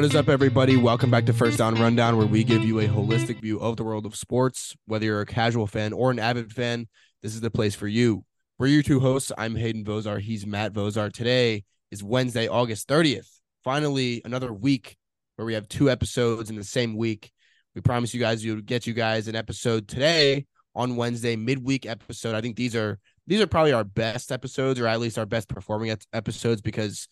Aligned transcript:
What 0.00 0.06
is 0.06 0.16
up, 0.16 0.30
everybody? 0.30 0.78
Welcome 0.78 1.10
back 1.10 1.26
to 1.26 1.34
First 1.34 1.58
Down 1.58 1.74
Rundown, 1.74 2.16
where 2.16 2.26
we 2.26 2.42
give 2.42 2.64
you 2.64 2.80
a 2.80 2.88
holistic 2.88 3.42
view 3.42 3.60
of 3.60 3.76
the 3.76 3.84
world 3.84 4.06
of 4.06 4.16
sports. 4.16 4.74
Whether 4.86 5.04
you're 5.04 5.20
a 5.20 5.26
casual 5.26 5.66
fan 5.66 5.92
or 5.92 6.10
an 6.10 6.18
avid 6.18 6.54
fan, 6.54 6.88
this 7.22 7.34
is 7.34 7.42
the 7.42 7.50
place 7.50 7.74
for 7.74 7.86
you. 7.86 8.24
We're 8.58 8.68
your 8.68 8.82
two 8.82 9.00
hosts. 9.00 9.30
I'm 9.36 9.54
Hayden 9.54 9.84
Vozar. 9.84 10.18
He's 10.18 10.46
Matt 10.46 10.72
Vozar. 10.72 11.12
Today 11.12 11.64
is 11.90 12.02
Wednesday, 12.02 12.48
August 12.48 12.88
30th. 12.88 13.28
Finally, 13.62 14.22
another 14.24 14.54
week 14.54 14.96
where 15.36 15.44
we 15.44 15.52
have 15.52 15.68
two 15.68 15.90
episodes 15.90 16.48
in 16.48 16.56
the 16.56 16.64
same 16.64 16.96
week. 16.96 17.30
We 17.74 17.82
promise 17.82 18.14
you 18.14 18.20
guys 18.20 18.42
we'll 18.42 18.62
get 18.62 18.86
you 18.86 18.94
guys 18.94 19.28
an 19.28 19.36
episode 19.36 19.86
today 19.86 20.46
on 20.74 20.96
Wednesday, 20.96 21.36
midweek 21.36 21.84
episode. 21.84 22.34
I 22.34 22.40
think 22.40 22.56
these 22.56 22.74
are 22.74 22.98
these 23.26 23.42
are 23.42 23.46
probably 23.46 23.74
our 23.74 23.84
best 23.84 24.32
episodes, 24.32 24.80
or 24.80 24.86
at 24.86 24.98
least 24.98 25.18
our 25.18 25.26
best 25.26 25.50
performing 25.50 25.94
episodes, 26.14 26.62
because 26.62 27.06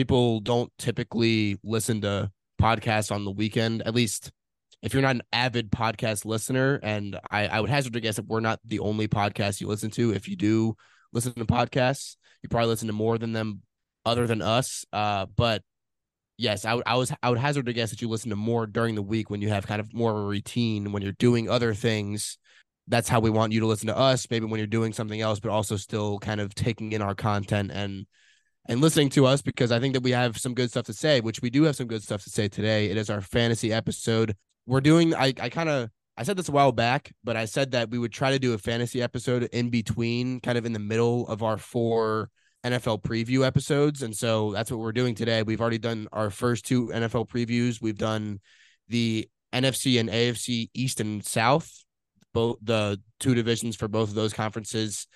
people 0.00 0.40
don't 0.40 0.72
typically 0.78 1.58
listen 1.62 2.00
to 2.00 2.30
podcasts 2.58 3.12
on 3.12 3.26
the 3.26 3.30
weekend. 3.30 3.82
At 3.82 3.94
least 3.94 4.32
if 4.80 4.94
you're 4.94 5.02
not 5.02 5.16
an 5.16 5.22
avid 5.30 5.70
podcast 5.70 6.24
listener, 6.24 6.80
and 6.82 7.18
I, 7.30 7.48
I 7.48 7.60
would 7.60 7.68
hazard 7.68 7.92
to 7.92 8.00
guess 8.00 8.16
that 8.16 8.26
we're 8.26 8.40
not 8.40 8.60
the 8.64 8.78
only 8.78 9.08
podcast 9.08 9.60
you 9.60 9.68
listen 9.68 9.90
to. 9.90 10.14
If 10.14 10.26
you 10.26 10.36
do 10.36 10.74
listen 11.12 11.34
to 11.34 11.44
podcasts, 11.44 12.16
you 12.42 12.48
probably 12.48 12.68
listen 12.68 12.86
to 12.86 12.94
more 12.94 13.18
than 13.18 13.34
them 13.34 13.60
other 14.06 14.26
than 14.26 14.40
us. 14.40 14.86
Uh, 14.90 15.26
but 15.36 15.62
yes, 16.38 16.64
I, 16.64 16.80
I 16.86 16.96
was 16.96 17.12
I 17.22 17.28
would 17.28 17.38
hazard 17.38 17.66
to 17.66 17.74
guess 17.74 17.90
that 17.90 18.00
you 18.00 18.08
listen 18.08 18.30
to 18.30 18.36
more 18.36 18.66
during 18.66 18.94
the 18.94 19.02
week 19.02 19.28
when 19.28 19.42
you 19.42 19.50
have 19.50 19.66
kind 19.66 19.82
of 19.82 19.92
more 19.92 20.12
of 20.12 20.16
a 20.16 20.26
routine 20.26 20.92
when 20.92 21.02
you're 21.02 21.12
doing 21.12 21.50
other 21.50 21.74
things. 21.74 22.38
That's 22.88 23.10
how 23.10 23.20
we 23.20 23.28
want 23.28 23.52
you 23.52 23.60
to 23.60 23.66
listen 23.66 23.88
to 23.88 23.98
us. 23.98 24.26
Maybe 24.30 24.46
when 24.46 24.60
you're 24.60 24.66
doing 24.66 24.94
something 24.94 25.20
else, 25.20 25.40
but 25.40 25.50
also 25.50 25.76
still 25.76 26.18
kind 26.20 26.40
of 26.40 26.54
taking 26.54 26.92
in 26.92 27.02
our 27.02 27.14
content 27.14 27.70
and 27.70 28.06
and 28.70 28.80
listening 28.80 29.08
to 29.10 29.26
us 29.26 29.42
because 29.42 29.72
I 29.72 29.80
think 29.80 29.94
that 29.94 30.04
we 30.04 30.12
have 30.12 30.38
some 30.38 30.54
good 30.54 30.70
stuff 30.70 30.86
to 30.86 30.92
say, 30.92 31.20
which 31.20 31.42
we 31.42 31.50
do 31.50 31.64
have 31.64 31.74
some 31.74 31.88
good 31.88 32.04
stuff 32.04 32.22
to 32.22 32.30
say 32.30 32.46
today. 32.46 32.86
It 32.86 32.96
is 32.96 33.10
our 33.10 33.20
fantasy 33.20 33.72
episode. 33.72 34.36
We're 34.64 34.80
doing, 34.80 35.12
I, 35.12 35.34
I 35.40 35.48
kind 35.48 35.68
of, 35.68 35.90
I 36.16 36.22
said 36.22 36.36
this 36.36 36.48
a 36.48 36.52
while 36.52 36.70
back, 36.70 37.10
but 37.24 37.36
I 37.36 37.46
said 37.46 37.72
that 37.72 37.90
we 37.90 37.98
would 37.98 38.12
try 38.12 38.30
to 38.30 38.38
do 38.38 38.54
a 38.54 38.58
fantasy 38.58 39.02
episode 39.02 39.42
in 39.52 39.70
between, 39.70 40.38
kind 40.38 40.56
of 40.56 40.66
in 40.66 40.72
the 40.72 40.78
middle 40.78 41.26
of 41.26 41.42
our 41.42 41.56
four 41.56 42.30
NFL 42.64 43.02
preview 43.02 43.44
episodes. 43.44 44.02
And 44.02 44.14
so 44.14 44.52
that's 44.52 44.70
what 44.70 44.78
we're 44.78 44.92
doing 44.92 45.16
today. 45.16 45.42
We've 45.42 45.60
already 45.60 45.78
done 45.78 46.06
our 46.12 46.30
first 46.30 46.64
two 46.64 46.88
NFL 46.88 47.28
previews. 47.28 47.82
We've 47.82 47.98
done 47.98 48.38
the 48.88 49.28
NFC 49.52 49.98
and 49.98 50.08
AFC 50.08 50.70
East 50.74 51.00
and 51.00 51.24
South, 51.24 51.84
both 52.32 52.58
the 52.62 53.00
two 53.18 53.34
divisions 53.34 53.74
for 53.74 53.88
both 53.88 54.10
of 54.10 54.14
those 54.14 54.32
conferences. 54.32 55.08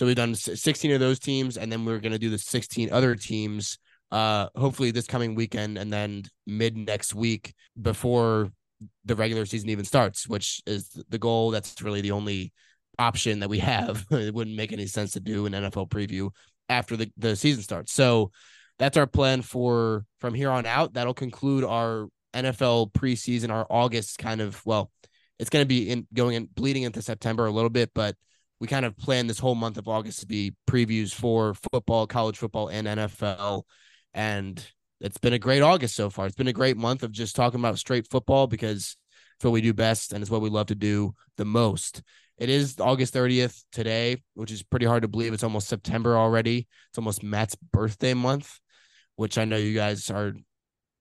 So 0.00 0.06
we've 0.06 0.16
done 0.16 0.34
16 0.34 0.92
of 0.92 0.98
those 0.98 1.18
teams, 1.18 1.58
and 1.58 1.70
then 1.70 1.84
we're 1.84 1.98
going 1.98 2.12
to 2.12 2.18
do 2.18 2.30
the 2.30 2.38
16 2.38 2.90
other 2.90 3.14
teams. 3.14 3.76
Uh, 4.10 4.48
hopefully 4.56 4.92
this 4.92 5.06
coming 5.06 5.34
weekend, 5.34 5.76
and 5.76 5.92
then 5.92 6.22
mid 6.46 6.74
next 6.74 7.14
week 7.14 7.52
before 7.78 8.48
the 9.04 9.14
regular 9.14 9.44
season 9.44 9.68
even 9.68 9.84
starts, 9.84 10.26
which 10.26 10.62
is 10.66 10.88
the 11.10 11.18
goal. 11.18 11.50
That's 11.50 11.82
really 11.82 12.00
the 12.00 12.12
only 12.12 12.50
option 12.98 13.40
that 13.40 13.50
we 13.50 13.58
have. 13.58 14.06
it 14.10 14.32
wouldn't 14.32 14.56
make 14.56 14.72
any 14.72 14.86
sense 14.86 15.12
to 15.12 15.20
do 15.20 15.44
an 15.44 15.52
NFL 15.52 15.90
preview 15.90 16.30
after 16.70 16.96
the, 16.96 17.12
the 17.18 17.36
season 17.36 17.62
starts. 17.62 17.92
So 17.92 18.30
that's 18.78 18.96
our 18.96 19.06
plan 19.06 19.42
for 19.42 20.06
from 20.18 20.32
here 20.32 20.48
on 20.48 20.64
out. 20.64 20.94
That'll 20.94 21.12
conclude 21.12 21.62
our 21.62 22.08
NFL 22.32 22.92
preseason, 22.92 23.50
our 23.50 23.66
August 23.68 24.16
kind 24.16 24.40
of 24.40 24.64
well, 24.64 24.90
it's 25.38 25.50
going 25.50 25.62
to 25.62 25.68
be 25.68 25.90
in 25.90 26.06
going 26.14 26.36
and 26.36 26.54
bleeding 26.54 26.84
into 26.84 27.02
September 27.02 27.44
a 27.44 27.52
little 27.52 27.68
bit, 27.68 27.90
but 27.94 28.16
we 28.60 28.66
kind 28.66 28.84
of 28.84 28.96
plan 28.96 29.26
this 29.26 29.38
whole 29.38 29.54
month 29.54 29.78
of 29.78 29.88
August 29.88 30.20
to 30.20 30.26
be 30.26 30.54
previews 30.68 31.14
for 31.14 31.54
football, 31.72 32.06
college 32.06 32.36
football, 32.36 32.68
and 32.68 32.86
NFL. 32.86 33.62
And 34.12 34.64
it's 35.00 35.18
been 35.18 35.32
a 35.32 35.38
great 35.38 35.62
August 35.62 35.96
so 35.96 36.10
far. 36.10 36.26
It's 36.26 36.36
been 36.36 36.46
a 36.48 36.52
great 36.52 36.76
month 36.76 37.02
of 37.02 37.10
just 37.10 37.34
talking 37.34 37.58
about 37.58 37.78
straight 37.78 38.08
football 38.10 38.46
because 38.46 38.96
it's 39.36 39.44
what 39.44 39.52
we 39.52 39.62
do 39.62 39.72
best 39.72 40.12
and 40.12 40.20
it's 40.20 40.30
what 40.30 40.42
we 40.42 40.50
love 40.50 40.66
to 40.66 40.74
do 40.74 41.14
the 41.38 41.46
most. 41.46 42.02
It 42.36 42.50
is 42.50 42.78
August 42.78 43.14
30th 43.14 43.64
today, 43.72 44.22
which 44.34 44.50
is 44.50 44.62
pretty 44.62 44.86
hard 44.86 45.02
to 45.02 45.08
believe. 45.08 45.32
It's 45.32 45.44
almost 45.44 45.68
September 45.68 46.16
already. 46.16 46.68
It's 46.90 46.98
almost 46.98 47.22
Matt's 47.22 47.56
birthday 47.72 48.12
month, 48.12 48.58
which 49.16 49.38
I 49.38 49.46
know 49.46 49.56
you 49.56 49.74
guys 49.74 50.10
are, 50.10 50.34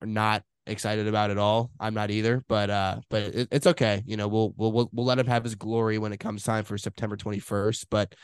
are 0.02 0.08
not 0.08 0.44
excited 0.70 1.08
about 1.08 1.32
it 1.32 1.38
all. 1.38 1.72
I'm 1.80 1.94
not 1.94 2.12
either, 2.12 2.44
but 2.48 2.70
uh, 2.70 3.00
but 3.10 3.24
it, 3.24 3.48
it's 3.52 3.68
okay. 3.68 4.04
You 4.06 4.18
know, 4.18 4.28
we'll 4.28 4.54
we'll 4.58 4.90
we'll 4.92 5.06
let 5.06 5.20
him 5.20 5.28
have 5.28 5.44
his 5.44 5.56
glory 5.56 5.98
when 5.98 6.14
it 6.14 6.20
comes 6.20 6.44
time 6.44 6.64
for 6.64 6.78
September 6.78 7.18
21st. 7.18 7.88
But 7.90 8.16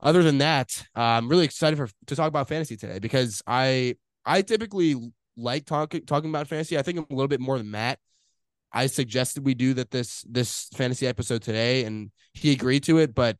other 0.00 0.22
than 0.22 0.38
that, 0.38 0.84
uh, 0.96 1.00
I'm 1.00 1.28
really 1.28 1.44
excited 1.44 1.76
for 1.76 1.88
to 2.06 2.16
talk 2.16 2.28
about 2.28 2.48
fantasy 2.48 2.76
today 2.76 2.98
because 2.98 3.42
I 3.46 3.96
I 4.24 4.42
typically 4.42 4.96
like 5.36 5.64
talking 5.66 6.04
talking 6.04 6.30
about 6.30 6.48
fantasy. 6.48 6.78
I 6.78 6.82
think 6.82 6.98
I'm 6.98 7.06
a 7.10 7.14
little 7.14 7.28
bit 7.28 7.40
more 7.40 7.58
than 7.58 7.70
Matt. 7.70 7.98
I 8.72 8.86
suggested 8.86 9.44
we 9.44 9.54
do 9.54 9.74
that 9.74 9.90
this 9.90 10.24
this 10.28 10.68
fantasy 10.74 11.06
episode 11.06 11.42
today, 11.42 11.84
and 11.84 12.10
he 12.32 12.52
agreed 12.52 12.84
to 12.84 12.98
it. 12.98 13.14
But 13.14 13.36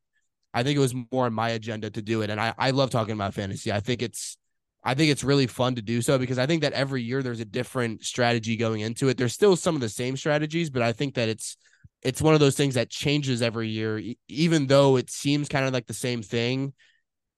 I 0.55 0.63
think 0.63 0.77
it 0.77 0.81
was 0.81 0.95
more 1.11 1.27
on 1.27 1.33
my 1.33 1.51
agenda 1.51 1.91
to 1.91 2.03
do 2.03 2.23
it, 2.23 2.31
and 2.31 2.41
I 2.41 2.55
I 2.59 2.71
love 2.71 2.91
talking 2.91 3.15
about 3.15 3.35
fantasy. 3.35 3.73
I 3.73 3.81
think 3.81 4.03
it's 4.03 4.37
I 4.85 4.95
think 4.95 5.11
it's 5.13 5.23
really 5.23 5.47
fun 5.47 5.77
to 5.77 5.83
do 5.83 6.03
so 6.03 6.19
because 6.19 6.39
I 6.39 6.47
think 6.47 6.63
that 6.63 6.73
every 6.73 7.03
year 7.03 7.23
there's 7.23 7.41
a 7.41 7.45
different 7.45 8.05
strategy 8.05 8.57
going 8.57 8.81
into 8.81 9.09
it. 9.09 9.17
There's 9.17 9.33
still 9.33 9.55
some 9.55 9.75
of 9.77 9.81
the 9.81 9.89
same 9.89 10.17
strategies, 10.17 10.71
but 10.71 10.83
I 10.83 10.93
think 10.93 11.15
that 11.15 11.29
it's 11.29 11.57
it's 12.03 12.21
one 12.21 12.35
of 12.35 12.41
those 12.41 12.57
things 12.57 12.75
that 12.75 12.91
changes 12.91 13.43
every 13.43 13.69
year, 13.69 14.03
even 14.27 14.67
though 14.67 14.97
it 14.97 15.09
seems 15.09 15.49
kind 15.49 15.65
of 15.65 15.73
like 15.73 15.87
the 15.87 15.95
same 15.95 16.21
thing. 16.21 16.73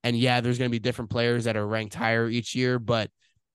And 0.02 0.16
yeah, 0.16 0.40
there's 0.40 0.58
going 0.58 0.70
to 0.70 0.74
be 0.74 0.78
different 0.78 1.10
players 1.10 1.44
that 1.44 1.56
are 1.56 1.66
ranked 1.66 1.94
higher 1.94 2.28
each 2.28 2.54
year, 2.54 2.78
but 2.78 3.10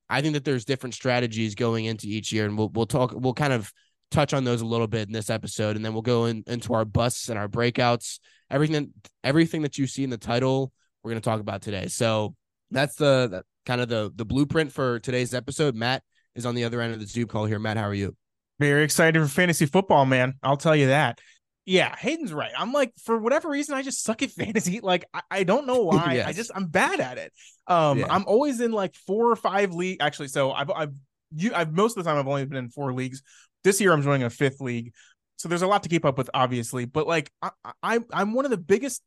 I 0.09 0.21
think 0.21 0.33
that 0.33 0.44
there's 0.44 0.66
different 0.66 0.95
strategies 0.95 1.56
going 1.56 1.85
into 1.85 2.07
each 2.07 2.31
year, 2.31 2.45
and 2.45 2.57
we'll 2.57 2.69
we'll 2.69 2.85
talk 2.85 3.13
we'll 3.16 3.33
kind 3.33 3.53
of 3.53 3.71
touch 4.11 4.33
on 4.33 4.44
those 4.44 4.61
a 4.61 4.66
little 4.66 4.88
bit 4.88 5.07
in 5.07 5.13
this 5.13 5.29
episode, 5.29 5.75
and 5.75 5.85
then 5.85 5.94
we'll 5.94 6.01
go 6.01 6.25
in, 6.25 6.44
into 6.47 6.73
our 6.73 6.85
busts 6.85 7.29
and 7.29 7.38
our 7.38 7.47
breakouts. 7.47 8.19
Everything 8.50 8.91
everything 9.23 9.61
that 9.61 9.77
you 9.77 9.85
see 9.88 10.03
in 10.03 10.09
the 10.09 10.17
title, 10.17 10.71
we're 11.03 11.11
going 11.11 11.21
to 11.21 11.29
talk 11.29 11.39
about 11.39 11.61
today. 11.61 11.88
So 11.88 12.35
that's 12.71 12.95
the 12.95 13.44
kind 13.65 13.81
of 13.81 13.89
the 13.89 14.11
the 14.15 14.25
blueprint 14.25 14.71
for 14.71 14.99
today's 14.99 15.33
episode. 15.33 15.75
Matt 15.75 16.03
is 16.35 16.45
on 16.45 16.55
the 16.55 16.63
other 16.63 16.81
end 16.81 16.93
of 16.93 16.99
the 16.99 17.05
Zoom 17.05 17.27
call 17.27 17.45
here. 17.45 17.59
Matt, 17.59 17.77
how 17.77 17.87
are 17.87 17.93
you? 17.93 18.15
Very 18.59 18.83
excited 18.83 19.21
for 19.21 19.27
fantasy 19.27 19.65
football, 19.65 20.05
man. 20.05 20.35
I'll 20.43 20.57
tell 20.57 20.75
you 20.75 20.87
that. 20.87 21.19
Yeah, 21.65 21.95
Hayden's 21.95 22.33
right. 22.33 22.51
I'm 22.57 22.73
like, 22.73 22.91
for 23.03 23.17
whatever 23.17 23.49
reason, 23.49 23.75
I 23.75 23.83
just 23.83 24.03
suck 24.03 24.23
at 24.23 24.31
fantasy. 24.37 24.79
Like, 24.81 25.05
I, 25.13 25.21
I 25.29 25.43
don't 25.43 25.67
know 25.67 25.81
why. 25.83 26.15
yes. 26.15 26.27
I 26.27 26.33
just 26.33 26.51
I'm 26.55 26.65
bad 26.65 26.99
at 26.99 27.17
it. 27.17 27.31
Um, 27.67 27.99
yeah. 27.99 28.07
I'm 28.09 28.25
always 28.25 28.59
in 28.59 28.71
like 28.71 28.95
four 28.95 29.31
or 29.31 29.35
five 29.35 29.73
league. 29.73 29.97
Actually, 30.01 30.29
so 30.29 30.51
I've 30.51 30.71
I've 30.71 30.93
you 31.35 31.53
I've 31.53 31.71
most 31.71 31.97
of 31.97 32.03
the 32.03 32.09
time 32.09 32.19
I've 32.19 32.27
only 32.27 32.45
been 32.45 32.57
in 32.57 32.69
four 32.69 32.93
leagues. 32.93 33.21
This 33.63 33.79
year 33.79 33.93
I'm 33.93 34.01
joining 34.01 34.23
a 34.23 34.29
fifth 34.29 34.61
league. 34.61 34.93
So 35.37 35.47
there's 35.47 35.61
a 35.61 35.67
lot 35.67 35.83
to 35.83 35.89
keep 35.89 36.03
up 36.03 36.17
with, 36.17 36.29
obviously. 36.33 36.85
But 36.85 37.07
like 37.07 37.31
I, 37.41 37.51
I 37.81 37.99
I'm 38.11 38.33
one 38.33 38.45
of 38.45 38.51
the 38.51 38.57
biggest 38.57 39.01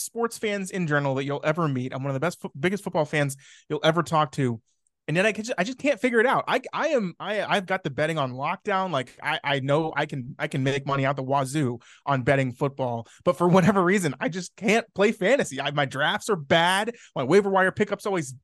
sports 0.00 0.38
fans 0.38 0.70
in 0.70 0.86
general 0.86 1.14
that 1.16 1.24
you'll 1.24 1.40
ever 1.44 1.68
meet. 1.68 1.92
I'm 1.94 2.02
one 2.02 2.10
of 2.10 2.14
the 2.14 2.20
best, 2.20 2.44
biggest 2.58 2.84
football 2.84 3.04
fans 3.04 3.36
you'll 3.68 3.80
ever 3.84 4.02
talk 4.02 4.32
to. 4.32 4.60
And 5.08 5.16
yet 5.16 5.26
I 5.26 5.32
can 5.32 5.42
just, 5.42 5.58
I 5.58 5.64
just 5.64 5.78
can't 5.78 5.98
figure 5.98 6.20
it 6.20 6.26
out. 6.26 6.44
I 6.46 6.60
I 6.72 6.88
am 6.88 7.14
I 7.18 7.42
I've 7.42 7.66
got 7.66 7.82
the 7.82 7.90
betting 7.90 8.16
on 8.16 8.32
lockdown. 8.32 8.92
Like 8.92 9.18
I 9.20 9.40
I 9.42 9.58
know 9.58 9.92
I 9.96 10.06
can 10.06 10.36
I 10.38 10.46
can 10.46 10.62
make 10.62 10.86
money 10.86 11.04
out 11.04 11.16
the 11.16 11.24
wazoo 11.24 11.80
on 12.06 12.22
betting 12.22 12.52
football, 12.52 13.08
but 13.24 13.36
for 13.36 13.48
whatever 13.48 13.82
reason 13.82 14.14
I 14.20 14.28
just 14.28 14.54
can't 14.54 14.86
play 14.94 15.10
fantasy. 15.10 15.60
I, 15.60 15.72
my 15.72 15.84
drafts 15.84 16.28
are 16.28 16.36
bad. 16.36 16.94
My 17.16 17.24
waiver 17.24 17.50
wire 17.50 17.72
pickups 17.72 18.06
always 18.06 18.34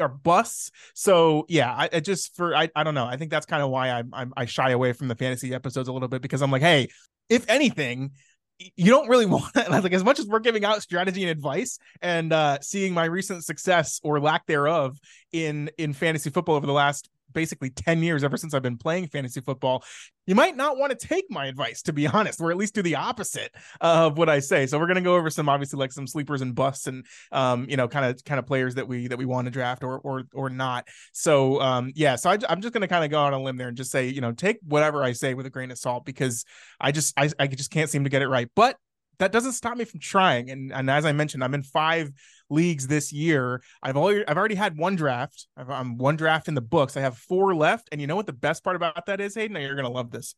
are 0.00 0.08
busts. 0.08 0.72
So 0.94 1.44
yeah, 1.48 1.70
I, 1.70 1.88
I, 1.92 2.00
just 2.00 2.34
for 2.34 2.56
I, 2.56 2.70
I 2.74 2.82
don't 2.82 2.94
know. 2.94 3.06
I 3.06 3.16
think 3.16 3.30
that's 3.30 3.46
kind 3.46 3.62
of 3.62 3.70
why 3.70 3.90
I, 3.90 4.02
I 4.12 4.26
I 4.36 4.44
shy 4.46 4.70
away 4.70 4.94
from 4.94 5.06
the 5.06 5.14
fantasy 5.14 5.54
episodes 5.54 5.88
a 5.88 5.92
little 5.92 6.08
bit 6.08 6.22
because 6.22 6.42
I'm 6.42 6.50
like, 6.50 6.62
hey, 6.62 6.88
if 7.28 7.48
anything, 7.48 8.12
you 8.58 8.90
don't 8.90 9.08
really 9.08 9.26
want 9.26 9.54
like 9.54 9.92
as 9.92 10.04
much 10.04 10.18
as 10.18 10.26
we're 10.26 10.40
giving 10.40 10.64
out 10.64 10.82
strategy 10.82 11.22
and 11.22 11.30
advice 11.30 11.78
and 12.00 12.32
uh 12.32 12.58
seeing 12.60 12.94
my 12.94 13.04
recent 13.04 13.44
success 13.44 14.00
or 14.02 14.20
lack 14.20 14.46
thereof 14.46 14.98
in 15.32 15.70
in 15.78 15.92
fantasy 15.92 16.30
football 16.30 16.54
over 16.54 16.66
the 16.66 16.72
last 16.72 17.08
basically 17.32 17.70
10 17.70 18.02
years 18.02 18.24
ever 18.24 18.36
since 18.36 18.54
I've 18.54 18.62
been 18.62 18.78
playing 18.78 19.08
fantasy 19.08 19.40
football, 19.40 19.84
you 20.26 20.34
might 20.34 20.56
not 20.56 20.76
want 20.76 20.98
to 20.98 21.06
take 21.06 21.26
my 21.30 21.46
advice, 21.46 21.82
to 21.82 21.92
be 21.92 22.06
honest, 22.16 22.40
or 22.40 22.50
at 22.50 22.56
least 22.56 22.74
do 22.74 22.82
the 22.82 22.96
opposite 22.96 23.54
of 23.80 24.18
what 24.18 24.28
I 24.28 24.40
say. 24.40 24.66
So 24.66 24.78
we're 24.78 24.86
gonna 24.86 25.00
go 25.00 25.16
over 25.16 25.30
some 25.30 25.48
obviously 25.48 25.78
like 25.78 25.92
some 25.92 26.06
sleepers 26.06 26.40
and 26.40 26.54
busts 26.54 26.86
and 26.86 27.04
um, 27.32 27.66
you 27.68 27.76
know, 27.76 27.88
kind 27.88 28.04
of 28.04 28.22
kind 28.24 28.38
of 28.38 28.46
players 28.46 28.74
that 28.74 28.88
we 28.88 29.08
that 29.08 29.18
we 29.18 29.26
want 29.26 29.46
to 29.46 29.50
draft 29.50 29.84
or 29.84 29.98
or 29.98 30.24
or 30.34 30.50
not. 30.50 30.88
So 31.12 31.60
um 31.60 31.92
yeah, 31.94 32.16
so 32.16 32.30
I, 32.30 32.38
am 32.48 32.60
just 32.60 32.74
gonna 32.74 32.88
kind 32.88 33.04
of 33.04 33.10
go 33.10 33.20
out 33.20 33.32
on 33.32 33.40
a 33.40 33.44
limb 33.44 33.56
there 33.56 33.68
and 33.68 33.76
just 33.76 33.90
say, 33.90 34.08
you 34.08 34.20
know, 34.20 34.32
take 34.32 34.58
whatever 34.62 35.02
I 35.02 35.12
say 35.12 35.34
with 35.34 35.46
a 35.46 35.50
grain 35.50 35.70
of 35.70 35.78
salt 35.78 36.04
because 36.04 36.44
I 36.80 36.92
just 36.92 37.14
I, 37.16 37.30
I 37.38 37.46
just 37.46 37.70
can't 37.70 37.90
seem 37.90 38.04
to 38.04 38.10
get 38.10 38.22
it 38.22 38.28
right. 38.28 38.48
But 38.54 38.76
that 39.18 39.32
doesn't 39.32 39.52
stop 39.52 39.76
me 39.76 39.84
from 39.84 40.00
trying. 40.00 40.50
And 40.50 40.72
and 40.72 40.90
as 40.90 41.04
I 41.04 41.12
mentioned, 41.12 41.42
I'm 41.42 41.54
in 41.54 41.62
five 41.62 42.10
leagues 42.50 42.86
this 42.86 43.12
year. 43.12 43.62
I've 43.82 43.96
already 43.96 44.26
I've 44.26 44.36
already 44.36 44.54
had 44.54 44.76
one 44.76 44.96
draft. 44.96 45.46
i 45.56 45.80
am 45.80 45.98
one 45.98 46.16
draft 46.16 46.48
in 46.48 46.54
the 46.54 46.60
books. 46.60 46.96
I 46.96 47.00
have 47.00 47.16
four 47.16 47.54
left. 47.54 47.88
And 47.92 48.00
you 48.00 48.06
know 48.06 48.16
what 48.16 48.26
the 48.26 48.32
best 48.32 48.64
part 48.64 48.76
about 48.76 49.06
that 49.06 49.20
is, 49.20 49.34
Hayden? 49.34 49.60
You're 49.60 49.76
gonna 49.76 49.90
love 49.90 50.10
this. 50.10 50.34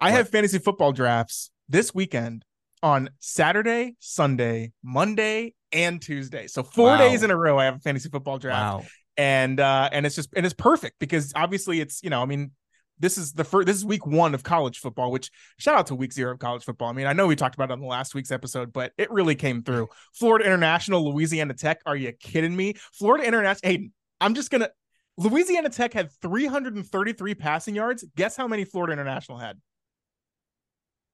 I 0.00 0.06
what? 0.06 0.14
have 0.14 0.28
fantasy 0.28 0.58
football 0.58 0.92
drafts 0.92 1.50
this 1.68 1.94
weekend 1.94 2.44
on 2.82 3.10
Saturday, 3.20 3.94
Sunday, 4.00 4.72
Monday, 4.82 5.54
and 5.72 6.02
Tuesday. 6.02 6.46
So 6.46 6.62
four 6.62 6.88
wow. 6.88 6.98
days 6.98 7.22
in 7.22 7.30
a 7.30 7.36
row, 7.36 7.58
I 7.58 7.64
have 7.64 7.76
a 7.76 7.80
fantasy 7.80 8.08
football 8.08 8.38
draft. 8.38 8.82
Wow. 8.82 8.86
And 9.16 9.60
uh, 9.60 9.90
and 9.92 10.06
it's 10.06 10.16
just 10.16 10.30
and 10.34 10.46
it's 10.46 10.54
perfect 10.54 10.96
because 10.98 11.32
obviously 11.36 11.80
it's 11.80 12.02
you 12.02 12.10
know 12.10 12.22
I 12.22 12.24
mean 12.24 12.52
this 12.98 13.18
is 13.18 13.32
the 13.32 13.44
first 13.44 13.66
this 13.66 13.76
is 13.76 13.84
week 13.84 14.06
one 14.06 14.34
of 14.34 14.42
college 14.42 14.78
football 14.78 15.10
which 15.10 15.30
shout 15.58 15.76
out 15.76 15.86
to 15.86 15.94
week 15.94 16.12
zero 16.12 16.32
of 16.32 16.38
college 16.38 16.64
football. 16.64 16.88
I 16.88 16.92
mean 16.92 17.06
i 17.06 17.12
know 17.12 17.26
we 17.26 17.36
talked 17.36 17.54
about 17.54 17.70
it 17.70 17.72
on 17.72 17.80
the 17.80 17.86
last 17.86 18.14
week's 18.14 18.30
episode 18.30 18.72
but 18.72 18.92
it 18.98 19.10
really 19.10 19.34
came 19.34 19.62
through. 19.62 19.88
Florida 20.12 20.44
international 20.44 21.12
louisiana 21.12 21.54
tech 21.54 21.80
are 21.86 21.96
you 21.96 22.12
kidding 22.12 22.54
me? 22.54 22.74
Florida 22.92 23.24
international 23.24 23.70
hey 23.70 23.90
i'm 24.20 24.34
just 24.34 24.50
gonna 24.50 24.70
louisiana 25.16 25.68
tech 25.68 25.92
had 25.92 26.10
333 26.22 27.34
passing 27.34 27.74
yards. 27.74 28.04
Guess 28.16 28.36
how 28.36 28.46
many 28.46 28.64
florida 28.64 28.92
international 28.92 29.38
had? 29.38 29.56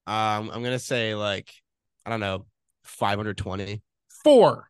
Um 0.07 0.51
i'm 0.51 0.63
gonna 0.63 0.79
say 0.79 1.15
like 1.15 1.53
i 2.05 2.11
don't 2.11 2.21
know 2.21 2.47
520 2.85 3.83
four 4.25 4.69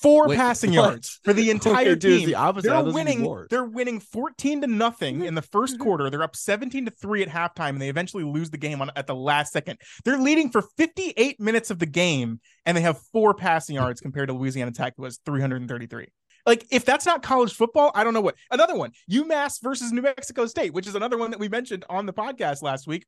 four 0.00 0.28
Wait, 0.28 0.36
passing 0.36 0.70
what? 0.70 0.76
yards 0.76 1.20
for 1.24 1.32
the 1.32 1.50
entire 1.50 1.90
okay, 1.90 2.18
team. 2.18 2.26
The 2.26 2.34
opposite. 2.34 2.68
They're 2.68 2.82
winning. 2.84 3.46
They're 3.50 3.64
winning 3.64 4.00
fourteen 4.00 4.60
to 4.62 4.66
nothing 4.66 5.24
in 5.24 5.34
the 5.34 5.42
first 5.42 5.74
mm-hmm. 5.74 5.82
quarter. 5.82 6.10
They're 6.10 6.22
up 6.22 6.36
seventeen 6.36 6.84
to 6.86 6.90
three 6.90 7.22
at 7.22 7.28
halftime, 7.28 7.70
and 7.70 7.82
they 7.82 7.88
eventually 7.88 8.24
lose 8.24 8.50
the 8.50 8.58
game 8.58 8.80
on 8.80 8.90
at 8.96 9.06
the 9.06 9.14
last 9.14 9.52
second. 9.52 9.78
They're 10.04 10.18
leading 10.18 10.50
for 10.50 10.62
fifty-eight 10.62 11.40
minutes 11.40 11.70
of 11.70 11.78
the 11.78 11.86
game, 11.86 12.40
and 12.64 12.76
they 12.76 12.82
have 12.82 13.00
four 13.12 13.34
passing 13.34 13.76
yards 13.76 14.00
compared 14.00 14.28
to 14.28 14.34
Louisiana 14.34 14.72
Tech, 14.72 14.94
who 14.96 15.04
has 15.04 15.18
three 15.24 15.40
hundred 15.40 15.60
and 15.60 15.68
thirty-three. 15.68 16.08
Like, 16.44 16.66
if 16.70 16.84
that's 16.84 17.06
not 17.06 17.22
college 17.22 17.54
football, 17.54 17.92
I 17.94 18.02
don't 18.04 18.14
know 18.14 18.20
what. 18.20 18.34
Another 18.50 18.74
one, 18.74 18.92
UMass 19.10 19.62
versus 19.62 19.92
New 19.92 20.02
Mexico 20.02 20.46
State, 20.46 20.72
which 20.72 20.86
is 20.86 20.94
another 20.94 21.16
one 21.16 21.30
that 21.30 21.40
we 21.40 21.48
mentioned 21.48 21.84
on 21.88 22.06
the 22.06 22.12
podcast 22.12 22.62
last 22.62 22.86
week. 22.86 23.06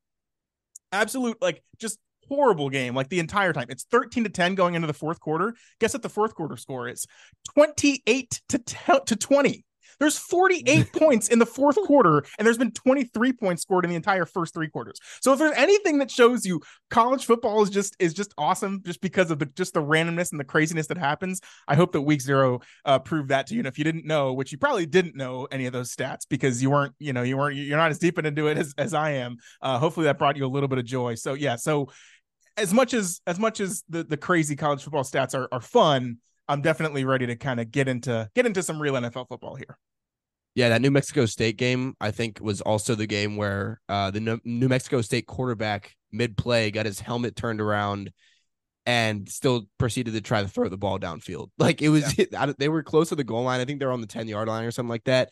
Absolute, 0.92 1.42
like, 1.42 1.62
just 1.78 1.98
horrible 2.28 2.70
game 2.70 2.94
like 2.94 3.08
the 3.08 3.20
entire 3.20 3.52
time. 3.52 3.66
It's 3.68 3.84
13 3.84 4.24
to 4.24 4.30
10 4.30 4.54
going 4.54 4.74
into 4.74 4.86
the 4.86 4.94
fourth 4.94 5.20
quarter. 5.20 5.54
Guess 5.80 5.94
what 5.94 6.02
the 6.02 6.08
fourth 6.08 6.34
quarter 6.34 6.56
score 6.56 6.88
is? 6.88 7.06
28 7.54 8.40
to 8.48 8.58
10, 8.58 9.04
to 9.06 9.16
20. 9.16 9.64
There's 9.98 10.18
48 10.18 10.92
points 10.98 11.28
in 11.28 11.38
the 11.38 11.46
fourth 11.46 11.76
quarter, 11.76 12.24
and 12.38 12.46
there's 12.46 12.58
been 12.58 12.72
23 12.72 13.32
points 13.32 13.62
scored 13.62 13.84
in 13.84 13.90
the 13.90 13.96
entire 13.96 14.26
first 14.26 14.54
three 14.54 14.68
quarters. 14.68 14.98
So 15.20 15.32
if 15.32 15.38
there's 15.38 15.56
anything 15.56 15.98
that 15.98 16.10
shows 16.10 16.44
you 16.44 16.60
college 16.90 17.24
football 17.24 17.62
is 17.62 17.70
just 17.70 17.96
is 17.98 18.14
just 18.14 18.34
awesome, 18.38 18.82
just 18.84 19.00
because 19.00 19.30
of 19.30 19.38
the 19.38 19.46
just 19.46 19.74
the 19.74 19.82
randomness 19.82 20.30
and 20.30 20.40
the 20.40 20.44
craziness 20.44 20.86
that 20.88 20.98
happens, 20.98 21.40
I 21.68 21.74
hope 21.74 21.92
that 21.92 22.02
week 22.02 22.20
zero 22.20 22.60
uh, 22.84 22.98
proved 22.98 23.28
that 23.30 23.46
to 23.48 23.54
you. 23.54 23.60
And 23.60 23.68
if 23.68 23.78
you 23.78 23.84
didn't 23.84 24.06
know, 24.06 24.32
which 24.32 24.52
you 24.52 24.58
probably 24.58 24.86
didn't 24.86 25.16
know 25.16 25.46
any 25.50 25.66
of 25.66 25.72
those 25.72 25.94
stats 25.94 26.22
because 26.28 26.62
you 26.62 26.70
weren't, 26.70 26.94
you 26.98 27.12
know, 27.12 27.22
you 27.22 27.36
weren't, 27.36 27.56
you're 27.56 27.78
not 27.78 27.90
as 27.90 27.98
deep 27.98 28.18
into 28.18 28.46
it 28.48 28.58
as, 28.58 28.74
as 28.78 28.94
I 28.94 29.10
am. 29.10 29.36
Uh, 29.60 29.78
hopefully 29.78 30.04
that 30.04 30.18
brought 30.18 30.36
you 30.36 30.44
a 30.44 30.48
little 30.48 30.68
bit 30.68 30.78
of 30.78 30.84
joy. 30.84 31.14
So 31.14 31.34
yeah, 31.34 31.56
so 31.56 31.88
as 32.56 32.72
much 32.72 32.94
as 32.94 33.20
as 33.26 33.38
much 33.38 33.60
as 33.60 33.82
the 33.88 34.04
the 34.04 34.16
crazy 34.16 34.56
college 34.56 34.82
football 34.82 35.04
stats 35.04 35.34
are 35.34 35.48
are 35.52 35.60
fun, 35.60 36.18
I'm 36.48 36.62
definitely 36.62 37.04
ready 37.04 37.26
to 37.26 37.36
kind 37.36 37.60
of 37.60 37.70
get 37.70 37.88
into 37.88 38.28
get 38.34 38.46
into 38.46 38.62
some 38.62 38.80
real 38.80 38.94
NFL 38.94 39.28
football 39.28 39.54
here. 39.54 39.78
Yeah, 40.54 40.68
that 40.68 40.80
New 40.80 40.92
Mexico 40.92 41.26
State 41.26 41.56
game, 41.56 41.94
I 42.00 42.12
think, 42.12 42.38
was 42.40 42.60
also 42.60 42.94
the 42.94 43.06
game 43.06 43.36
where 43.36 43.80
uh, 43.88 44.12
the 44.12 44.40
New 44.44 44.68
Mexico 44.68 45.00
State 45.00 45.26
quarterback 45.26 45.96
mid 46.12 46.36
play 46.36 46.70
got 46.70 46.86
his 46.86 47.00
helmet 47.00 47.34
turned 47.34 47.60
around 47.60 48.12
and 48.86 49.28
still 49.28 49.66
proceeded 49.78 50.12
to 50.12 50.20
try 50.20 50.42
to 50.42 50.48
throw 50.48 50.68
the 50.68 50.76
ball 50.76 50.98
downfield. 50.98 51.48
Like 51.58 51.82
it 51.82 51.88
was, 51.88 52.16
yeah. 52.16 52.52
they 52.58 52.68
were 52.68 52.82
close 52.82 53.08
to 53.08 53.16
the 53.16 53.24
goal 53.24 53.42
line. 53.42 53.60
I 53.60 53.64
think 53.64 53.80
they 53.80 53.86
were 53.86 53.92
on 53.92 54.00
the 54.00 54.06
10 54.06 54.28
yard 54.28 54.46
line 54.46 54.64
or 54.64 54.70
something 54.70 54.90
like 54.90 55.04
that. 55.04 55.30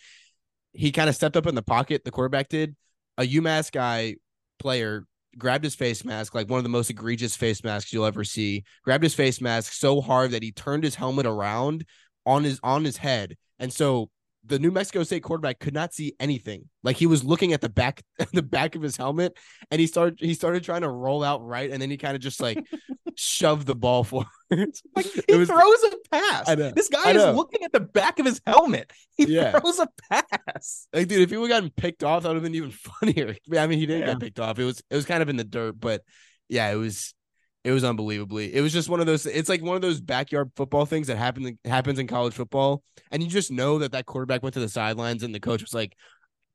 He 0.73 0.91
kind 0.91 1.09
of 1.09 1.15
stepped 1.15 1.37
up 1.37 1.47
in 1.47 1.55
the 1.55 1.63
pocket, 1.63 2.03
the 2.05 2.11
quarterback 2.11 2.49
did. 2.49 2.75
A 3.19 3.23
UMass 3.23 3.71
guy 3.71 4.17
player 4.59 5.05
grabbed 5.39 5.65
his 5.65 5.75
face 5.75 6.05
mask, 6.05 6.35
like 6.35 6.49
one 6.49 6.59
of 6.59 6.65
the 6.65 6.69
most 6.71 6.91
egregious 6.91 7.37
face 7.37 7.65
masks 7.65 7.93
you'll 7.93 8.05
ever 8.05 8.25
see. 8.25 8.65
Grabbed 8.85 9.05
his 9.05 9.15
face 9.15 9.41
mask 9.41 9.73
so 9.73 10.01
hard 10.01 10.31
that 10.31 10.43
he 10.43 10.53
turned 10.53 10.85
his 10.85 10.95
helmet 10.95 11.27
around 11.27 11.85
on 12.25 12.45
his 12.45 12.61
on 12.63 12.85
his 12.85 12.99
head, 12.99 13.37
and 13.59 13.73
so 13.73 14.11
the 14.45 14.59
New 14.59 14.71
Mexico 14.71 15.03
State 15.05 15.23
quarterback 15.23 15.59
could 15.61 15.75
not 15.75 15.95
see 15.95 16.15
anything. 16.19 16.69
Like 16.83 16.97
he 16.97 17.07
was 17.07 17.23
looking 17.25 17.53
at 17.53 17.61
the 17.61 17.69
back 17.69 18.03
the 18.33 18.43
back 18.43 18.75
of 18.75 18.83
his 18.83 18.97
helmet 18.97 19.37
and 19.71 19.81
he 19.81 19.87
started 19.87 20.19
he 20.21 20.35
started 20.35 20.65
trying 20.65 20.83
to 20.83 20.89
roll 20.89 21.23
out 21.23 21.45
right 21.45 21.71
and 21.71 21.81
then 21.81 21.91
he 21.91 21.97
kind 21.97 22.17
of 22.17 22.23
just 22.23 22.41
like 22.41 22.65
shoved 23.15 23.67
the 23.67 23.75
ball 23.75 24.05
forward. 24.05 24.27
Like 24.95 25.07
he 25.27 25.35
was, 25.35 25.49
throws 25.49 25.83
a 25.85 25.93
pass. 26.11 26.75
This 26.75 26.91
guy 26.91 27.13
is 27.13 27.35
looking 27.35 27.65
at 27.65 27.73
the 27.73 27.81
back 27.81 28.19
of 28.19 28.27
his 28.27 28.39
helmet. 28.47 28.93
He 29.17 29.25
yeah. 29.25 29.59
throws 29.59 29.79
a 29.79 29.89
pass. 30.11 30.89
Like 30.93 31.09
dude, 31.09 31.23
if 31.23 31.31
he 31.31 31.39
would 31.39 31.51
have 31.51 31.63
gotten 31.63 31.71
picked 31.75 32.05
off, 32.05 32.23
that 32.23 32.29
would 32.29 32.35
have 32.35 32.43
been 32.43 32.55
even 32.55 32.71
funnier. 32.71 33.35
I 33.57 33.67
mean, 33.67 33.79
he 33.79 33.87
didn't 33.87 34.03
yeah. 34.03 34.13
get 34.13 34.21
picked 34.21 34.41
off. 34.41 34.59
It 34.59 34.65
was 34.65 34.83
it 34.91 34.97
was 34.97 35.07
kind 35.07 35.23
of 35.23 35.31
in 35.31 35.37
the 35.37 35.45
dirt, 35.45 35.81
but 35.81 36.03
yeah, 36.51 36.71
it 36.71 36.77
was 36.77 37.15
it 37.65 37.73
was 37.73 37.85
unbelievably. 37.85 38.55
It 38.55 38.61
was 38.61 38.73
just 38.73 38.89
one 38.89 39.01
of 39.01 39.07
those. 39.07 39.25
It's 39.25 39.49
like 39.49 39.63
one 39.63 39.77
of 39.77 39.83
those 39.83 40.01
backyard 40.01 40.51
football 40.57 40.85
things 40.85 41.07
that 41.07 41.17
happen 41.17 41.59
happens 41.65 41.99
in 41.99 42.07
college 42.07 42.35
football, 42.35 42.83
and 43.11 43.23
you 43.23 43.29
just 43.29 43.51
know 43.51 43.79
that 43.79 43.93
that 43.93 44.07
quarterback 44.07 44.43
went 44.43 44.55
to 44.55 44.61
the 44.61 44.69
sidelines, 44.69 45.23
and 45.23 45.35
the 45.35 45.41
coach 45.41 45.63
was 45.63 45.75
like, 45.75 45.95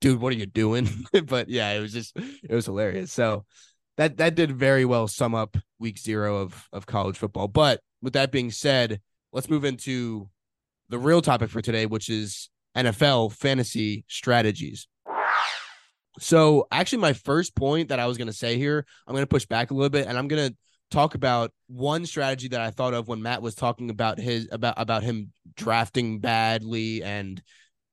"Dude, 0.01 0.19
what 0.19 0.33
are 0.33 0.37
you 0.37 0.45
doing?" 0.45 0.89
but 1.25 1.49
yeah, 1.49 1.71
it 1.71 1.79
was 1.79 1.93
just 1.93 2.17
it 2.17 2.53
was 2.53 2.65
hilarious. 2.65 3.11
So 3.11 3.45
that 3.95 4.17
that 4.17 4.35
did 4.35 4.51
very 4.51 4.83
well 4.83 5.07
sum 5.07 5.33
up 5.33 5.55
week 5.79 5.97
zero 5.97 6.37
of 6.37 6.67
of 6.73 6.85
college 6.85 7.17
football. 7.17 7.47
But 7.47 7.79
with 8.01 8.13
that 8.13 8.31
being 8.31 8.51
said, 8.51 8.99
let's 9.31 9.49
move 9.49 9.63
into 9.63 10.29
the 10.89 10.99
real 10.99 11.21
topic 11.21 11.49
for 11.49 11.61
today, 11.61 11.85
which 11.85 12.09
is 12.09 12.49
NFL 12.75 13.33
fantasy 13.33 14.03
strategies. 14.07 14.87
So, 16.19 16.67
actually, 16.71 16.99
my 16.99 17.13
first 17.13 17.55
point 17.55 17.89
that 17.89 17.99
I 17.99 18.07
was 18.07 18.17
going 18.17 18.27
to 18.27 18.33
say 18.33 18.57
here, 18.57 18.85
I'm 19.05 19.13
going 19.13 19.23
to 19.23 19.27
push 19.27 19.45
back 19.45 19.69
a 19.69 19.73
little 19.73 19.89
bit, 19.89 20.07
and 20.07 20.17
I'm 20.17 20.27
going 20.27 20.49
to 20.49 20.57
talk 20.91 21.15
about 21.15 21.51
one 21.67 22.05
strategy 22.05 22.47
that 22.49 22.61
I 22.61 22.71
thought 22.71 22.93
of 22.93 23.07
when 23.07 23.21
Matt 23.21 23.41
was 23.41 23.55
talking 23.55 23.89
about 23.89 24.19
his 24.19 24.47
about 24.51 24.75
about 24.77 25.03
him 25.03 25.31
drafting 25.55 26.19
badly 26.19 27.03
and 27.03 27.41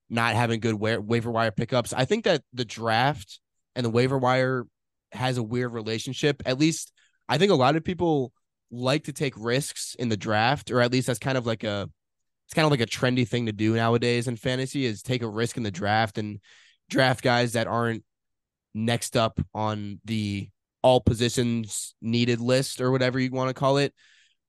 not 0.08 0.34
having 0.34 0.60
good 0.60 0.74
wa- 0.74 0.98
waiver 0.98 1.30
wire 1.30 1.50
pickups. 1.50 1.92
I 1.92 2.04
think 2.04 2.24
that 2.24 2.42
the 2.52 2.64
draft 2.64 3.40
and 3.74 3.84
the 3.84 3.90
waiver 3.90 4.18
wire 4.18 4.66
has 5.12 5.38
a 5.38 5.42
weird 5.42 5.72
relationship. 5.72 6.42
At 6.46 6.58
least 6.58 6.92
I 7.28 7.38
think 7.38 7.50
a 7.50 7.56
lot 7.56 7.76
of 7.76 7.84
people 7.84 8.32
like 8.70 9.04
to 9.04 9.12
take 9.12 9.34
risks 9.36 9.94
in 9.98 10.08
the 10.08 10.16
draft, 10.16 10.70
or 10.70 10.80
at 10.80 10.92
least 10.92 11.06
that's 11.06 11.18
kind 11.18 11.38
of 11.38 11.46
like 11.46 11.64
a 11.64 11.88
it's 12.46 12.54
kind 12.54 12.66
of 12.66 12.70
like 12.70 12.80
a 12.80 12.86
trendy 12.86 13.26
thing 13.26 13.46
to 13.46 13.52
do 13.52 13.74
nowadays 13.74 14.28
in 14.28 14.36
fantasy 14.36 14.84
is 14.84 15.02
take 15.02 15.22
a 15.22 15.28
risk 15.28 15.56
in 15.56 15.62
the 15.62 15.70
draft 15.70 16.18
and 16.18 16.40
draft 16.90 17.22
guys 17.22 17.54
that 17.54 17.66
aren't 17.66 18.04
next 18.74 19.16
up 19.16 19.40
on 19.54 20.00
the 20.04 20.48
all 20.84 21.00
positions 21.00 21.94
needed 22.02 22.42
list 22.42 22.82
or 22.82 22.90
whatever 22.90 23.18
you 23.18 23.30
want 23.30 23.48
to 23.48 23.54
call 23.54 23.78
it. 23.78 23.94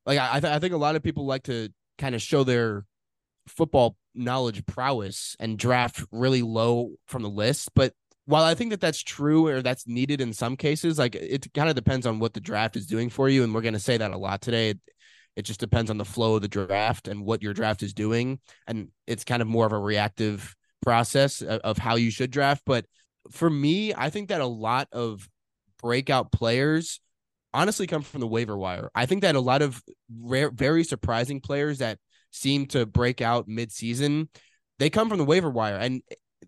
Like 0.05 0.19
I, 0.19 0.41
th- 0.41 0.53
I 0.53 0.59
think 0.59 0.73
a 0.73 0.77
lot 0.77 0.97
of 0.97 1.01
people 1.01 1.25
like 1.25 1.43
to 1.43 1.69
kind 1.97 2.13
of 2.13 2.21
show 2.21 2.43
their 2.43 2.85
football 3.47 3.95
knowledge 4.13 4.65
prowess 4.65 5.37
and 5.39 5.57
draft 5.57 6.03
really 6.11 6.41
low 6.41 6.91
from 7.07 7.23
the 7.23 7.29
list. 7.29 7.69
But 7.73 7.93
while 8.25 8.43
I 8.43 8.53
think 8.53 8.71
that 8.71 8.81
that's 8.81 9.01
true 9.01 9.47
or 9.47 9.61
that's 9.61 9.87
needed 9.87 10.19
in 10.19 10.33
some 10.33 10.57
cases, 10.57 10.99
like 10.99 11.15
it 11.15 11.53
kind 11.53 11.69
of 11.69 11.75
depends 11.75 12.05
on 12.05 12.19
what 12.19 12.33
the 12.33 12.41
draft 12.41 12.75
is 12.75 12.85
doing 12.85 13.09
for 13.09 13.29
you. 13.29 13.45
And 13.45 13.53
we're 13.53 13.61
going 13.61 13.73
to 13.73 13.79
say 13.79 13.95
that 13.95 14.11
a 14.11 14.17
lot 14.17 14.41
today. 14.41 14.71
It, 14.71 14.79
it 15.37 15.43
just 15.43 15.61
depends 15.61 15.89
on 15.89 15.97
the 15.97 16.03
flow 16.03 16.35
of 16.35 16.41
the 16.41 16.49
draft 16.49 17.07
and 17.07 17.23
what 17.23 17.41
your 17.41 17.53
draft 17.53 17.81
is 17.81 17.93
doing. 17.93 18.39
And 18.67 18.89
it's 19.07 19.23
kind 19.23 19.41
of 19.41 19.47
more 19.47 19.65
of 19.65 19.71
a 19.71 19.79
reactive 19.79 20.53
process 20.81 21.41
of, 21.41 21.61
of 21.61 21.77
how 21.77 21.95
you 21.95 22.11
should 22.11 22.31
draft. 22.31 22.63
But 22.65 22.85
for 23.31 23.49
me, 23.49 23.93
I 23.93 24.09
think 24.09 24.27
that 24.29 24.41
a 24.41 24.45
lot 24.45 24.89
of 24.91 25.29
breakout 25.85 26.31
players 26.31 26.99
honestly 27.53 27.85
come 27.85 28.01
from 28.01 28.19
the 28.19 28.27
waiver 28.27 28.57
wire. 28.57 28.89
I 28.95 29.05
think 29.05 29.21
that 29.21 29.35
a 29.35 29.39
lot 29.39 29.61
of 29.61 29.83
rare, 30.19 30.49
very 30.49 30.83
surprising 30.83 31.41
players 31.41 31.77
that 31.77 31.99
seem 32.31 32.65
to 32.69 32.87
break 32.87 33.21
out 33.21 33.47
mid-season, 33.47 34.29
they 34.79 34.89
come 34.89 35.09
from 35.09 35.19
the 35.19 35.25
waiver 35.25 35.51
wire. 35.51 35.75
And 35.75 36.01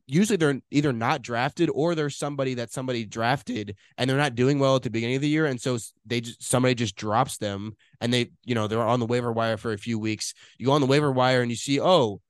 usually 0.07 0.37
they're 0.37 0.59
either 0.71 0.91
not 0.91 1.21
drafted 1.21 1.69
or 1.71 1.93
there's 1.93 2.17
somebody 2.17 2.55
that 2.55 2.71
somebody 2.71 3.05
drafted 3.05 3.75
and 3.95 4.09
they're 4.09 4.17
not 4.17 4.33
doing 4.33 4.57
well 4.57 4.75
at 4.75 4.81
the 4.81 4.89
beginning 4.89 5.17
of 5.17 5.21
the 5.21 5.29
year. 5.29 5.45
And 5.45 5.61
so 5.61 5.77
they 6.07 6.21
just 6.21 6.43
somebody 6.43 6.73
just 6.73 6.95
drops 6.95 7.37
them 7.37 7.75
and 8.01 8.11
they 8.11 8.31
you 8.43 8.55
know 8.55 8.67
they're 8.67 8.81
on 8.81 8.99
the 8.99 9.05
waiver 9.05 9.31
wire 9.31 9.57
for 9.57 9.71
a 9.71 9.77
few 9.77 9.99
weeks. 9.99 10.33
You 10.57 10.65
go 10.65 10.71
on 10.71 10.81
the 10.81 10.87
waiver 10.87 11.11
wire 11.11 11.41
and 11.41 11.51
you 11.51 11.57
see 11.57 11.79
oh 11.79 12.21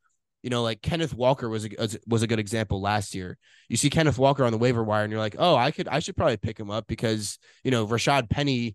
you 0.48 0.50
know, 0.50 0.64
like 0.64 0.82
Kenneth 0.82 1.14
Walker 1.14 1.50
was 1.50 1.66
a 1.66 2.00
was 2.08 2.24
a 2.24 2.28
good 2.28 2.40
example 2.40 2.80
last 2.80 3.14
year. 3.14 3.38
You 3.68 3.76
see 3.76 3.90
Kenneth 3.90 4.18
Walker 4.18 4.46
on 4.46 4.54
the 4.54 4.58
waiver 4.58 4.82
wire, 4.82 5.04
and 5.04 5.12
you're 5.12 5.20
like, 5.20 5.36
oh, 5.38 5.58
I 5.58 5.72
could 5.72 5.90
I 5.90 6.00
should 6.00 6.16
probably 6.16 6.38
pick 6.38 6.58
him 6.58 6.72
up 6.72 6.88
because 6.88 7.38
you 7.66 7.72
know 7.72 7.86
Rashad 7.86 8.30
Penny, 8.30 8.74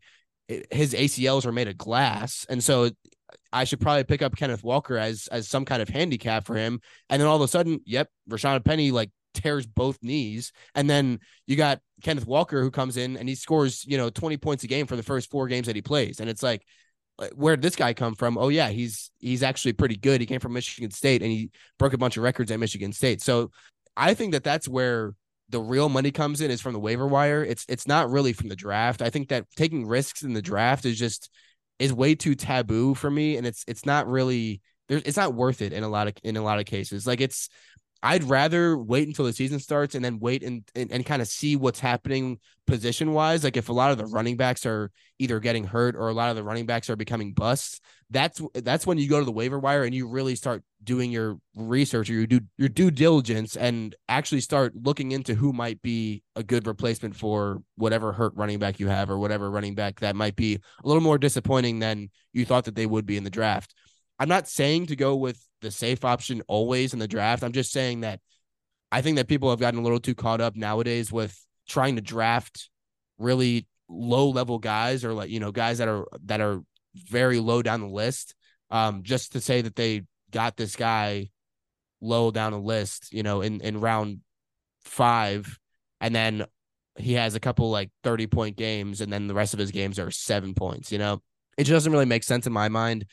his 0.71 0.93
ACLs 0.93 1.47
are 1.47 1.51
made 1.53 1.69
of 1.69 1.79
glass, 1.79 2.45
and 2.51 2.63
so 2.63 2.91
I 3.55 3.65
should 3.65 3.81
probably 3.81 4.05
pick 4.05 4.21
up 4.21 4.37
Kenneth 4.37 4.63
Walker 4.63 4.99
as 4.99 5.29
as 5.29 5.49
some 5.49 5.65
kind 5.65 5.81
of 5.81 5.89
handicap 5.89 6.45
for 6.45 6.57
him. 6.57 6.79
And 7.09 7.23
then 7.23 7.27
all 7.27 7.37
of 7.37 7.41
a 7.43 7.49
sudden, 7.49 7.81
yep, 7.87 8.11
Rashad 8.29 8.67
Penny 8.67 8.91
like 8.91 9.11
tears 9.33 9.67
both 9.67 9.97
knees, 10.03 10.53
and 10.75 10.91
then 10.91 11.21
you 11.47 11.57
got 11.57 11.81
Kenneth 12.03 12.27
Walker 12.27 12.61
who 12.61 12.71
comes 12.71 12.99
in 12.99 13.17
and 13.17 13.27
he 13.31 13.35
scores 13.35 13.83
you 13.87 13.97
know 13.97 14.11
20 14.11 14.37
points 14.37 14.63
a 14.63 14.67
game 14.67 14.87
for 14.87 14.97
the 14.97 15.03
first 15.03 15.31
four 15.31 15.49
games 15.49 15.69
that 15.69 15.77
he 15.77 15.81
plays, 15.81 16.21
and 16.21 16.29
it's 16.29 16.43
like 16.43 16.67
Uh, 17.19 17.29
where 17.35 17.57
did 17.57 17.63
this 17.63 17.77
guy 17.77 17.93
come 17.93 18.15
from? 18.15 18.39
Oh 18.39 18.49
yeah, 18.49 18.69
he's 18.69 19.11
he's 19.19 19.43
actually 19.43 19.75
pretty 19.75 19.97
good. 19.97 20.21
He 20.21 20.27
came 20.27 20.41
from 20.41 20.53
Michigan 20.53 20.91
State 20.91 21.23
and 21.23 21.31
he 21.31 21.51
broke 21.79 21.93
a 21.93 21.99
bunch 21.99 22.17
of 22.17 22.23
records 22.23 22.51
at 22.51 22.59
Michigan 22.59 22.93
State. 22.93 23.21
So 23.21 23.51
I 23.97 24.15
think 24.15 24.33
that 24.33 24.45
that's 24.45 24.69
where 24.69 25.15
the 25.49 25.61
real 25.61 25.89
money 25.89 26.11
comes 26.11 26.41
in 26.41 26.51
is 26.51 26.61
from 26.61 26.73
the 26.73 26.81
waiver 26.81 27.07
wire. 27.07 27.45
It's 27.45 27.65
it's 27.69 27.87
not 27.87 28.11
really 28.11 28.33
from 28.33 28.49
the 28.49 28.57
draft. 28.57 29.03
I 29.03 29.11
think 29.11 29.29
that 29.29 29.47
taking 29.57 29.87
risks 29.87 30.23
in 30.23 30.33
the 30.33 30.43
draft 30.43 30.85
is 30.85 30.99
just 30.99 31.31
is 31.79 31.93
way 31.93 32.15
too 32.15 32.35
taboo 32.35 32.95
for 32.95 33.11
me, 33.11 33.37
and 33.37 33.47
it's 33.47 33.65
it's 33.69 33.85
not 33.85 34.09
really 34.09 34.61
there's 34.89 35.03
it's 35.03 35.17
not 35.17 35.35
worth 35.35 35.63
it 35.63 35.73
in 35.73 35.85
a 35.85 35.89
lot 35.89 36.09
of 36.09 36.15
in 36.23 36.37
a 36.37 36.43
lot 36.43 36.59
of 36.59 36.65
cases. 36.65 37.07
Like 37.07 37.21
it's 37.21 37.49
I'd 38.05 38.25
rather 38.25 38.77
wait 38.77 39.07
until 39.07 39.27
the 39.27 39.33
season 39.33 39.61
starts 39.61 39.95
and 39.95 40.05
then 40.05 40.19
wait 40.19 40.43
and, 40.43 40.69
and, 40.75 40.91
and 40.91 41.07
kind 41.07 41.23
of 41.23 41.29
see 41.29 41.55
what's 41.55 41.79
happening 41.79 42.41
position 42.67 43.13
wise. 43.13 43.45
Like 43.45 43.57
if 43.57 43.69
a 43.69 43.73
lot 43.73 43.93
of 43.93 43.99
the 43.99 44.07
running 44.07 44.37
backs 44.37 44.67
are 44.67 44.91
either 45.21 45.39
getting 45.39 45.63
hurt 45.65 45.95
or 45.95 46.09
a 46.09 46.13
lot 46.13 46.31
of 46.31 46.37
the 46.37 46.43
running 46.43 46.67
backs 46.67 46.91
are 46.91 46.97
becoming 46.97 47.33
busts, 47.33 47.81
that's 48.11 48.43
that's 48.55 48.87
when 48.87 48.99
you 48.99 49.09
go 49.09 49.21
to 49.21 49.25
the 49.25 49.33
waiver 49.33 49.59
wire 49.59 49.85
and 49.85 49.95
you 49.95 50.09
really 50.09 50.35
start 50.35 50.65
doing 50.83 51.13
your 51.13 51.39
research 51.55 52.11
or 52.11 52.15
you 52.15 52.27
do 52.27 52.41
your 52.59 52.69
due 52.69 52.91
diligence 52.91 53.57
and 53.57 53.95
actually 54.09 54.41
start 54.41 54.75
looking 54.75 55.13
into 55.13 55.35
who 55.35 55.53
might 55.53 55.81
be 55.81 56.25
a 56.35 56.43
good 56.43 56.67
replacement 56.67 57.15
for 57.15 57.63
whatever 57.77 58.13
hurt 58.13 58.33
running 58.35 58.59
back 58.59 58.81
you 58.81 58.89
have 58.89 59.11
or 59.11 59.19
whatever 59.19 59.49
running 59.49 59.77
back 59.77 60.01
that 60.01 60.17
might 60.17 60.35
be 60.35 60.55
a 60.55 60.87
little 60.87 61.03
more 61.03 61.19
disappointing 61.19 61.79
than 61.79 62.11
you 62.33 62.45
thought 62.45 62.65
that 62.65 62.75
they 62.75 62.87
would 62.87 63.07
be 63.07 63.17
in 63.17 63.25
the 63.25 63.31
draft. 63.31 63.75
I'm 64.19 64.29
not 64.29 64.49
saying 64.49 64.87
to 64.87 64.97
go 64.97 65.15
with 65.15 65.41
the 65.63 65.71
safe 65.71 66.05
option 66.05 66.43
always 66.49 66.93
in 66.93 66.99
the 66.99 67.09
draft. 67.09 67.43
I'm 67.43 67.53
just 67.53 67.73
saying 67.73 68.01
that 68.01 68.21
I 68.91 69.01
think 69.01 69.17
that 69.17 69.29
people 69.29 69.49
have 69.51 69.61
gotten 69.61 69.81
a 69.81 69.83
little 69.83 70.01
too 70.01 70.15
caught 70.15 70.41
up 70.41 70.55
nowadays 70.55 71.11
with 71.11 71.35
trying 71.67 71.97
to 71.97 72.03
draft 72.03 72.69
really 73.19 73.67
low 73.89 74.29
level 74.29 74.59
guys 74.59 75.05
or 75.05 75.13
like 75.15 75.31
you 75.31 75.41
know 75.41 75.53
guys 75.53 75.79
that 75.79 75.89
are 75.89 76.07
that 76.25 76.41
are 76.41 76.61
very 76.95 77.39
low 77.41 77.63
down 77.63 77.81
the 77.81 77.87
list 77.87 78.35
um 78.71 79.03
just 79.03 79.33
to 79.33 79.41
say 79.41 79.61
that 79.61 79.77
they 79.77 80.03
got 80.31 80.57
this 80.57 80.77
guy 80.77 81.29
low 82.01 82.31
down 82.31 82.53
the 82.53 82.59
list 82.59 83.13
you 83.13 83.23
know 83.23 83.43
in 83.43 83.61
in 83.61 83.81
round 83.81 84.21
5 84.85 85.59
and 86.01 86.15
then 86.15 86.45
he 86.99 87.15
has 87.15 87.35
a 87.35 87.41
couple 87.41 87.71
like 87.71 87.91
30 88.03 88.27
point 88.27 88.57
games 88.57 89.01
and 89.01 89.13
then 89.13 89.27
the 89.27 89.35
rest 89.35 89.53
of 89.53 89.61
his 89.61 89.71
games 89.71 89.99
are 89.99 90.11
7 90.11 90.55
points 90.55 90.91
you 90.91 90.99
know 90.99 91.23
it 91.57 91.65
just 91.65 91.75
doesn't 91.75 91.93
really 91.93 92.07
make 92.07 92.25
sense 92.25 92.47
in 92.47 92.53
my 92.53 92.69
mind 92.69 93.07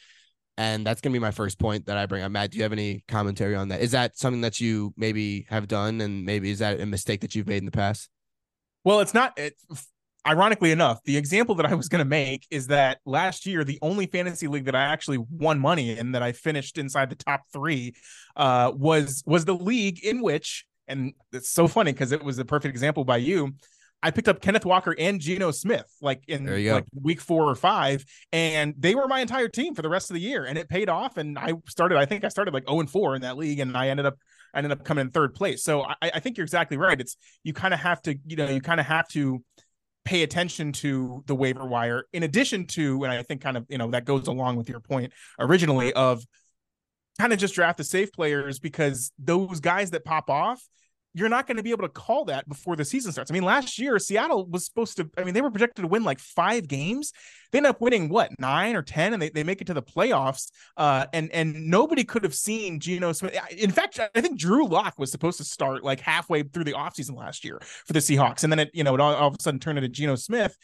and 0.59 0.85
that's 0.85 0.99
going 0.99 1.13
to 1.13 1.17
be 1.17 1.21
my 1.21 1.31
first 1.31 1.57
point 1.57 1.85
that 1.85 1.95
I 1.95 2.05
bring 2.05 2.21
up. 2.21 2.33
Matt, 2.33 2.51
do 2.51 2.57
you 2.57 2.63
have 2.63 2.73
any 2.73 3.01
commentary 3.07 3.55
on 3.55 3.69
that? 3.69 3.79
Is 3.79 3.91
that 3.91 4.17
something 4.17 4.41
that 4.41 4.59
you 4.59 4.93
maybe 4.97 5.47
have 5.49 5.69
done? 5.69 6.01
And 6.01 6.25
maybe 6.25 6.51
is 6.51 6.59
that 6.59 6.81
a 6.81 6.85
mistake 6.85 7.21
that 7.21 7.33
you've 7.33 7.47
made 7.47 7.59
in 7.59 7.65
the 7.65 7.71
past? 7.71 8.09
Well, 8.83 8.99
it's 8.99 9.13
not. 9.13 9.39
It, 9.39 9.53
ironically 10.27 10.71
enough, 10.71 10.99
the 11.05 11.15
example 11.15 11.55
that 11.55 11.65
I 11.65 11.75
was 11.75 11.87
going 11.87 11.99
to 11.99 12.09
make 12.09 12.45
is 12.51 12.67
that 12.67 12.99
last 13.05 13.45
year, 13.45 13.63
the 13.63 13.79
only 13.81 14.05
fantasy 14.05 14.47
league 14.47 14.65
that 14.65 14.75
I 14.75 14.83
actually 14.83 15.19
won 15.31 15.59
money 15.59 15.97
in 15.97 16.11
that 16.11 16.21
I 16.21 16.33
finished 16.33 16.77
inside 16.77 17.09
the 17.09 17.15
top 17.15 17.43
three 17.53 17.93
uh, 18.35 18.73
was 18.75 19.23
was 19.25 19.45
the 19.45 19.55
league 19.55 20.03
in 20.03 20.21
which, 20.21 20.65
and 20.89 21.13
it's 21.31 21.49
so 21.49 21.69
funny 21.69 21.93
because 21.93 22.11
it 22.11 22.21
was 22.21 22.35
the 22.35 22.43
perfect 22.43 22.73
example 22.73 23.05
by 23.05 23.17
you. 23.17 23.53
I 24.01 24.11
picked 24.11 24.29
up 24.29 24.41
Kenneth 24.41 24.65
Walker 24.65 24.95
and 24.97 25.19
Geno 25.19 25.51
Smith 25.51 25.85
like 26.01 26.23
in 26.27 26.45
like 26.75 26.85
week 26.93 27.19
four 27.19 27.49
or 27.49 27.55
five, 27.55 28.05
and 28.31 28.73
they 28.77 28.95
were 28.95 29.07
my 29.07 29.19
entire 29.19 29.49
team 29.49 29.75
for 29.75 29.81
the 29.81 29.89
rest 29.89 30.09
of 30.09 30.13
the 30.13 30.21
year, 30.21 30.45
and 30.45 30.57
it 30.57 30.69
paid 30.69 30.89
off. 30.89 31.17
And 31.17 31.37
I 31.37 31.53
started, 31.67 31.97
I 31.97 32.05
think 32.05 32.23
I 32.23 32.29
started 32.29 32.53
like 32.53 32.67
0 32.67 32.79
and 32.81 32.89
4 32.89 33.15
in 33.15 33.21
that 33.23 33.37
league, 33.37 33.59
and 33.59 33.75
I 33.75 33.89
ended 33.89 34.05
up 34.05 34.17
I 34.53 34.59
ended 34.59 34.71
up 34.71 34.83
coming 34.83 35.05
in 35.05 35.11
third 35.11 35.35
place. 35.35 35.63
So 35.63 35.83
I, 35.83 35.95
I 36.01 36.19
think 36.19 36.37
you're 36.37 36.45
exactly 36.45 36.77
right. 36.77 36.99
It's 36.99 37.17
you 37.43 37.53
kind 37.53 37.73
of 37.73 37.79
have 37.79 38.01
to, 38.03 38.15
you 38.25 38.35
know, 38.35 38.49
you 38.49 38.61
kind 38.61 38.79
of 38.79 38.85
have 38.85 39.07
to 39.09 39.43
pay 40.05 40.23
attention 40.23 40.71
to 40.71 41.23
the 41.27 41.35
waiver 41.35 41.65
wire 41.65 42.05
in 42.13 42.23
addition 42.23 42.65
to, 42.65 43.03
and 43.03 43.13
I 43.13 43.21
think 43.21 43.41
kind 43.41 43.57
of, 43.57 43.65
you 43.69 43.77
know, 43.77 43.91
that 43.91 44.05
goes 44.05 44.27
along 44.27 44.55
with 44.55 44.69
your 44.69 44.79
point 44.79 45.13
originally 45.37 45.93
of 45.93 46.23
kind 47.19 47.33
of 47.33 47.39
just 47.39 47.53
draft 47.53 47.77
the 47.77 47.83
safe 47.83 48.11
players 48.11 48.59
because 48.59 49.11
those 49.19 49.59
guys 49.59 49.91
that 49.91 50.05
pop 50.05 50.29
off 50.29 50.63
you're 51.13 51.29
not 51.29 51.47
going 51.47 51.57
to 51.57 51.63
be 51.63 51.71
able 51.71 51.83
to 51.83 51.89
call 51.89 52.25
that 52.25 52.47
before 52.47 52.75
the 52.75 52.85
season 52.85 53.11
starts. 53.11 53.31
I 53.31 53.33
mean, 53.33 53.43
last 53.43 53.79
year 53.79 53.97
Seattle 53.97 54.45
was 54.45 54.65
supposed 54.65 54.97
to. 54.97 55.09
I 55.17 55.23
mean, 55.23 55.33
they 55.33 55.41
were 55.41 55.49
projected 55.49 55.83
to 55.83 55.87
win 55.87 56.03
like 56.03 56.19
five 56.19 56.67
games. 56.67 57.13
They 57.51 57.57
end 57.57 57.65
up 57.65 57.81
winning 57.81 58.09
what 58.09 58.29
nine 58.39 58.75
or 58.75 58.83
ten, 58.83 59.13
and 59.13 59.21
they, 59.21 59.29
they 59.29 59.43
make 59.43 59.59
it 59.59 59.65
to 59.67 59.73
the 59.73 59.81
playoffs. 59.81 60.51
Uh, 60.77 61.07
and 61.13 61.31
and 61.31 61.67
nobody 61.67 62.03
could 62.03 62.23
have 62.23 62.35
seen 62.35 62.79
Geno 62.79 63.11
Smith. 63.11 63.35
In 63.57 63.71
fact, 63.71 63.99
I 64.13 64.21
think 64.21 64.39
Drew 64.39 64.67
Lock 64.67 64.99
was 64.99 65.11
supposed 65.11 65.39
to 65.39 65.43
start 65.43 65.83
like 65.83 65.99
halfway 65.99 66.43
through 66.43 66.65
the 66.65 66.73
offseason 66.73 67.15
last 67.17 67.43
year 67.43 67.59
for 67.85 67.93
the 67.93 67.99
Seahawks, 67.99 68.43
and 68.43 68.51
then 68.51 68.59
it 68.59 68.69
you 68.73 68.83
know 68.83 68.93
it 68.93 69.01
all, 69.01 69.15
all 69.15 69.27
of 69.29 69.35
a 69.39 69.41
sudden 69.41 69.59
turned 69.59 69.79
into 69.79 69.89
Geno 69.89 70.15
Smith 70.15 70.55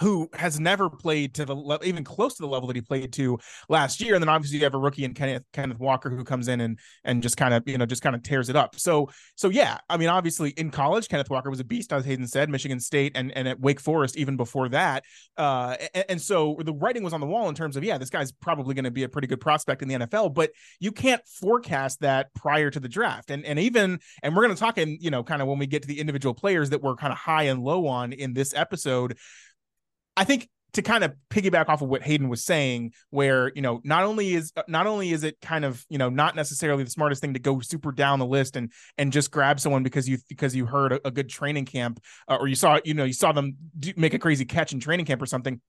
who 0.00 0.28
has 0.32 0.58
never 0.58 0.88
played 0.88 1.34
to 1.34 1.44
the 1.44 1.54
level, 1.54 1.86
even 1.86 2.02
close 2.02 2.34
to 2.34 2.42
the 2.42 2.48
level 2.48 2.66
that 2.66 2.76
he 2.76 2.82
played 2.82 3.12
to 3.12 3.38
last 3.68 4.00
year. 4.00 4.14
And 4.14 4.22
then 4.22 4.28
obviously 4.28 4.58
you 4.58 4.64
have 4.64 4.74
a 4.74 4.78
rookie 4.78 5.04
in 5.04 5.14
Kenneth 5.14 5.44
Kenneth 5.52 5.78
Walker 5.78 6.10
who 6.10 6.24
comes 6.24 6.48
in 6.48 6.60
and 6.60 6.78
and 7.04 7.22
just 7.22 7.36
kind 7.36 7.52
of 7.52 7.62
you 7.66 7.76
know 7.78 7.86
just 7.86 8.02
kind 8.02 8.16
of 8.16 8.22
tears 8.22 8.48
it 8.48 8.56
up. 8.56 8.78
So 8.78 9.10
so 9.36 9.48
yeah, 9.48 9.78
I 9.88 9.96
mean 9.98 10.08
obviously 10.08 10.50
in 10.50 10.70
college 10.70 11.08
Kenneth 11.08 11.30
Walker 11.30 11.50
was 11.50 11.60
a 11.60 11.64
beast 11.64 11.92
as 11.92 12.04
Hayden 12.04 12.26
said, 12.26 12.48
Michigan 12.48 12.80
State 12.80 13.12
and 13.14 13.30
and 13.32 13.46
at 13.46 13.60
Wake 13.60 13.80
Forest 13.80 14.16
even 14.16 14.36
before 14.36 14.68
that. 14.70 15.04
Uh, 15.36 15.76
and, 15.94 16.04
and 16.08 16.20
so 16.20 16.56
the 16.64 16.72
writing 16.72 17.02
was 17.02 17.12
on 17.12 17.20
the 17.20 17.26
wall 17.26 17.48
in 17.48 17.54
terms 17.54 17.76
of 17.76 17.84
yeah, 17.84 17.98
this 17.98 18.10
guy's 18.10 18.32
probably 18.32 18.74
going 18.74 18.84
to 18.84 18.90
be 18.90 19.02
a 19.02 19.08
pretty 19.08 19.28
good 19.28 19.40
prospect 19.40 19.82
in 19.82 19.88
the 19.88 19.94
NFL, 19.94 20.32
but 20.32 20.50
you 20.78 20.92
can't 20.92 21.22
forecast 21.26 22.00
that 22.00 22.32
prior 22.34 22.70
to 22.70 22.80
the 22.80 22.88
draft. 22.88 23.30
And 23.30 23.44
and 23.44 23.58
even 23.58 24.00
and 24.22 24.34
we're 24.34 24.44
going 24.44 24.54
to 24.54 24.60
talk 24.60 24.78
in 24.78 24.96
you 25.00 25.10
know 25.10 25.22
kind 25.22 25.42
of 25.42 25.48
when 25.48 25.58
we 25.58 25.66
get 25.66 25.82
to 25.82 25.88
the 25.88 26.00
individual 26.00 26.34
players 26.34 26.70
that 26.70 26.82
we're 26.82 26.96
kind 26.96 27.12
of 27.12 27.18
high 27.18 27.44
and 27.44 27.62
low 27.62 27.86
on 27.86 28.14
in 28.14 28.32
this 28.32 28.54
episode 28.54 29.18
I 30.16 30.24
think 30.24 30.48
to 30.72 30.82
kind 30.82 31.02
of 31.02 31.14
piggyback 31.30 31.68
off 31.68 31.82
of 31.82 31.88
what 31.88 32.02
Hayden 32.02 32.28
was 32.28 32.44
saying, 32.44 32.92
where 33.10 33.50
you 33.54 33.62
know 33.62 33.80
not 33.84 34.04
only 34.04 34.34
is 34.34 34.52
not 34.68 34.86
only 34.86 35.10
is 35.10 35.24
it 35.24 35.40
kind 35.40 35.64
of 35.64 35.84
you 35.88 35.98
know 35.98 36.08
not 36.08 36.36
necessarily 36.36 36.84
the 36.84 36.90
smartest 36.90 37.20
thing 37.20 37.34
to 37.34 37.40
go 37.40 37.60
super 37.60 37.92
down 37.92 38.18
the 38.18 38.26
list 38.26 38.56
and 38.56 38.72
and 38.98 39.12
just 39.12 39.30
grab 39.30 39.60
someone 39.60 39.82
because 39.82 40.08
you 40.08 40.18
because 40.28 40.54
you 40.54 40.66
heard 40.66 40.92
a, 40.92 41.08
a 41.08 41.10
good 41.10 41.28
training 41.28 41.64
camp 41.64 42.00
uh, 42.28 42.36
or 42.36 42.48
you 42.48 42.54
saw 42.54 42.78
you 42.84 42.94
know 42.94 43.04
you 43.04 43.12
saw 43.12 43.32
them 43.32 43.56
do, 43.78 43.92
make 43.96 44.14
a 44.14 44.18
crazy 44.18 44.44
catch 44.44 44.72
in 44.72 44.80
training 44.80 45.06
camp 45.06 45.20
or 45.20 45.26
something. 45.26 45.60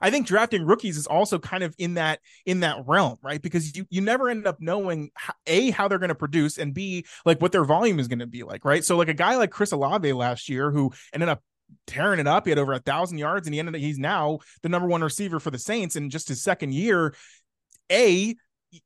I 0.00 0.10
think 0.10 0.26
drafting 0.26 0.64
rookies 0.64 0.96
is 0.96 1.06
also 1.06 1.38
kind 1.38 1.62
of 1.62 1.72
in 1.78 1.94
that 1.94 2.18
in 2.44 2.60
that 2.60 2.78
realm, 2.86 3.18
right? 3.22 3.40
Because 3.40 3.76
you 3.76 3.86
you 3.90 4.00
never 4.00 4.28
end 4.28 4.46
up 4.46 4.56
knowing 4.60 5.10
a 5.46 5.70
how 5.70 5.86
they're 5.86 6.00
going 6.00 6.08
to 6.08 6.16
produce 6.16 6.58
and 6.58 6.74
b 6.74 7.06
like 7.24 7.40
what 7.40 7.52
their 7.52 7.64
volume 7.64 8.00
is 8.00 8.08
going 8.08 8.18
to 8.18 8.26
be 8.26 8.42
like, 8.42 8.64
right? 8.64 8.84
So 8.84 8.96
like 8.96 9.08
a 9.08 9.14
guy 9.14 9.36
like 9.36 9.50
Chris 9.50 9.70
Olave 9.70 10.12
last 10.12 10.48
year 10.48 10.72
who 10.72 10.92
ended 11.12 11.28
up 11.28 11.42
tearing 11.86 12.20
it 12.20 12.26
up. 12.26 12.46
He 12.46 12.50
had 12.50 12.58
over 12.58 12.72
a 12.72 12.78
thousand 12.78 13.18
yards, 13.18 13.46
and 13.46 13.54
he 13.54 13.60
ended. 13.60 13.74
Up 13.74 13.80
he's 13.80 13.98
now 13.98 14.38
the 14.62 14.68
number 14.68 14.88
one 14.88 15.02
receiver 15.02 15.40
for 15.40 15.50
the 15.50 15.58
Saints 15.58 15.96
in 15.96 16.10
just 16.10 16.28
his 16.28 16.42
second 16.42 16.74
year. 16.74 17.14
A 17.90 18.34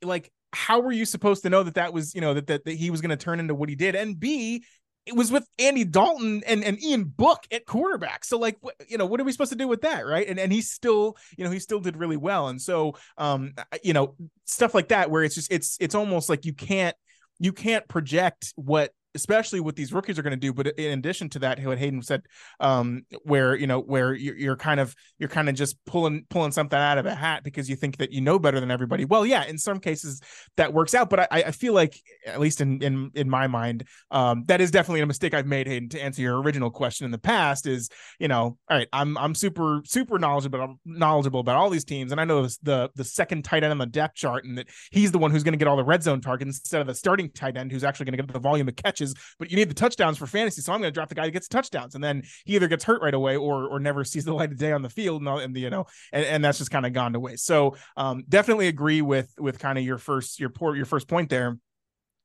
like 0.03 0.31
how 0.53 0.81
were 0.81 0.93
you 0.93 1.05
supposed 1.05 1.43
to 1.43 1.51
know 1.51 1.63
that 1.63 1.75
that 1.75 1.93
was 1.93 2.15
you 2.15 2.21
know 2.21 2.35
that 2.35 2.47
that, 2.47 2.65
that 2.65 2.75
he 2.75 2.91
was 2.91 3.01
going 3.01 3.11
to 3.11 3.17
turn 3.17 3.41
into 3.41 3.55
what 3.55 3.69
he 3.69 3.75
did? 3.75 3.95
And 3.95 4.19
B 4.19 4.65
it 5.05 5.17
was 5.17 5.33
with 5.33 5.47
Andy 5.59 5.85
Dalton 5.85 6.43
and, 6.47 6.63
and 6.63 6.83
Ian 6.83 7.05
Book 7.05 7.45
at 7.51 7.67
quarterback. 7.67 8.25
So 8.25 8.39
like, 8.39 8.57
you 8.89 8.99
know, 8.99 9.07
what 9.07 9.21
are 9.21 9.25
we 9.25 9.33
supposed 9.33 9.53
to 9.53 9.59
do 9.59 9.67
with 9.67 9.81
that? 9.83 10.07
Right. 10.07 10.29
And, 10.29 10.39
and 10.39 10.53
he 10.53 10.61
still, 10.61 11.17
you 11.37 11.45
know, 11.45 11.51
he 11.51 11.59
still 11.59 11.81
did 11.81 11.97
really 11.97 12.17
well. 12.17 12.49
And 12.49 12.61
so, 12.61 12.95
um, 13.19 13.55
you 13.83 13.95
know, 13.95 14.15
stuff 14.45 14.75
like 14.75 14.89
that, 14.89 15.11
where 15.11 15.25
it's 15.25 15.35
just, 15.35 15.51
it's, 15.51 15.77
it's 15.81 15.97
almost 15.97 16.29
like 16.29 16.45
you 16.45 16.53
can't, 16.53 16.95
you 17.41 17.53
can't 17.53 17.87
project 17.89 18.53
what 18.55 18.93
especially 19.15 19.61
what 19.61 19.77
these 19.77 19.93
rookies 19.93 20.19
are 20.19 20.23
going 20.23 20.33
to 20.33 20.37
do. 20.37 20.53
But 20.53 20.69
in 20.79 20.99
addition 20.99 21.29
to 21.31 21.39
that, 21.41 21.63
what 21.65 21.79
Hayden 21.79 22.03
said, 22.03 22.23
um, 22.61 23.03
where 23.25 23.55
you 23.55 23.67
know 23.67 23.81
where 23.81 24.15
you're, 24.15 24.37
you're 24.37 24.57
kind 24.57 24.81
of 24.81 24.95
you're 25.19 25.29
kind 25.29 25.49
of 25.49 25.55
just 25.55 25.77
pulling 25.85 26.25
pulling 26.31 26.53
something 26.53 26.79
out 26.79 26.99
of 26.99 27.07
a 27.07 27.15
hat 27.15 27.45
because 27.45 27.69
you 27.69 27.77
think 27.77 27.99
that 27.99 28.13
you 28.13 28.21
know 28.21 28.39
better 28.39 28.61
than 28.61 28.71
everybody. 28.71 29.05
Well, 29.05 29.27
yeah, 29.27 29.45
in 29.45 29.59
some 29.59 29.79
cases 29.79 30.21
that 30.57 30.73
works 30.73 30.95
out, 30.95 31.11
but 31.11 31.21
I, 31.21 31.45
I 31.47 31.51
feel 31.51 31.75
like 31.75 32.01
at 32.27 32.41
least 32.41 32.61
in 32.61 32.83
in 32.83 33.11
in 33.15 33.29
my 33.29 33.47
mind, 33.47 33.85
um, 34.11 34.45
that 34.47 34.61
is 34.61 34.71
definitely 34.71 35.01
a 35.01 35.07
mistake 35.07 35.35
I've 35.35 35.47
made. 35.47 35.67
Hayden, 35.67 35.89
to 35.91 36.03
answer 36.03 36.23
your 36.23 36.41
original 36.41 36.71
question 36.71 37.05
in 37.05 37.11
the 37.11 37.19
past, 37.19 37.67
is 37.67 37.89
you 38.19 38.29
know, 38.29 38.57
all 38.69 38.77
right, 38.77 38.89
I'm 38.93 39.19
I'm 39.19 39.35
super 39.35 39.83
super 39.85 40.19
knowledgeable 40.19 40.61
I'm 40.61 40.79
knowledgeable 40.85 41.41
about 41.41 41.57
all 41.57 41.71
these 41.71 41.85
teams, 41.85 42.13
and 42.13 42.21
I 42.21 42.25
know 42.25 42.47
the 42.63 42.91
the 42.95 43.05
second 43.05 43.45
tight 43.45 43.65
end 43.65 43.73
on 43.73 43.79
the 43.79 43.87
depth 43.87 44.17
chart, 44.17 44.45
and 44.45 44.59
that 44.59 44.69
he's 44.91 45.13
the 45.13 45.19
one 45.19 45.31
who's 45.31 45.43
going 45.43 45.53
to 45.53 45.59
get 45.59 45.69
all 45.69 45.77
the 45.77 45.85
red 45.85 46.03
zone 46.03 46.21
targets 46.21 46.59
instead 46.59 46.81
of 46.81 46.87
the 46.87 46.95
starting 46.95 47.31
tight 47.31 47.57
end 47.57 47.73
who's 47.73 47.85
actually 47.85 48.07
going 48.07 48.17
to 48.17 48.23
get 48.23 48.33
the 48.33 48.41
volume 48.41 48.69
of 48.69 48.77
catches 48.77 49.02
catches, 49.03 49.15
but 49.39 49.51
you 49.51 49.57
need 49.57 49.69
the 49.69 49.75
touchdowns 49.75 50.19
for 50.19 50.27
fantasy. 50.27 50.61
So 50.63 50.73
I'm 50.73 50.81
going 50.81 50.91
to 50.91 50.95
draft 50.95 51.09
the 51.09 51.15
guy 51.15 51.25
that 51.25 51.31
gets 51.31 51.49
touchdowns, 51.49 51.95
and 51.95 52.03
then 52.03 52.23
he 52.45 52.55
either 52.57 52.69
gets 52.69 52.85
hurt 52.85 53.03
right 53.03 53.15
away 53.15 53.37
or 53.37 53.67
or 53.67 53.81
never 53.81 54.05
sees 54.13 54.25
the 54.25 54.35
light 54.35 54.53
of 54.53 54.59
day 54.59 54.73
on 54.73 54.83
the 54.83 54.91
field, 54.91 55.21
and, 55.21 55.29
all, 55.29 55.39
and 55.39 55.55
the, 55.55 55.61
you 55.61 55.71
know, 55.71 55.87
and, 56.13 56.25
and 56.25 56.45
that's 56.45 56.59
just 56.59 56.71
kind 56.71 56.87
of 56.87 56.93
gone 56.93 57.13
to 57.13 57.21
waste. 57.21 57.45
So 57.45 57.77
um, 57.97 58.25
definitely 58.29 58.69
agree 58.69 59.03
with 59.03 59.33
with 59.39 59.59
kind 59.59 59.79
of 59.79 59.85
your 59.85 59.99
first 59.99 60.41
your 60.41 60.51
poor 60.51 60.77
your 60.77 60.87
first 60.87 61.09
point 61.09 61.31
there 61.31 61.59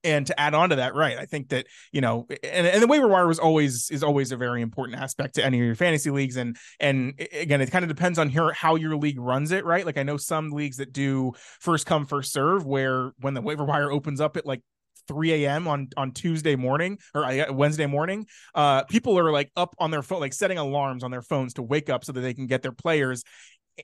and 0.04 0.28
to 0.28 0.40
add 0.40 0.54
on 0.54 0.70
to 0.70 0.76
that 0.76 0.94
right 0.94 1.18
i 1.18 1.26
think 1.26 1.50
that 1.50 1.66
you 1.92 2.02
know 2.02 2.28
and, 2.44 2.68
and 2.68 2.84
the 2.84 2.88
waiver 2.88 3.08
wire 3.08 3.28
was 3.28 3.40
always 3.40 3.90
is 3.90 4.04
always 4.04 4.32
a 4.32 4.38
very 4.38 4.62
important 4.62 5.00
aspect 5.00 5.36
to 5.36 5.44
any 5.44 5.60
of 5.60 5.66
your 5.66 5.76
fantasy 5.76 6.12
leagues 6.12 6.38
and 6.38 6.56
and 6.80 7.14
again 7.34 7.62
it 7.62 7.72
kind 7.72 7.84
of 7.84 7.90
depends 7.90 8.20
on 8.20 8.30
here 8.30 8.52
how 8.54 8.76
your 8.76 8.96
league 8.96 9.20
runs 9.20 9.52
it 9.52 9.66
right 9.66 9.86
like 9.86 9.98
i 9.98 10.04
know 10.04 10.18
some 10.18 10.52
leagues 10.52 10.78
that 10.78 10.94
do 10.94 11.32
first 11.60 11.86
come 11.86 12.06
first 12.06 12.32
serve 12.32 12.66
where 12.66 13.12
when 13.20 13.34
the 13.34 13.42
waiver 13.42 13.66
wire 13.66 13.92
opens 13.92 14.22
up 14.22 14.38
at 14.38 14.46
like 14.46 14.62
3 15.08 15.46
a.m. 15.46 15.68
on 15.68 15.90
on 15.98 16.12
Tuesday 16.12 16.56
morning 16.56 17.00
or 17.14 17.26
uh, 17.26 17.52
Wednesday 17.52 17.86
morning, 17.86 18.28
uh, 18.56 18.84
people 18.84 19.18
are 19.18 19.32
like 19.32 19.52
up 19.56 19.76
on 19.80 19.92
their 19.92 20.02
phone, 20.02 20.20
like 20.20 20.34
setting 20.34 20.58
alarms 20.58 21.04
on 21.04 21.12
their 21.12 21.22
phones 21.22 21.56
to 21.56 21.62
wake 21.62 21.90
up 21.90 22.06
so 22.06 22.12
that 22.12 22.22
they 22.22 22.34
can 22.34 22.48
get 22.48 22.62
their 22.62 22.72
players 22.72 23.24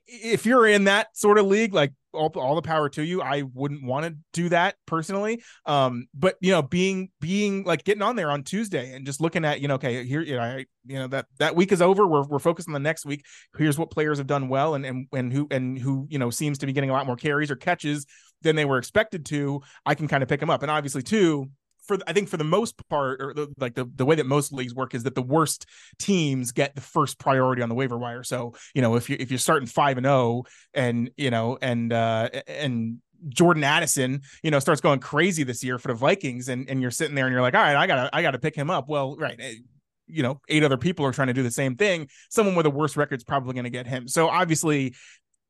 if 0.07 0.45
you're 0.45 0.67
in 0.67 0.85
that 0.85 1.15
sort 1.15 1.37
of 1.37 1.45
league, 1.45 1.73
like 1.73 1.93
all, 2.13 2.31
all 2.35 2.55
the 2.55 2.61
power 2.61 2.89
to 2.89 3.03
you. 3.03 3.21
I 3.21 3.43
wouldn't 3.43 3.83
want 3.83 4.05
to 4.05 4.15
do 4.33 4.49
that 4.49 4.75
personally. 4.85 5.43
Um, 5.65 6.07
but 6.13 6.35
you 6.41 6.51
know, 6.51 6.61
being 6.61 7.09
being 7.19 7.63
like 7.63 7.83
getting 7.83 8.01
on 8.01 8.15
there 8.15 8.31
on 8.31 8.43
Tuesday 8.43 8.93
and 8.95 9.05
just 9.05 9.21
looking 9.21 9.45
at, 9.45 9.61
you 9.61 9.67
know, 9.67 9.75
okay, 9.75 10.03
here, 10.05 10.21
you 10.21 10.35
know, 10.35 10.41
I, 10.41 10.65
you 10.85 10.99
know, 10.99 11.07
that 11.07 11.27
that 11.39 11.55
week 11.55 11.71
is 11.71 11.81
over. 11.81 12.07
We're 12.07 12.23
we're 12.23 12.39
focused 12.39 12.67
on 12.67 12.73
the 12.73 12.79
next 12.79 13.05
week. 13.05 13.23
Here's 13.57 13.77
what 13.77 13.91
players 13.91 14.17
have 14.17 14.27
done 14.27 14.49
well 14.49 14.73
and 14.75 14.85
and 14.85 15.07
and 15.13 15.31
who 15.31 15.47
and 15.51 15.77
who, 15.77 16.07
you 16.09 16.17
know, 16.17 16.29
seems 16.29 16.57
to 16.59 16.65
be 16.65 16.73
getting 16.73 16.89
a 16.89 16.93
lot 16.93 17.05
more 17.05 17.15
carries 17.15 17.51
or 17.51 17.55
catches 17.55 18.05
than 18.43 18.55
they 18.55 18.65
were 18.65 18.77
expected 18.77 19.25
to. 19.27 19.62
I 19.85 19.95
can 19.95 20.07
kind 20.07 20.23
of 20.23 20.29
pick 20.29 20.39
them 20.39 20.50
up. 20.50 20.62
And 20.62 20.71
obviously 20.71 21.01
too, 21.01 21.50
for 21.83 21.97
I 22.07 22.13
think 22.13 22.29
for 22.29 22.38
the 22.38 22.43
most 22.43 22.75
part, 22.89 23.21
or 23.21 23.33
the, 23.33 23.53
like 23.57 23.75
the, 23.75 23.85
the 23.95 24.05
way 24.05 24.15
that 24.15 24.25
most 24.25 24.53
leagues 24.53 24.73
work 24.73 24.93
is 24.93 25.03
that 25.03 25.15
the 25.15 25.21
worst 25.21 25.65
teams 26.00 26.51
get 26.51 26.75
the 26.75 26.81
first 26.81 27.19
priority 27.19 27.62
on 27.62 27.69
the 27.69 27.75
waiver 27.75 27.97
wire. 27.97 28.23
So 28.23 28.53
you 28.73 28.81
know 28.81 28.95
if 28.95 29.09
you 29.09 29.17
if 29.19 29.31
you're 29.31 29.38
starting 29.38 29.67
five 29.67 29.97
and 29.97 30.05
zero, 30.05 30.15
oh 30.15 30.43
and 30.73 31.09
you 31.17 31.29
know 31.29 31.57
and 31.62 31.91
uh 31.91 32.29
and 32.47 33.00
Jordan 33.29 33.63
Addison, 33.63 34.21
you 34.43 34.51
know, 34.51 34.59
starts 34.59 34.81
going 34.81 35.00
crazy 35.00 35.43
this 35.43 35.63
year 35.63 35.77
for 35.77 35.89
the 35.89 35.93
Vikings, 35.93 36.50
and 36.50 36.69
and 36.69 36.81
you're 36.81 36.91
sitting 36.91 37.15
there 37.15 37.25
and 37.25 37.33
you're 37.33 37.41
like, 37.41 37.55
all 37.55 37.62
right, 37.62 37.75
I 37.75 37.88
gotta 37.88 38.09
I 38.13 38.21
gotta 38.21 38.39
pick 38.39 38.55
him 38.55 38.69
up. 38.69 38.89
Well, 38.89 39.15
right, 39.17 39.39
eh, 39.39 39.55
you 40.07 40.23
know, 40.23 40.41
eight 40.50 40.63
other 40.63 40.77
people 40.77 41.05
are 41.05 41.12
trying 41.12 41.29
to 41.29 41.33
do 41.33 41.43
the 41.43 41.51
same 41.51 41.75
thing. 41.75 42.09
Someone 42.29 42.55
with 42.55 42.65
a 42.65 42.69
worse 42.69 42.97
record 42.97 43.15
is 43.15 43.23
probably 43.23 43.53
going 43.53 43.63
to 43.63 43.69
get 43.69 43.88
him. 43.88 44.07
So 44.07 44.27
obviously, 44.27 44.95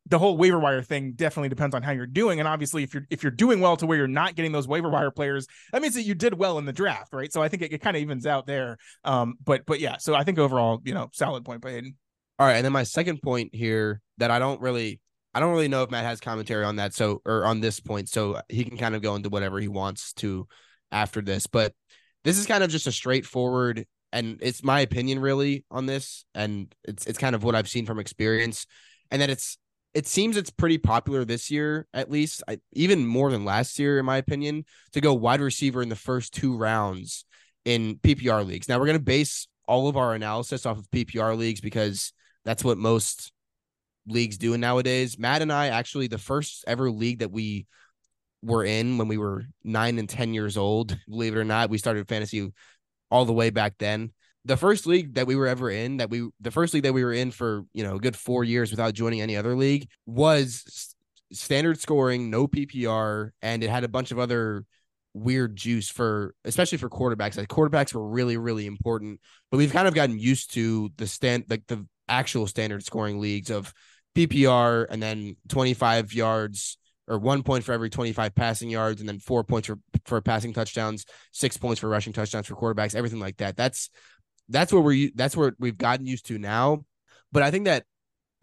the 0.08 0.20
whole 0.20 0.38
waiver 0.38 0.60
wire 0.60 0.82
thing 0.82 1.14
definitely 1.14 1.50
depends 1.50 1.74
on 1.74 1.82
how 1.82 1.92
you're 1.92 2.06
doing. 2.06 2.40
And 2.40 2.48
obviously, 2.48 2.84
if 2.84 2.94
you're 2.94 3.06
if 3.10 3.24
you're 3.24 3.32
doing 3.32 3.62
well 3.62 3.78
to 3.78 3.86
where 3.86 3.98
you're 3.98 4.08
not 4.08 4.36
getting 4.36 4.52
those 4.52 4.68
waiver 4.68 4.90
wire 4.90 5.12
players, 5.12 5.48
that 5.72 5.82
means 5.82 5.94
that 5.96 6.04
you 6.04 6.14
did 6.14 6.34
well 6.38 6.58
in 6.58 6.66
the 6.66 6.74
draft, 6.74 7.14
right? 7.14 7.32
So 7.32 7.42
I 7.42 7.48
think 7.48 7.62
it, 7.62 7.74
it 7.74 7.82
kind 7.82 7.96
of 7.96 8.02
evens 8.02 8.26
out 8.26 8.46
there. 8.46 8.78
Um, 9.04 9.36
but 9.44 9.66
but 9.66 9.80
yeah, 9.80 9.98
so 9.98 10.14
I 10.16 10.24
think 10.24 10.40
overall, 10.40 10.82
you 10.84 10.94
know, 10.94 11.10
solid 11.14 11.46
point 11.46 11.62
by 11.62 11.72
Hayden. 11.72 11.96
All 12.40 12.48
right, 12.48 12.56
and 12.56 12.66
then 12.66 12.74
my 12.74 12.84
second 12.84 13.22
point 13.22 13.54
here 13.54 14.02
that 14.18 14.32
I 14.32 14.40
don't 14.40 14.60
really 14.60 15.00
I 15.34 15.40
don't 15.40 15.52
really 15.52 15.68
know 15.68 15.84
if 15.84 15.92
Matt 15.92 16.04
has 16.04 16.20
commentary 16.20 16.64
on 16.64 16.76
that, 16.76 16.94
so 16.94 17.22
or 17.26 17.46
on 17.46 17.60
this 17.60 17.80
point, 17.80 18.10
so 18.10 18.40
he 18.50 18.64
can 18.64 18.78
kind 18.78 18.96
of 18.96 19.02
go 19.02 19.16
into 19.16 19.30
whatever 19.30 19.60
he 19.60 19.68
wants 19.68 20.14
to 20.14 20.48
after 20.92 21.22
this. 21.22 21.48
But 21.48 21.74
this 22.24 22.38
is 22.38 22.46
kind 22.46 22.64
of 22.64 22.70
just 22.70 22.88
a 22.88 22.92
straightforward, 22.92 23.86
and 24.12 24.40
it's 24.42 24.64
my 24.64 24.82
opinion 24.82 25.20
really 25.20 25.66
on 25.72 25.86
this, 25.86 26.26
and 26.36 26.74
it's 26.84 27.08
it's 27.08 27.18
kind 27.18 27.36
of 27.36 27.44
what 27.44 27.56
I've 27.56 27.70
seen 27.70 27.86
from 27.86 28.00
experience, 28.00 28.68
and 29.10 29.22
that 29.22 29.32
it's 29.32 29.58
it 29.94 30.08
seems 30.08 30.38
it's 30.38 30.50
pretty 30.50 30.78
popular 30.78 31.24
this 31.24 31.52
year, 31.52 31.88
at 31.94 32.10
least, 32.10 32.44
I, 32.48 32.60
even 32.74 33.06
more 33.06 33.32
than 33.32 33.46
last 33.46 33.78
year, 33.78 34.00
in 34.00 34.06
my 34.06 34.18
opinion, 34.18 34.66
to 34.94 35.02
go 35.02 35.14
wide 35.14 35.42
receiver 35.42 35.82
in 35.82 35.90
the 35.90 35.96
first 35.96 36.34
two 36.34 36.58
rounds 36.58 37.26
in 37.64 37.98
PPR 37.98 38.46
leagues. 38.46 38.68
Now, 38.68 38.80
we're 38.80 38.88
going 38.88 38.98
to 38.98 39.04
base 39.04 39.48
all 39.68 39.88
of 39.88 39.96
our 39.96 40.14
analysis 40.14 40.66
off 40.66 40.80
of 40.80 40.90
PPR 40.90 41.38
leagues 41.38 41.62
because 41.62 42.12
that's 42.44 42.64
what 42.64 42.78
most 42.78 43.32
leagues 44.08 44.38
doing 44.38 44.60
nowadays. 44.60 45.20
Matt 45.20 45.44
and 45.44 45.54
I 45.54 45.68
actually, 45.68 46.08
the 46.08 46.18
first 46.18 46.66
ever 46.68 46.90
league 46.90 47.20
that 47.20 47.32
we 47.32 47.68
were 48.42 48.66
in 48.66 48.98
when 48.98 49.08
we 49.08 49.18
were 49.18 49.46
nine 49.64 50.00
and 50.00 50.10
10 50.10 50.34
years 50.34 50.58
old, 50.58 50.98
believe 51.08 51.36
it 51.36 51.40
or 51.40 51.46
not, 51.46 51.70
we 51.70 51.78
started 51.78 52.08
fantasy 52.10 52.52
all 53.12 53.26
the 53.26 53.32
way 53.32 53.52
back 53.52 53.76
then 53.78 54.12
the 54.46 54.58
first 54.58 54.86
league 54.86 55.14
that 55.16 55.28
we 55.28 55.36
were 55.36 55.48
ever 55.48 55.70
in 55.70 55.98
that 55.98 56.10
we 56.10 56.28
the 56.42 56.52
first 56.52 56.74
league 56.74 56.84
that 56.84 56.94
we 56.94 57.04
were 57.04 57.14
in 57.14 57.32
for 57.32 57.64
you 57.74 57.84
know 57.84 57.96
a 57.96 58.00
good 58.00 58.16
four 58.16 58.44
years 58.44 58.72
without 58.72 58.94
joining 58.94 59.22
any 59.22 59.38
other 59.38 59.56
league 59.56 59.88
was 60.06 60.96
standard 61.32 61.80
scoring 61.80 62.30
no 62.30 62.48
ppr 62.48 63.32
and 63.42 63.64
it 63.64 63.70
had 63.70 63.84
a 63.84 63.88
bunch 63.88 64.12
of 64.12 64.20
other 64.20 64.66
weird 65.14 65.56
juice 65.56 65.90
for 65.90 66.34
especially 66.44 66.78
for 66.78 66.90
quarterbacks 66.90 67.38
like 67.38 67.48
quarterbacks 67.48 67.94
were 67.94 68.08
really 68.08 68.38
really 68.38 68.66
important 68.66 69.20
but 69.52 69.58
we've 69.58 69.74
kind 69.74 69.88
of 69.88 69.94
gotten 69.94 70.20
used 70.20 70.54
to 70.54 70.90
the 70.98 71.08
stand 71.08 71.46
like 71.50 71.66
the 71.68 71.86
actual 72.10 72.48
standard 72.48 72.84
scoring 72.84 73.20
leagues 73.20 73.50
of 73.50 73.74
ppr 74.16 74.86
and 74.90 75.02
then 75.02 75.36
25 75.48 76.14
yards 76.14 76.78
or 77.08 77.18
one 77.18 77.44
point 77.44 77.64
for 77.64 77.74
every 77.74 77.90
25 77.90 78.34
passing 78.34 78.70
yards 78.70 79.02
and 79.02 79.10
then 79.10 79.20
four 79.20 79.44
points 79.44 79.68
for, 79.68 79.78
for 80.06 80.22
passing 80.22 80.54
touchdowns, 80.54 81.06
six 81.32 81.58
points 81.58 81.82
for 81.82 81.90
rushing 81.90 82.14
touchdowns 82.14 82.48
for 82.48 82.56
quarterbacks, 82.56 82.96
everything 82.96 83.20
like 83.20 83.38
that. 83.38 83.58
That's 83.58 83.90
that's 84.50 84.72
where 84.74 84.82
we're. 84.82 85.10
that's 85.16 85.36
where 85.36 85.54
we've 85.60 85.78
gotten 85.78 86.06
used 86.06 86.28
to 86.28 86.38
now. 86.38 86.86
But 87.32 87.44
I 87.44 87.52
think 87.52 87.66
that 87.66 87.86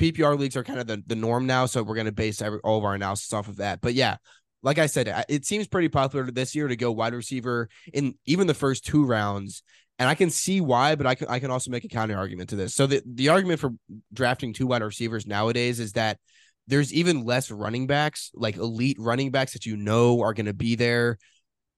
PPR 0.00 0.38
leagues 0.38 0.57
are 0.57 0.64
kind 0.64 0.80
of 0.80 0.87
the, 0.87 1.02
the 1.07 1.14
norm 1.14 1.47
now, 1.47 1.66
so 1.66 1.83
we're 1.83 1.95
going 1.95 2.07
to 2.07 2.12
base 2.12 2.40
every, 2.40 2.59
all 2.61 2.78
of 2.78 2.85
our 2.85 2.95
analysis 2.95 3.33
off 3.33 3.49
of 3.49 3.57
that. 3.57 3.80
But 3.80 3.95
yeah, 3.95 4.16
like 4.62 4.78
I 4.78 4.87
said, 4.87 5.25
it 5.28 5.45
seems 5.45 5.69
pretty 5.69 5.88
popular 5.88 6.30
this 6.30 6.54
year 6.54 6.69
to 6.69 6.76
go 6.76 6.90
wide 6.90 7.14
receiver 7.14 7.69
in 7.92 8.14
even 8.26 8.47
the 8.47 8.54
first 8.54 8.85
two 8.85 9.04
rounds. 9.04 9.63
And 9.99 10.08
I 10.08 10.15
can 10.15 10.30
see 10.30 10.63
why, 10.63 10.95
but 10.95 11.06
I 11.06 11.15
can 11.15 11.28
I 11.28 11.39
can 11.39 11.50
also 11.50 11.71
make 11.71 11.84
a 11.84 11.89
counter 11.89 12.17
argument 12.17 12.50
to 12.50 12.56
this. 12.56 12.75
So 12.75 12.86
the, 12.86 13.02
the 13.04 13.28
argument 13.28 13.60
for 13.60 13.71
drafting 14.13 14.54
two 14.54 14.67
wide 14.67 14.82
receivers 14.82 15.26
nowadays 15.26 15.78
is 15.78 15.93
that 15.93 16.19
there's 16.67 16.93
even 16.95 17.25
less 17.25 17.50
running 17.50 17.86
backs, 17.86 18.30
like 18.32 18.56
elite 18.56 18.97
running 18.99 19.30
backs 19.30 19.52
that 19.52 19.67
you 19.67 19.76
know 19.76 20.23
are 20.23 20.32
going 20.32 20.47
to 20.47 20.54
be 20.54 20.75
there. 20.75 21.19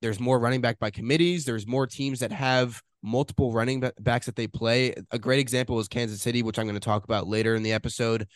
There's 0.01 0.21
more 0.21 0.39
running 0.39 0.61
back 0.61 0.79
by 0.79 0.91
committees. 0.91 1.45
There's 1.45 1.67
more 1.67 1.87
teams 1.87 2.21
that 2.21 2.31
have 2.31 2.81
multiple 3.03 3.53
running 3.53 3.83
backs 4.01 4.27
that 4.27 4.37
they 4.37 4.47
play. 4.47 4.95
A 5.11 5.19
great 5.19 5.41
example 5.41 5.79
is 5.81 5.89
Kansas 5.89 6.23
City, 6.23 6.43
which 6.43 6.59
I'm 6.59 6.67
going 6.67 6.75
to 6.75 6.81
talk 6.81 7.05
about 7.05 7.27
later 7.27 7.55
in 7.55 7.63
the 7.63 7.73
episode. 7.73 8.27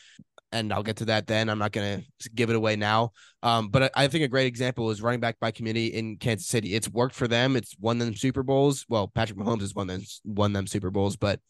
And 0.52 0.72
I'll 0.72 0.82
get 0.82 0.96
to 0.98 1.06
that 1.06 1.26
then. 1.26 1.48
I'm 1.48 1.58
not 1.58 1.72
going 1.72 2.04
to 2.20 2.30
give 2.30 2.50
it 2.50 2.56
away 2.56 2.76
now. 2.76 3.10
Um, 3.42 3.68
but 3.68 3.90
I 3.94 4.06
think 4.08 4.24
a 4.24 4.28
great 4.28 4.46
example 4.46 4.90
is 4.90 5.02
running 5.02 5.20
back 5.20 5.38
by 5.40 5.50
committee 5.50 5.88
in 5.88 6.16
Kansas 6.18 6.46
City. 6.46 6.74
It's 6.74 6.88
worked 6.88 7.14
for 7.14 7.26
them. 7.26 7.56
It's 7.56 7.76
won 7.80 7.98
them 7.98 8.14
Super 8.14 8.42
Bowls. 8.42 8.86
Well, 8.88 9.08
Patrick 9.08 9.38
Mahomes 9.38 9.60
has 9.60 9.74
won 9.74 9.88
them 9.88 10.02
won 10.24 10.52
them 10.52 10.66
Super 10.66 10.90
Bowls, 10.90 11.16
but 11.16 11.40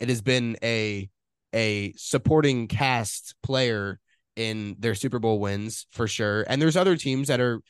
it 0.00 0.08
has 0.08 0.20
been 0.20 0.56
a 0.62 1.08
a 1.54 1.92
supporting 1.96 2.68
cast 2.68 3.34
player 3.42 3.98
in 4.36 4.76
their 4.78 4.94
Super 4.94 5.18
Bowl 5.18 5.38
wins 5.38 5.86
for 5.92 6.08
sure. 6.08 6.44
And 6.48 6.60
there's 6.60 6.76
other 6.76 6.96
teams 6.96 7.28
that 7.28 7.40
are 7.40 7.60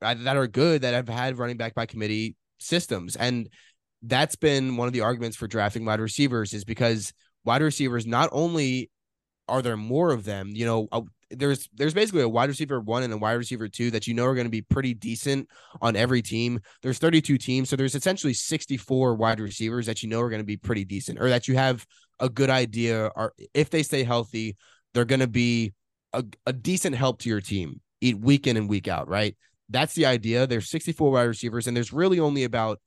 that 0.00 0.36
are 0.36 0.46
good 0.46 0.82
that 0.82 0.94
have 0.94 1.08
had 1.08 1.38
running 1.38 1.56
back 1.56 1.74
by 1.74 1.86
committee 1.86 2.34
systems. 2.58 3.16
And 3.16 3.48
that's 4.02 4.36
been 4.36 4.76
one 4.76 4.86
of 4.86 4.92
the 4.92 5.02
arguments 5.02 5.36
for 5.36 5.46
drafting 5.46 5.84
wide 5.84 6.00
receivers 6.00 6.54
is 6.54 6.64
because 6.64 7.12
wide 7.44 7.62
receivers 7.62 8.06
not 8.06 8.28
only 8.32 8.90
are 9.48 9.62
there 9.62 9.76
more 9.76 10.12
of 10.12 10.24
them, 10.24 10.50
you 10.54 10.64
know, 10.64 10.88
uh, 10.92 11.02
there's 11.30 11.68
there's 11.74 11.94
basically 11.94 12.22
a 12.22 12.28
wide 12.28 12.48
receiver 12.48 12.80
one 12.80 13.02
and 13.02 13.12
a 13.12 13.16
wide 13.16 13.34
receiver 13.34 13.68
two 13.68 13.90
that 13.92 14.06
you 14.06 14.14
know 14.14 14.24
are 14.24 14.34
going 14.34 14.46
to 14.46 14.50
be 14.50 14.62
pretty 14.62 14.94
decent 14.94 15.48
on 15.80 15.96
every 15.96 16.22
team. 16.22 16.60
There's 16.82 16.98
32 16.98 17.38
teams, 17.38 17.68
so 17.68 17.76
there's 17.76 17.94
essentially 17.94 18.32
64 18.32 19.14
wide 19.14 19.38
receivers 19.38 19.86
that 19.86 20.02
you 20.02 20.08
know 20.08 20.20
are 20.20 20.30
going 20.30 20.40
to 20.40 20.46
be 20.46 20.56
pretty 20.56 20.84
decent, 20.84 21.20
or 21.20 21.28
that 21.28 21.46
you 21.46 21.56
have 21.56 21.86
a 22.18 22.28
good 22.28 22.50
idea, 22.50 23.10
or 23.14 23.32
if 23.54 23.70
they 23.70 23.82
stay 23.82 24.02
healthy, 24.02 24.56
they're 24.92 25.04
going 25.04 25.20
to 25.20 25.28
be 25.28 25.72
a, 26.12 26.24
a 26.46 26.52
decent 26.52 26.96
help 26.96 27.20
to 27.20 27.28
your 27.28 27.40
team 27.40 27.80
week 28.18 28.46
in 28.46 28.56
and 28.56 28.68
week 28.68 28.88
out, 28.88 29.08
right? 29.08 29.36
That's 29.68 29.94
the 29.94 30.06
idea. 30.06 30.46
There's 30.46 30.70
64 30.70 31.12
wide 31.12 31.22
receivers, 31.22 31.66
and 31.66 31.76
there's 31.76 31.92
really 31.92 32.18
only 32.18 32.44
about 32.44 32.80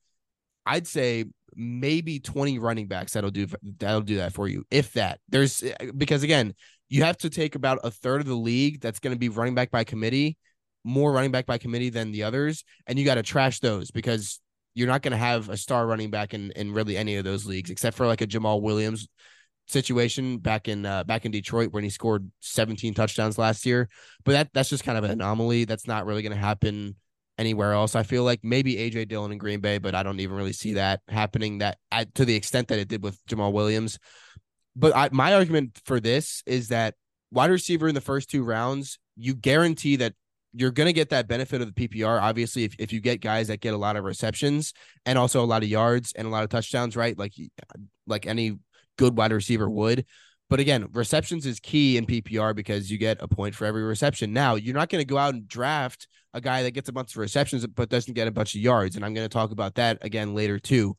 I'd 0.66 0.86
say 0.86 1.24
maybe 1.56 2.18
20 2.18 2.58
running 2.58 2.88
backs 2.88 3.12
that'll 3.12 3.30
do 3.30 3.46
that'll 3.78 4.00
do 4.00 4.16
that 4.16 4.32
for 4.32 4.48
you 4.48 4.64
if 4.70 4.92
that. 4.94 5.20
There's 5.28 5.62
eh, 5.62 5.90
because 5.96 6.22
again 6.22 6.54
you 6.88 7.02
have 7.02 7.16
to 7.18 7.30
take 7.30 7.54
about 7.54 7.80
a 7.84 7.90
third 7.90 8.20
of 8.20 8.26
the 8.26 8.34
league 8.34 8.80
that's 8.80 9.00
going 9.00 9.14
to 9.14 9.18
be 9.18 9.28
running 9.28 9.54
back 9.54 9.70
by 9.70 9.84
committee 9.84 10.36
more 10.84 11.12
running 11.12 11.30
back 11.30 11.46
by 11.46 11.56
committee 11.56 11.88
than 11.88 12.12
the 12.12 12.22
others 12.22 12.64
and 12.86 12.98
you 12.98 13.04
got 13.04 13.14
to 13.14 13.22
trash 13.22 13.60
those 13.60 13.90
because 13.90 14.40
you're 14.74 14.88
not 14.88 15.02
going 15.02 15.12
to 15.12 15.16
have 15.16 15.48
a 15.48 15.56
star 15.56 15.86
running 15.86 16.10
back 16.10 16.34
in 16.34 16.50
in 16.52 16.72
really 16.72 16.96
any 16.96 17.16
of 17.16 17.24
those 17.24 17.46
leagues 17.46 17.70
except 17.70 17.96
for 17.96 18.06
like 18.06 18.20
a 18.20 18.26
Jamaal 18.26 18.60
Williams 18.60 19.08
situation 19.66 20.38
back 20.38 20.68
in 20.68 20.84
uh, 20.84 21.04
back 21.04 21.24
in 21.24 21.30
Detroit 21.30 21.72
when 21.72 21.84
he 21.84 21.90
scored 21.90 22.30
17 22.40 22.94
touchdowns 22.94 23.38
last 23.38 23.64
year. 23.64 23.88
But 24.24 24.32
that 24.32 24.48
that's 24.52 24.68
just 24.68 24.84
kind 24.84 24.98
of 24.98 25.04
an 25.04 25.10
anomaly. 25.10 25.64
That's 25.64 25.86
not 25.86 26.06
really 26.06 26.22
going 26.22 26.32
to 26.34 26.38
happen 26.38 26.96
anywhere 27.38 27.72
else. 27.72 27.94
I 27.94 28.02
feel 28.02 28.24
like 28.24 28.40
maybe 28.42 28.76
AJ 28.76 29.08
Dillon 29.08 29.32
in 29.32 29.38
Green 29.38 29.60
Bay, 29.60 29.78
but 29.78 29.94
I 29.94 30.02
don't 30.02 30.20
even 30.20 30.36
really 30.36 30.52
see 30.52 30.74
that 30.74 31.00
happening 31.08 31.58
that 31.58 31.78
to 32.14 32.24
the 32.24 32.34
extent 32.34 32.68
that 32.68 32.78
it 32.78 32.88
did 32.88 33.02
with 33.02 33.24
Jamaal 33.26 33.52
Williams. 33.52 33.98
But 34.76 34.94
I, 34.94 35.08
my 35.12 35.34
argument 35.34 35.80
for 35.84 36.00
this 36.00 36.42
is 36.46 36.68
that 36.68 36.94
wide 37.30 37.50
receiver 37.50 37.88
in 37.88 37.94
the 37.94 38.00
first 38.00 38.30
two 38.30 38.44
rounds, 38.44 38.98
you 39.16 39.34
guarantee 39.34 39.96
that 39.96 40.14
you're 40.52 40.70
going 40.70 40.86
to 40.86 40.92
get 40.92 41.10
that 41.10 41.26
benefit 41.26 41.60
of 41.60 41.72
the 41.72 41.88
PPR. 41.88 42.20
Obviously, 42.20 42.64
if, 42.64 42.76
if 42.78 42.92
you 42.92 43.00
get 43.00 43.20
guys 43.20 43.48
that 43.48 43.60
get 43.60 43.74
a 43.74 43.78
lot 43.78 43.96
of 43.96 44.04
receptions 44.04 44.72
and 45.04 45.18
also 45.18 45.42
a 45.42 45.46
lot 45.46 45.62
of 45.62 45.68
yards 45.68 46.12
and 46.12 46.26
a 46.26 46.30
lot 46.30 46.44
of 46.44 46.50
touchdowns, 46.50 46.96
right? 46.96 47.18
Like, 47.18 47.32
like 48.06 48.26
any 48.26 48.58
good 48.96 49.16
wide 49.16 49.32
receiver 49.32 49.68
would. 49.68 50.06
But 50.50 50.60
again, 50.60 50.86
receptions 50.92 51.46
is 51.46 51.58
key 51.58 51.96
in 51.96 52.06
PPR 52.06 52.54
because 52.54 52.90
you 52.90 52.98
get 52.98 53.18
a 53.20 53.28
point 53.28 53.54
for 53.54 53.64
every 53.64 53.82
reception. 53.82 54.32
Now, 54.32 54.56
you're 54.56 54.74
not 54.74 54.88
going 54.88 55.00
to 55.00 55.06
go 55.06 55.16
out 55.16 55.34
and 55.34 55.48
draft 55.48 56.06
a 56.34 56.40
guy 56.40 56.62
that 56.62 56.72
gets 56.72 56.88
a 56.88 56.92
bunch 56.92 57.12
of 57.12 57.18
receptions 57.18 57.66
but 57.66 57.88
doesn't 57.88 58.14
get 58.14 58.28
a 58.28 58.32
bunch 58.32 58.54
of 58.54 58.60
yards, 58.60 58.96
and 58.96 59.04
I'm 59.04 59.14
going 59.14 59.24
to 59.24 59.32
talk 59.32 59.52
about 59.52 59.76
that 59.76 59.98
again 60.02 60.34
later 60.34 60.58
too. 60.58 60.96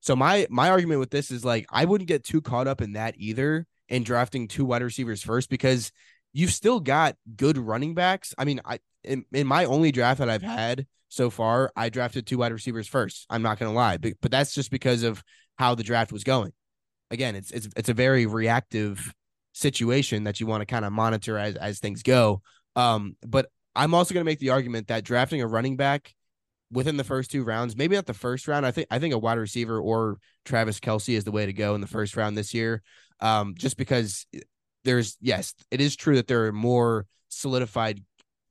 So 0.00 0.14
my 0.14 0.46
my 0.48 0.70
argument 0.70 1.00
with 1.00 1.10
this 1.10 1.30
is 1.30 1.44
like 1.44 1.66
I 1.70 1.84
wouldn't 1.84 2.08
get 2.08 2.24
too 2.24 2.40
caught 2.40 2.68
up 2.68 2.80
in 2.80 2.92
that 2.92 3.14
either 3.18 3.66
in 3.88 4.04
drafting 4.04 4.46
two 4.46 4.64
wide 4.64 4.82
receivers 4.82 5.22
first 5.22 5.50
because 5.50 5.90
you've 6.32 6.52
still 6.52 6.78
got 6.78 7.16
good 7.36 7.58
running 7.58 7.94
backs. 7.94 8.34
I 8.38 8.44
mean, 8.44 8.60
I 8.64 8.78
in, 9.02 9.24
in 9.32 9.46
my 9.46 9.64
only 9.64 9.90
draft 9.90 10.20
that 10.20 10.30
I've 10.30 10.42
had 10.42 10.86
so 11.08 11.30
far, 11.30 11.72
I 11.74 11.88
drafted 11.88 12.26
two 12.26 12.38
wide 12.38 12.52
receivers 12.52 12.86
first. 12.86 13.26
I'm 13.30 13.42
not 13.42 13.58
going 13.58 13.70
to 13.70 13.76
lie, 13.76 13.96
but, 13.96 14.12
but 14.20 14.30
that's 14.30 14.54
just 14.54 14.70
because 14.70 15.02
of 15.02 15.22
how 15.58 15.74
the 15.74 15.82
draft 15.82 16.12
was 16.12 16.24
going 16.24 16.52
again, 17.10 17.36
it's 17.36 17.50
it's 17.50 17.68
it's 17.76 17.88
a 17.88 17.94
very 17.94 18.26
reactive 18.26 19.14
situation 19.52 20.24
that 20.24 20.40
you 20.40 20.46
want 20.46 20.60
to 20.60 20.66
kind 20.66 20.84
of 20.84 20.92
monitor 20.92 21.38
as 21.38 21.56
as 21.56 21.78
things 21.78 22.02
go. 22.02 22.42
Um, 22.76 23.16
but 23.26 23.50
I'm 23.74 23.94
also 23.94 24.14
going 24.14 24.24
to 24.24 24.30
make 24.30 24.40
the 24.40 24.50
argument 24.50 24.88
that 24.88 25.04
drafting 25.04 25.42
a 25.42 25.46
running 25.46 25.76
back 25.76 26.14
within 26.70 26.96
the 26.96 27.04
first 27.04 27.30
two 27.30 27.44
rounds, 27.44 27.76
maybe 27.76 27.96
not 27.96 28.06
the 28.06 28.14
first 28.14 28.48
round. 28.48 28.66
I 28.66 28.70
think 28.70 28.88
I 28.90 28.98
think 28.98 29.14
a 29.14 29.18
wide 29.18 29.38
receiver 29.38 29.80
or 29.80 30.18
Travis 30.44 30.80
Kelce 30.80 31.16
is 31.16 31.24
the 31.24 31.32
way 31.32 31.46
to 31.46 31.52
go 31.52 31.74
in 31.74 31.80
the 31.80 31.86
first 31.86 32.16
round 32.16 32.36
this 32.36 32.54
year. 32.54 32.82
Um, 33.20 33.54
just 33.56 33.76
because 33.76 34.26
there's 34.84 35.16
yes, 35.20 35.54
it 35.70 35.80
is 35.80 35.96
true 35.96 36.16
that 36.16 36.28
there 36.28 36.46
are 36.46 36.52
more 36.52 37.06
solidified, 37.28 38.02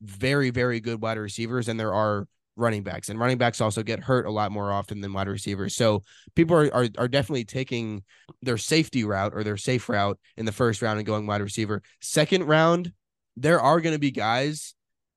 very 0.02 0.50
very 0.50 0.80
good 0.80 1.00
wide 1.00 1.18
receivers, 1.18 1.68
and 1.68 1.78
there 1.78 1.94
are 1.94 2.26
running 2.58 2.82
backs, 2.82 3.08
and 3.08 3.18
running 3.18 3.38
backs 3.38 3.60
also 3.60 3.82
get 3.82 4.00
hurt 4.00 4.26
a 4.26 4.30
lot 4.30 4.52
more 4.52 4.70
often 4.70 5.00
than 5.00 5.12
wide 5.12 5.28
receivers. 5.28 5.74
So 5.74 6.02
people 6.34 6.56
are 6.56 6.74
are, 6.74 6.88
are 6.98 7.08
definitely 7.08 7.44
taking 7.44 8.02
their 8.42 8.58
safety 8.58 9.04
route 9.04 9.32
or 9.34 9.44
their 9.44 9.56
safe 9.56 9.88
route 9.88 10.18
in 10.36 10.44
the 10.44 10.52
first 10.52 10.82
round 10.82 10.98
and 10.98 11.06
going 11.06 11.26
wide 11.26 11.40
receiver. 11.40 11.82
Second 12.00 12.44
round, 12.44 12.92
there 13.36 13.60
are 13.60 13.80
going 13.80 13.94
to 13.94 14.00
be 14.00 14.10
guys 14.10 14.74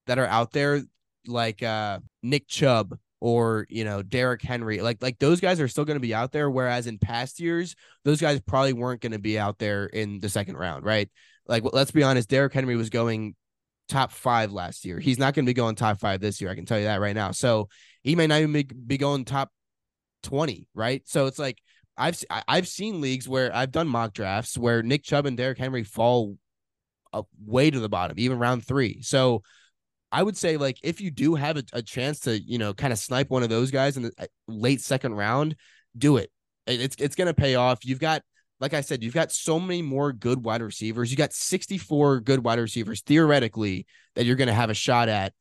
that 0.08 0.20
are 0.20 0.28
out 0.28 0.52
there 0.52 0.82
like 1.28 1.62
uh, 1.62 2.00
Nick 2.24 2.48
Chubb 2.48 2.98
or 3.20 3.68
you 3.70 3.84
know 3.84 4.02
Derrick 4.02 4.42
Henry, 4.42 4.82
like 4.82 5.02
like 5.02 5.20
those 5.20 5.40
guys 5.40 5.60
are 5.60 5.68
still 5.68 5.86
going 5.86 5.96
to 5.96 6.02
be 6.02 6.14
out 6.14 6.32
there. 6.32 6.50
Whereas 6.50 6.88
in 6.88 6.98
past 6.98 7.40
years, 7.40 7.76
those 8.04 8.22
guys 8.22 8.40
probably 8.42 8.74
weren't 8.74 9.02
going 9.02 9.12
to 9.12 9.20
be 9.20 9.38
out 9.38 9.60
there 9.60 9.86
in 9.86 10.20
the 10.20 10.30
second 10.30 10.58
round, 10.58 10.84
right? 10.84 11.10
Like 11.48 11.64
let's 11.72 11.92
be 11.92 12.04
honest, 12.04 12.30
Derrick 12.30 12.54
Henry 12.54 12.76
was 12.76 12.90
going 12.90 13.36
top 13.92 14.12
five 14.12 14.52
last 14.52 14.86
year. 14.86 15.00
He's 15.00 15.20
not 15.20 15.34
going 15.34 15.46
to 15.46 15.50
be 15.50 15.54
going 15.54 15.76
top 15.76 16.00
five 16.00 16.22
this 16.22 16.40
year. 16.42 16.50
I 16.50 16.56
can 16.56 16.66
tell 16.66 16.80
you 16.80 16.86
that 16.86 17.02
right 17.02 17.16
now. 17.16 17.32
So 17.32 17.68
he 18.02 18.16
may 18.16 18.26
not 18.26 18.42
even 18.42 18.64
be 18.88 18.98
going 18.98 19.26
top 19.26 19.50
twenty, 20.24 20.68
right? 20.74 21.04
So 21.06 21.28
it's 21.28 21.38
like 21.38 21.60
I've 21.98 22.24
I've 22.48 22.68
seen 22.68 23.02
leagues 23.02 23.28
where 23.28 23.54
I've 23.56 23.72
done 23.72 23.88
mock 23.88 24.14
drafts 24.14 24.58
where 24.58 24.82
Nick 24.82 25.04
Chubb 25.04 25.26
and 25.26 25.36
Derrick 25.36 25.58
Henry 25.58 25.84
fall 25.84 26.38
way 27.46 27.70
to 27.70 27.80
the 27.80 27.90
bottom, 27.90 28.18
even 28.18 28.40
round 28.40 28.66
three. 28.66 29.02
So 29.02 29.44
I 30.12 30.24
would 30.24 30.38
say 30.38 30.58
like 30.58 30.78
if 30.84 31.02
you 31.02 31.12
do 31.12 31.36
have 31.36 31.58
a, 31.58 31.64
a 31.74 31.82
chance 31.82 32.22
to 32.22 32.40
you 32.40 32.58
know 32.58 32.74
kind 32.74 32.94
of 32.94 33.00
snipe 33.00 33.30
one 33.30 33.44
of 33.44 33.50
those 33.50 33.72
guys 33.72 33.98
in 33.98 34.04
the 34.04 34.14
uh, 34.18 34.26
late 34.48 34.82
second 34.82 35.16
round, 35.16 35.56
do 35.98 36.18
it. 36.18 36.32
It's 36.66 36.96
it's 36.98 37.16
gonna 37.16 37.34
pay 37.34 37.56
off. 37.56 37.86
You've 37.86 38.00
got 38.00 38.22
like 38.62 38.74
I 38.74 38.82
said, 38.82 39.04
you've 39.04 39.14
got 39.14 39.32
so 39.32 39.60
many 39.60 39.82
more 39.82 40.14
good 40.14 40.44
wide 40.46 40.62
receivers. 40.62 41.10
You 41.12 41.18
got 41.18 41.34
64 41.34 42.22
good 42.22 42.44
wide 42.44 42.60
receivers 42.60 43.02
theoretically 43.02 43.88
that 44.16 44.26
you're 44.26 44.36
gonna 44.36 44.54
have 44.54 44.70
a 44.70 44.76
shot 44.76 45.10
at 45.10 45.34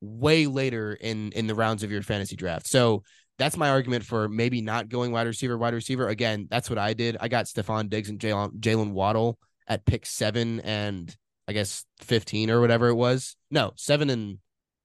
way 0.00 0.46
later 0.46 0.92
in 0.92 1.32
in 1.32 1.46
the 1.46 1.54
rounds 1.54 1.82
of 1.82 1.90
your 1.90 2.02
fantasy 2.02 2.36
draft. 2.36 2.66
So 2.66 3.04
that's 3.38 3.56
my 3.56 3.70
argument 3.70 4.04
for 4.04 4.28
maybe 4.28 4.60
not 4.60 4.88
going 4.88 5.12
wide 5.12 5.26
receiver, 5.26 5.56
wide 5.56 5.74
receiver. 5.74 6.08
Again, 6.08 6.48
that's 6.50 6.68
what 6.68 6.78
I 6.78 6.92
did. 6.92 7.16
I 7.20 7.28
got 7.28 7.46
Stefon 7.46 7.88
Diggs 7.88 8.08
and 8.08 8.18
Jalen 8.18 8.58
Jalen 8.58 8.92
Waddle 8.92 9.38
at 9.68 9.86
pick 9.86 10.04
seven 10.04 10.60
and 10.60 11.14
I 11.48 11.52
guess 11.52 11.84
15 12.00 12.50
or 12.50 12.60
whatever 12.60 12.88
it 12.88 12.94
was. 12.94 13.36
No, 13.50 13.72
seven 13.76 14.10
and 14.10 14.38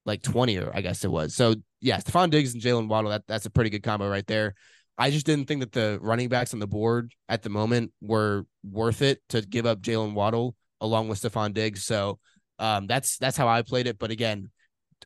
like 0.05 0.21
20 0.21 0.57
or 0.57 0.71
I 0.73 0.81
guess 0.81 1.03
it 1.03 1.11
was. 1.11 1.35
So 1.35 1.55
yeah, 1.79 1.97
Stefon 1.97 2.29
Diggs 2.29 2.53
and 2.53 2.61
Jalen 2.61 2.87
Waddle, 2.87 3.11
that, 3.11 3.23
that's 3.27 3.45
a 3.45 3.49
pretty 3.49 3.69
good 3.69 3.83
combo 3.83 4.07
right 4.07 4.25
there. 4.27 4.53
I 4.97 5.09
just 5.09 5.25
didn't 5.25 5.47
think 5.47 5.61
that 5.61 5.71
the 5.71 5.99
running 6.01 6.29
backs 6.29 6.53
on 6.53 6.59
the 6.59 6.67
board 6.67 7.13
at 7.29 7.41
the 7.41 7.49
moment 7.49 7.91
were 8.01 8.45
worth 8.63 9.01
it 9.01 9.19
to 9.29 9.41
give 9.41 9.65
up 9.65 9.81
Jalen 9.81 10.13
Waddle 10.13 10.55
along 10.79 11.07
with 11.07 11.21
Stefon 11.21 11.53
Diggs. 11.53 11.83
So 11.83 12.19
um, 12.59 12.87
that's 12.87 13.17
that's 13.17 13.37
how 13.37 13.47
I 13.47 13.61
played 13.61 13.87
it. 13.87 13.97
But 13.97 14.11
again, 14.11 14.49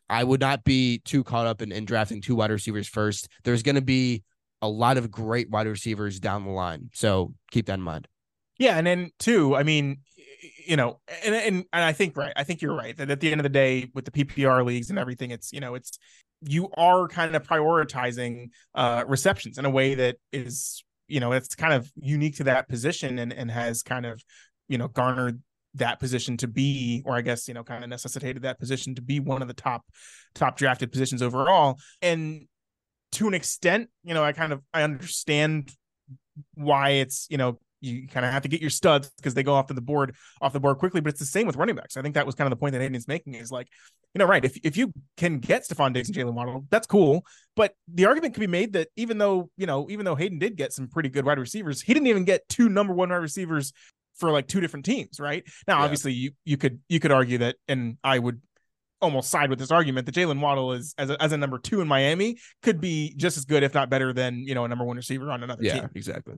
I 0.08 0.22
would 0.24 0.40
not 0.40 0.64
be 0.64 0.98
too 0.98 1.24
caught 1.24 1.46
up 1.46 1.62
in, 1.62 1.72
in 1.72 1.84
drafting 1.84 2.20
two 2.20 2.36
wide 2.36 2.50
receivers 2.50 2.88
first. 2.88 3.28
There's 3.44 3.62
going 3.62 3.76
to 3.76 3.82
be 3.82 4.22
a 4.62 4.68
lot 4.68 4.96
of 4.96 5.10
great 5.10 5.50
wide 5.50 5.66
receivers 5.66 6.20
down 6.20 6.44
the 6.44 6.50
line. 6.50 6.90
So 6.92 7.34
keep 7.50 7.66
that 7.66 7.74
in 7.74 7.82
mind. 7.82 8.08
Yeah. 8.58 8.76
And 8.76 8.86
then 8.86 9.10
two, 9.18 9.54
I 9.54 9.62
mean, 9.62 9.98
you 10.66 10.76
know, 10.76 11.00
and, 11.24 11.34
and 11.34 11.56
and 11.72 11.84
I 11.84 11.92
think 11.92 12.16
right, 12.16 12.32
I 12.36 12.44
think 12.44 12.62
you're 12.62 12.74
right 12.74 12.96
that 12.96 13.10
at 13.10 13.20
the 13.20 13.30
end 13.30 13.40
of 13.40 13.44
the 13.44 13.50
day, 13.50 13.90
with 13.94 14.04
the 14.04 14.10
PPR 14.10 14.64
leagues 14.64 14.90
and 14.90 14.98
everything, 14.98 15.30
it's 15.30 15.52
you 15.52 15.60
know, 15.60 15.74
it's 15.74 15.98
you 16.42 16.68
are 16.76 17.08
kind 17.08 17.34
of 17.34 17.46
prioritizing 17.46 18.50
uh 18.74 19.04
receptions 19.06 19.58
in 19.58 19.64
a 19.64 19.70
way 19.70 19.94
that 19.94 20.16
is 20.32 20.84
you 21.08 21.20
know 21.20 21.32
it's 21.32 21.54
kind 21.54 21.72
of 21.72 21.90
unique 21.96 22.36
to 22.36 22.44
that 22.44 22.68
position 22.68 23.18
and 23.18 23.32
and 23.32 23.50
has 23.50 23.82
kind 23.82 24.06
of 24.06 24.22
you 24.68 24.78
know 24.78 24.88
garnered 24.88 25.40
that 25.74 26.00
position 26.00 26.36
to 26.36 26.48
be 26.48 27.02
or 27.04 27.16
i 27.16 27.20
guess 27.20 27.48
you 27.48 27.54
know 27.54 27.62
kind 27.62 27.84
of 27.84 27.90
necessitated 27.90 28.42
that 28.42 28.58
position 28.58 28.94
to 28.94 29.02
be 29.02 29.20
one 29.20 29.42
of 29.42 29.48
the 29.48 29.54
top 29.54 29.84
top 30.34 30.56
drafted 30.56 30.92
positions 30.92 31.22
overall. 31.22 31.78
And 32.02 32.46
to 33.12 33.28
an 33.28 33.34
extent 33.34 33.88
you 34.04 34.14
know 34.14 34.24
i 34.24 34.32
kind 34.32 34.52
of 34.52 34.62
i 34.74 34.82
understand 34.82 35.72
why 36.54 36.90
it's 36.90 37.26
you 37.30 37.38
know 37.38 37.58
you 37.80 38.08
kind 38.08 38.24
of 38.24 38.32
have 38.32 38.42
to 38.42 38.48
get 38.48 38.60
your 38.60 38.70
studs 38.70 39.10
because 39.16 39.34
they 39.34 39.42
go 39.42 39.54
off 39.54 39.66
to 39.66 39.74
the 39.74 39.80
board 39.80 40.14
off 40.40 40.52
the 40.52 40.60
board 40.60 40.78
quickly. 40.78 41.00
But 41.00 41.10
it's 41.10 41.20
the 41.20 41.26
same 41.26 41.46
with 41.46 41.56
running 41.56 41.76
backs. 41.76 41.96
I 41.96 42.02
think 42.02 42.14
that 42.14 42.26
was 42.26 42.34
kind 42.34 42.46
of 42.46 42.50
the 42.50 42.60
point 42.60 42.72
that 42.72 42.80
Hayden's 42.80 43.08
making 43.08 43.34
is 43.34 43.50
like, 43.50 43.68
you 44.14 44.18
know, 44.18 44.26
right. 44.26 44.44
If 44.44 44.56
if 44.64 44.76
you 44.76 44.92
can 45.16 45.38
get 45.38 45.66
Stefon 45.66 45.92
Diggs 45.92 46.08
and 46.08 46.16
Jalen 46.16 46.34
Waddle, 46.34 46.66
that's 46.70 46.86
cool. 46.86 47.24
But 47.54 47.74
the 47.92 48.06
argument 48.06 48.34
can 48.34 48.40
be 48.40 48.46
made 48.46 48.72
that 48.74 48.88
even 48.96 49.18
though, 49.18 49.50
you 49.56 49.66
know, 49.66 49.86
even 49.90 50.04
though 50.04 50.14
Hayden 50.14 50.38
did 50.38 50.56
get 50.56 50.72
some 50.72 50.88
pretty 50.88 51.08
good 51.08 51.24
wide 51.24 51.38
receivers, 51.38 51.82
he 51.82 51.94
didn't 51.94 52.08
even 52.08 52.24
get 52.24 52.48
two 52.48 52.68
number 52.68 52.94
one 52.94 53.10
wide 53.10 53.16
receivers 53.16 53.72
for 54.16 54.30
like 54.30 54.48
two 54.48 54.60
different 54.60 54.86
teams, 54.86 55.20
right? 55.20 55.44
Now, 55.68 55.78
yeah. 55.78 55.84
obviously 55.84 56.12
you 56.12 56.30
you 56.44 56.56
could 56.56 56.80
you 56.88 57.00
could 57.00 57.12
argue 57.12 57.38
that, 57.38 57.56
and 57.68 57.98
I 58.02 58.18
would 58.18 58.40
almost 59.00 59.30
side 59.30 59.50
with 59.50 59.58
this 59.58 59.70
argument 59.70 60.06
that 60.06 60.14
Jalen 60.14 60.40
Waddle 60.40 60.72
is 60.72 60.94
as 60.98 61.10
a, 61.10 61.22
as 61.22 61.32
a 61.32 61.36
number 61.36 61.58
two 61.58 61.80
in 61.80 61.88
Miami 61.88 62.38
could 62.62 62.80
be 62.80 63.14
just 63.16 63.36
as 63.36 63.44
good, 63.44 63.62
if 63.62 63.74
not 63.74 63.90
better, 63.90 64.12
than 64.12 64.38
you 64.38 64.54
know 64.54 64.64
a 64.64 64.68
number 64.68 64.84
one 64.84 64.96
receiver 64.96 65.30
on 65.30 65.42
another 65.42 65.62
yeah, 65.62 65.80
team. 65.80 65.90
exactly. 65.94 66.34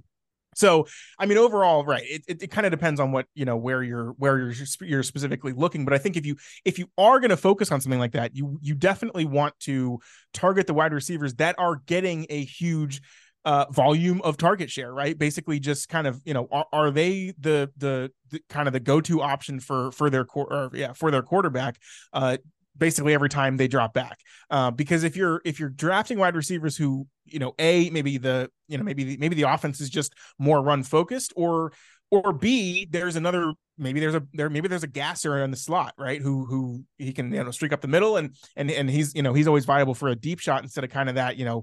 So, 0.59 0.89
I 1.19 1.27
mean, 1.27 1.39
overall, 1.39 1.85
right? 1.85 2.03
It, 2.05 2.25
it, 2.27 2.43
it 2.43 2.51
kind 2.51 2.67
of 2.67 2.73
depends 2.73 2.99
on 2.99 3.13
what 3.13 3.27
you 3.35 3.45
know 3.45 3.57
where 3.57 3.83
you're 3.83 4.11
where 4.19 4.39
you're 4.39 4.55
you're 4.81 5.03
specifically 5.05 5.53
looking. 5.53 5.85
But 5.85 5.95
I 5.95 5.99
think 5.99 6.17
if 6.17 6.27
you 6.27 6.37
if 6.65 6.79
you 6.79 6.91
are 6.99 7.21
going 7.21 7.31
to 7.31 7.37
focus 7.37 7.71
on 7.71 7.81
something 7.81 8.01
like 8.01 8.13
that, 8.13 8.35
you 8.35 8.59
you 8.61 8.75
definitely 8.75 9.25
want 9.25 9.59
to 9.61 10.01
target 10.35 10.67
the 10.67 10.75
wide 10.75 10.93
receivers 10.93 11.35
that 11.35 11.55
are 11.59 11.77
getting 11.87 12.27
a 12.29 12.45
huge 12.45 13.01
uh, 13.45 13.67
volume 13.71 14.21
of 14.25 14.37
target 14.37 14.69
share, 14.71 14.93
right? 14.93 15.17
Basically, 15.17 15.61
just 15.61 15.89
kind 15.89 16.07
of 16.07 16.21
you 16.25 16.35
know, 16.35 16.49
are, 16.51 16.67
are 16.73 16.91
they 16.91 17.33
the, 17.39 17.71
the, 17.77 18.11
the 18.31 18.41
kind 18.49 18.67
of 18.67 18.73
the 18.73 18.81
go 18.81 19.01
to 19.01 19.23
option 19.23 19.61
for 19.61 19.93
for 19.93 20.11
their 20.11 20.25
core, 20.25 20.53
or 20.53 20.71
yeah, 20.75 20.93
for 20.93 21.11
their 21.11 21.23
quarterback? 21.23 21.77
Uh, 22.13 22.39
basically 22.79 23.15
every 23.15 23.29
time 23.29 23.57
they 23.57 23.69
drop 23.69 23.93
back. 23.93 24.19
Uh, 24.51 24.71
because 24.71 25.05
if 25.05 25.17
you're 25.17 25.41
if 25.45 25.61
you're 25.61 25.69
drafting 25.69 26.19
wide 26.19 26.37
receivers 26.37 26.77
who 26.77 27.07
you 27.27 27.39
know 27.39 27.55
a 27.59 27.91
maybe 27.91 28.19
the 28.19 28.51
you 28.69 28.79
know 28.79 28.85
maybe 28.85 29.05
the, 29.05 29.17
maybe 29.19 29.35
the 29.35 29.43
offense 29.43 29.81
is 29.81 29.91
just 29.91 30.15
more 30.39 30.63
run 30.63 30.83
focused 30.83 31.33
or 31.37 31.73
or 32.11 32.33
b 32.33 32.87
there's 32.91 33.17
another 33.17 33.53
maybe 33.77 34.01
there's 34.01 34.15
a 34.15 34.23
there 34.33 34.49
maybe 34.49 34.69
there's 34.69 34.83
a 34.83 34.89
gasser 34.89 35.43
in 35.43 35.51
the 35.51 35.57
slot 35.57 35.93
right 35.99 36.23
who 36.23 36.47
who 36.47 36.83
he 36.97 37.13
can 37.13 37.33
you 37.33 37.45
know 37.45 37.51
streak 37.51 37.73
up 37.73 37.81
the 37.81 37.89
middle 37.89 38.17
and 38.17 38.35
and 38.57 38.71
and 38.71 38.89
he's 38.91 39.15
you 39.15 39.23
know 39.23 39.35
he's 39.35 39.47
always 39.47 39.65
viable 39.65 39.95
for 39.95 40.09
a 40.09 40.17
deep 40.17 40.41
shot 40.41 40.63
instead 40.63 40.85
of 40.85 40.91
kind 40.91 41.09
of 41.09 41.17
that 41.17 41.37
you 41.37 41.45
know 41.45 41.63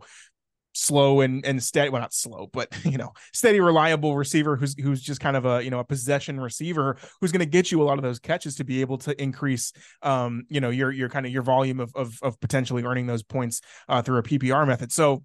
slow 0.75 1.21
and 1.21 1.45
and 1.45 1.63
steady 1.63 1.89
well 1.89 2.01
not 2.01 2.13
slow 2.13 2.49
but 2.51 2.71
you 2.85 2.97
know 2.97 3.11
steady 3.33 3.59
reliable 3.59 4.15
receiver 4.15 4.55
who's 4.55 4.75
who's 4.79 5.01
just 5.01 5.21
kind 5.21 5.37
of 5.37 5.45
a 5.45 5.63
you 5.63 5.69
know 5.69 5.79
a 5.79 5.83
possession 5.83 6.39
receiver 6.39 6.97
who's 7.21 7.31
going 7.31 7.39
to 7.39 7.45
get 7.45 7.71
you 7.71 7.81
a 7.81 7.85
lot 7.85 7.97
of 7.97 8.03
those 8.03 8.19
catches 8.19 8.55
to 8.55 8.63
be 8.63 8.81
able 8.81 8.97
to 8.97 9.19
increase 9.21 9.71
um 10.01 10.43
you 10.49 10.59
know 10.59 10.69
your 10.69 10.91
your 10.91 11.09
kind 11.09 11.25
of 11.25 11.31
your 11.31 11.43
volume 11.43 11.79
of 11.79 11.91
of, 11.95 12.19
of 12.21 12.39
potentially 12.41 12.83
earning 12.83 13.07
those 13.07 13.23
points 13.23 13.61
uh, 13.87 14.01
through 14.01 14.17
a 14.17 14.23
PPR 14.23 14.67
method 14.67 14.91
so 14.91 15.23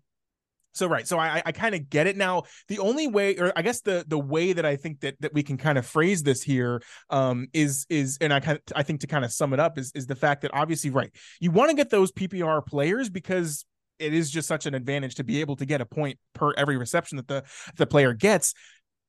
so 0.72 0.86
right, 0.86 1.06
so 1.06 1.18
I 1.18 1.42
I 1.44 1.52
kind 1.52 1.74
of 1.74 1.90
get 1.90 2.06
it 2.06 2.16
now. 2.16 2.44
The 2.68 2.78
only 2.78 3.08
way, 3.08 3.36
or 3.36 3.52
I 3.56 3.62
guess 3.62 3.80
the 3.80 4.04
the 4.06 4.18
way 4.18 4.52
that 4.52 4.64
I 4.64 4.76
think 4.76 5.00
that 5.00 5.20
that 5.20 5.34
we 5.34 5.42
can 5.42 5.56
kind 5.56 5.78
of 5.78 5.86
phrase 5.86 6.22
this 6.22 6.42
here, 6.42 6.80
um, 7.10 7.48
is 7.52 7.86
is, 7.88 8.18
and 8.20 8.32
I 8.32 8.40
kind 8.40 8.58
of 8.58 8.76
I 8.76 8.82
think 8.82 9.00
to 9.00 9.06
kind 9.06 9.24
of 9.24 9.32
sum 9.32 9.52
it 9.52 9.58
up 9.58 9.78
is 9.78 9.90
is 9.94 10.06
the 10.06 10.14
fact 10.14 10.42
that 10.42 10.52
obviously 10.54 10.90
right, 10.90 11.10
you 11.40 11.50
want 11.50 11.70
to 11.70 11.76
get 11.76 11.90
those 11.90 12.12
PPR 12.12 12.64
players 12.64 13.10
because 13.10 13.64
it 14.00 14.14
is 14.14 14.30
just 14.30 14.48
such 14.48 14.66
an 14.66 14.74
advantage 14.74 15.16
to 15.16 15.24
be 15.24 15.40
able 15.40 15.56
to 15.56 15.66
get 15.66 15.80
a 15.80 15.86
point 15.86 16.18
per 16.34 16.52
every 16.54 16.76
reception 16.76 17.16
that 17.16 17.28
the 17.28 17.44
the 17.76 17.86
player 17.86 18.12
gets 18.12 18.54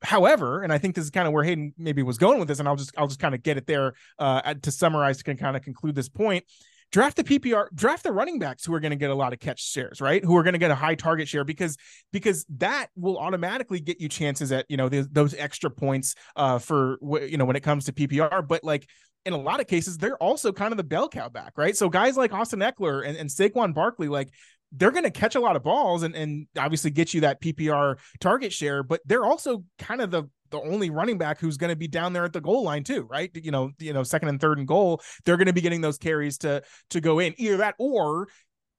however 0.03 0.63
and 0.63 0.73
i 0.73 0.77
think 0.77 0.95
this 0.95 1.03
is 1.03 1.11
kind 1.11 1.27
of 1.27 1.33
where 1.33 1.43
hayden 1.43 1.73
maybe 1.77 2.03
was 2.03 2.17
going 2.17 2.39
with 2.39 2.47
this 2.47 2.59
and 2.59 2.67
i'll 2.67 2.75
just 2.75 2.91
i'll 2.97 3.07
just 3.07 3.19
kind 3.19 3.35
of 3.35 3.43
get 3.43 3.57
it 3.57 3.67
there 3.67 3.93
uh 4.19 4.53
to 4.55 4.71
summarize 4.71 5.21
to 5.21 5.35
kind 5.35 5.55
of 5.55 5.61
conclude 5.63 5.95
this 5.95 6.09
point 6.09 6.43
draft 6.91 7.15
the 7.15 7.23
PPR, 7.23 7.67
draft 7.73 8.03
the 8.03 8.11
running 8.11 8.37
backs 8.37 8.65
who 8.65 8.73
are 8.73 8.79
going 8.79 8.91
to 8.91 8.97
get 8.97 9.09
a 9.09 9.15
lot 9.15 9.33
of 9.33 9.39
catch 9.39 9.63
shares, 9.63 10.01
right? 10.01 10.23
Who 10.23 10.35
are 10.37 10.43
going 10.43 10.53
to 10.53 10.59
get 10.59 10.71
a 10.71 10.75
high 10.75 10.95
target 10.95 11.27
share 11.27 11.43
because 11.43 11.77
because 12.11 12.45
that 12.57 12.87
will 12.95 13.17
automatically 13.17 13.79
get 13.79 14.01
you 14.01 14.09
chances 14.09 14.51
at 14.51 14.65
you 14.69 14.77
know 14.77 14.89
those 14.89 15.33
extra 15.33 15.69
points 15.69 16.15
uh 16.35 16.59
for 16.59 16.97
you 17.01 17.37
know 17.37 17.45
when 17.45 17.55
it 17.55 17.63
comes 17.63 17.85
to 17.85 17.93
PPR. 17.93 18.45
But 18.47 18.63
like 18.63 18.87
in 19.25 19.33
a 19.33 19.37
lot 19.37 19.59
of 19.59 19.67
cases, 19.67 19.97
they're 19.97 20.17
also 20.17 20.51
kind 20.51 20.73
of 20.73 20.77
the 20.77 20.83
bell 20.83 21.07
cow 21.07 21.29
back, 21.29 21.53
right? 21.57 21.75
So 21.77 21.89
guys 21.89 22.17
like 22.17 22.33
Austin 22.33 22.59
Ekeler 22.59 23.07
and, 23.07 23.17
and 23.17 23.29
Saquon 23.29 23.73
Barkley, 23.73 24.07
like 24.07 24.29
they're 24.71 24.91
going 24.91 25.03
to 25.03 25.11
catch 25.11 25.35
a 25.35 25.39
lot 25.39 25.55
of 25.55 25.63
balls 25.63 26.03
and, 26.03 26.15
and 26.15 26.47
obviously 26.57 26.91
get 26.91 27.13
you 27.13 27.21
that 27.21 27.41
PPR 27.41 27.97
target 28.19 28.53
share, 28.53 28.83
but 28.83 29.01
they're 29.05 29.25
also 29.25 29.63
kind 29.77 30.01
of 30.01 30.11
the 30.11 30.23
the 30.51 30.61
only 30.61 30.89
running 30.89 31.17
back 31.17 31.39
who's 31.39 31.55
going 31.55 31.69
to 31.69 31.77
be 31.77 31.87
down 31.87 32.11
there 32.11 32.25
at 32.25 32.33
the 32.33 32.41
goal 32.41 32.63
line 32.63 32.83
too, 32.83 33.07
right? 33.09 33.31
You 33.33 33.51
know, 33.51 33.71
you 33.79 33.93
know, 33.93 34.03
second 34.03 34.27
and 34.27 34.39
third 34.39 34.57
and 34.57 34.67
goal, 34.67 35.01
they're 35.23 35.37
going 35.37 35.47
to 35.47 35.53
be 35.53 35.61
getting 35.61 35.79
those 35.81 35.97
carries 35.97 36.37
to 36.39 36.61
to 36.89 37.01
go 37.01 37.19
in. 37.19 37.33
Either 37.37 37.57
that 37.57 37.75
or 37.79 38.27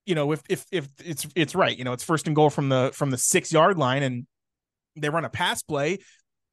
you 0.07 0.15
know, 0.15 0.33
if 0.33 0.43
if 0.49 0.67
if 0.71 0.89
it's 1.03 1.27
it's 1.35 1.55
right, 1.55 1.77
you 1.77 1.85
know, 1.85 1.93
it's 1.93 2.05
first 2.05 2.27
and 2.27 2.37
goal 2.37 2.51
from 2.51 2.69
the 2.69 2.91
from 2.95 3.11
the 3.11 3.17
6-yard 3.17 3.79
line 3.79 4.03
and 4.03 4.27
they 4.97 5.09
run 5.09 5.25
a 5.25 5.31
pass 5.31 5.63
play, 5.63 5.99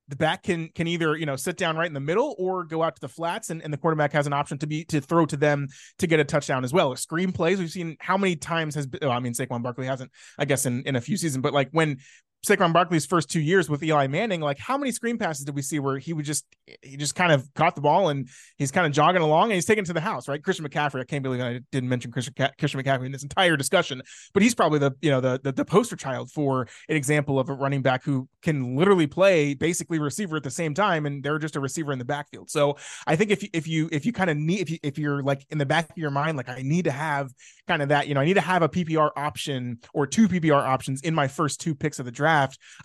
the 0.10 0.15
back 0.15 0.43
can 0.43 0.69
can 0.69 0.88
either 0.88 1.15
you 1.15 1.26
know 1.26 1.36
sit 1.36 1.56
down 1.56 1.78
right 1.78 1.88
in 1.88 1.93
the 1.93 2.00
middle 2.00 2.36
or 2.38 2.63
go 2.63 2.84
out 2.84 2.95
to 2.95 3.02
the 3.02 3.08
flats 3.08 3.50
and, 3.50 3.62
and 3.62 3.72
the 3.72 3.78
quarterback 3.78 4.12
has 4.12 4.28
an 4.28 4.34
option 4.34 4.58
to 4.58 4.67
be 4.67 4.84
to 4.86 5.00
throw 5.00 5.26
to 5.26 5.38
them 5.38 5.67
to 6.00 6.08
get 6.08 6.19
a 6.19 6.24
touchdown 6.24 6.63
as 6.63 6.74
well. 6.74 6.95
Screen 6.95 7.32
plays 7.32 7.60
we've 7.60 7.69
seen 7.69 7.95
how 8.00 8.17
many 8.17 8.36
times 8.36 8.76
has 8.76 8.88
oh, 9.02 9.10
I 9.10 9.19
mean 9.19 9.34
Saquon 9.34 9.62
Barkley 9.62 9.86
hasn't 9.86 10.12
I 10.38 10.45
guess 10.45 10.65
in 10.65 10.84
in 10.84 10.95
a 10.95 11.02
few 11.02 11.15
seasons 11.15 11.41
but 11.41 11.54
like 11.54 11.69
when 11.72 12.00
Saquon 12.45 12.71
Barkley's 12.71 13.06
first 13.06 13.30
two 13.30 13.41
years 13.41 13.69
with 13.69 13.84
Eli 13.84 14.08
Manning, 14.08 14.39
like 14.39 14.58
how 14.58 14.78
many 14.78 14.91
screen 14.91 15.17
passes 15.17 15.45
did 15.45 15.56
we 15.56 15.62
see 15.62 15.80
where 15.80 15.97
he 15.97 16.13
would 16.13 16.25
just 16.25 16.45
he 16.82 16.95
just 16.95 17.15
kind 17.15 17.32
of 17.32 17.47
caught 17.54 17.75
the 17.75 17.82
ball 17.82 18.10
and 18.10 18.30
he's 18.58 18.71
kind 18.71 18.88
of 18.88 18.93
jogging 18.93 19.21
along 19.21 19.45
and 19.45 19.54
he's 19.54 19.65
taken 19.65 19.84
to 19.84 19.93
the 19.93 19.99
house, 19.99 20.28
right? 20.28 20.41
Christian 20.41 20.67
McCaffrey, 20.67 21.02
I 21.02 21.04
can't 21.04 21.21
believe 21.21 21.41
I 21.41 21.60
didn't 21.71 21.89
mention 21.89 22.12
Christian, 22.12 22.34
Christian 22.58 22.82
McCaffrey 22.82 23.06
in 23.06 23.12
this 23.12 23.23
entire 23.23 23.58
discussion, 23.58 24.02
but 24.34 24.41
he's 24.41 24.56
probably 24.56 24.80
the 24.80 24.91
you 25.02 25.12
know 25.12 25.19
the, 25.19 25.39
the 25.43 25.52
the 25.52 25.65
poster 25.65 25.95
child 25.95 26.32
for 26.32 26.67
an 26.88 26.95
example 26.95 27.39
of 27.39 27.49
a 27.49 27.54
running 27.54 27.82
back 27.82 28.04
who 28.04 28.30
can 28.41 28.75
literally 28.75 29.08
play 29.08 29.54
basically 29.54 29.99
receiver 29.99 30.38
at 30.38 30.43
the 30.43 30.52
same 30.52 30.73
time, 30.73 31.06
and 31.06 31.21
they're 31.23 31.39
just 31.39 31.58
a 31.58 31.60
receiver 31.60 31.91
in 31.91 31.99
the 31.99 32.06
backfield. 32.06 32.49
So 32.49 32.78
I 33.06 33.15
think 33.17 33.32
if 33.32 33.43
you 33.43 33.49
if 33.54 33.67
you 33.67 33.89
if 33.91 34.06
you 34.06 34.13
kind 34.13 34.30
of 34.30 34.38
need 34.38 34.62
if 34.62 34.69
you 34.69 34.78
if 34.82 34.97
you're 34.97 35.21
like 35.21 35.45
in 35.49 35.58
the 35.58 35.65
back 35.65 35.89
of 35.89 35.97
your 35.97 36.12
mind, 36.12 36.38
like 36.38 36.47
I 36.49 36.62
need 36.62 36.86
to 36.86 36.91
have 36.91 37.32
kind 37.69 37.82
of 37.82 37.89
that, 37.89 38.08
you 38.08 38.15
know, 38.15 38.21
I 38.21 38.25
need 38.25 38.34
to 38.34 38.41
have 38.41 38.63
a 38.63 38.67
PPR 38.67 39.12
option 39.15 39.80
or 39.93 40.08
two 40.08 40.28
PPR 40.28 40.62
options 40.62 41.02
in 41.02 41.13
my 41.13 41.28
first 41.28 41.62
two 41.62 41.75
picks 41.75 41.99
of 41.99 42.06
the 42.06 42.12
draft. 42.12 42.28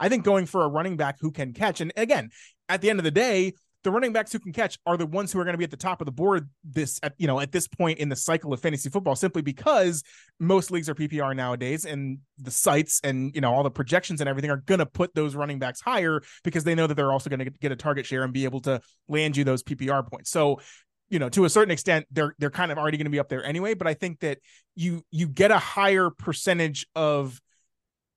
I 0.00 0.08
think 0.08 0.24
going 0.24 0.46
for 0.46 0.62
a 0.62 0.68
running 0.68 0.96
back 0.96 1.16
who 1.20 1.30
can 1.30 1.52
catch. 1.52 1.80
And 1.80 1.92
again, 1.96 2.30
at 2.68 2.80
the 2.80 2.90
end 2.90 2.98
of 2.98 3.04
the 3.04 3.10
day, 3.10 3.54
the 3.84 3.90
running 3.90 4.12
backs 4.12 4.32
who 4.32 4.38
can 4.38 4.52
catch 4.52 4.78
are 4.86 4.96
the 4.96 5.06
ones 5.06 5.30
who 5.30 5.38
are 5.38 5.44
going 5.44 5.52
to 5.52 5.58
be 5.58 5.64
at 5.64 5.70
the 5.70 5.76
top 5.76 6.00
of 6.00 6.06
the 6.06 6.12
board 6.12 6.48
this 6.64 6.98
at 7.02 7.12
you 7.18 7.26
know 7.26 7.38
at 7.38 7.52
this 7.52 7.68
point 7.68 7.98
in 7.98 8.08
the 8.08 8.16
cycle 8.16 8.52
of 8.52 8.60
fantasy 8.60 8.88
football 8.88 9.14
simply 9.14 9.42
because 9.42 10.02
most 10.40 10.70
leagues 10.70 10.88
are 10.88 10.94
PPR 10.94 11.36
nowadays 11.36 11.84
and 11.84 12.18
the 12.38 12.50
sites 12.50 13.00
and 13.04 13.34
you 13.34 13.42
know 13.42 13.52
all 13.52 13.62
the 13.62 13.70
projections 13.70 14.20
and 14.20 14.28
everything 14.28 14.50
are 14.50 14.56
going 14.56 14.78
to 14.78 14.86
put 14.86 15.14
those 15.14 15.36
running 15.36 15.58
backs 15.58 15.82
higher 15.82 16.22
because 16.42 16.64
they 16.64 16.74
know 16.74 16.86
that 16.86 16.94
they're 16.94 17.12
also 17.12 17.28
going 17.28 17.40
to 17.40 17.50
get 17.50 17.72
a 17.72 17.76
target 17.76 18.06
share 18.06 18.24
and 18.24 18.32
be 18.32 18.44
able 18.44 18.60
to 18.60 18.80
land 19.06 19.36
you 19.36 19.44
those 19.44 19.62
PPR 19.62 20.10
points. 20.10 20.30
So 20.30 20.60
you 21.10 21.18
know 21.18 21.28
to 21.28 21.44
a 21.44 21.50
certain 21.50 21.70
extent 21.70 22.06
they're 22.10 22.34
they're 22.38 22.50
kind 22.50 22.72
of 22.72 22.78
already 22.78 22.96
going 22.96 23.04
to 23.04 23.10
be 23.10 23.18
up 23.18 23.28
there 23.28 23.44
anyway 23.44 23.74
but 23.74 23.86
i 23.86 23.92
think 23.92 24.20
that 24.20 24.38
you 24.74 25.02
you 25.10 25.28
get 25.28 25.50
a 25.50 25.58
higher 25.58 26.08
percentage 26.08 26.86
of 26.94 27.38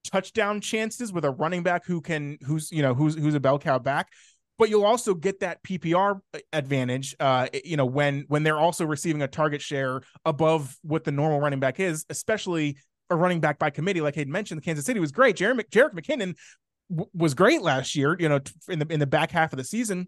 touchdown 0.10 0.62
chances 0.62 1.12
with 1.12 1.26
a 1.26 1.32
running 1.32 1.64
back 1.64 1.86
who 1.86 2.02
can 2.02 2.38
who's 2.46 2.72
you 2.72 2.82
know 2.82 2.94
who's 2.94 3.16
who's 3.16 3.36
a 3.36 3.40
bell 3.40 3.60
cow 3.60 3.80
back. 3.80 4.10
But 4.58 4.70
you'll 4.70 4.86
also 4.86 5.14
get 5.14 5.42
that 5.42 5.62
PPR 5.64 6.20
advantage 6.52 7.16
uh 7.20 7.48
you 7.64 7.78
know 7.78 7.86
when 7.86 8.26
when 8.28 8.44
they're 8.44 8.60
also 8.60 8.86
receiving 8.86 9.22
a 9.22 9.28
target 9.28 9.62
share 9.62 10.02
above 10.26 10.76
what 10.82 11.04
the 11.04 11.12
normal 11.12 11.40
running 11.40 11.60
back 11.60 11.80
is 11.80 12.06
especially 12.10 12.78
a 13.10 13.16
running 13.16 13.40
back 13.40 13.60
by 13.60 13.70
committee. 13.70 14.02
Like 14.02 14.16
Hayden 14.16 14.34
mentioned 14.34 14.64
Kansas 14.64 14.86
City 14.86 15.00
was 15.00 15.12
great. 15.12 15.38
Jerick, 15.38 15.70
Jerick 15.70 15.94
McKinnon 15.94 16.36
w- 16.90 17.10
was 17.14 17.34
great 17.34 17.62
last 17.62 17.96
year 17.96 18.16
you 18.20 18.30
know 18.30 18.40
in 18.68 18.80
the 18.80 18.88
in 18.90 19.00
the 19.00 19.08
back 19.08 19.32
half 19.32 19.54
of 19.54 19.58
the 19.58 19.64
season 19.64 20.08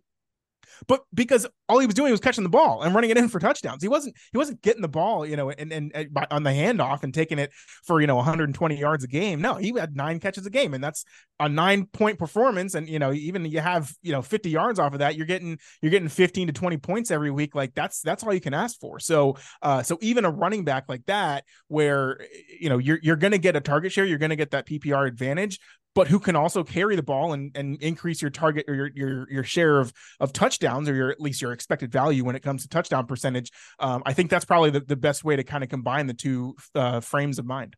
but 0.87 1.03
because 1.13 1.47
all 1.67 1.79
he 1.79 1.85
was 1.85 1.95
doing 1.95 2.11
was 2.11 2.19
catching 2.19 2.43
the 2.43 2.49
ball 2.49 2.81
and 2.81 2.93
running 2.95 3.09
it 3.09 3.17
in 3.17 3.29
for 3.29 3.39
touchdowns. 3.39 3.81
He 3.81 3.89
wasn't 3.89 4.15
he 4.31 4.37
wasn't 4.37 4.61
getting 4.61 4.81
the 4.81 4.87
ball, 4.87 5.25
you 5.25 5.35
know, 5.35 5.49
and 5.49 5.71
and, 5.71 5.91
and 5.93 6.17
on 6.31 6.43
the 6.43 6.49
handoff 6.49 7.03
and 7.03 7.13
taking 7.13 7.39
it 7.39 7.51
for 7.85 8.01
you 8.01 8.07
know 8.07 8.15
120 8.15 8.77
yards 8.77 9.03
a 9.03 9.07
game. 9.07 9.41
No, 9.41 9.55
he 9.55 9.73
had 9.77 9.95
nine 9.95 10.19
catches 10.19 10.45
a 10.45 10.49
game, 10.49 10.73
and 10.73 10.83
that's 10.83 11.05
a 11.39 11.49
nine 11.49 11.85
point 11.85 12.19
performance. 12.19 12.75
And 12.75 12.87
you 12.87 12.99
know, 12.99 13.11
even 13.13 13.45
you 13.45 13.59
have 13.59 13.93
you 14.01 14.11
know 14.11 14.21
50 14.21 14.49
yards 14.49 14.79
off 14.79 14.93
of 14.93 14.99
that, 14.99 15.15
you're 15.15 15.25
getting 15.25 15.59
you're 15.81 15.91
getting 15.91 16.09
15 16.09 16.47
to 16.47 16.53
20 16.53 16.77
points 16.77 17.11
every 17.11 17.31
week. 17.31 17.55
Like 17.55 17.73
that's 17.75 18.01
that's 18.01 18.23
all 18.23 18.33
you 18.33 18.41
can 18.41 18.53
ask 18.53 18.79
for. 18.79 18.99
So 18.99 19.37
uh, 19.61 19.83
so 19.83 19.97
even 20.01 20.25
a 20.25 20.31
running 20.31 20.63
back 20.63 20.85
like 20.87 21.05
that, 21.07 21.43
where 21.67 22.19
you 22.59 22.69
know 22.69 22.77
you're 22.77 22.99
you're 23.01 23.15
going 23.15 23.31
to 23.31 23.37
get 23.37 23.55
a 23.55 23.61
target 23.61 23.91
share, 23.91 24.05
you're 24.05 24.17
going 24.17 24.29
to 24.29 24.35
get 24.35 24.51
that 24.51 24.65
PPR 24.65 25.07
advantage 25.07 25.59
but 25.99 26.07
who 26.07 26.17
can 26.17 26.37
also 26.37 26.63
carry 26.63 26.95
the 26.95 27.03
ball 27.03 27.33
and, 27.33 27.51
and 27.57 27.75
increase 27.83 28.21
your 28.21 28.31
target 28.31 28.63
or 28.69 28.73
your, 28.73 28.89
your 28.95 29.29
your 29.29 29.43
share 29.43 29.81
of 29.81 29.91
of 30.21 30.31
touchdowns 30.31 30.87
or 30.87 30.95
your 30.95 31.09
at 31.11 31.19
least 31.19 31.41
your 31.41 31.51
expected 31.51 31.91
value 31.91 32.23
when 32.23 32.37
it 32.37 32.39
comes 32.39 32.61
to 32.61 32.69
touchdown 32.69 33.05
percentage. 33.05 33.51
Um, 33.79 34.01
I 34.05 34.13
think 34.13 34.29
that's 34.29 34.45
probably 34.45 34.69
the, 34.69 34.79
the 34.79 34.95
best 34.95 35.25
way 35.25 35.35
to 35.35 35.43
kind 35.43 35.61
of 35.61 35.69
combine 35.69 36.07
the 36.07 36.13
two 36.13 36.55
uh, 36.73 37.01
frames 37.01 37.37
of 37.37 37.45
mind. 37.45 37.75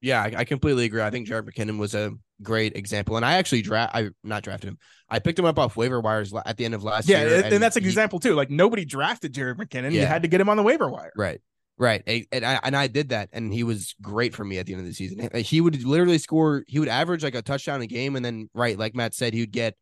Yeah, 0.00 0.22
I, 0.22 0.34
I, 0.36 0.44
completely 0.44 0.84
agree. 0.84 1.02
I 1.02 1.10
think 1.10 1.26
Jared 1.26 1.46
McKinnon 1.46 1.78
was 1.78 1.96
a 1.96 2.12
great 2.42 2.76
example, 2.76 3.16
and 3.16 3.26
I 3.26 3.38
actually 3.38 3.62
draft 3.62 3.92
I 3.92 4.10
not 4.22 4.44
drafted 4.44 4.68
him. 4.68 4.78
I 5.08 5.18
picked 5.18 5.40
him 5.40 5.44
up 5.44 5.58
off 5.58 5.76
waiver 5.76 6.00
wires 6.00 6.32
at 6.46 6.56
the 6.56 6.64
end 6.64 6.74
of 6.74 6.84
last 6.84 7.08
yeah, 7.08 7.22
year. 7.22 7.28
Yeah, 7.28 7.36
and, 7.38 7.54
and, 7.54 7.62
that's 7.62 7.76
an 7.76 7.82
he, 7.82 7.88
example 7.88 8.20
too. 8.20 8.34
Like 8.34 8.50
nobody 8.50 8.84
drafted 8.84 9.34
Jared 9.34 9.58
McKinnon. 9.58 9.90
Yeah. 9.90 10.02
You 10.02 10.06
had 10.06 10.22
to 10.22 10.28
get 10.28 10.40
him 10.40 10.48
on 10.48 10.56
the 10.56 10.62
waiver 10.62 10.88
wire. 10.88 11.12
Right. 11.16 11.40
Right. 11.76 12.02
And 12.30 12.44
I, 12.44 12.60
and 12.62 12.76
I 12.76 12.86
did 12.86 13.08
that. 13.08 13.30
And 13.32 13.52
he 13.52 13.64
was 13.64 13.94
great 14.00 14.34
for 14.34 14.44
me 14.44 14.58
at 14.58 14.66
the 14.66 14.74
end 14.74 14.80
of 14.80 14.86
the 14.86 14.94
season. 14.94 15.28
He 15.34 15.60
would 15.60 15.82
literally 15.84 16.18
score, 16.18 16.64
he 16.68 16.78
would 16.78 16.88
average 16.88 17.24
like 17.24 17.34
a 17.34 17.42
touchdown 17.42 17.82
a 17.82 17.86
game. 17.86 18.14
And 18.14 18.24
then, 18.24 18.48
right, 18.54 18.78
like 18.78 18.94
Matt 18.94 19.14
said, 19.14 19.34
he 19.34 19.40
would 19.40 19.50
get, 19.50 19.74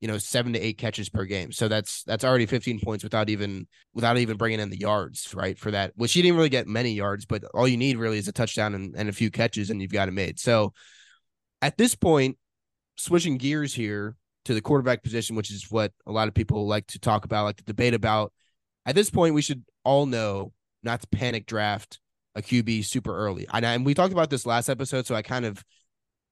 you 0.00 0.08
know, 0.08 0.16
seven 0.16 0.54
to 0.54 0.58
eight 0.58 0.78
catches 0.78 1.10
per 1.10 1.24
game. 1.24 1.52
So 1.52 1.68
that's, 1.68 2.02
that's 2.04 2.24
already 2.24 2.46
15 2.46 2.80
points 2.80 3.04
without 3.04 3.28
even, 3.28 3.66
without 3.92 4.16
even 4.16 4.38
bringing 4.38 4.60
in 4.60 4.70
the 4.70 4.78
yards, 4.78 5.34
right, 5.34 5.58
for 5.58 5.70
that, 5.70 5.92
which 5.96 6.14
he 6.14 6.22
didn't 6.22 6.36
really 6.36 6.48
get 6.48 6.66
many 6.66 6.92
yards, 6.92 7.26
but 7.26 7.44
all 7.52 7.68
you 7.68 7.76
need 7.76 7.98
really 7.98 8.18
is 8.18 8.28
a 8.28 8.32
touchdown 8.32 8.74
and, 8.74 8.94
and 8.96 9.08
a 9.10 9.12
few 9.12 9.30
catches 9.30 9.68
and 9.68 9.82
you've 9.82 9.92
got 9.92 10.08
it 10.08 10.12
made. 10.12 10.38
So 10.38 10.72
at 11.60 11.76
this 11.76 11.94
point, 11.94 12.38
switching 12.96 13.36
gears 13.36 13.74
here 13.74 14.16
to 14.46 14.54
the 14.54 14.60
quarterback 14.60 15.02
position, 15.02 15.36
which 15.36 15.50
is 15.50 15.70
what 15.70 15.92
a 16.06 16.12
lot 16.12 16.28
of 16.28 16.34
people 16.34 16.66
like 16.66 16.86
to 16.88 16.98
talk 16.98 17.24
about, 17.24 17.44
like 17.44 17.56
to 17.56 17.64
debate 17.64 17.94
about. 17.94 18.32
At 18.86 18.94
this 18.94 19.10
point, 19.10 19.34
we 19.34 19.42
should 19.42 19.64
all 19.84 20.06
know 20.06 20.52
not 20.84 21.00
to 21.00 21.06
panic 21.08 21.46
draft 21.46 21.98
a 22.34 22.42
QB 22.42 22.84
super 22.84 23.16
early. 23.16 23.46
And, 23.52 23.64
and 23.64 23.86
we 23.86 23.94
talked 23.94 24.12
about 24.12 24.30
this 24.30 24.46
last 24.46 24.68
episode, 24.68 25.06
so 25.06 25.14
I 25.14 25.22
kind 25.22 25.44
of 25.44 25.64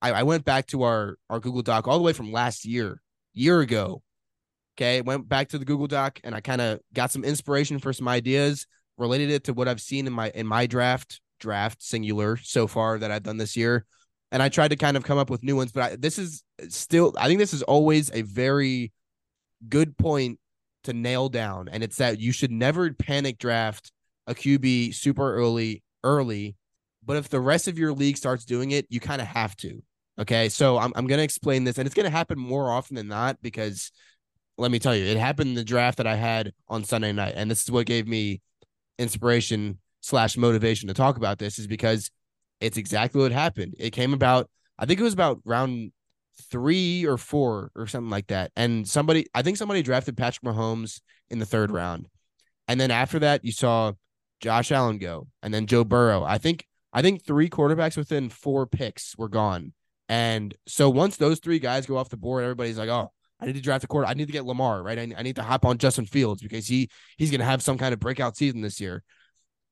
I, 0.00 0.12
I 0.12 0.22
went 0.24 0.44
back 0.44 0.66
to 0.68 0.82
our 0.82 1.16
our 1.30 1.40
Google 1.40 1.62
Doc 1.62 1.86
all 1.86 1.98
the 1.98 2.04
way 2.04 2.12
from 2.12 2.32
last 2.32 2.64
year, 2.64 3.00
year 3.32 3.60
ago. 3.60 4.02
Okay, 4.76 5.00
went 5.00 5.28
back 5.28 5.50
to 5.50 5.58
the 5.58 5.64
Google 5.64 5.86
Doc 5.86 6.18
and 6.24 6.34
I 6.34 6.40
kind 6.40 6.60
of 6.60 6.80
got 6.92 7.10
some 7.10 7.24
inspiration 7.24 7.78
for 7.78 7.92
some 7.92 8.08
ideas, 8.08 8.66
related 8.98 9.30
it 9.30 9.44
to 9.44 9.52
what 9.52 9.68
I've 9.68 9.80
seen 9.80 10.06
in 10.06 10.12
my 10.12 10.30
in 10.34 10.46
my 10.46 10.66
draft 10.66 11.20
draft 11.38 11.82
singular 11.82 12.36
so 12.36 12.66
far 12.66 12.98
that 12.98 13.10
I've 13.10 13.22
done 13.22 13.36
this 13.36 13.56
year, 13.56 13.84
and 14.32 14.42
I 14.42 14.48
tried 14.48 14.68
to 14.68 14.76
kind 14.76 14.96
of 14.96 15.04
come 15.04 15.18
up 15.18 15.30
with 15.30 15.44
new 15.44 15.56
ones. 15.56 15.72
But 15.72 15.82
I, 15.82 15.96
this 15.96 16.18
is 16.18 16.42
still, 16.68 17.12
I 17.18 17.28
think 17.28 17.38
this 17.38 17.54
is 17.54 17.62
always 17.62 18.10
a 18.12 18.22
very 18.22 18.92
good 19.68 19.96
point 19.96 20.40
to 20.84 20.92
nail 20.92 21.28
down, 21.28 21.68
and 21.68 21.84
it's 21.84 21.96
that 21.96 22.18
you 22.18 22.32
should 22.32 22.50
never 22.50 22.92
panic 22.92 23.38
draft 23.38 23.92
a 24.26 24.34
QB 24.34 24.94
super 24.94 25.34
early, 25.34 25.82
early. 26.04 26.56
But 27.04 27.16
if 27.16 27.28
the 27.28 27.40
rest 27.40 27.68
of 27.68 27.78
your 27.78 27.92
league 27.92 28.16
starts 28.16 28.44
doing 28.44 28.70
it, 28.70 28.86
you 28.88 29.00
kind 29.00 29.20
of 29.20 29.26
have 29.26 29.56
to. 29.58 29.82
Okay. 30.18 30.48
So 30.48 30.78
I'm, 30.78 30.92
I'm 30.94 31.06
going 31.06 31.18
to 31.18 31.24
explain 31.24 31.64
this, 31.64 31.78
and 31.78 31.86
it's 31.86 31.94
going 31.94 32.04
to 32.04 32.10
happen 32.10 32.38
more 32.38 32.70
often 32.70 32.96
than 32.96 33.08
not 33.08 33.38
because 33.42 33.90
let 34.58 34.70
me 34.70 34.78
tell 34.78 34.94
you, 34.94 35.04
it 35.04 35.16
happened 35.16 35.50
in 35.50 35.54
the 35.54 35.64
draft 35.64 35.98
that 35.98 36.06
I 36.06 36.14
had 36.14 36.52
on 36.68 36.84
Sunday 36.84 37.12
night. 37.12 37.34
And 37.36 37.50
this 37.50 37.62
is 37.62 37.70
what 37.70 37.86
gave 37.86 38.06
me 38.06 38.40
inspiration 38.98 39.78
slash 40.00 40.36
motivation 40.36 40.88
to 40.88 40.94
talk 40.94 41.16
about 41.16 41.38
this, 41.38 41.58
is 41.58 41.66
because 41.66 42.10
it's 42.60 42.76
exactly 42.76 43.20
what 43.20 43.32
happened. 43.32 43.74
It 43.78 43.90
came 43.90 44.12
about, 44.12 44.48
I 44.78 44.86
think 44.86 45.00
it 45.00 45.04
was 45.04 45.14
about 45.14 45.40
round 45.44 45.92
three 46.50 47.04
or 47.06 47.16
four 47.16 47.70
or 47.74 47.86
something 47.86 48.10
like 48.10 48.28
that. 48.28 48.52
And 48.56 48.86
somebody, 48.86 49.26
I 49.34 49.42
think 49.42 49.56
somebody 49.56 49.82
drafted 49.82 50.16
Patrick 50.16 50.44
Mahomes 50.44 51.00
in 51.30 51.38
the 51.38 51.46
third 51.46 51.70
round. 51.70 52.08
And 52.68 52.80
then 52.80 52.90
after 52.90 53.18
that, 53.20 53.44
you 53.44 53.52
saw 53.52 53.92
Josh 54.42 54.70
Allen 54.70 54.98
go, 54.98 55.28
and 55.42 55.54
then 55.54 55.66
Joe 55.66 55.84
Burrow. 55.84 56.22
I 56.22 56.36
think 56.36 56.66
I 56.92 57.00
think 57.00 57.24
three 57.24 57.48
quarterbacks 57.48 57.96
within 57.96 58.28
four 58.28 58.66
picks 58.66 59.16
were 59.16 59.28
gone. 59.28 59.72
And 60.08 60.54
so 60.66 60.90
once 60.90 61.16
those 61.16 61.38
three 61.38 61.58
guys 61.58 61.86
go 61.86 61.96
off 61.96 62.10
the 62.10 62.18
board, 62.18 62.44
everybody's 62.44 62.76
like, 62.76 62.90
"Oh, 62.90 63.12
I 63.40 63.46
need 63.46 63.54
to 63.54 63.62
draft 63.62 63.84
a 63.84 63.86
quarter. 63.86 64.06
I 64.06 64.14
need 64.14 64.26
to 64.26 64.32
get 64.32 64.44
Lamar, 64.44 64.82
right? 64.82 64.98
I, 64.98 65.14
I 65.16 65.22
need 65.22 65.36
to 65.36 65.42
hop 65.42 65.64
on 65.64 65.78
Justin 65.78 66.04
Fields 66.04 66.42
because 66.42 66.66
he 66.66 66.90
he's 67.16 67.30
going 67.30 67.40
to 67.40 67.46
have 67.46 67.62
some 67.62 67.78
kind 67.78 67.94
of 67.94 68.00
breakout 68.00 68.36
season 68.36 68.60
this 68.60 68.80
year." 68.80 69.02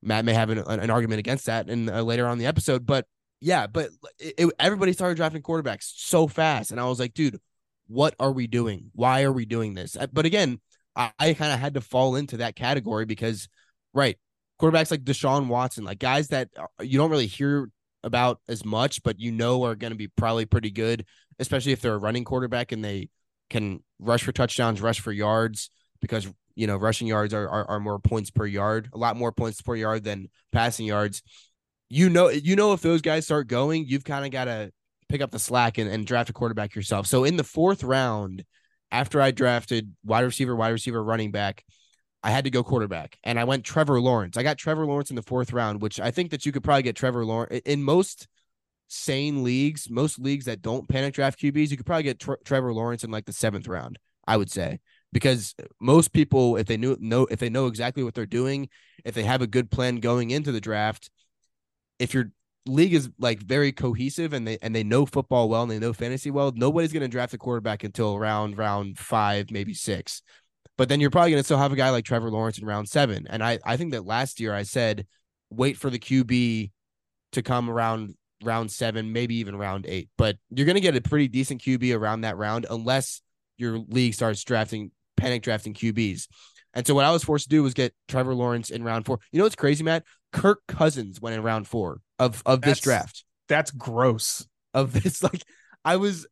Matt 0.02 0.24
may 0.24 0.32
have 0.32 0.48
an, 0.48 0.58
an 0.58 0.88
argument 0.88 1.18
against 1.18 1.44
that 1.44 1.68
in 1.68 1.90
uh, 1.90 2.02
later 2.02 2.26
on 2.26 2.38
the 2.38 2.46
episode, 2.46 2.86
but 2.86 3.06
yeah, 3.40 3.66
but 3.66 3.90
it, 4.18 4.34
it, 4.38 4.52
everybody 4.58 4.92
started 4.92 5.16
drafting 5.16 5.42
quarterbacks 5.42 5.92
so 5.94 6.26
fast, 6.26 6.70
and 6.70 6.80
I 6.80 6.84
was 6.84 6.98
like, 6.98 7.14
dude, 7.14 7.38
what 7.88 8.14
are 8.20 8.32
we 8.32 8.46
doing? 8.46 8.90
Why 8.94 9.22
are 9.22 9.32
we 9.32 9.46
doing 9.46 9.74
this? 9.74 9.96
Uh, 9.96 10.06
but 10.12 10.26
again, 10.26 10.60
I, 10.94 11.12
I 11.18 11.34
kind 11.34 11.52
of 11.52 11.58
had 11.58 11.74
to 11.74 11.80
fall 11.80 12.16
into 12.16 12.38
that 12.38 12.56
category 12.56 13.06
because, 13.06 13.48
right, 13.94 14.18
quarterbacks 14.60 14.90
like 14.90 15.04
Deshaun 15.04 15.46
Watson, 15.46 15.84
like 15.84 15.98
guys 15.98 16.28
that 16.28 16.48
uh, 16.56 16.66
you 16.82 16.98
don't 16.98 17.10
really 17.10 17.26
hear 17.26 17.70
about 18.02 18.40
as 18.48 18.64
much, 18.64 19.02
but 19.02 19.18
you 19.18 19.32
know 19.32 19.64
are 19.64 19.74
going 19.74 19.92
to 19.92 19.96
be 19.96 20.08
probably 20.08 20.46
pretty 20.46 20.70
good, 20.70 21.04
especially 21.38 21.72
if 21.72 21.80
they're 21.80 21.94
a 21.94 21.98
running 21.98 22.24
quarterback 22.24 22.72
and 22.72 22.84
they 22.84 23.08
can 23.48 23.82
rush 23.98 24.22
for 24.22 24.32
touchdowns, 24.32 24.80
rush 24.80 25.00
for 25.00 25.12
yards, 25.12 25.70
because 26.00 26.28
you 26.54 26.66
know 26.66 26.76
rushing 26.76 27.06
yards 27.06 27.34
are, 27.34 27.48
are, 27.48 27.64
are 27.68 27.80
more 27.80 27.98
points 27.98 28.30
per 28.30 28.46
yard, 28.46 28.88
a 28.92 28.98
lot 28.98 29.16
more 29.16 29.32
points 29.32 29.60
per 29.62 29.74
yard 29.74 30.04
than 30.04 30.28
passing 30.52 30.86
yards. 30.86 31.22
You 31.88 32.08
know, 32.08 32.28
you 32.28 32.54
know 32.54 32.72
if 32.72 32.82
those 32.82 33.02
guys 33.02 33.24
start 33.24 33.48
going, 33.48 33.86
you've 33.86 34.04
kind 34.04 34.24
of 34.24 34.30
got 34.30 34.44
to 34.44 34.70
pick 35.08 35.20
up 35.20 35.32
the 35.32 35.38
slack 35.38 35.78
and, 35.78 35.90
and 35.90 36.06
draft 36.06 36.30
a 36.30 36.32
quarterback 36.32 36.74
yourself. 36.74 37.06
So 37.06 37.24
in 37.24 37.36
the 37.36 37.44
fourth 37.44 37.82
round, 37.82 38.44
after 38.92 39.20
I 39.20 39.32
drafted 39.32 39.92
wide 40.04 40.20
receiver, 40.20 40.54
wide 40.54 40.68
receiver, 40.68 41.02
running 41.02 41.32
back, 41.32 41.64
I 42.22 42.30
had 42.30 42.44
to 42.44 42.50
go 42.50 42.62
quarterback 42.62 43.18
and 43.24 43.38
I 43.38 43.44
went 43.44 43.64
Trevor 43.64 44.00
Lawrence. 44.00 44.36
I 44.36 44.42
got 44.42 44.58
Trevor 44.58 44.86
Lawrence 44.86 45.10
in 45.10 45.16
the 45.16 45.22
fourth 45.22 45.52
round, 45.52 45.80
which 45.80 45.98
I 45.98 46.10
think 46.10 46.30
that 46.30 46.44
you 46.44 46.52
could 46.52 46.62
probably 46.62 46.82
get 46.82 46.96
Trevor 46.96 47.24
Lawrence 47.24 47.62
in 47.64 47.82
most 47.82 48.28
sane 48.88 49.42
leagues, 49.42 49.88
most 49.88 50.18
leagues 50.18 50.44
that 50.44 50.62
don't 50.62 50.88
panic 50.88 51.14
draft 51.14 51.40
QBs. 51.40 51.70
You 51.70 51.76
could 51.76 51.86
probably 51.86 52.02
get 52.02 52.20
Tre- 52.20 52.36
Trevor 52.44 52.74
Lawrence 52.74 53.04
in 53.04 53.10
like 53.10 53.24
the 53.24 53.32
seventh 53.32 53.68
round, 53.68 53.98
I 54.26 54.36
would 54.36 54.50
say, 54.50 54.80
because 55.12 55.54
most 55.80 56.12
people, 56.12 56.56
if 56.56 56.66
they 56.66 56.76
knew, 56.76 56.96
know, 57.00 57.26
if 57.30 57.38
they 57.38 57.48
know 57.48 57.66
exactly 57.66 58.02
what 58.02 58.14
they're 58.14 58.26
doing, 58.26 58.68
if 59.04 59.14
they 59.14 59.22
have 59.22 59.42
a 59.42 59.46
good 59.46 59.70
plan 59.70 59.96
going 59.96 60.30
into 60.30 60.52
the 60.52 60.60
draft, 60.60 61.10
if 61.98 62.12
you're 62.12 62.32
league 62.66 62.92
is 62.92 63.08
like 63.18 63.40
very 63.40 63.72
cohesive 63.72 64.34
and 64.34 64.46
they 64.46 64.58
and 64.60 64.74
they 64.74 64.84
know 64.84 65.06
football 65.06 65.48
well 65.48 65.62
and 65.62 65.70
they 65.70 65.78
know 65.78 65.92
fantasy 65.92 66.30
well, 66.30 66.52
nobody's 66.54 66.92
going 66.92 67.00
to 67.02 67.08
draft 67.08 67.32
a 67.32 67.38
quarterback 67.38 67.84
until 67.84 68.18
round 68.18 68.58
round 68.58 68.98
five, 68.98 69.50
maybe 69.50 69.72
six. 69.72 70.22
But 70.76 70.88
then 70.88 71.00
you're 71.00 71.10
probably 71.10 71.30
going 71.32 71.40
to 71.40 71.44
still 71.44 71.58
have 71.58 71.72
a 71.72 71.76
guy 71.76 71.90
like 71.90 72.04
Trevor 72.04 72.30
Lawrence 72.30 72.58
in 72.58 72.66
round 72.66 72.88
seven. 72.88 73.26
And 73.28 73.42
I 73.42 73.58
I 73.64 73.76
think 73.76 73.92
that 73.92 74.06
last 74.06 74.40
year 74.40 74.54
I 74.54 74.62
said 74.62 75.06
wait 75.50 75.76
for 75.76 75.90
the 75.90 75.98
QB 75.98 76.70
to 77.32 77.42
come 77.42 77.68
around 77.68 78.14
round 78.42 78.70
seven, 78.70 79.12
maybe 79.12 79.36
even 79.36 79.56
round 79.56 79.86
eight. 79.86 80.08
But 80.16 80.36
you're 80.50 80.66
going 80.66 80.76
to 80.76 80.80
get 80.80 80.96
a 80.96 81.00
pretty 81.00 81.28
decent 81.28 81.60
QB 81.60 81.96
around 81.96 82.22
that 82.22 82.36
round 82.36 82.66
unless 82.70 83.20
your 83.58 83.78
league 83.78 84.14
starts 84.14 84.42
drafting 84.44 84.90
panic 85.16 85.42
drafting 85.42 85.74
QBs. 85.74 86.26
And 86.72 86.86
so 86.86 86.94
what 86.94 87.04
I 87.04 87.10
was 87.10 87.24
forced 87.24 87.44
to 87.44 87.50
do 87.50 87.62
was 87.62 87.74
get 87.74 87.94
Trevor 88.08 88.34
Lawrence 88.34 88.70
in 88.70 88.84
round 88.84 89.04
four. 89.04 89.18
You 89.32 89.38
know 89.38 89.44
what's 89.44 89.56
crazy, 89.56 89.82
Matt? 89.82 90.04
Kirk 90.32 90.60
Cousins 90.68 91.20
went 91.20 91.34
in 91.34 91.42
round 91.42 91.66
four 91.66 92.00
of 92.18 92.42
of 92.46 92.62
this 92.62 92.80
draft. 92.80 93.24
That's 93.48 93.70
gross. 93.70 94.46
Of 94.72 94.92
this, 94.92 95.22
like 95.22 95.42
I 95.84 95.96
was 95.96 96.26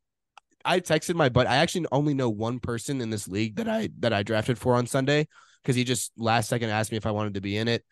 I 0.68 0.80
texted 0.80 1.14
my 1.14 1.30
but 1.30 1.46
I 1.46 1.56
actually 1.56 1.86
only 1.90 2.14
know 2.14 2.28
one 2.28 2.60
person 2.60 3.00
in 3.00 3.10
this 3.10 3.26
league 3.26 3.56
that 3.56 3.68
I 3.68 3.88
that 4.00 4.12
I 4.12 4.22
drafted 4.22 4.58
for 4.58 4.74
on 4.74 4.86
Sunday 4.86 5.26
because 5.62 5.76
he 5.76 5.82
just 5.82 6.12
last 6.16 6.48
second 6.48 6.70
asked 6.70 6.90
me 6.90 6.98
if 6.98 7.06
I 7.06 7.10
wanted 7.10 7.34
to 7.34 7.40
be 7.40 7.56
in 7.56 7.68
it. 7.68 7.84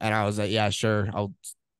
And 0.00 0.14
I 0.14 0.24
was 0.24 0.38
like, 0.38 0.50
yeah, 0.50 0.70
sure. 0.70 1.08
I'll 1.14 1.34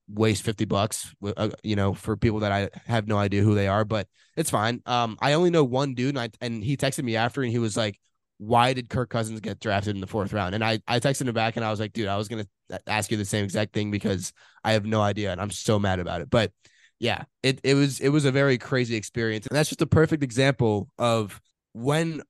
waste 0.09 0.43
50 0.43 0.65
bucks, 0.65 1.15
uh, 1.37 1.51
you 1.63 1.77
know, 1.77 1.95
for 1.95 2.17
people 2.17 2.41
that 2.41 2.53
I 2.53 2.71
have 2.87 3.07
no 3.07 3.17
idea 3.17 3.43
who 3.43 3.55
they 3.55 3.69
are, 3.69 3.85
but 3.85 4.09
it's 4.37 4.51
fine. 4.51 4.83
Um, 4.87 5.17
I 5.21 5.35
only 5.35 5.51
know 5.51 5.65
one 5.65 5.95
dude 5.95 6.11
and 6.11 6.19
I, 6.19 6.31
and 6.41 6.65
he 6.65 6.77
texted 6.77 7.05
me 7.05 7.17
after 7.17 7.43
and 7.43 7.51
he 7.51 7.59
was 7.59 7.77
like, 7.77 7.99
why 8.39 8.73
did 8.73 8.89
Kirk 8.89 9.11
Cousins 9.11 9.41
get 9.41 9.61
drafted 9.61 9.95
in 9.95 10.01
the 10.01 10.07
fourth 10.07 10.33
round? 10.33 10.55
And 10.55 10.65
I, 10.65 10.81
I 10.89 10.99
texted 11.01 11.29
him 11.29 11.35
back 11.35 11.57
and 11.57 11.65
I 11.65 11.71
was 11.71 11.79
like, 11.79 11.93
dude, 11.93 12.09
I 12.09 12.17
was 12.17 12.29
to 12.29 12.47
ask 12.87 13.11
you 13.11 13.19
the 13.19 13.25
same 13.25 13.45
exact 13.45 13.75
thing 13.75 13.91
because 13.91 14.33
I 14.65 14.73
have 14.73 14.87
no 14.87 15.03
idea. 15.03 15.31
And 15.33 15.41
I'm 15.41 15.51
so 15.51 15.79
mad 15.79 16.01
about 16.01 16.23
it. 16.23 16.31
But 16.31 16.51
yeah, 17.01 17.25
it, 17.43 17.61
it 17.65 17.75
was, 17.75 17.99
it 18.01 18.11
was 18.11 18.25
a 18.25 18.31
very 18.31 18.59
crazy 18.59 18.95
experience. 18.95 19.47
And 19.47 19.57
that's 19.57 19.69
just 19.69 19.83
a 19.83 19.87
perfect 19.87 20.23
example 20.23 20.89
of 20.99 21.41
when 21.73 22.23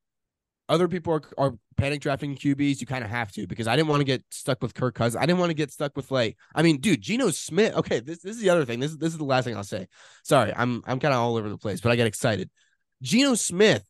other 0.68 0.88
people 0.88 1.12
are, 1.12 1.22
are 1.36 1.54
panic 1.76 2.00
drafting 2.00 2.36
QBs, 2.36 2.80
you 2.80 2.86
kind 2.86 3.04
of 3.04 3.10
have 3.10 3.30
to 3.32 3.46
because 3.46 3.66
I 3.66 3.76
didn't 3.76 3.88
want 3.88 4.00
to 4.00 4.04
get 4.04 4.24
stuck 4.30 4.62
with 4.62 4.72
Kirk 4.72 4.94
Cousins. 4.94 5.20
I 5.20 5.26
didn't 5.26 5.40
want 5.40 5.50
to 5.50 5.54
get 5.54 5.72
stuck 5.72 5.96
with 5.96 6.10
like, 6.10 6.38
I 6.54 6.62
mean, 6.62 6.80
dude, 6.80 7.02
Geno 7.02 7.30
Smith. 7.30 7.74
Okay, 7.74 8.00
this, 8.00 8.20
this 8.20 8.36
is 8.36 8.40
the 8.40 8.50
other 8.50 8.64
thing. 8.64 8.80
This 8.80 8.92
is 8.92 8.98
this 8.98 9.12
is 9.12 9.18
the 9.18 9.24
last 9.24 9.44
thing 9.44 9.56
I'll 9.56 9.64
say. 9.64 9.88
Sorry, 10.22 10.52
I'm 10.54 10.82
I'm 10.86 11.00
kind 11.00 11.12
of 11.12 11.20
all 11.20 11.36
over 11.36 11.48
the 11.48 11.58
place, 11.58 11.80
but 11.80 11.90
I 11.90 11.96
get 11.96 12.06
excited. 12.06 12.48
Geno 13.02 13.34
Smith 13.34 13.84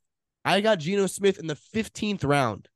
I 0.45 0.61
got 0.61 0.79
Geno 0.79 1.07
Smith 1.07 1.39
in 1.39 1.47
the 1.47 1.55
15th 1.75 2.25
round. 2.25 2.69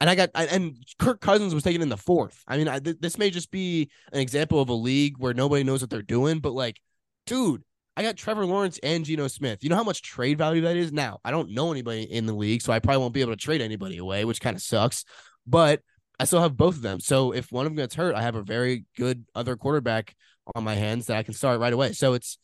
And 0.00 0.10
I 0.10 0.14
got 0.16 0.30
and 0.34 0.76
Kirk 0.98 1.20
Cousins 1.20 1.54
was 1.54 1.62
taken 1.62 1.80
in 1.80 1.88
the 1.88 1.96
fourth. 1.96 2.42
I 2.46 2.58
mean, 2.58 2.68
I, 2.68 2.78
th- 2.78 2.98
this 3.00 3.16
may 3.16 3.30
just 3.30 3.50
be 3.50 3.90
an 4.12 4.20
example 4.20 4.60
of 4.60 4.68
a 4.68 4.74
league 4.74 5.16
where 5.18 5.32
nobody 5.32 5.64
knows 5.64 5.80
what 5.80 5.88
they're 5.88 6.02
doing, 6.02 6.40
but 6.40 6.52
like, 6.52 6.80
dude, 7.26 7.62
I 7.96 8.02
got 8.02 8.16
Trevor 8.16 8.44
Lawrence 8.44 8.78
and 8.82 9.04
Geno 9.04 9.28
Smith. 9.28 9.62
You 9.62 9.70
know 9.70 9.76
how 9.76 9.84
much 9.84 10.02
trade 10.02 10.38
value 10.38 10.62
that 10.62 10.76
is? 10.76 10.92
Now, 10.92 11.20
I 11.24 11.30
don't 11.30 11.50
know 11.50 11.70
anybody 11.70 12.02
in 12.02 12.26
the 12.26 12.34
league, 12.34 12.62
so 12.62 12.72
I 12.72 12.80
probably 12.80 13.00
won't 13.00 13.14
be 13.14 13.20
able 13.20 13.32
to 13.32 13.36
trade 13.36 13.60
anybody 13.60 13.98
away, 13.98 14.24
which 14.24 14.40
kind 14.40 14.56
of 14.56 14.62
sucks. 14.62 15.04
But 15.46 15.80
I 16.18 16.24
still 16.24 16.40
have 16.40 16.56
both 16.56 16.76
of 16.76 16.82
them. 16.82 17.00
So 17.00 17.32
if 17.32 17.52
one 17.52 17.66
of 17.66 17.72
them 17.72 17.76
gets 17.76 17.94
hurt, 17.94 18.14
I 18.14 18.22
have 18.22 18.34
a 18.34 18.42
very 18.42 18.84
good 18.96 19.24
other 19.34 19.56
quarterback 19.56 20.14
on 20.54 20.64
my 20.64 20.74
hands 20.74 21.06
that 21.06 21.16
I 21.16 21.22
can 21.22 21.34
start 21.34 21.60
right 21.60 21.72
away. 21.72 21.92
So 21.92 22.14
it's 22.14 22.38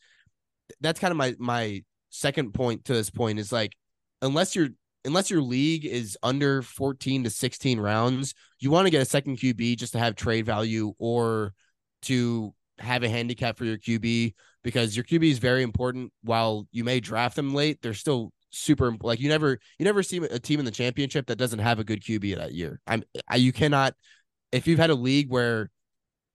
that's 0.79 0.99
kind 0.99 1.11
of 1.11 1.17
my 1.17 1.35
my 1.37 1.83
second 2.09 2.53
point 2.53 2.85
to 2.85 2.93
this 2.93 3.09
point 3.09 3.39
is 3.39 3.51
like 3.51 3.73
unless 4.21 4.55
you're 4.55 4.69
unless 5.05 5.29
your 5.29 5.41
league 5.41 5.85
is 5.85 6.17
under 6.21 6.61
14 6.61 7.23
to 7.23 7.29
16 7.29 7.79
rounds, 7.79 8.33
you 8.59 8.71
want 8.71 8.85
to 8.85 8.91
get 8.91 9.01
a 9.01 9.05
second 9.05 9.37
QB 9.37 9.77
just 9.77 9.93
to 9.93 9.99
have 9.99 10.15
trade 10.15 10.45
value 10.45 10.93
or 10.99 11.53
to 12.03 12.53
have 12.79 13.03
a 13.03 13.09
handicap 13.09 13.57
for 13.57 13.65
your 13.65 13.77
QB 13.77 14.33
because 14.63 14.95
your 14.95 15.03
QB 15.03 15.23
is 15.23 15.39
very 15.39 15.63
important. 15.63 16.11
While 16.23 16.67
you 16.71 16.83
may 16.83 16.99
draft 16.99 17.35
them 17.35 17.53
late, 17.53 17.81
they're 17.81 17.93
still 17.93 18.31
super 18.53 18.93
like 19.01 19.19
you 19.19 19.29
never 19.29 19.59
you 19.79 19.85
never 19.85 20.03
see 20.03 20.17
a 20.17 20.37
team 20.37 20.59
in 20.59 20.65
the 20.65 20.71
championship 20.71 21.27
that 21.27 21.37
doesn't 21.37 21.59
have 21.59 21.79
a 21.79 21.83
good 21.83 22.01
QB 22.01 22.35
that 22.37 22.53
year. 22.53 22.79
I'm 22.85 23.03
I, 23.27 23.37
you 23.37 23.53
cannot 23.53 23.93
if 24.51 24.67
you've 24.67 24.79
had 24.79 24.89
a 24.89 24.95
league 24.95 25.29
where 25.29 25.69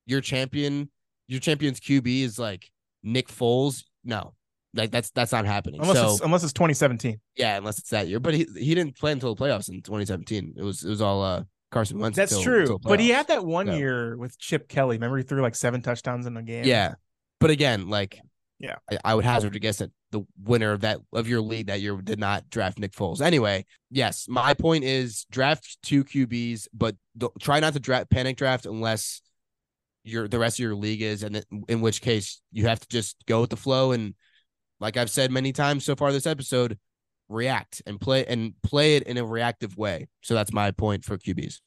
your 0.06 0.20
champion 0.20 0.90
your 1.28 1.40
champion's 1.40 1.80
QB 1.80 2.22
is 2.22 2.38
like 2.38 2.70
Nick 3.02 3.28
Foles, 3.28 3.84
no, 4.04 4.34
like 4.74 4.90
that's 4.90 5.10
that's 5.10 5.32
not 5.32 5.46
happening. 5.46 5.80
Unless 5.80 5.96
so, 5.96 6.12
it's, 6.12 6.20
unless 6.20 6.44
it's 6.44 6.52
2017. 6.52 7.20
Yeah, 7.36 7.56
unless 7.56 7.78
it's 7.78 7.90
that 7.90 8.08
year. 8.08 8.20
But 8.20 8.34
he 8.34 8.46
he 8.56 8.74
didn't 8.74 8.96
play 8.96 9.12
until 9.12 9.34
the 9.34 9.42
playoffs 9.42 9.68
in 9.68 9.76
2017. 9.82 10.54
It 10.56 10.62
was 10.62 10.84
it 10.84 10.88
was 10.88 11.00
all 11.00 11.22
uh 11.22 11.44
Carson 11.70 11.98
Wentz. 11.98 12.16
That's 12.16 12.32
until, 12.32 12.44
true. 12.44 12.60
Until 12.60 12.78
but 12.78 13.00
he 13.00 13.08
had 13.10 13.28
that 13.28 13.44
one 13.44 13.72
year 13.72 14.16
with 14.16 14.38
Chip 14.38 14.68
Kelly. 14.68 14.96
Remember 14.96 15.16
he 15.16 15.24
threw 15.24 15.42
like 15.42 15.54
seven 15.54 15.82
touchdowns 15.82 16.26
in 16.26 16.36
a 16.36 16.42
game. 16.42 16.64
Yeah. 16.64 16.94
But 17.40 17.50
again, 17.50 17.88
like 17.88 18.20
yeah, 18.58 18.76
I, 18.90 18.98
I 19.04 19.14
would 19.14 19.24
hazard 19.24 19.48
oh. 19.48 19.52
to 19.52 19.58
guess 19.58 19.78
that 19.78 19.90
the 20.12 20.22
winner 20.42 20.72
of 20.72 20.80
that 20.80 21.00
of 21.12 21.28
your 21.28 21.40
league 21.40 21.66
that 21.66 21.80
year 21.80 21.96
did 21.96 22.18
not 22.18 22.48
draft 22.48 22.78
Nick 22.78 22.92
Foles. 22.92 23.20
Anyway, 23.20 23.66
yes, 23.90 24.26
my 24.28 24.54
point 24.54 24.84
is 24.84 25.26
draft 25.30 25.78
two 25.82 26.04
QBs, 26.04 26.68
but 26.72 26.96
try 27.40 27.60
not 27.60 27.74
to 27.74 27.80
draft 27.80 28.10
panic 28.10 28.36
draft 28.36 28.66
unless 28.66 29.20
your 30.04 30.28
the 30.28 30.38
rest 30.38 30.58
of 30.58 30.62
your 30.62 30.74
league 30.74 31.02
is, 31.02 31.22
and 31.22 31.44
in 31.68 31.80
which 31.80 32.00
case 32.00 32.40
you 32.52 32.66
have 32.66 32.80
to 32.80 32.88
just 32.88 33.16
go 33.26 33.42
with 33.42 33.50
the 33.50 33.56
flow 33.56 33.92
and 33.92 34.14
like 34.80 34.96
I've 34.96 35.10
said 35.10 35.30
many 35.30 35.52
times 35.52 35.84
so 35.84 35.96
far 35.96 36.12
this 36.12 36.26
episode, 36.26 36.78
react 37.28 37.82
and 37.86 38.00
play 38.00 38.24
and 38.26 38.54
play 38.62 38.96
it 38.96 39.04
in 39.04 39.16
a 39.16 39.24
reactive 39.24 39.76
way. 39.76 40.08
So 40.22 40.34
that's 40.34 40.52
my 40.52 40.70
point 40.70 41.04
for 41.04 41.18
QBs. 41.18 41.60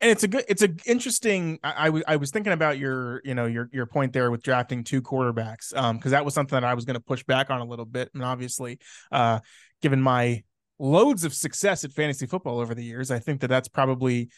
And 0.00 0.10
it's 0.12 0.22
a 0.22 0.28
good, 0.28 0.44
it's 0.48 0.62
a 0.62 0.68
interesting. 0.86 1.58
I, 1.64 1.88
I, 1.88 2.02
I 2.06 2.16
was 2.16 2.30
thinking 2.30 2.52
about 2.52 2.78
your, 2.78 3.20
you 3.24 3.34
know, 3.34 3.46
your 3.46 3.68
your 3.72 3.86
point 3.86 4.12
there 4.12 4.30
with 4.30 4.42
drafting 4.42 4.84
two 4.84 5.02
quarterbacks, 5.02 5.76
um, 5.76 5.96
because 5.96 6.12
that 6.12 6.24
was 6.24 6.34
something 6.34 6.54
that 6.54 6.64
I 6.64 6.74
was 6.74 6.84
going 6.84 6.94
to 6.94 7.00
push 7.00 7.24
back 7.24 7.50
on 7.50 7.60
a 7.60 7.64
little 7.64 7.84
bit, 7.84 8.10
and 8.14 8.22
obviously, 8.22 8.78
uh, 9.10 9.40
given 9.82 10.00
my 10.00 10.44
loads 10.78 11.24
of 11.24 11.34
success 11.34 11.82
at 11.82 11.90
fantasy 11.90 12.26
football 12.26 12.60
over 12.60 12.74
the 12.74 12.84
years, 12.84 13.10
I 13.10 13.18
think 13.18 13.40
that 13.40 13.48
that's 13.48 13.66
probably 13.66 14.30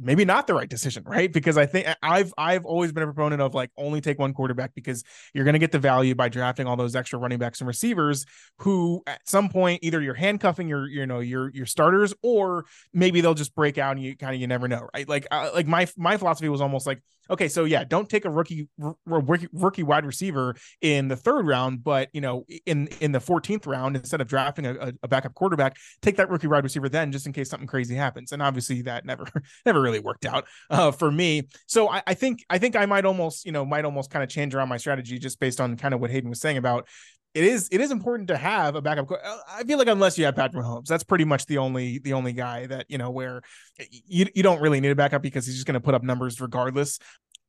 maybe 0.00 0.24
not 0.24 0.46
the 0.46 0.54
right 0.54 0.68
decision, 0.68 1.02
right? 1.06 1.32
Because 1.32 1.58
I 1.58 1.66
think 1.66 1.86
I've 2.02 2.32
I've 2.38 2.64
always 2.64 2.92
been 2.92 3.02
a 3.02 3.06
proponent 3.06 3.42
of 3.42 3.54
like 3.54 3.70
only 3.76 4.00
take 4.00 4.18
one 4.18 4.32
quarterback 4.32 4.74
because 4.74 5.04
you're 5.34 5.44
going 5.44 5.54
to 5.54 5.58
get 5.58 5.72
the 5.72 5.78
value 5.78 6.14
by 6.14 6.28
drafting 6.28 6.66
all 6.66 6.76
those 6.76 6.94
extra 6.96 7.18
running 7.18 7.38
backs 7.38 7.60
and 7.60 7.68
receivers 7.68 8.24
who 8.58 9.02
at 9.06 9.20
some 9.28 9.48
point 9.48 9.80
either 9.82 10.00
you're 10.00 10.14
handcuffing 10.14 10.68
your 10.68 10.86
you 10.86 11.06
know 11.06 11.20
your 11.20 11.50
your 11.50 11.66
starters 11.66 12.14
or 12.22 12.64
maybe 12.92 13.20
they'll 13.20 13.34
just 13.34 13.54
break 13.54 13.78
out 13.78 13.96
and 13.96 14.04
you 14.04 14.16
kind 14.16 14.34
of 14.34 14.40
you 14.40 14.46
never 14.46 14.68
know, 14.68 14.88
right? 14.94 15.08
Like 15.08 15.26
uh, 15.30 15.50
like 15.54 15.66
my 15.66 15.86
my 15.96 16.16
philosophy 16.16 16.48
was 16.48 16.60
almost 16.60 16.86
like 16.86 17.02
okay, 17.30 17.48
so 17.48 17.64
yeah, 17.64 17.84
don't 17.84 18.08
take 18.08 18.24
a 18.24 18.30
rookie 18.30 18.68
rookie, 19.06 19.48
rookie 19.52 19.82
wide 19.82 20.04
receiver 20.04 20.56
in 20.80 21.08
the 21.08 21.16
third 21.16 21.46
round, 21.46 21.84
but 21.84 22.08
you 22.12 22.20
know 22.20 22.44
in 22.66 22.88
in 23.00 23.12
the 23.12 23.18
14th 23.18 23.66
round 23.66 23.96
instead 23.96 24.20
of 24.20 24.28
drafting 24.28 24.66
a, 24.66 24.92
a 25.02 25.08
backup 25.08 25.34
quarterback, 25.34 25.76
take 26.02 26.16
that 26.16 26.30
rookie 26.30 26.46
wide 26.46 26.64
receiver 26.64 26.88
then 26.88 27.12
just 27.12 27.26
in 27.26 27.32
case 27.32 27.50
something 27.50 27.66
crazy 27.66 27.94
happens. 27.94 28.32
And 28.32 28.42
obviously 28.42 28.82
that 28.82 29.04
never 29.04 29.26
never 29.66 29.80
really 29.80 30.00
worked 30.00 30.26
out 30.26 30.46
uh, 30.70 30.90
for 30.90 31.10
me. 31.10 31.48
So 31.66 31.88
I, 31.88 32.02
I 32.06 32.14
think 32.14 32.44
I 32.50 32.58
think 32.58 32.76
I 32.76 32.86
might 32.86 33.04
almost 33.04 33.44
you 33.44 33.52
know 33.52 33.64
might 33.64 33.84
almost 33.84 34.10
kind 34.10 34.22
of 34.22 34.28
change 34.28 34.54
around 34.54 34.68
my 34.68 34.76
strategy 34.76 35.18
just 35.18 35.40
based 35.40 35.60
on 35.60 35.76
kind 35.76 35.94
of 35.94 36.00
what 36.00 36.10
Hayden 36.10 36.30
was 36.30 36.40
saying 36.40 36.56
about 36.56 36.88
it 37.38 37.44
is 37.44 37.68
it 37.70 37.80
is 37.80 37.92
important 37.92 38.28
to 38.28 38.36
have 38.36 38.74
a 38.74 38.82
backup. 38.82 39.10
Uh, 39.10 39.16
I 39.48 39.62
feel 39.62 39.78
like 39.78 39.86
unless 39.86 40.18
you 40.18 40.24
have 40.24 40.34
Patrick 40.34 40.64
Mahomes, 40.64 40.86
that's 40.86 41.04
pretty 41.04 41.24
much 41.24 41.46
the 41.46 41.58
only 41.58 41.98
the 41.98 42.12
only 42.12 42.32
guy 42.32 42.66
that 42.66 42.86
you 42.88 42.98
know 42.98 43.10
where 43.10 43.42
you 44.06 44.26
you 44.34 44.42
don't 44.42 44.60
really 44.60 44.80
need 44.80 44.90
a 44.90 44.96
backup 44.96 45.22
because 45.22 45.46
he's 45.46 45.54
just 45.54 45.66
going 45.66 45.74
to 45.74 45.80
put 45.80 45.94
up 45.94 46.02
numbers 46.02 46.40
regardless. 46.40 46.98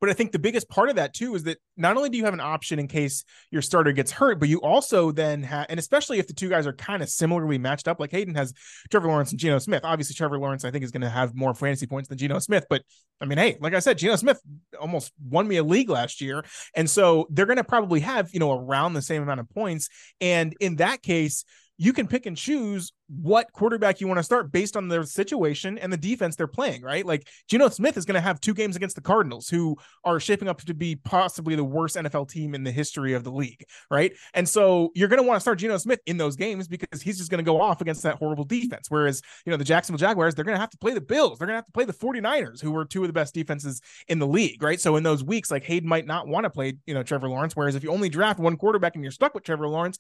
But 0.02 0.10
I 0.10 0.14
think 0.14 0.32
the 0.32 0.40
biggest 0.40 0.70
part 0.70 0.90
of 0.90 0.96
that 0.96 1.14
too 1.14 1.36
is 1.36 1.44
that 1.44 1.58
not 1.76 1.98
only 1.98 2.10
do 2.10 2.18
you 2.18 2.26
have 2.26 2.34
an 2.34 2.40
option 2.40 2.80
in 2.80 2.88
case 2.88 3.24
your 3.52 3.62
starter 3.62 3.92
gets 3.92 4.12
hurt, 4.12 4.40
but 4.40 4.50
you 4.50 4.62
also 4.62 5.12
then 5.12 5.44
have, 5.44 5.66
and 5.70 5.80
especially 5.80 6.20
if 6.20 6.28
the 6.28 6.34
two 6.34 6.50
guys 6.50 6.66
are 6.66 6.74
kind 6.74 7.04
of 7.04 7.10
similarly 7.10 7.58
matched 7.58 7.88
up, 7.88 8.00
like 8.00 8.12
Hayden 8.12 8.36
has 8.36 8.54
Trevor 8.90 9.08
Lawrence 9.08 9.32
and 9.32 9.40
Geno 9.40 9.60
Smith. 9.60 9.82
Obviously, 9.84 10.16
Trevor 10.16 10.40
Lawrence, 10.40 10.64
I 10.64 10.72
think, 10.72 10.84
is 10.84 10.92
going 10.92 11.02
to 11.02 11.10
have 11.10 11.36
more 11.36 11.54
fantasy 11.54 11.88
points 11.88 12.08
than 12.10 12.18
Geno 12.18 12.40
Smith. 12.40 12.66
But 12.70 12.84
I 13.22 13.26
mean, 13.26 13.38
hey, 13.38 13.58
like 13.60 13.74
I 13.74 13.80
said, 13.80 13.98
Geno 13.98 14.16
Smith 14.16 14.42
almost 14.80 15.12
won 15.22 15.48
me 15.48 15.58
a 15.58 15.64
league 15.64 15.90
last 15.90 16.22
year. 16.22 16.44
And 16.76 16.90
so 16.90 17.28
they're 17.30 17.46
going 17.46 17.58
to 17.58 17.64
probably 17.64 18.00
have, 18.00 18.30
you 18.34 18.40
know, 18.40 18.52
around 18.52 18.94
the 18.94 19.02
same 19.02 19.22
amount 19.22 19.42
of 19.42 19.50
points. 19.50 19.90
And 20.22 20.56
in 20.60 20.78
that 20.78 21.02
case, 21.02 21.44
you 21.82 21.94
can 21.94 22.08
pick 22.08 22.26
and 22.26 22.36
choose 22.36 22.92
what 23.08 23.52
quarterback 23.54 24.02
you 24.02 24.08
want 24.08 24.20
to 24.20 24.24
start 24.24 24.52
based 24.52 24.76
on 24.76 24.90
their 24.90 25.04
situation 25.04 25.78
and 25.78 25.92
the 25.92 25.98
defense 25.98 26.36
they're 26.36 26.46
playing, 26.46 26.82
right? 26.82 27.06
Like 27.06 27.28
Geno 27.48 27.70
Smith 27.70 27.98
is 27.98 28.06
going 28.06 28.16
to 28.16 28.22
have 28.22 28.42
two 28.42 28.54
games 28.54 28.76
against 28.76 28.98
the 28.98 29.02
Cardinals, 29.02 29.48
who 29.48 29.78
are 30.04 30.20
shaping 30.20 30.50
up 30.50 30.62
to 30.62 30.74
be 30.74 30.98
possibly 30.98 31.56
the 31.56 31.64
worst 31.64 31.96
NFL 31.96 32.30
team 32.30 32.54
in 32.54 32.66
the 32.66 32.72
history 32.72 33.14
of 33.14 33.24
the 33.24 33.32
league, 33.32 33.64
right? 33.90 34.12
And 34.34 34.48
so 34.48 34.92
you're 34.94 35.08
going 35.08 35.22
to 35.22 35.28
want 35.28 35.38
to 35.38 35.40
start 35.40 35.60
Geno 35.60 35.78
Smith 35.78 36.02
in 36.06 36.18
those 36.18 36.36
games 36.36 36.68
because 36.68 37.02
he's 37.02 37.18
just 37.18 37.32
going 37.32 37.44
to 37.44 37.50
go 37.50 37.62
off 37.62 37.80
against 37.80 38.04
that 38.04 38.16
horrible 38.16 38.44
defense. 38.44 38.88
Whereas, 38.90 39.22
you 39.46 39.52
know, 39.52 39.58
the 39.58 39.64
Jacksonville 39.64 40.06
Jaguars, 40.06 40.36
they're 40.36 40.46
going 40.46 40.58
to 40.58 40.62
have 40.62 40.72
to 40.72 40.78
play 40.78 40.94
the 40.94 41.02
Bills. 41.02 41.40
They're 41.40 41.48
going 41.48 41.56
to 41.56 41.60
have 41.60 41.66
to 41.66 41.72
play 41.72 41.86
the 41.86 41.94
49ers, 41.94 42.62
who 42.62 42.72
were 42.72 42.84
two 42.84 43.04
of 43.04 43.08
the 43.08 43.14
best 43.14 43.34
defenses 43.34 43.82
in 44.10 44.20
the 44.20 44.28
league, 44.28 44.62
right? 44.62 44.82
So 44.82 44.98
in 44.98 45.04
those 45.04 45.24
weeks, 45.24 45.50
like 45.50 45.64
Hayden 45.64 45.88
might 45.88 46.06
not 46.06 46.28
want 46.28 46.44
to 46.44 46.50
play, 46.50 46.74
you 46.86 46.94
know, 46.94 47.04
Trevor 47.04 47.30
Lawrence. 47.30 47.56
Whereas 47.56 47.76
if 47.76 47.84
you 47.84 47.92
only 47.92 48.10
draft 48.10 48.38
one 48.38 48.58
quarterback 48.58 48.96
and 48.96 49.04
you're 49.04 49.12
stuck 49.12 49.34
with 49.34 49.46
Trevor 49.46 49.70
Lawrence, 49.70 49.98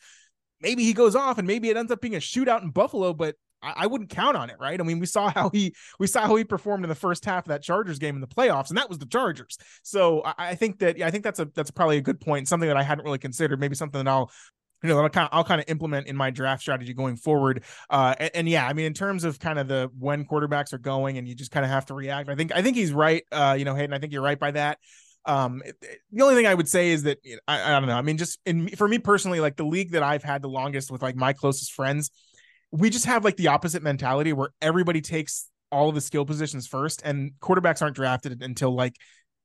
maybe 0.61 0.83
he 0.83 0.93
goes 0.93 1.15
off 1.15 1.37
and 1.37 1.47
maybe 1.47 1.69
it 1.69 1.77
ends 1.77 1.91
up 1.91 2.01
being 2.01 2.15
a 2.15 2.19
shootout 2.19 2.61
in 2.61 2.69
Buffalo, 2.69 3.13
but 3.13 3.35
I, 3.61 3.73
I, 3.77 3.87
wouldn't 3.87 4.09
count 4.09 4.37
on 4.37 4.49
it, 4.49 4.57
right? 4.59 4.79
I 4.79 4.83
mean, 4.83 4.99
we 4.99 5.05
saw 5.05 5.29
how 5.29 5.49
he 5.49 5.73
we 5.99 6.07
saw 6.07 6.21
how 6.21 6.35
he 6.35 6.43
performed 6.43 6.83
in 6.83 6.89
the 6.89 6.95
first 6.95 7.25
half 7.25 7.45
of 7.45 7.49
that 7.49 7.61
Chargers 7.61 7.99
game 7.99 8.15
in 8.15 8.21
the 8.21 8.27
playoffs, 8.27 8.69
and 8.69 8.77
that 8.77 8.89
was 8.89 8.99
the 8.99 9.05
Chargers. 9.05 9.57
So 9.83 10.21
I, 10.23 10.33
I 10.37 10.55
think 10.55 10.79
that 10.79 10.97
yeah, 10.97 11.07
I 11.07 11.11
think 11.11 11.23
that's 11.23 11.39
a 11.39 11.45
that's 11.53 11.71
probably 11.71 11.97
a 11.97 12.01
good 12.01 12.19
point, 12.19 12.47
something 12.47 12.67
that 12.67 12.77
I 12.77 12.83
hadn't 12.83 13.05
really 13.05 13.17
considered. 13.17 13.59
Maybe 13.59 13.75
something 13.75 14.03
that 14.03 14.09
I'll 14.09 14.31
you 14.81 14.89
know, 14.89 14.99
I'll 14.99 15.09
kind 15.09 15.25
of, 15.25 15.29
I'll 15.33 15.43
kind 15.43 15.59
of 15.59 15.65
implement 15.67 16.07
in 16.07 16.15
my 16.15 16.29
draft 16.29 16.61
strategy 16.61 16.93
going 16.93 17.17
forward. 17.17 17.63
Uh, 17.89 18.15
and, 18.17 18.31
and, 18.33 18.49
yeah, 18.49 18.65
I 18.65 18.71
mean, 18.71 18.85
in 18.85 18.93
terms 18.93 19.25
of 19.25 19.37
kind 19.37 19.59
of 19.59 19.67
the 19.67 19.91
when 19.99 20.23
quarterbacks 20.25 20.71
are 20.71 20.77
going, 20.77 21.17
and 21.17 21.27
you 21.27 21.35
just 21.35 21.51
kind 21.51 21.65
of 21.65 21.71
have 21.71 21.85
to 21.87 21.93
react. 21.93 22.29
I 22.29 22.35
think 22.35 22.55
I 22.55 22.61
think 22.61 22.77
he's 22.77 22.93
right. 22.93 23.23
Uh, 23.31 23.55
you 23.59 23.65
know, 23.65 23.75
Hayden, 23.75 23.93
I 23.93 23.99
think 23.99 24.13
you're 24.13 24.21
right 24.21 24.39
by 24.39 24.51
that. 24.51 24.79
Um, 25.25 25.61
the 26.11 26.23
only 26.23 26.35
thing 26.35 26.47
I 26.47 26.53
would 26.53 26.67
say 26.67 26.89
is 26.89 27.03
that 27.03 27.19
I, 27.47 27.61
I 27.61 27.79
don't 27.79 27.87
know. 27.87 27.95
I 27.95 28.01
mean, 28.01 28.17
just 28.17 28.39
in 28.45 28.69
for 28.69 28.87
me 28.87 28.99
personally, 28.99 29.39
like 29.39 29.57
the 29.57 29.65
league 29.65 29.91
that 29.91 30.03
I've 30.03 30.23
had 30.23 30.41
the 30.41 30.49
longest 30.49 30.91
with 30.91 31.01
like 31.01 31.15
my 31.15 31.33
closest 31.33 31.73
friends, 31.73 32.09
we 32.71 32.89
just 32.89 33.05
have 33.05 33.23
like 33.23 33.37
the 33.37 33.49
opposite 33.49 33.83
mentality 33.83 34.33
where 34.33 34.49
everybody 34.61 35.01
takes 35.01 35.49
all 35.71 35.89
of 35.89 35.95
the 35.95 36.01
skill 36.01 36.25
positions 36.25 36.67
first, 36.67 37.01
and 37.03 37.31
quarterbacks 37.41 37.81
aren't 37.81 37.95
drafted 37.95 38.41
until 38.41 38.73
like 38.73 38.95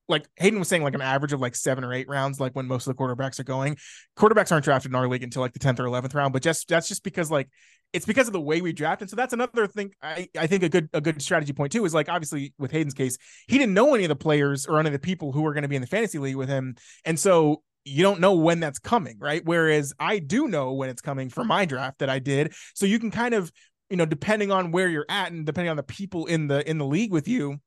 like 0.09 0.27
Hayden 0.37 0.59
was 0.59 0.69
saying, 0.69 0.83
like 0.83 0.95
an 0.95 1.01
average 1.01 1.33
of 1.33 1.41
like 1.41 1.57
seven 1.57 1.85
or 1.85 1.93
eight 1.93 2.09
rounds, 2.09 2.41
like 2.41 2.53
when 2.53 2.67
most 2.67 2.87
of 2.87 2.95
the 2.95 3.03
quarterbacks 3.03 3.41
are 3.41 3.45
going. 3.45 3.77
Quarterbacks 4.17 4.53
aren't 4.53 4.65
drafted 4.65 4.91
in 4.91 4.97
our 4.97 5.09
league 5.09 5.23
until 5.23 5.43
like 5.43 5.53
the 5.53 5.59
10th 5.59 5.81
or 5.81 5.85
11th 5.85 6.15
round, 6.15 6.33
but 6.33 6.43
just 6.43 6.69
that's 6.69 6.89
just 6.89 7.03
because 7.03 7.31
like 7.31 7.49
it's 7.93 8.05
because 8.05 8.27
of 8.27 8.33
the 8.33 8.41
way 8.41 8.61
we 8.61 8.73
draft. 8.73 9.01
And 9.01 9.09
so 9.09 9.17
that's 9.17 9.33
another 9.33 9.67
thing 9.67 9.93
I, 10.03 10.29
I 10.39 10.47
think 10.47 10.63
a 10.63 10.69
good 10.69 10.89
a 10.93 11.01
good 11.01 11.23
strategy 11.23 11.53
point 11.53 11.73
too 11.73 11.85
is 11.85 11.95
like 11.95 12.09
obviously 12.09 12.53
with 12.59 12.73
Hayden's 12.73 12.95
case, 12.95 13.17
he 13.49 13.57
didn't 13.57 13.75
know 13.75 13.95
any 13.95 14.05
of 14.05 14.09
the 14.09 14.17
players 14.17 14.67
or 14.67 14.79
any 14.79 14.89
of 14.89 14.93
the 14.93 14.99
people 14.99 15.33
who 15.33 15.43
were 15.43 15.55
going 15.55 15.63
to 15.63 15.69
be 15.69 15.77
in 15.77 15.83
the 15.83 15.89
fantasy 15.89 16.19
league 16.19 16.37
with 16.37 16.49
him. 16.49 16.77
And 17.05 17.19
so 17.19 17.63
you 17.85 18.03
don't 18.03 18.21
know 18.21 18.35
when 18.35 18.61
that's 18.61 18.79
coming, 18.79 19.19
right? 19.21 19.43
Whereas 19.45 19.93
I 19.99 20.19
do 20.19 20.49
know 20.49 20.73
when 20.73 20.89
it's 20.89 21.03
coming 21.03 21.29
for 21.29 21.45
my 21.45 21.65
draft 21.67 21.99
that 21.99 22.11
I 22.11 22.19
did. 22.19 22.55
So 22.75 22.87
you 22.87 22.99
can 22.99 23.11
kind 23.11 23.35
of, 23.35 23.53
you 23.91 23.97
know, 23.97 24.07
depending 24.07 24.51
on 24.51 24.73
where 24.73 24.89
you're 24.89 25.07
at 25.09 25.33
and 25.33 25.45
depending 25.45 25.71
on 25.71 25.77
the 25.77 25.83
people 25.83 26.27
in 26.27 26.49
the 26.49 26.69
in 26.69 26.79
the 26.79 26.87
league 26.87 27.13
with 27.13 27.29
you, 27.29 27.59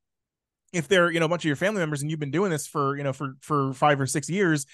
if 0.74 0.88
they're 0.88 1.12
you 1.12 1.20
know 1.20 1.26
a 1.26 1.30
bunch 1.30 1.42
of 1.42 1.48
your 1.48 1.56
family 1.56 1.80
members 1.80 2.02
and 2.02 2.12
you've 2.12 2.20
been 2.20 2.32
doing 2.32 2.52
this 2.52 2.68
for 2.68 2.98
you 2.98 3.04
know 3.04 3.14
for 3.14 3.36
for 3.42 3.74
five 3.74 4.00
or 4.00 4.08
six 4.08 4.30
years 4.30 4.66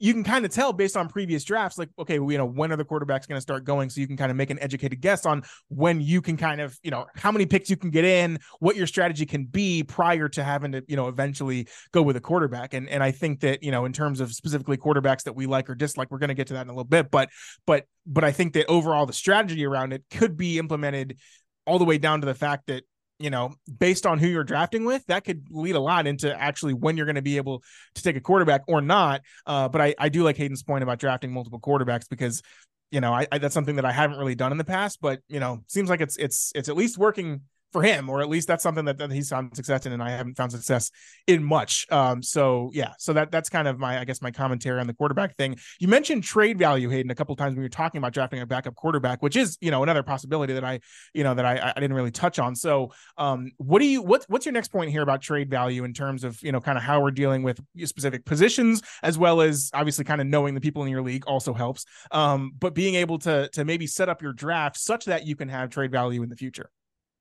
you 0.00 0.14
can 0.14 0.24
kind 0.24 0.46
of 0.46 0.50
tell 0.50 0.72
based 0.72 0.96
on 0.96 1.08
previous 1.08 1.44
drafts 1.44 1.78
like 1.78 1.90
okay 1.98 2.18
well, 2.18 2.32
you 2.32 2.38
know 2.38 2.46
when 2.46 2.72
are 2.72 2.76
the 2.76 2.84
quarterbacks 2.84 3.28
going 3.28 3.36
to 3.36 3.40
start 3.40 3.64
going? 3.64 3.90
So 3.90 4.00
you 4.00 4.06
can 4.06 4.16
kind 4.16 4.30
of 4.30 4.36
make 4.36 4.50
an 4.50 4.58
educated 4.60 5.00
guess 5.00 5.26
on 5.26 5.42
when 5.68 6.00
you 6.00 6.22
can 6.22 6.36
kind 6.38 6.60
of 6.60 6.76
you 6.82 6.90
know 6.90 7.06
how 7.14 7.30
many 7.30 7.44
picks 7.46 7.68
you 7.70 7.76
can 7.76 7.90
get 7.90 8.04
in 8.04 8.38
what 8.58 8.76
your 8.76 8.86
strategy 8.86 9.26
can 9.26 9.44
be 9.44 9.82
prior 9.82 10.28
to 10.30 10.42
having 10.42 10.72
to 10.72 10.82
you 10.88 10.96
know 10.96 11.08
eventually 11.08 11.68
go 11.92 12.02
with 12.02 12.16
a 12.16 12.20
quarterback. 12.20 12.72
And 12.72 12.88
and 12.88 13.02
i 13.02 13.10
think 13.10 13.40
that 13.40 13.62
you 13.62 13.70
know 13.70 13.84
in 13.84 13.92
terms 13.92 14.20
of 14.20 14.32
specifically 14.32 14.78
quarterbacks 14.78 15.24
that 15.24 15.34
we 15.34 15.46
like 15.46 15.68
or 15.68 15.74
dislike 15.74 16.10
we're 16.10 16.18
going 16.18 16.28
to 16.28 16.34
get 16.34 16.46
to 16.48 16.54
that 16.54 16.62
in 16.62 16.68
a 16.68 16.72
little 16.72 16.84
bit 16.84 17.10
but 17.10 17.28
but 17.66 17.84
but 18.06 18.24
i 18.24 18.32
think 18.32 18.54
that 18.54 18.66
overall 18.66 19.04
the 19.04 19.12
strategy 19.12 19.66
around 19.66 19.92
it 19.92 20.02
could 20.10 20.36
be 20.36 20.58
implemented 20.58 21.18
all 21.66 21.78
the 21.78 21.84
way 21.84 21.98
down 21.98 22.20
to 22.22 22.26
the 22.26 22.34
fact 22.34 22.68
that 22.68 22.84
you 23.20 23.28
know, 23.28 23.52
based 23.78 24.06
on 24.06 24.18
who 24.18 24.26
you're 24.26 24.44
drafting 24.44 24.84
with, 24.84 25.04
that 25.06 25.24
could 25.24 25.46
lead 25.50 25.76
a 25.76 25.80
lot 25.80 26.06
into 26.06 26.34
actually 26.40 26.72
when 26.72 26.96
you're 26.96 27.06
going 27.06 27.16
to 27.16 27.22
be 27.22 27.36
able 27.36 27.62
to 27.94 28.02
take 28.02 28.16
a 28.16 28.20
quarterback 28.20 28.62
or 28.66 28.80
not. 28.80 29.20
Uh, 29.46 29.68
but 29.68 29.80
I, 29.80 29.94
I 29.98 30.08
do 30.08 30.24
like 30.24 30.38
Hayden's 30.38 30.62
point 30.62 30.82
about 30.82 30.98
drafting 30.98 31.30
multiple 31.30 31.60
quarterbacks 31.60 32.08
because, 32.08 32.42
you 32.90 33.00
know, 33.00 33.12
I, 33.12 33.26
I 33.30 33.38
that's 33.38 33.52
something 33.52 33.76
that 33.76 33.84
I 33.84 33.92
haven't 33.92 34.18
really 34.18 34.34
done 34.34 34.52
in 34.52 34.58
the 34.58 34.64
past, 34.64 35.00
but 35.02 35.20
you 35.28 35.38
know, 35.38 35.62
seems 35.68 35.90
like 35.90 36.00
it's 36.00 36.16
it's 36.16 36.50
it's 36.54 36.70
at 36.70 36.76
least 36.76 36.96
working 36.96 37.42
for 37.72 37.82
him, 37.82 38.08
or 38.08 38.20
at 38.20 38.28
least 38.28 38.48
that's 38.48 38.62
something 38.62 38.84
that, 38.84 38.98
that 38.98 39.12
he's 39.12 39.28
found 39.28 39.54
success 39.54 39.86
in, 39.86 39.92
and 39.92 40.02
I 40.02 40.10
haven't 40.10 40.36
found 40.36 40.52
success 40.52 40.90
in 41.26 41.42
much. 41.42 41.86
Um, 41.90 42.22
so 42.22 42.70
yeah, 42.72 42.92
so 42.98 43.12
that 43.12 43.30
that's 43.30 43.48
kind 43.48 43.68
of 43.68 43.78
my 43.78 43.98
I 43.98 44.04
guess 44.04 44.20
my 44.20 44.30
commentary 44.30 44.80
on 44.80 44.86
the 44.86 44.94
quarterback 44.94 45.36
thing. 45.36 45.56
You 45.78 45.88
mentioned 45.88 46.24
trade 46.24 46.58
value, 46.58 46.88
Hayden, 46.88 47.10
a 47.10 47.14
couple 47.14 47.34
times 47.36 47.52
when 47.52 47.62
you 47.62 47.66
were 47.66 47.68
talking 47.68 47.98
about 47.98 48.12
drafting 48.12 48.40
a 48.40 48.46
backup 48.46 48.74
quarterback, 48.74 49.22
which 49.22 49.36
is 49.36 49.56
you 49.60 49.70
know 49.70 49.82
another 49.82 50.02
possibility 50.02 50.52
that 50.54 50.64
I 50.64 50.80
you 51.14 51.24
know 51.24 51.34
that 51.34 51.44
I, 51.44 51.72
I 51.74 51.80
didn't 51.80 51.94
really 51.94 52.10
touch 52.10 52.38
on. 52.38 52.54
So 52.54 52.92
um, 53.16 53.50
what 53.58 53.78
do 53.78 53.86
you 53.86 54.02
what 54.02 54.24
what's 54.28 54.46
your 54.46 54.52
next 54.52 54.68
point 54.68 54.90
here 54.90 55.02
about 55.02 55.22
trade 55.22 55.50
value 55.50 55.84
in 55.84 55.92
terms 55.92 56.24
of 56.24 56.42
you 56.42 56.52
know 56.52 56.60
kind 56.60 56.76
of 56.76 56.84
how 56.84 57.00
we're 57.00 57.10
dealing 57.10 57.42
with 57.42 57.60
specific 57.84 58.24
positions 58.24 58.82
as 59.02 59.18
well 59.18 59.40
as 59.40 59.70
obviously 59.74 60.04
kind 60.04 60.20
of 60.20 60.26
knowing 60.26 60.54
the 60.54 60.60
people 60.60 60.82
in 60.82 60.90
your 60.90 61.02
league 61.02 61.24
also 61.26 61.52
helps. 61.52 61.84
Um, 62.10 62.52
but 62.58 62.74
being 62.74 62.96
able 62.96 63.18
to 63.20 63.48
to 63.52 63.64
maybe 63.64 63.86
set 63.86 64.08
up 64.08 64.22
your 64.22 64.32
draft 64.32 64.76
such 64.76 65.04
that 65.04 65.26
you 65.26 65.36
can 65.36 65.48
have 65.48 65.70
trade 65.70 65.92
value 65.92 66.22
in 66.22 66.28
the 66.28 66.36
future. 66.36 66.70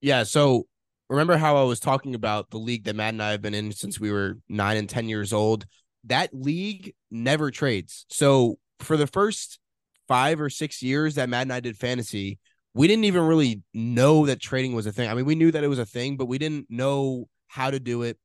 Yeah. 0.02 0.24
So 0.24 0.66
remember 1.10 1.38
how 1.38 1.58
I 1.58 1.64
was 1.64 1.80
talking 1.80 2.16
about 2.16 2.50
the 2.50 2.58
league 2.58 2.86
that 2.86 2.96
Matt 2.96 3.14
and 3.14 3.24
I 3.24 3.32
have 3.32 3.42
been 3.42 3.54
in 3.54 3.72
since 3.72 4.00
we 4.00 4.12
were 4.12 4.38
nine 4.48 4.78
and 4.78 4.90
10 4.90 5.10
years 5.10 5.34
old? 5.34 5.66
That 6.06 6.30
league 6.34 6.94
never 7.12 7.52
trades. 7.52 8.06
So 8.10 8.58
for 8.80 8.96
the 8.96 9.08
first 9.08 9.60
five 10.08 10.40
or 10.40 10.50
six 10.50 10.82
years 10.82 11.16
that 11.16 11.30
Matt 11.30 11.44
and 11.44 11.54
I 11.54 11.60
did 11.60 11.78
fantasy, 11.78 12.40
we 12.74 12.88
didn't 12.88 13.06
even 13.06 13.24
really 13.24 13.62
know 13.74 14.26
that 14.28 14.40
trading 14.40 14.74
was 14.74 14.86
a 14.86 14.92
thing. 14.92 15.10
I 15.10 15.14
mean, 15.14 15.26
we 15.26 15.36
knew 15.36 15.52
that 15.52 15.64
it 15.64 15.68
was 15.68 15.80
a 15.80 15.86
thing, 15.86 16.18
but 16.18 16.28
we 16.28 16.38
didn't 16.38 16.68
know 16.70 17.28
how 17.48 17.72
to 17.72 17.80
do 17.80 18.04
it. 18.04 18.18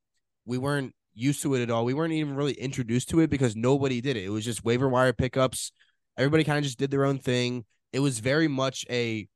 We 0.45 0.57
weren't 0.57 0.93
used 1.13 1.41
to 1.41 1.55
it 1.55 1.61
at 1.63 1.71
all. 1.71 1.85
We 1.85 1.93
weren't 1.93 2.13
even 2.13 2.35
really 2.35 2.53
introduced 2.53 3.09
to 3.09 3.21
it 3.21 3.29
because 3.29 3.55
nobody 3.55 4.01
did 4.01 4.17
it. 4.17 4.23
It 4.23 4.29
was 4.29 4.45
just 4.45 4.63
waiver 4.63 4.87
wire 4.87 5.13
pickups. 5.13 5.71
Everybody 6.17 6.43
kind 6.43 6.57
of 6.57 6.63
just 6.63 6.77
did 6.77 6.91
their 6.91 7.05
own 7.05 7.19
thing. 7.19 7.65
It 7.91 7.99
was 7.99 8.19
very 8.19 8.47
much 8.47 8.85
a 8.89 9.27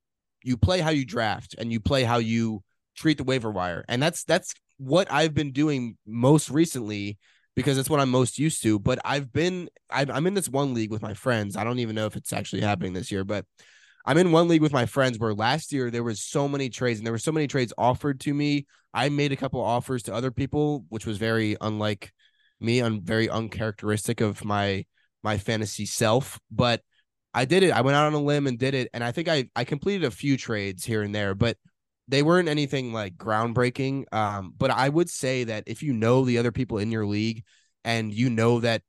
you 0.43 0.57
play 0.57 0.79
how 0.79 0.89
you 0.89 1.05
draft 1.05 1.55
and 1.57 1.71
you 1.71 1.79
play 1.79 2.03
how 2.03 2.17
you 2.17 2.63
treat 2.95 3.17
the 3.17 3.23
waiver 3.23 3.51
wire. 3.51 3.85
And 3.87 4.01
that's 4.01 4.23
that's 4.23 4.53
what 4.77 5.11
I've 5.11 5.33
been 5.33 5.51
doing 5.51 5.97
most 6.05 6.49
recently 6.49 7.17
because 7.55 7.75
that's 7.75 7.89
what 7.89 7.99
I'm 7.99 8.09
most 8.09 8.39
used 8.39 8.63
to. 8.63 8.79
But 8.79 8.99
I've 9.03 9.31
been 9.31 9.69
I'm 9.89 10.27
in 10.27 10.33
this 10.33 10.49
one 10.49 10.73
league 10.73 10.91
with 10.91 11.01
my 11.01 11.13
friends. 11.13 11.55
I 11.55 11.63
don't 11.63 11.79
even 11.79 11.95
know 11.95 12.05
if 12.05 12.15
it's 12.15 12.33
actually 12.33 12.61
happening 12.61 12.93
this 12.93 13.11
year, 13.11 13.23
but 13.23 13.45
I'm 14.05 14.17
in 14.17 14.31
one 14.31 14.47
league 14.47 14.61
with 14.61 14.73
my 14.73 14.85
friends 14.85 15.19
where 15.19 15.33
last 15.33 15.73
year 15.73 15.91
there 15.91 16.03
was 16.03 16.21
so 16.21 16.47
many 16.47 16.69
trades 16.69 16.99
and 16.99 17.05
there 17.05 17.13
were 17.13 17.19
so 17.19 17.31
many 17.31 17.47
trades 17.47 17.73
offered 17.77 18.19
to 18.21 18.33
me. 18.33 18.65
I 18.93 19.09
made 19.09 19.31
a 19.31 19.35
couple 19.35 19.61
offers 19.61 20.03
to 20.03 20.13
other 20.13 20.31
people, 20.31 20.85
which 20.89 21.05
was 21.05 21.17
very 21.17 21.57
unlike 21.59 22.11
me, 22.59 22.79
and 22.79 23.03
very 23.03 23.29
uncharacteristic 23.29 24.21
of 24.21 24.43
my 24.43 24.85
my 25.21 25.37
fantasy 25.37 25.85
self. 25.85 26.39
But 26.49 26.81
I 27.33 27.45
did 27.45 27.63
it. 27.63 27.71
I 27.71 27.81
went 27.81 27.95
out 27.95 28.07
on 28.07 28.13
a 28.13 28.19
limb 28.19 28.47
and 28.47 28.57
did 28.57 28.73
it. 28.73 28.89
And 28.93 29.03
I 29.03 29.11
think 29.11 29.27
I, 29.27 29.49
I 29.55 29.63
completed 29.63 30.05
a 30.05 30.11
few 30.11 30.37
trades 30.37 30.83
here 30.83 31.03
and 31.03 31.13
there, 31.13 31.35
but 31.35 31.57
they 32.07 32.23
weren't 32.23 32.49
anything 32.49 32.91
like 32.91 33.17
groundbreaking. 33.17 34.05
Um, 34.11 34.53
but 34.57 34.71
I 34.71 34.89
would 34.89 35.09
say 35.09 35.43
that 35.43 35.63
if 35.67 35.83
you 35.83 35.93
know 35.93 36.25
the 36.25 36.39
other 36.39 36.51
people 36.51 36.79
in 36.79 36.91
your 36.91 37.05
league 37.05 37.43
and 37.83 38.11
you 38.11 38.29
know 38.29 38.59
that 38.61 38.81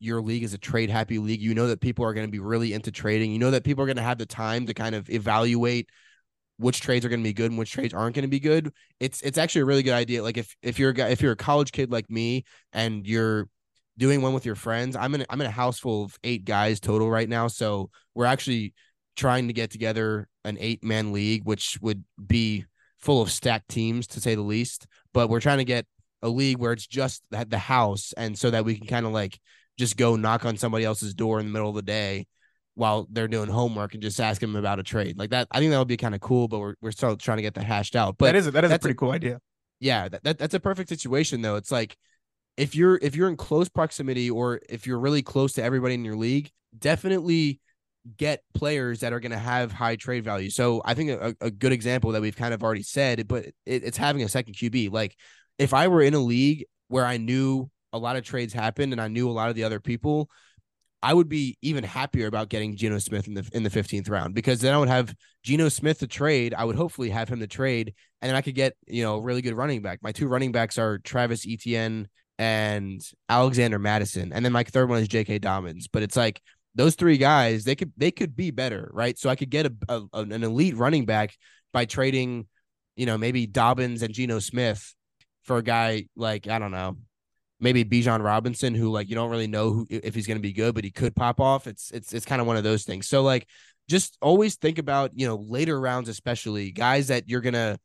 your 0.00 0.20
league 0.20 0.42
is 0.42 0.54
a 0.54 0.58
trade 0.58 0.90
happy 0.90 1.18
league, 1.18 1.40
you 1.40 1.54
know 1.54 1.68
that 1.68 1.80
people 1.80 2.04
are 2.04 2.14
going 2.14 2.26
to 2.26 2.32
be 2.32 2.40
really 2.40 2.72
into 2.72 2.90
trading, 2.90 3.32
you 3.32 3.38
know 3.38 3.52
that 3.52 3.64
people 3.64 3.84
are 3.84 3.86
going 3.86 3.96
to 3.96 4.02
have 4.02 4.18
the 4.18 4.26
time 4.26 4.66
to 4.66 4.74
kind 4.74 4.94
of 4.94 5.08
evaluate 5.08 5.88
which 6.56 6.80
trades 6.80 7.04
are 7.04 7.08
going 7.08 7.20
to 7.20 7.28
be 7.28 7.32
good 7.32 7.50
and 7.50 7.58
which 7.58 7.72
trades 7.72 7.94
aren't 7.94 8.14
going 8.14 8.22
to 8.24 8.28
be 8.28 8.40
good. 8.40 8.72
It's 9.00 9.20
it's 9.22 9.38
actually 9.38 9.62
a 9.62 9.66
really 9.66 9.82
good 9.82 9.94
idea. 9.94 10.22
Like 10.22 10.36
if 10.36 10.54
if 10.62 10.78
you're 10.78 10.90
a 10.90 10.94
guy, 10.94 11.08
if 11.08 11.20
you're 11.20 11.32
a 11.32 11.36
college 11.36 11.72
kid 11.72 11.90
like 11.90 12.10
me 12.10 12.44
and 12.72 13.06
you're 13.06 13.48
doing 13.96 14.22
one 14.22 14.34
with 14.34 14.46
your 14.46 14.54
friends. 14.54 14.96
I'm 14.96 15.14
in 15.14 15.24
I'm 15.30 15.40
in 15.40 15.46
a 15.46 15.50
house 15.50 15.78
full 15.78 16.04
of 16.04 16.18
eight 16.24 16.44
guys 16.44 16.80
total 16.80 17.10
right 17.10 17.28
now, 17.28 17.48
so 17.48 17.90
we're 18.14 18.26
actually 18.26 18.74
trying 19.16 19.46
to 19.48 19.52
get 19.52 19.70
together 19.70 20.28
an 20.44 20.56
eight 20.60 20.82
man 20.82 21.12
league, 21.12 21.44
which 21.44 21.78
would 21.80 22.04
be 22.24 22.64
full 22.98 23.22
of 23.22 23.30
stacked 23.30 23.68
teams 23.68 24.06
to 24.08 24.20
say 24.20 24.34
the 24.34 24.42
least. 24.42 24.86
But 25.12 25.28
we're 25.28 25.40
trying 25.40 25.58
to 25.58 25.64
get 25.64 25.86
a 26.22 26.28
league 26.28 26.58
where 26.58 26.72
it's 26.72 26.86
just 26.86 27.22
the 27.30 27.58
house, 27.58 28.12
and 28.16 28.38
so 28.38 28.50
that 28.50 28.64
we 28.64 28.76
can 28.76 28.86
kind 28.86 29.06
of 29.06 29.12
like 29.12 29.38
just 29.78 29.96
go 29.96 30.16
knock 30.16 30.44
on 30.44 30.56
somebody 30.56 30.84
else's 30.84 31.14
door 31.14 31.40
in 31.40 31.46
the 31.46 31.52
middle 31.52 31.68
of 31.68 31.74
the 31.74 31.82
day 31.82 32.26
while 32.74 33.06
they're 33.10 33.28
doing 33.28 33.48
homework 33.48 33.94
and 33.94 34.02
just 34.02 34.20
ask 34.20 34.40
them 34.40 34.56
about 34.56 34.78
a 34.78 34.82
trade 34.82 35.16
like 35.18 35.30
that. 35.30 35.46
I 35.50 35.58
think 35.58 35.70
that 35.70 35.78
would 35.78 35.88
be 35.88 35.96
kind 35.96 36.14
of 36.14 36.20
cool, 36.20 36.48
but 36.48 36.58
we're 36.58 36.74
we're 36.80 36.90
still 36.90 37.16
trying 37.16 37.38
to 37.38 37.42
get 37.42 37.54
that 37.54 37.64
hashed 37.64 37.96
out. 37.96 38.16
But 38.18 38.26
that 38.26 38.36
is 38.36 38.46
a, 38.46 38.50
that 38.52 38.64
is 38.64 38.72
a 38.72 38.78
pretty 38.78 38.92
a, 38.92 38.96
cool 38.96 39.12
idea. 39.12 39.40
Yeah, 39.80 40.08
that, 40.08 40.24
that 40.24 40.38
that's 40.38 40.54
a 40.54 40.60
perfect 40.60 40.88
situation 40.88 41.42
though. 41.42 41.56
It's 41.56 41.70
like 41.70 41.96
if 42.56 42.74
you're 42.74 42.98
if 43.02 43.16
you're 43.16 43.28
in 43.28 43.36
close 43.36 43.68
proximity 43.68 44.30
or 44.30 44.60
if 44.68 44.86
you're 44.86 44.98
really 44.98 45.22
close 45.22 45.54
to 45.54 45.62
everybody 45.62 45.94
in 45.94 46.04
your 46.04 46.16
league, 46.16 46.50
definitely 46.78 47.60
get 48.16 48.42
players 48.52 49.00
that 49.00 49.12
are 49.12 49.20
going 49.20 49.32
to 49.32 49.38
have 49.38 49.72
high 49.72 49.96
trade 49.96 50.24
value. 50.24 50.50
So 50.50 50.82
I 50.84 50.94
think 50.94 51.10
a, 51.10 51.34
a, 51.40 51.50
good 51.50 51.72
example 51.72 52.12
that 52.12 52.20
we've 52.20 52.36
kind 52.36 52.52
of 52.52 52.62
already 52.62 52.82
said, 52.82 53.26
but 53.26 53.46
it, 53.64 53.82
it's 53.82 53.96
having 53.96 54.22
a 54.22 54.28
second 54.28 54.54
QB. 54.54 54.92
Like 54.92 55.16
if 55.58 55.72
I 55.72 55.88
were 55.88 56.02
in 56.02 56.12
a 56.12 56.18
league 56.18 56.66
where 56.88 57.06
I 57.06 57.16
knew 57.16 57.70
a 57.94 57.98
lot 57.98 58.16
of 58.16 58.24
trades 58.24 58.52
happened 58.52 58.92
and 58.92 59.00
I 59.00 59.08
knew 59.08 59.30
a 59.30 59.32
lot 59.32 59.48
of 59.48 59.54
the 59.54 59.64
other 59.64 59.80
people, 59.80 60.28
I 61.02 61.14
would 61.14 61.28
be 61.28 61.56
even 61.62 61.84
happier 61.84 62.26
about 62.26 62.48
getting 62.48 62.76
Geno 62.76 62.98
Smith 62.98 63.26
in 63.26 63.34
the 63.34 63.48
in 63.52 63.62
the 63.62 63.70
15th 63.70 64.08
round 64.08 64.34
because 64.34 64.60
then 64.60 64.74
I 64.74 64.78
would 64.78 64.88
have 64.88 65.14
Geno 65.42 65.68
Smith 65.68 65.98
to 65.98 66.06
trade. 66.06 66.54
I 66.54 66.64
would 66.64 66.76
hopefully 66.76 67.10
have 67.10 67.28
him 67.28 67.40
to 67.40 67.46
trade, 67.46 67.92
and 68.22 68.30
then 68.30 68.36
I 68.36 68.40
could 68.40 68.54
get 68.54 68.74
you 68.86 69.02
know 69.02 69.16
a 69.16 69.20
really 69.20 69.42
good 69.42 69.54
running 69.54 69.82
back. 69.82 69.98
My 70.02 70.12
two 70.12 70.28
running 70.28 70.50
backs 70.50 70.78
are 70.78 70.98
Travis 70.98 71.46
Etienne 71.46 72.08
and 72.38 73.00
Alexander 73.28 73.78
Mattison, 73.78 74.32
and 74.32 74.44
then 74.44 74.52
my 74.52 74.64
third 74.64 74.88
one 74.88 75.00
is 75.00 75.08
J.K. 75.08 75.38
Dobbins. 75.38 75.88
But 75.88 76.02
it's 76.02 76.16
like 76.16 76.40
those 76.74 76.94
three 76.94 77.16
guys, 77.16 77.64
they 77.64 77.76
could 77.76 77.92
they 77.96 78.10
could 78.10 78.34
be 78.34 78.50
better, 78.50 78.90
right? 78.92 79.18
So 79.18 79.30
I 79.30 79.36
could 79.36 79.50
get 79.50 79.66
a, 79.66 79.72
a 79.88 80.02
an 80.12 80.42
elite 80.42 80.76
running 80.76 81.04
back 81.06 81.36
by 81.72 81.84
trading, 81.84 82.46
you 82.96 83.06
know, 83.06 83.16
maybe 83.16 83.46
Dobbins 83.46 84.02
and 84.02 84.12
Geno 84.12 84.38
Smith 84.38 84.94
for 85.44 85.58
a 85.58 85.62
guy 85.62 86.06
like 86.16 86.48
I 86.48 86.58
don't 86.58 86.72
know, 86.72 86.96
maybe 87.60 87.84
Bijan 87.84 88.22
Robinson, 88.22 88.74
who 88.74 88.90
like 88.90 89.08
you 89.08 89.14
don't 89.14 89.30
really 89.30 89.46
know 89.46 89.70
who 89.72 89.86
if 89.88 90.14
he's 90.14 90.26
going 90.26 90.38
to 90.38 90.42
be 90.42 90.52
good, 90.52 90.74
but 90.74 90.84
he 90.84 90.90
could 90.90 91.14
pop 91.14 91.40
off. 91.40 91.66
It's 91.66 91.90
it's 91.92 92.12
it's 92.12 92.26
kind 92.26 92.40
of 92.40 92.46
one 92.46 92.56
of 92.56 92.64
those 92.64 92.84
things. 92.84 93.08
So 93.08 93.22
like 93.22 93.48
just 93.88 94.16
always 94.20 94.56
think 94.56 94.78
about 94.78 95.12
you 95.14 95.26
know 95.26 95.36
later 95.36 95.80
rounds, 95.80 96.08
especially 96.08 96.70
guys 96.72 97.08
that 97.08 97.28
you're 97.28 97.40
gonna. 97.40 97.78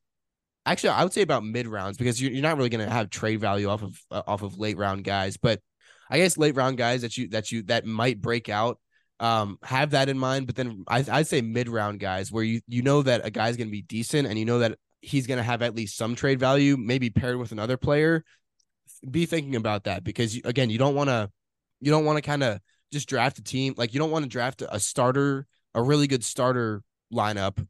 Actually, 0.66 0.90
I 0.90 1.04
would 1.04 1.14
say 1.14 1.22
about 1.22 1.44
mid 1.44 1.68
rounds 1.68 1.98
because 1.98 2.22
you're, 2.22 2.32
you're 2.32 2.44
not 2.44 2.58
really 2.58 2.70
going 2.70 2.86
to 2.86 2.92
have 2.92 3.10
trade 3.10 3.40
value 3.40 3.70
off 3.70 3.82
of 3.82 4.00
uh, 4.12 4.22
off 4.28 4.42
of 4.42 4.58
late 4.58 4.78
round 4.78 5.04
guys, 5.04 5.38
but 5.38 5.62
I 6.10 6.18
guess 6.18 6.38
late 6.38 6.56
round 6.56 6.78
guys 6.78 7.02
that 7.02 7.18
you 7.18 7.30
that 7.30 7.52
you 7.52 7.64
that 7.64 7.86
might 7.86 8.22
break 8.22 8.50
out 8.50 8.80
um, 9.20 9.58
have 9.64 9.92
that 9.92 10.10
in 10.10 10.18
mind. 10.18 10.48
But 10.48 10.56
then 10.56 10.84
I, 10.88 11.06
I'd 11.10 11.28
say 11.28 11.42
mid 11.42 11.70
round 11.70 12.00
guys 12.00 12.32
where 12.32 12.44
you 12.44 12.62
you 12.68 12.82
know 12.82 13.02
that 13.02 13.26
a 13.26 13.32
guy's 13.32 13.58
going 13.58 13.68
to 13.68 13.72
be 13.72 13.82
decent 13.82 14.28
and 14.28 14.38
you 14.38 14.46
know 14.46 14.60
that 14.60 14.78
he's 15.02 15.28
going 15.28 15.38
to 15.38 15.44
have 15.44 15.62
at 15.62 15.76
least 15.76 15.98
some 15.98 16.16
trade 16.16 16.40
value, 16.40 16.78
maybe 16.78 17.10
paired 17.10 17.38
with 17.38 17.52
another 17.52 17.78
player. 17.78 18.24
Be 19.10 19.26
thinking 19.26 19.56
about 19.56 19.86
that 19.86 20.04
because 20.04 20.36
you, 20.36 20.42
again, 20.46 20.70
you 20.70 20.78
don't 20.78 20.96
want 20.96 21.10
to 21.10 21.30
you 21.80 21.92
don't 21.92 22.06
want 22.06 22.18
to 22.18 22.22
kind 22.22 22.44
of 22.44 22.60
just 22.92 23.08
draft 23.08 23.38
a 23.38 23.44
team 23.44 23.76
like 23.78 23.94
you 23.94 24.00
don't 24.00 24.12
want 24.12 24.24
to 24.24 24.30
draft 24.30 24.64
a 24.68 24.80
starter, 24.80 25.46
a 25.74 25.82
really 25.82 26.08
good 26.08 26.24
starter 26.24 26.82
lineup, 27.14 27.66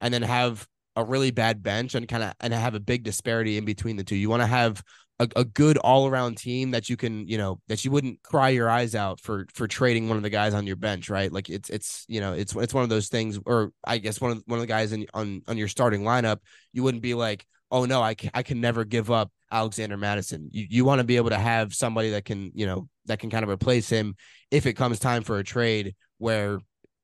and 0.00 0.12
then 0.12 0.22
have 0.22 0.66
a 0.98 1.04
really 1.04 1.30
bad 1.30 1.62
bench 1.62 1.94
and 1.94 2.08
kind 2.08 2.24
of 2.24 2.34
and 2.40 2.52
have 2.52 2.74
a 2.74 2.80
big 2.80 3.04
disparity 3.04 3.56
in 3.56 3.64
between 3.64 3.96
the 3.96 4.04
two. 4.04 4.16
You 4.16 4.28
want 4.28 4.42
to 4.42 4.46
have 4.46 4.82
a, 5.20 5.28
a 5.36 5.44
good 5.44 5.78
all 5.78 6.08
around 6.08 6.36
team 6.38 6.72
that 6.72 6.88
you 6.88 6.96
can, 6.96 7.28
you 7.28 7.38
know, 7.38 7.60
that 7.68 7.84
you 7.84 7.92
wouldn't 7.92 8.20
cry 8.24 8.48
your 8.48 8.68
eyes 8.68 8.96
out 8.96 9.20
for 9.20 9.46
for 9.54 9.68
trading 9.68 10.08
one 10.08 10.16
of 10.16 10.24
the 10.24 10.30
guys 10.30 10.54
on 10.54 10.66
your 10.66 10.74
bench, 10.74 11.08
right? 11.08 11.30
Like 11.32 11.48
it's 11.48 11.70
it's 11.70 12.04
you 12.08 12.20
know 12.20 12.32
it's 12.32 12.54
it's 12.56 12.74
one 12.74 12.82
of 12.82 12.90
those 12.90 13.08
things, 13.08 13.38
or 13.46 13.72
I 13.84 13.98
guess 13.98 14.20
one 14.20 14.32
of 14.32 14.42
one 14.46 14.58
of 14.58 14.62
the 14.62 14.66
guys 14.66 14.92
in 14.92 15.06
on 15.14 15.42
on 15.46 15.56
your 15.56 15.68
starting 15.68 16.02
lineup, 16.02 16.38
you 16.72 16.82
wouldn't 16.82 17.02
be 17.02 17.14
like, 17.14 17.46
oh 17.70 17.84
no, 17.84 18.02
I 18.02 18.14
can, 18.14 18.30
I 18.34 18.42
can 18.42 18.60
never 18.60 18.84
give 18.84 19.08
up 19.08 19.30
Alexander 19.52 19.96
Mattison. 19.96 20.48
You 20.50 20.66
you 20.68 20.84
want 20.84 20.98
to 20.98 21.04
be 21.04 21.16
able 21.16 21.30
to 21.30 21.38
have 21.38 21.74
somebody 21.74 22.10
that 22.10 22.24
can 22.24 22.50
you 22.54 22.66
know 22.66 22.88
that 23.06 23.20
can 23.20 23.30
kind 23.30 23.44
of 23.44 23.50
replace 23.50 23.88
him 23.88 24.16
if 24.50 24.66
it 24.66 24.74
comes 24.74 24.98
time 24.98 25.22
for 25.22 25.38
a 25.38 25.44
trade 25.44 25.94
where 26.18 26.58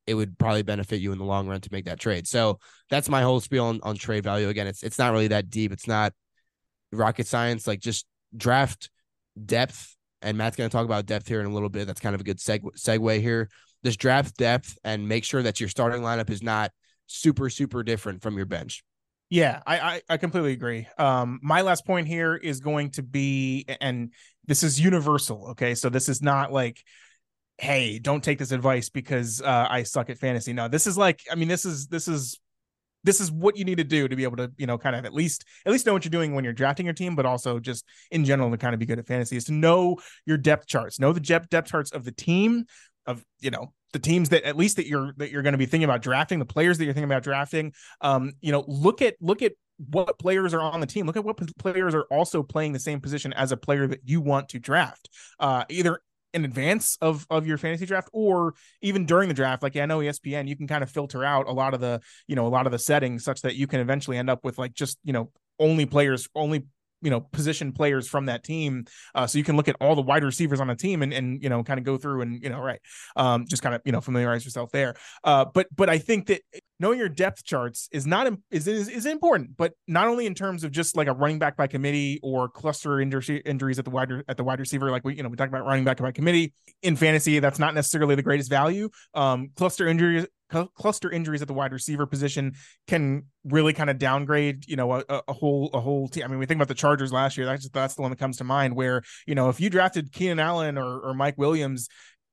it 0.07 0.15
would 0.15 0.39
probably 0.39 0.63
benefit 0.63 1.01
you 1.01 1.13
in 1.13 1.19
the 1.19 1.25
long 1.25 1.49
run 1.49 1.61
to 1.61 1.69
make 1.73 1.87
that 1.87 2.01
trade. 2.01 2.27
So 2.27 2.59
that's 2.91 3.09
my 3.09 3.23
whole 3.23 3.41
spiel 3.41 3.67
on, 3.67 3.81
on 3.83 3.97
trade 3.97 4.25
value. 4.25 4.49
Again, 4.49 4.67
it's 4.67 4.83
it's 4.83 4.99
not 4.99 5.13
really 5.13 5.29
that 5.29 5.51
deep. 5.51 5.73
It's 5.73 5.87
not 5.87 6.13
rocket 6.93 7.27
science. 7.27 7.67
Like 7.67 7.81
just 7.81 8.07
draft 8.37 8.91
depth, 9.45 9.97
and 10.23 10.37
Matt's 10.37 10.57
going 10.57 10.69
to 10.69 10.77
talk 10.77 10.85
about 10.85 11.07
depth 11.07 11.29
here 11.29 11.41
in 11.41 11.47
a 11.47 11.53
little 11.53 11.69
bit. 11.69 11.87
That's 11.87 12.01
kind 12.01 12.15
of 12.15 12.21
a 12.21 12.25
good 12.25 12.39
seg- 12.39 12.79
segue 12.79 13.21
here. 13.21 13.49
Just 13.85 13.99
draft 13.99 14.37
depth 14.37 14.79
and 14.85 15.09
make 15.09 15.25
sure 15.25 15.43
that 15.43 15.61
your 15.61 15.69
starting 15.69 16.03
lineup 16.03 16.31
is 16.31 16.43
not 16.43 16.71
super 17.07 17.51
super 17.51 17.83
different 17.83 18.23
from 18.23 18.37
your 18.37 18.47
bench. 18.47 18.83
Yeah, 19.31 19.63
I, 19.67 19.79
I, 19.79 20.03
I 20.11 20.17
completely 20.19 20.53
agree. 20.53 20.87
Um, 20.99 21.41
my 21.43 21.63
last 21.63 21.87
point 21.87 22.07
here 22.07 22.37
is 22.37 22.61
going 22.61 22.91
to 22.91 23.03
be, 23.03 23.65
and 23.81 24.13
this 24.47 24.63
is 24.63 24.79
universal. 24.79 25.49
Okay, 25.53 25.75
so 25.75 25.89
this 25.89 26.09
is 26.09 26.23
not 26.23 26.53
like, 26.53 26.85
hey, 27.59 27.99
don't 27.99 28.23
take 28.23 28.39
this 28.39 28.53
advice 28.53 28.89
because 28.89 29.41
uh, 29.41 29.67
I 29.71 29.85
suck 29.85 30.11
at 30.11 30.19
fantasy. 30.19 30.53
No, 30.53 30.69
this 30.69 30.87
is 30.87 30.99
like, 30.99 31.21
I 31.31 31.35
mean, 31.35 31.49
this 31.49 31.65
is 31.65 31.87
this 31.87 32.09
is 32.09 32.39
this 33.05 33.21
is 33.21 33.31
what 33.31 33.57
you 33.57 33.65
need 33.65 33.79
to 33.79 33.85
do 33.85 34.09
to 34.09 34.17
be 34.17 34.25
able 34.25 34.39
to 34.39 34.51
you 34.57 34.67
know 34.67 34.79
kind 34.79 34.97
of 34.97 35.05
at 35.05 35.15
least 35.15 35.45
at 35.65 35.73
least 35.73 35.87
know 35.87 35.93
what 35.93 36.05
you're 36.05 36.11
doing 36.11 36.35
when 36.35 36.43
you're 36.43 36.53
drafting 36.53 36.87
your 36.87 36.95
team 36.95 37.15
but 37.15 37.27
also 37.27 37.61
just 37.61 37.85
in 38.11 38.25
general 38.25 38.51
to 38.51 38.57
kind 38.57 38.75
of 38.75 38.81
be 38.81 38.87
good 38.87 38.99
at 38.99 39.07
fantasy 39.07 39.37
is 39.37 39.45
to 39.45 39.53
know 39.53 39.97
your 40.27 40.39
depth 40.39 40.67
charts. 40.67 40.99
Know 40.99 41.13
the 41.13 41.21
depth 41.21 41.51
depth 41.51 41.71
charts 41.71 41.93
of 41.93 42.05
the 42.05 42.13
team 42.13 42.65
of 43.07 43.25
you 43.41 43.51
know 43.51 43.73
the 43.93 43.99
teams 43.99 44.31
that 44.31 44.43
at 44.43 44.57
least 44.57 44.77
that 44.77 44.87
you're 44.87 45.13
that 45.19 45.31
you're 45.31 45.43
going 45.43 45.53
to 45.53 45.59
be 45.59 45.67
thinking 45.67 45.85
about 45.85 46.03
drafting 46.03 46.41
the 46.41 46.45
players 46.45 46.79
that 46.79 46.85
you're 46.85 46.95
thinking 46.95 47.11
about 47.11 47.23
drafting. 47.23 47.73
Um 48.01 48.33
you 48.41 48.51
know 48.51 48.65
look 48.67 49.03
at 49.03 49.15
look 49.21 49.43
at 49.43 49.53
what 49.91 50.19
players 50.19 50.55
are 50.55 50.61
on 50.61 50.81
the 50.81 50.87
team. 50.87 51.07
Look 51.07 51.17
at 51.17 51.25
what 51.25 51.37
players 51.59 51.95
are 51.95 52.07
also 52.11 52.43
playing 52.43 52.73
the 52.73 52.79
same 52.79 53.01
position 53.01 53.33
as 53.33 53.53
a 53.53 53.57
player 53.57 53.87
that 53.87 54.01
you 54.05 54.21
want 54.21 54.49
to 54.51 54.59
draft. 54.59 55.09
Uh 55.39 55.65
either 55.69 56.01
in 56.35 56.45
advance 56.45 56.99
of 57.01 57.26
of 57.30 57.47
your 57.47 57.57
fantasy 57.57 57.87
draft 57.87 58.11
or 58.12 58.55
even 58.82 59.07
during 59.07 59.28
the 59.28 59.35
draft. 59.35 59.62
Like 59.62 59.74
yeah, 59.74 59.85
i 59.85 59.87
know 59.87 60.01
espn 60.01 60.49
you 60.49 60.57
can 60.57 60.66
kind 60.66 60.82
of 60.82 60.91
filter 60.91 61.24
out 61.24 61.47
a 61.49 61.53
lot 61.53 61.72
of 61.72 61.80
the 61.80 62.01
you 62.26 62.37
know 62.37 62.47
a 62.47 62.49
lot 62.49 62.66
of 62.66 62.72
the 62.72 62.78
settings 62.78 63.24
such 63.24 63.43
that 63.43 63.55
you 63.55 63.66
can 63.66 63.80
eventually 63.80 64.18
end 64.18 64.28
up 64.28 64.45
with 64.45 64.59
like 64.59 64.74
just 64.74 64.99
you 65.05 65.12
know 65.12 65.30
only 65.59 65.87
players 65.87 66.28
only 66.35 66.64
you 67.05 67.11
know 67.11 67.20
position 67.20 67.70
players 67.70 68.09
from 68.09 68.26
that 68.26 68.43
team. 68.43 68.87
Uh, 69.14 69.26
so 69.26 69.39
you 69.39 69.45
can 69.45 69.57
look 69.57 69.68
at 69.68 69.76
all 69.80 69.95
the 69.95 70.03
wide 70.03 70.24
receivers 70.24 70.59
on 70.59 70.70
a 70.70 70.76
team 70.76 71.03
and 71.03 71.12
and 71.12 71.43
you 71.43 71.49
know 71.49 71.62
kind 71.62 71.78
of 71.78 71.85
go 71.85 71.97
through 71.97 72.22
and 72.22 72.43
you 72.43 72.49
know 72.49 72.59
right 72.59 72.80
um, 73.14 73.47
just 73.47 73.62
kind 73.62 73.74
of 73.74 73.82
you 73.85 73.93
know 73.93 74.01
familiarize 74.01 74.45
yourself 74.45 74.72
there. 74.72 74.95
Uh, 75.22 75.45
but 75.45 75.68
but 75.74 75.89
i 75.89 75.99
think 75.99 76.26
that 76.26 76.41
knowing 76.81 76.99
your 76.99 77.09
depth 77.09 77.45
charts 77.45 77.89
is 77.93 78.07
not 78.07 78.31
is, 78.51 78.66
is 78.66 78.89
is 78.89 79.07
important 79.07 79.57
but 79.57 79.72
not 79.87 80.09
only 80.09 80.27
in 80.27 80.35
terms 80.35 80.64
of 80.64 80.70
just 80.70 80.97
like 80.97 81.09
a 81.09 81.12
running 81.12 81.39
back 81.39 81.57
by 81.57 81.66
committee 81.66 82.20
or 82.22 82.49
cluster 82.49 83.01
injuries 83.01 83.79
at 83.79 83.85
the 83.85 83.91
wide 83.91 84.11
at 84.29 84.37
the 84.37 84.45
wide 84.45 84.61
receiver 84.61 84.91
like 84.91 85.05
we 85.05 85.16
you 85.16 85.22
know 85.22 85.29
we 85.29 85.37
talked 85.37 85.51
about 85.51 85.64
running 85.66 85.85
back 85.85 85.99
by 85.99 86.12
committee 86.12 86.53
in 86.83 86.97
fantasy 86.97 87.39
that's 87.39 87.59
not 87.59 87.75
necessarily 87.75 88.14
the 88.14 88.22
greatest 88.22 88.51
value 88.51 88.89
um, 89.14 89.51
cluster 89.57 89.87
injuries 89.87 90.27
cluster 90.75 91.11
injuries 91.11 91.43
at 91.43 91.49
the 91.49 91.55
wide 91.55 91.72
receiver 91.72 92.07
position 92.07 92.55
can 92.87 93.25
really 93.45 93.72
kind 93.72 93.91
of 93.91 93.99
downgrade, 93.99 94.66
you 94.68 94.77
know, 94.77 94.93
a, 94.93 95.05
a, 95.09 95.33
whole 95.33 95.70
a 95.75 95.81
whole 95.81 96.09
team. 96.09 96.25
I 96.25 96.29
mean, 96.29 96.39
we 96.39 96.47
think 96.47 96.59
about 96.59 96.68
the 96.68 96.75
Chargers 96.75 97.12
last 97.12 97.37
year. 97.37 97.47
That's 97.47 97.68
that's 97.70 97.95
the 97.95 98.03
one 98.03 98.11
that 98.11 98.18
comes 98.18 98.37
to 98.39 98.45
mind. 98.45 98.77
Where 98.77 99.03
you 99.27 99.35
know, 99.35 99.49
if 99.49 99.61
you 99.61 99.70
drafted 99.70 100.12
Keenan 100.12 100.39
Allen 100.39 100.79
or, 100.79 101.01
or 101.01 101.14
Mike 101.14 101.39
Williams, 101.39 101.89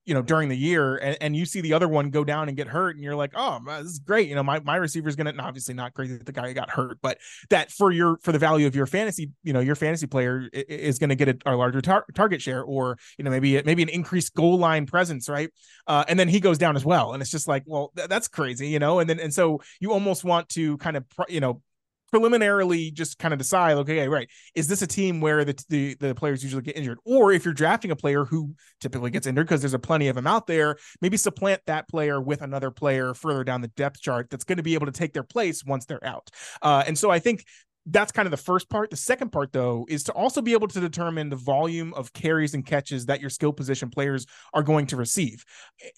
you 0.06 0.14
know 0.14 0.22
during 0.22 0.50
the 0.50 0.58
year 0.58 0.98
and, 0.98 1.18
and 1.22 1.36
you 1.36 1.46
see 1.46 1.62
the 1.62 1.74
other 1.74 1.88
one 1.88 2.10
go 2.10 2.24
down 2.24 2.48
and 2.48 2.58
get 2.58 2.68
hurt 2.68 2.96
and 2.96 3.04
you're 3.04 3.16
like 3.16 3.32
oh 3.36 3.60
this 3.66 3.86
is 3.88 4.00
great. 4.00 4.28
You 4.28 4.36
know 4.36 4.44
my, 4.44 4.60
my 4.62 4.76
receiver's 4.76 5.16
gonna 5.16 5.34
obviously 5.40 5.74
not 5.74 5.94
crazy 5.94 6.18
that 6.18 6.26
the 6.26 6.32
guy 6.32 6.52
got 6.54 6.70
hurt 6.70 6.98
but 7.02 7.18
that 7.50 7.72
for 7.72 7.92
your 7.92 8.18
for 8.22 8.32
the 8.32 8.40
value 8.40 8.68
of 8.68 8.76
your 8.76 8.86
fantasy 8.86 9.32
you 9.44 9.54
know 9.54 9.60
your 9.60 9.76
fantasy 9.76 10.08
player 10.08 10.50
is 10.54 11.00
gonna 11.00 11.16
get 11.16 11.30
a, 11.30 11.38
a 11.46 11.56
larger 11.56 11.82
tar- 11.82 12.06
target 12.16 12.42
share 12.42 12.64
or 12.64 12.98
you 13.18 13.24
know 13.24 13.32
maybe 13.32 13.62
maybe 13.64 13.84
an 13.84 13.90
increased 13.90 14.34
goal 14.34 14.58
line 14.58 14.86
presence 14.86 15.30
right? 15.30 15.52
Uh, 15.88 16.04
and 16.08 16.20
then 16.20 16.28
he 16.28 16.40
goes 16.40 16.58
down 16.58 16.76
as 16.76 16.86
well 16.86 17.14
and 17.14 17.22
it's 17.22 17.32
just 17.32 17.48
like 17.48 17.64
well 17.66 17.92
th- 17.96 18.10
that's 18.10 18.28
crazy 18.28 18.68
you 18.68 18.80
know 18.80 19.00
and 19.00 19.10
then 19.10 19.20
and 19.20 19.34
so 19.34 19.62
you 19.80 19.92
almost 19.92 20.24
want 20.24 20.50
to 20.50 20.78
kind 20.78 20.98
of 20.98 21.06
you 21.30 21.40
know 21.40 21.62
preliminarily 22.12 22.92
just 22.92 23.18
kind 23.18 23.34
of 23.34 23.38
decide, 23.38 23.78
okay, 23.78 24.08
right, 24.08 24.30
is 24.54 24.68
this 24.68 24.82
a 24.82 24.88
team 24.88 25.22
where 25.22 25.44
the, 25.44 25.64
the 25.70 25.96
the 25.96 26.16
players 26.16 26.44
usually 26.44 26.62
get 26.62 26.78
injured, 26.78 27.00
or 27.06 27.32
if 27.32 27.46
you're 27.46 27.54
drafting 27.54 27.92
a 27.92 27.96
player 27.96 28.26
who 28.26 28.54
typically 28.80 29.10
gets 29.10 29.26
injured 29.26 29.48
because 29.48 29.62
there's 29.62 29.74
a 29.74 29.80
plenty 29.80 30.08
of 30.08 30.16
them 30.16 30.28
out 30.28 30.48
there, 30.48 30.78
maybe 31.02 31.18
supplant 31.18 31.62
that 31.66 31.88
player 31.88 32.22
with 32.22 32.42
another 32.42 32.72
player 32.72 33.14
further 33.14 33.44
down 33.44 33.62
the 33.62 33.68
depth 33.70 34.02
chart 34.02 34.30
that's 34.30 34.44
going 34.44 34.58
to 34.58 34.64
be 34.64 34.74
able 34.74 34.86
to 34.86 34.92
take 34.92 35.14
their 35.14 35.24
place 35.24 35.64
once 35.66 35.86
they're 35.86 36.06
out. 36.06 36.30
Uh, 36.62 36.84
and 36.86 36.98
so 36.98 37.10
I 37.10 37.20
think 37.20 37.46
that's 37.88 38.12
kind 38.12 38.28
of 38.28 38.32
the 38.32 38.38
first 38.38 38.70
part. 38.70 38.90
The 38.92 38.96
second 38.98 39.32
part, 39.32 39.52
though, 39.52 39.86
is 39.90 40.04
to 40.04 40.12
also 40.14 40.42
be 40.42 40.54
able 40.54 40.68
to 40.68 40.80
determine 40.80 41.30
the 41.30 41.36
volume 41.36 41.94
of 41.96 42.14
carries 42.14 42.54
and 42.54 42.66
catches 42.66 43.08
that 43.08 43.22
your 43.22 43.30
skill 43.30 43.54
position 43.54 43.90
players 43.90 44.28
are 44.54 44.64
going 44.64 44.86
to 44.88 44.98
receive. 44.98 45.44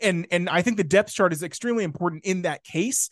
And 0.02 0.26
and 0.32 0.50
I 0.50 0.62
think 0.62 0.78
the 0.78 0.84
depth 0.84 1.12
chart 1.12 1.34
is 1.34 1.44
extremely 1.44 1.84
important 1.84 2.24
in 2.26 2.44
that 2.44 2.64
case 2.64 3.10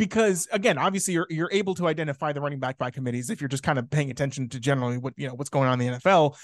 because 0.00 0.48
again, 0.50 0.78
obviously 0.78 1.12
you're 1.12 1.26
you're 1.28 1.50
able 1.52 1.74
to 1.74 1.86
identify 1.86 2.32
the 2.32 2.40
running 2.40 2.58
back 2.58 2.78
by 2.78 2.90
committees 2.90 3.28
if 3.28 3.38
you're 3.38 3.48
just 3.48 3.62
kind 3.62 3.78
of 3.78 3.90
paying 3.90 4.10
attention 4.10 4.48
to 4.48 4.58
generally 4.58 4.96
what 4.96 5.12
you 5.18 5.28
know 5.28 5.34
what's 5.34 5.50
going 5.50 5.68
on 5.68 5.78
in 5.78 5.92
the 5.92 5.98
NFL. 5.98 6.38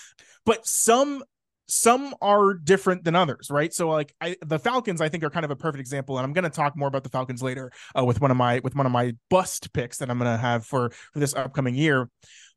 But 0.45 0.67
some 0.67 1.25
some 1.67 2.15
are 2.21 2.53
different 2.53 3.03
than 3.03 3.17
others, 3.17 3.49
right? 3.51 3.73
So 3.73 3.89
like 3.89 4.15
I, 4.21 4.37
the 4.45 4.59
Falcons, 4.59 5.01
I 5.01 5.09
think 5.09 5.25
are 5.25 5.31
kind 5.31 5.47
of 5.47 5.51
a 5.51 5.57
perfect 5.57 5.81
example, 5.81 6.19
and 6.19 6.27
I'm 6.27 6.35
going 6.35 6.45
to 6.45 6.51
talk 6.51 6.77
more 6.77 6.87
about 6.87 7.03
the 7.03 7.09
Falcons 7.09 7.43
later 7.43 7.73
uh, 7.99 8.05
with 8.05 8.21
one 8.21 8.31
of 8.31 8.37
my 8.37 8.61
with 8.63 8.77
one 8.77 8.85
of 8.85 8.93
my 8.93 9.15
bust 9.31 9.73
picks 9.73 9.97
that 9.99 10.11
I'm 10.11 10.19
going 10.19 10.31
to 10.31 10.37
have 10.37 10.67
for 10.67 10.91
for 11.15 11.19
this 11.19 11.35
upcoming 11.35 11.75
year. 11.75 12.11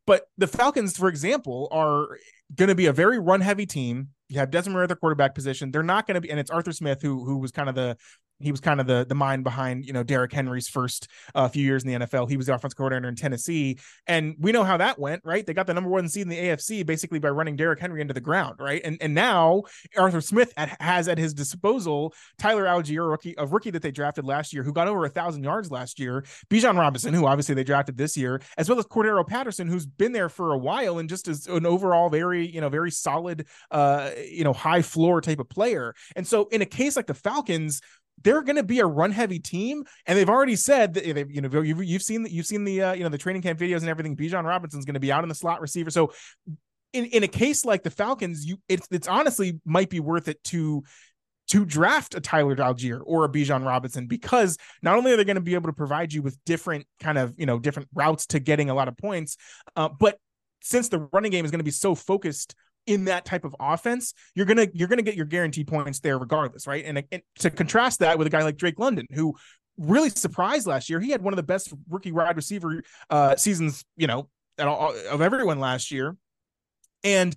But 0.06 0.24
the 0.38 0.48
Falcons, 0.48 0.98
for 0.98 1.08
example, 1.08 1.70
are 1.72 2.18
going 2.54 2.68
to 2.68 2.76
be 2.76 2.88
a 2.88 2.94
very 2.94 3.20
run 3.20 3.40
heavy 3.40 3.66
team. 3.66 4.10
You 4.28 4.40
have 4.40 4.52
Desmond 4.52 4.78
Ridder 4.78 4.96
quarterback 4.96 5.34
position. 5.34 5.72
They're 5.72 5.82
not 5.82 6.08
going 6.08 6.16
to 6.16 6.22
be, 6.22 6.30
and 6.30 6.42
it's 6.42 6.52
Arthur 6.52 6.74
Smith 6.74 7.02
who 7.02 7.24
who 7.24 7.38
was 7.38 7.54
kind 7.54 7.70
of 7.70 7.76
the 7.76 7.96
he 8.40 8.52
was 8.52 8.60
kind 8.60 8.80
of 8.80 8.88
the 8.88 9.06
the 9.08 9.16
mind 9.16 9.44
behind 9.44 9.86
you 9.86 9.94
know 9.94 10.04
Derrick 10.04 10.32
Henry's 10.32 10.68
first 10.68 11.08
uh, 11.36 11.48
few 11.48 11.64
years 11.64 11.84
in 11.84 11.90
the 11.90 12.06
NFL. 12.06 12.30
He 12.30 12.38
was 12.38 12.48
the 12.48 12.56
offensive 12.56 12.78
coordinator 12.78 13.10
in 13.10 13.16
Tennessee, 13.16 13.80
and 14.08 14.36
we 14.40 14.52
know 14.52 14.64
how 14.64 14.78
that 14.78 15.00
went, 15.00 15.22
right? 15.26 15.46
They 15.46 15.54
got 15.54 15.68
the 15.68 15.74
number 15.74 15.90
one 15.90 16.08
seed 16.08 16.24
in 16.24 16.30
the 16.30 16.38
AFC 16.38 16.86
basically 16.86 17.20
by 17.20 17.30
running 17.30 17.56
Derrick 17.56 17.80
Henry 17.80 18.02
into 18.02 18.14
the 18.14 18.22
ground, 18.22 18.56
right? 18.60 18.82
And 18.84 18.98
and 19.02 19.14
now 19.14 19.64
Arthur 19.98 20.22
Smith 20.22 20.54
at, 20.58 20.82
has 20.82 21.08
at 21.08 21.18
his 21.18 21.34
disposal 21.34 22.14
Tyler 22.38 22.66
Allgeier, 22.66 23.06
a 23.06 23.10
rookie, 23.10 23.36
a 23.38 23.46
rookie 23.46 23.72
that 23.72 23.82
they 23.82 23.92
drafted 23.92 24.26
last 24.26 24.54
year, 24.54 24.64
who 24.64 24.74
got 24.74 24.88
over 24.88 25.06
a 25.06 25.10
thousand 25.10 25.44
yards 25.44 25.72
last 25.72 26.00
year, 26.00 26.24
Bijan 26.50 26.78
Robinson, 26.78 27.14
who 27.14 27.26
obviously 27.26 27.56
they 27.56 27.64
drafted 27.64 27.98
this 27.98 28.16
year, 28.16 28.42
as 28.58 28.70
well 28.70 28.80
as 28.80 28.86
Cordarrelle 28.86 29.28
Patterson, 29.28 29.68
who's 29.68 29.86
been 29.86 30.12
there 30.12 30.30
for 30.30 30.54
a 30.54 30.58
while 30.58 31.00
and 31.00 31.10
just 31.10 31.28
is 31.28 31.48
an 31.48 31.66
overall 31.66 32.10
very 32.10 32.48
you 32.48 32.62
know 32.62 32.70
very 32.70 32.92
solid 32.92 33.46
uh 33.72 34.12
you 34.30 34.44
know 34.44 34.54
high 34.54 34.82
floor 34.82 35.22
type 35.22 35.40
of 35.40 35.50
player. 35.50 35.94
And 36.16 36.26
so 36.26 36.48
in 36.48 36.62
a 36.62 36.66
case 36.66 36.96
like 36.96 37.08
the 37.08 37.14
Falcons 37.14 37.82
they're 38.24 38.42
going 38.42 38.56
to 38.56 38.64
be 38.64 38.80
a 38.80 38.86
run 38.86 39.12
heavy 39.12 39.40
team, 39.40 39.84
and 40.06 40.18
they've 40.18 40.30
already 40.30 40.56
said 40.56 40.94
that 40.96 41.04
they've 41.04 41.32
you 41.32 41.42
know 41.42 41.62
you've, 41.62 41.84
you've 41.84 42.02
seen 42.02 42.26
you've 42.30 42.46
seen 42.46 42.64
the 42.64 42.82
uh, 42.82 42.94
you 42.94 43.04
know 43.04 43.10
the 43.10 43.18
training 43.18 43.42
camp 43.42 43.60
videos 43.60 43.80
and 43.80 43.90
everything. 43.90 44.16
Bijan 44.16 44.46
Robinson's 44.46 44.86
going 44.86 44.96
to 44.96 45.00
be 45.00 45.12
out 45.12 45.24
in 45.24 45.30
the 45.30 45.36
slot 45.36 45.62
receiver, 45.62 45.90
so 45.90 46.12
in 46.94 47.06
in 47.06 47.24
a 47.24 47.28
case 47.28 47.66
like 47.66 47.84
the 47.84 47.90
Falcons, 47.90 48.46
you 48.46 48.58
it's 48.68 48.88
it's 48.92 49.08
honestly 49.08 49.60
might 49.66 49.90
be 49.90 50.00
worth 50.00 50.28
it 50.28 50.44
to 50.46 50.84
to 51.50 51.66
draft 51.66 52.14
a 52.14 52.22
Tyler 52.22 52.56
Allgeier 52.56 53.02
or 53.04 53.26
a 53.26 53.30
Bijan 53.30 53.66
Robinson 53.66 54.06
because 54.06 54.58
not 54.84 54.98
only 54.98 55.12
are 55.12 55.18
they 55.18 55.24
going 55.24 55.36
to 55.36 55.42
be 55.42 55.56
able 55.56 55.70
to 55.70 55.74
provide 55.74 56.14
you 56.14 56.22
with 56.22 56.38
different 56.46 56.86
kind 57.00 57.18
of 57.18 57.34
you 57.38 57.46
know 57.46 57.60
different 57.60 57.90
routes 57.94 58.28
to 58.28 58.40
getting 58.40 58.70
a 58.70 58.74
lot 58.74 58.88
of 58.88 58.98
points, 58.98 59.38
uh, 59.76 59.90
but 59.90 60.18
since 60.62 60.90
the 60.90 61.08
running 61.14 61.32
game 61.32 61.46
is 61.46 61.52
going 61.52 61.60
to 61.60 61.66
be 61.66 61.72
so 61.72 61.96
focused 61.96 62.56
in 62.90 63.06
that 63.06 63.24
type 63.24 63.46
of 63.46 63.56
offense, 63.60 64.16
you're 64.34 64.48
gonna 64.48 64.66
you're 64.74 64.88
gonna 64.88 65.04
get 65.04 65.14
your 65.14 65.28
guaranteed 65.28 65.68
points 65.68 66.00
there 66.00 66.18
regardless, 66.18 66.66
right? 66.66 66.84
And, 66.84 67.04
and 67.12 67.22
to 67.38 67.52
contrast 67.52 68.00
that 68.00 68.18
with 68.18 68.26
a 68.26 68.32
guy 68.32 68.42
like 68.42 68.58
Drake 68.58 68.80
London, 68.80 69.06
who 69.14 69.36
really 69.78 70.10
surprised 70.10 70.66
last 70.66 70.90
year. 70.90 71.00
He 71.00 71.12
had 71.12 71.22
one 71.22 71.32
of 71.32 71.38
the 71.38 71.44
best 71.44 71.72
rookie 71.88 72.12
wide 72.12 72.36
receiver 72.36 72.82
uh, 73.12 73.36
seasons, 73.36 73.86
you 73.96 74.08
know, 74.08 74.28
of 74.58 75.22
everyone 75.22 75.60
last 75.60 75.92
year. 75.92 76.18
And 77.04 77.36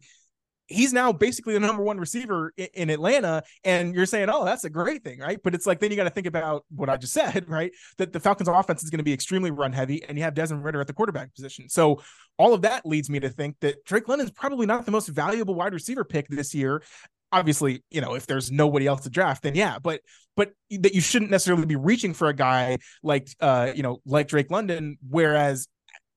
he's 0.72 0.92
now 0.92 1.12
basically 1.12 1.54
the 1.54 1.60
number 1.60 1.82
one 1.82 1.98
receiver 1.98 2.52
in, 2.56 2.68
in, 2.74 2.90
Atlanta. 2.90 3.42
And 3.64 3.94
you're 3.94 4.06
saying, 4.06 4.28
oh, 4.30 4.44
that's 4.44 4.64
a 4.64 4.70
great 4.70 5.04
thing, 5.04 5.20
right? 5.20 5.38
But 5.42 5.54
it's 5.54 5.66
like, 5.66 5.80
then 5.80 5.90
you 5.90 5.96
got 5.96 6.04
to 6.04 6.10
think 6.10 6.26
about 6.26 6.64
what 6.70 6.88
I 6.88 6.96
just 6.96 7.12
said, 7.12 7.48
right? 7.48 7.72
That 7.98 8.12
the 8.12 8.20
Falcons 8.20 8.48
offense 8.48 8.82
is 8.82 8.90
going 8.90 8.98
to 8.98 9.04
be 9.04 9.12
extremely 9.12 9.50
run 9.50 9.72
heavy 9.72 10.04
and 10.04 10.18
you 10.18 10.24
have 10.24 10.34
Desmond 10.34 10.64
Ridder 10.64 10.80
at 10.80 10.86
the 10.86 10.92
quarterback 10.92 11.34
position. 11.34 11.68
So 11.68 12.02
all 12.38 12.54
of 12.54 12.62
that 12.62 12.86
leads 12.86 13.10
me 13.10 13.20
to 13.20 13.28
think 13.28 13.56
that 13.60 13.84
Drake 13.84 14.08
London's 14.08 14.30
probably 14.30 14.66
not 14.66 14.84
the 14.84 14.92
most 14.92 15.08
valuable 15.08 15.54
wide 15.54 15.72
receiver 15.72 16.04
pick 16.04 16.28
this 16.28 16.54
year. 16.54 16.82
Obviously, 17.30 17.82
you 17.90 18.00
know, 18.00 18.14
if 18.14 18.26
there's 18.26 18.50
nobody 18.50 18.86
else 18.86 19.02
to 19.02 19.10
draft, 19.10 19.42
then 19.42 19.54
yeah, 19.54 19.78
but 19.78 20.00
but 20.36 20.52
that 20.70 20.94
you 20.94 21.00
shouldn't 21.00 21.30
necessarily 21.30 21.66
be 21.66 21.76
reaching 21.76 22.12
for 22.12 22.28
a 22.28 22.34
guy 22.34 22.78
like 23.02 23.28
uh, 23.40 23.72
you 23.74 23.82
know, 23.82 24.00
like 24.04 24.28
Drake 24.28 24.50
London, 24.50 24.98
whereas 25.08 25.66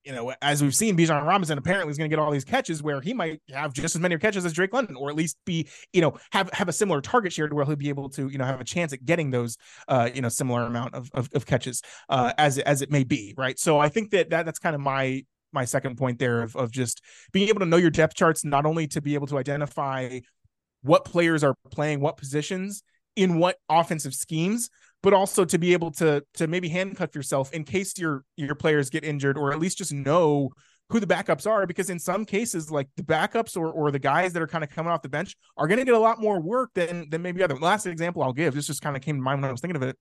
you 0.06 0.14
know, 0.14 0.34
as 0.42 0.62
we've 0.62 0.76
seen, 0.76 0.96
Bijan 0.96 1.26
Robinson 1.26 1.58
apparently 1.58 1.90
is 1.90 1.98
going 1.98 2.10
to 2.10 2.16
get 2.16 2.22
all 2.22 2.30
these 2.32 2.46
catches 2.46 2.84
where 2.84 3.02
he 3.02 3.14
might 3.14 3.42
have 3.50 3.74
just 3.74 3.96
as 3.96 4.02
many 4.02 4.18
catches 4.18 4.46
as 4.46 4.54
Drake 4.54 4.72
London, 4.72 4.96
or 4.96 5.10
at 5.10 5.16
least 5.16 5.38
be, 5.46 5.68
you 5.94 6.02
know, 6.02 6.14
have 6.32 6.50
have 6.54 6.70
a 6.70 6.74
similar 6.74 7.02
target 7.02 7.34
share 7.34 7.48
to 7.48 7.56
where 7.56 7.66
he'll 7.66 7.76
be 7.76 7.90
able 7.90 8.10
to, 8.10 8.30
you 8.30 8.38
know, 8.38 8.46
have 8.46 8.62
a 8.62 8.66
chance 8.66 8.94
at 8.94 9.04
getting 9.04 9.32
those, 9.32 9.58
uh, 9.88 10.10
you 10.14 10.22
know, 10.22 10.30
similar 10.30 10.62
amount 10.62 10.94
of 10.94 11.10
of, 11.14 11.30
of 11.34 11.46
catches, 11.46 11.82
uh, 12.10 12.34
as 12.38 12.60
as 12.60 12.82
it 12.82 12.92
may 12.92 13.04
be, 13.04 13.34
right? 13.36 13.58
So 13.58 13.80
I 13.80 13.90
think 13.90 14.12
that, 14.12 14.30
that 14.30 14.46
that's 14.46 14.60
kind 14.60 14.76
of 14.76 14.82
my 14.82 15.24
my 15.52 15.66
second 15.66 15.98
point 15.98 16.20
there 16.20 16.44
of 16.44 16.56
of 16.56 16.72
just 16.72 17.02
being 17.32 17.50
able 17.50 17.62
to 17.62 17.66
know 17.66 17.78
your 17.78 17.90
depth 17.90 18.14
charts, 18.14 18.46
not 18.46 18.66
only 18.66 18.88
to 18.88 19.02
be 19.02 19.16
able 19.16 19.28
to 19.28 19.40
identify 19.40 20.20
what 20.84 21.04
players 21.04 21.44
are 21.44 21.56
playing 21.72 22.00
what 22.00 22.16
positions 22.16 22.84
in 23.16 23.40
what 23.40 23.58
offensive 23.70 24.14
schemes, 24.14 24.70
but 25.06 25.14
also 25.14 25.46
to 25.46 25.60
be 25.60 25.72
able 25.72 25.92
to 25.92 26.24
to 26.34 26.48
maybe 26.48 26.68
handcuff 26.68 27.14
yourself 27.14 27.54
in 27.54 27.64
case 27.64 27.96
your 27.96 28.24
your 28.38 28.56
players 28.56 28.90
get 28.90 29.04
injured 29.04 29.38
or 29.38 29.54
at 29.54 29.60
least 29.60 29.78
just 29.78 29.94
know 29.94 30.50
who 30.90 31.00
the 31.00 31.06
backups 31.06 31.46
are 31.46 31.68
because 31.68 31.92
in 31.92 32.00
some 32.00 32.26
cases 32.26 32.72
like 32.72 32.88
the 32.98 33.04
backups 33.04 33.56
or 33.56 33.72
or 33.72 33.92
the 33.92 34.00
guys 34.00 34.34
that 34.34 34.42
are 34.42 34.48
kind 34.48 34.64
of 34.64 34.72
coming 34.72 34.92
off 34.92 35.04
the 35.04 35.10
bench 35.10 35.36
are 35.58 35.68
going 35.68 35.78
to 35.78 35.86
get 35.86 35.94
a 35.94 36.00
lot 36.00 36.20
more 36.20 36.42
work 36.42 36.72
than 36.74 37.08
than 37.12 37.22
maybe 37.22 37.44
other. 37.44 37.56
Last 37.56 37.86
example 37.86 38.24
I'll 38.24 38.34
give 38.34 38.56
this 38.56 38.66
just 38.66 38.82
kind 38.82 38.96
of 38.96 39.04
came 39.04 39.18
to 39.18 39.22
mind 39.22 39.42
when 39.44 39.50
I 39.50 39.52
was 39.52 39.62
thinking 39.62 39.76
of 39.76 39.84
it. 39.84 39.96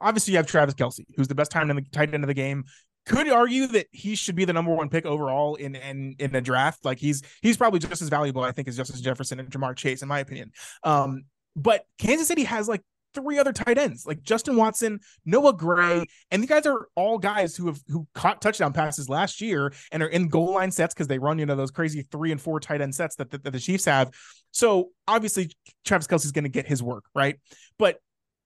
Obviously 0.00 0.32
you 0.32 0.38
have 0.38 0.48
Travis 0.48 0.74
Kelce 0.74 1.04
who's 1.16 1.28
the 1.28 1.36
best 1.36 1.52
time 1.52 1.70
in 1.70 1.76
the 1.76 1.82
tight 1.92 2.12
end 2.12 2.24
of 2.24 2.28
the 2.28 2.34
game. 2.34 2.64
Could 3.06 3.28
argue 3.28 3.68
that 3.68 3.86
he 3.92 4.16
should 4.16 4.34
be 4.34 4.44
the 4.44 4.52
number 4.52 4.74
one 4.74 4.88
pick 4.88 5.06
overall 5.06 5.54
in 5.54 5.76
in 5.76 6.16
in 6.18 6.34
a 6.34 6.40
draft. 6.40 6.84
Like 6.84 6.98
he's 6.98 7.22
he's 7.40 7.56
probably 7.56 7.78
just 7.78 8.02
as 8.02 8.08
valuable 8.08 8.42
I 8.42 8.50
think 8.50 8.66
as 8.66 8.76
Justin 8.76 9.00
Jefferson 9.00 9.38
and 9.38 9.48
Ja'Marr 9.48 9.76
Chase 9.76 10.02
in 10.02 10.08
my 10.08 10.18
opinion. 10.18 10.50
Um 10.82 11.22
but 11.54 11.84
Kansas 11.98 12.26
City 12.26 12.44
has 12.44 12.66
like 12.66 12.82
three 13.14 13.38
other 13.38 13.52
tight 13.52 13.78
ends 13.78 14.06
like 14.06 14.22
Justin 14.22 14.56
Watson, 14.56 15.00
Noah 15.24 15.52
Gray, 15.52 16.04
and 16.30 16.42
these 16.42 16.48
guys 16.48 16.66
are 16.66 16.88
all 16.94 17.18
guys 17.18 17.56
who 17.56 17.66
have 17.66 17.80
who 17.88 18.06
caught 18.14 18.40
touchdown 18.40 18.72
passes 18.72 19.08
last 19.08 19.40
year 19.40 19.72
and 19.90 20.02
are 20.02 20.08
in 20.08 20.28
goal 20.28 20.54
line 20.54 20.70
sets 20.70 20.94
because 20.94 21.08
they 21.08 21.18
run 21.18 21.38
you 21.38 21.46
know 21.46 21.56
those 21.56 21.70
crazy 21.70 22.02
three 22.10 22.32
and 22.32 22.40
four 22.40 22.60
tight 22.60 22.80
end 22.80 22.94
sets 22.94 23.16
that, 23.16 23.30
that, 23.30 23.44
that 23.44 23.50
the 23.50 23.60
Chiefs 23.60 23.84
have. 23.84 24.10
So 24.50 24.90
obviously 25.08 25.50
Travis 25.84 26.06
Kelce 26.06 26.24
is 26.24 26.32
going 26.32 26.44
to 26.44 26.50
get 26.50 26.66
his 26.66 26.82
work 26.82 27.04
right, 27.14 27.38
but 27.78 27.98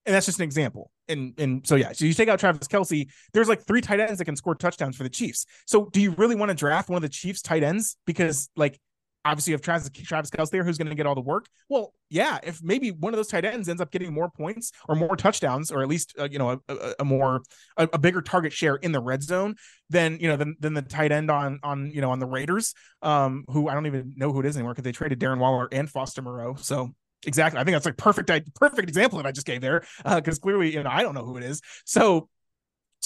and 0.06 0.14
that's 0.14 0.26
just 0.26 0.38
an 0.38 0.44
example. 0.44 0.90
And 1.08 1.34
and 1.38 1.66
so 1.66 1.76
yeah, 1.76 1.92
so 1.92 2.04
you 2.04 2.14
take 2.14 2.28
out 2.28 2.38
Travis 2.38 2.68
Kelce, 2.68 3.08
there's 3.32 3.48
like 3.48 3.66
three 3.66 3.80
tight 3.80 4.00
ends 4.00 4.18
that 4.18 4.24
can 4.24 4.36
score 4.36 4.54
touchdowns 4.54 4.96
for 4.96 5.02
the 5.02 5.10
Chiefs. 5.10 5.46
So 5.66 5.88
do 5.92 6.00
you 6.00 6.12
really 6.12 6.36
want 6.36 6.50
to 6.50 6.54
draft 6.54 6.88
one 6.88 6.96
of 6.96 7.02
the 7.02 7.08
Chiefs 7.08 7.42
tight 7.42 7.62
ends 7.62 7.96
because 8.06 8.48
like 8.56 8.80
obviously 9.26 9.50
you 9.50 9.54
have 9.54 9.62
Travis, 9.62 9.90
Travis 9.90 10.30
Kelce 10.30 10.50
there 10.50 10.64
who's 10.64 10.78
going 10.78 10.88
to 10.88 10.94
get 10.94 11.06
all 11.06 11.14
the 11.14 11.20
work. 11.20 11.46
Well, 11.68 11.92
yeah, 12.08 12.38
if 12.42 12.62
maybe 12.62 12.90
one 12.90 13.12
of 13.12 13.16
those 13.16 13.26
tight 13.26 13.44
ends 13.44 13.68
ends 13.68 13.82
up 13.82 13.90
getting 13.90 14.12
more 14.12 14.30
points 14.30 14.72
or 14.88 14.94
more 14.94 15.16
touchdowns, 15.16 15.72
or 15.72 15.82
at 15.82 15.88
least 15.88 16.14
uh, 16.18 16.28
you 16.30 16.38
know 16.38 16.50
a, 16.50 16.60
a, 16.68 16.94
a 17.00 17.04
more 17.04 17.42
a, 17.76 17.88
a, 17.92 17.98
bigger 17.98 18.22
target 18.22 18.52
share 18.52 18.76
in 18.76 18.92
the 18.92 19.00
red 19.00 19.22
zone, 19.22 19.56
then 19.90 20.18
you 20.20 20.28
know 20.28 20.36
than, 20.36 20.56
than 20.60 20.74
the 20.74 20.82
tight 20.82 21.12
end 21.12 21.30
on 21.30 21.58
on 21.62 21.90
you 21.90 22.00
know 22.00 22.10
on 22.10 22.20
the 22.20 22.26
Raiders, 22.26 22.74
um, 23.02 23.44
who 23.48 23.68
I 23.68 23.74
don't 23.74 23.86
even 23.86 24.14
know 24.16 24.32
who 24.32 24.40
it 24.40 24.46
is 24.46 24.56
anymore 24.56 24.72
because 24.72 24.84
they 24.84 24.92
traded 24.92 25.18
Darren 25.18 25.38
Waller 25.38 25.68
and 25.72 25.90
Foster 25.90 26.22
Moreau. 26.22 26.54
So 26.54 26.94
exactly, 27.26 27.60
I 27.60 27.64
think 27.64 27.74
that's 27.74 27.86
like 27.86 27.96
perfect 27.96 28.30
perfect 28.54 28.88
example 28.88 29.18
that 29.18 29.26
I 29.26 29.32
just 29.32 29.46
gave 29.46 29.60
there 29.60 29.84
because 30.04 30.38
uh, 30.38 30.42
clearly 30.42 30.72
you 30.72 30.82
know 30.82 30.90
I 30.90 31.02
don't 31.02 31.14
know 31.14 31.24
who 31.24 31.36
it 31.36 31.42
is. 31.42 31.60
So 31.84 32.28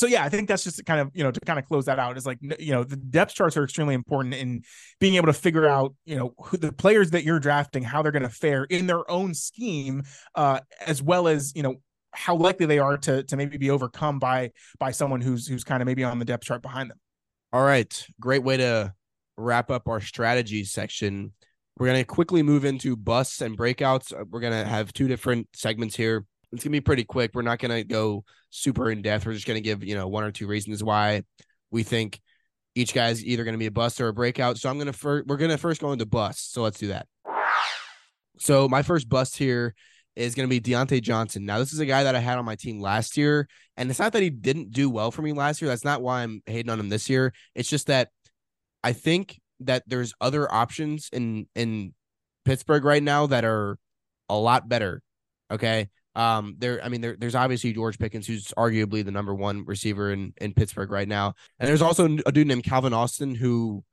so 0.00 0.06
yeah, 0.06 0.24
I 0.24 0.30
think 0.30 0.48
that's 0.48 0.64
just 0.64 0.82
kind 0.86 0.98
of 0.98 1.10
you 1.12 1.22
know 1.22 1.30
to 1.30 1.40
kind 1.40 1.58
of 1.58 1.66
close 1.66 1.84
that 1.84 1.98
out 1.98 2.16
is 2.16 2.24
like 2.24 2.38
you 2.58 2.72
know 2.72 2.84
the 2.84 2.96
depth 2.96 3.34
charts 3.34 3.54
are 3.58 3.64
extremely 3.64 3.94
important 3.94 4.32
in 4.32 4.62
being 4.98 5.16
able 5.16 5.26
to 5.26 5.34
figure 5.34 5.68
out 5.68 5.94
you 6.06 6.16
know 6.16 6.32
who 6.38 6.56
the 6.56 6.72
players 6.72 7.10
that 7.10 7.22
you're 7.22 7.38
drafting 7.38 7.82
how 7.82 8.00
they're 8.00 8.10
going 8.10 8.22
to 8.22 8.30
fare 8.30 8.64
in 8.64 8.86
their 8.86 9.08
own 9.10 9.34
scheme, 9.34 10.02
uh, 10.34 10.60
as 10.86 11.02
well 11.02 11.28
as 11.28 11.52
you 11.54 11.62
know 11.62 11.74
how 12.12 12.34
likely 12.34 12.64
they 12.64 12.78
are 12.78 12.96
to 12.96 13.24
to 13.24 13.36
maybe 13.36 13.58
be 13.58 13.68
overcome 13.68 14.18
by 14.18 14.52
by 14.78 14.90
someone 14.90 15.20
who's 15.20 15.46
who's 15.46 15.64
kind 15.64 15.82
of 15.82 15.86
maybe 15.86 16.02
on 16.02 16.18
the 16.18 16.24
depth 16.24 16.44
chart 16.44 16.62
behind 16.62 16.88
them. 16.88 16.98
All 17.52 17.62
right, 17.62 18.06
great 18.18 18.42
way 18.42 18.56
to 18.56 18.94
wrap 19.36 19.70
up 19.70 19.86
our 19.86 20.00
strategy 20.00 20.64
section. 20.64 21.34
We're 21.76 21.88
going 21.88 21.98
to 21.98 22.04
quickly 22.04 22.42
move 22.42 22.64
into 22.64 22.96
busts 22.96 23.42
and 23.42 23.56
breakouts. 23.56 24.14
We're 24.30 24.40
going 24.40 24.52
to 24.52 24.64
have 24.64 24.94
two 24.94 25.08
different 25.08 25.48
segments 25.52 25.94
here 25.94 26.24
it's 26.52 26.64
gonna 26.64 26.72
be 26.72 26.80
pretty 26.80 27.04
quick. 27.04 27.32
We're 27.34 27.42
not 27.42 27.58
gonna 27.58 27.84
go 27.84 28.24
super 28.50 28.90
in 28.90 29.02
depth. 29.02 29.26
We're 29.26 29.34
just 29.34 29.46
gonna 29.46 29.60
give 29.60 29.84
you 29.84 29.94
know 29.94 30.08
one 30.08 30.24
or 30.24 30.30
two 30.30 30.46
reasons 30.46 30.82
why 30.82 31.22
we 31.70 31.82
think 31.82 32.20
each 32.74 32.94
guy's 32.94 33.24
either 33.24 33.44
gonna 33.44 33.58
be 33.58 33.66
a 33.66 33.70
bust 33.70 34.00
or 34.00 34.08
a 34.08 34.12
breakout. 34.12 34.58
So 34.58 34.68
I'm 34.70 34.78
gonna 34.78 34.92
first 34.92 35.26
we're 35.26 35.36
gonna 35.36 35.58
first 35.58 35.80
go 35.80 35.92
into 35.92 36.06
bust. 36.06 36.52
So 36.52 36.62
let's 36.62 36.78
do 36.78 36.88
that. 36.88 37.06
So 38.38 38.68
my 38.68 38.82
first 38.82 39.08
bust 39.08 39.36
here 39.36 39.74
is 40.16 40.34
going 40.34 40.48
to 40.48 40.50
be 40.50 40.60
Diontae 40.60 41.02
Johnson. 41.02 41.44
Now, 41.44 41.58
this 41.58 41.72
is 41.72 41.78
a 41.78 41.86
guy 41.86 42.04
that 42.04 42.14
I 42.14 42.18
had 42.18 42.38
on 42.38 42.44
my 42.44 42.56
team 42.56 42.80
last 42.80 43.16
year, 43.16 43.48
and 43.76 43.90
it's 43.90 43.98
not 43.98 44.12
that 44.12 44.22
he 44.22 44.30
didn't 44.30 44.72
do 44.72 44.90
well 44.90 45.10
for 45.10 45.22
me 45.22 45.32
last 45.32 45.60
year. 45.60 45.68
That's 45.68 45.84
not 45.84 46.02
why 46.02 46.22
I'm 46.22 46.42
hating 46.46 46.70
on 46.70 46.80
him 46.80 46.88
this 46.88 47.08
year. 47.08 47.32
It's 47.54 47.68
just 47.68 47.86
that 47.86 48.08
I 48.82 48.92
think 48.92 49.40
that 49.60 49.82
there's 49.86 50.14
other 50.20 50.50
options 50.52 51.08
in 51.12 51.46
in 51.54 51.94
Pittsburgh 52.44 52.84
right 52.84 53.02
now 53.02 53.26
that 53.26 53.44
are 53.44 53.78
a 54.28 54.36
lot 54.36 54.68
better. 54.68 55.02
Okay, 55.50 55.88
um, 56.14 56.56
there, 56.58 56.82
I 56.82 56.88
mean, 56.88 57.00
there, 57.00 57.16
there's 57.18 57.34
obviously 57.34 57.72
George 57.72 57.98
Pickens, 57.98 58.26
who's 58.26 58.48
arguably 58.56 59.04
the 59.04 59.12
number 59.12 59.34
one 59.34 59.64
receiver 59.64 60.12
in 60.12 60.32
in 60.40 60.52
Pittsburgh 60.54 60.90
right 60.90 61.06
now, 61.08 61.34
and 61.58 61.68
there's 61.68 61.82
also 61.82 62.18
a 62.26 62.32
dude 62.32 62.48
named 62.48 62.64
Calvin 62.64 62.92
Austin 62.92 63.34
who, 63.34 63.84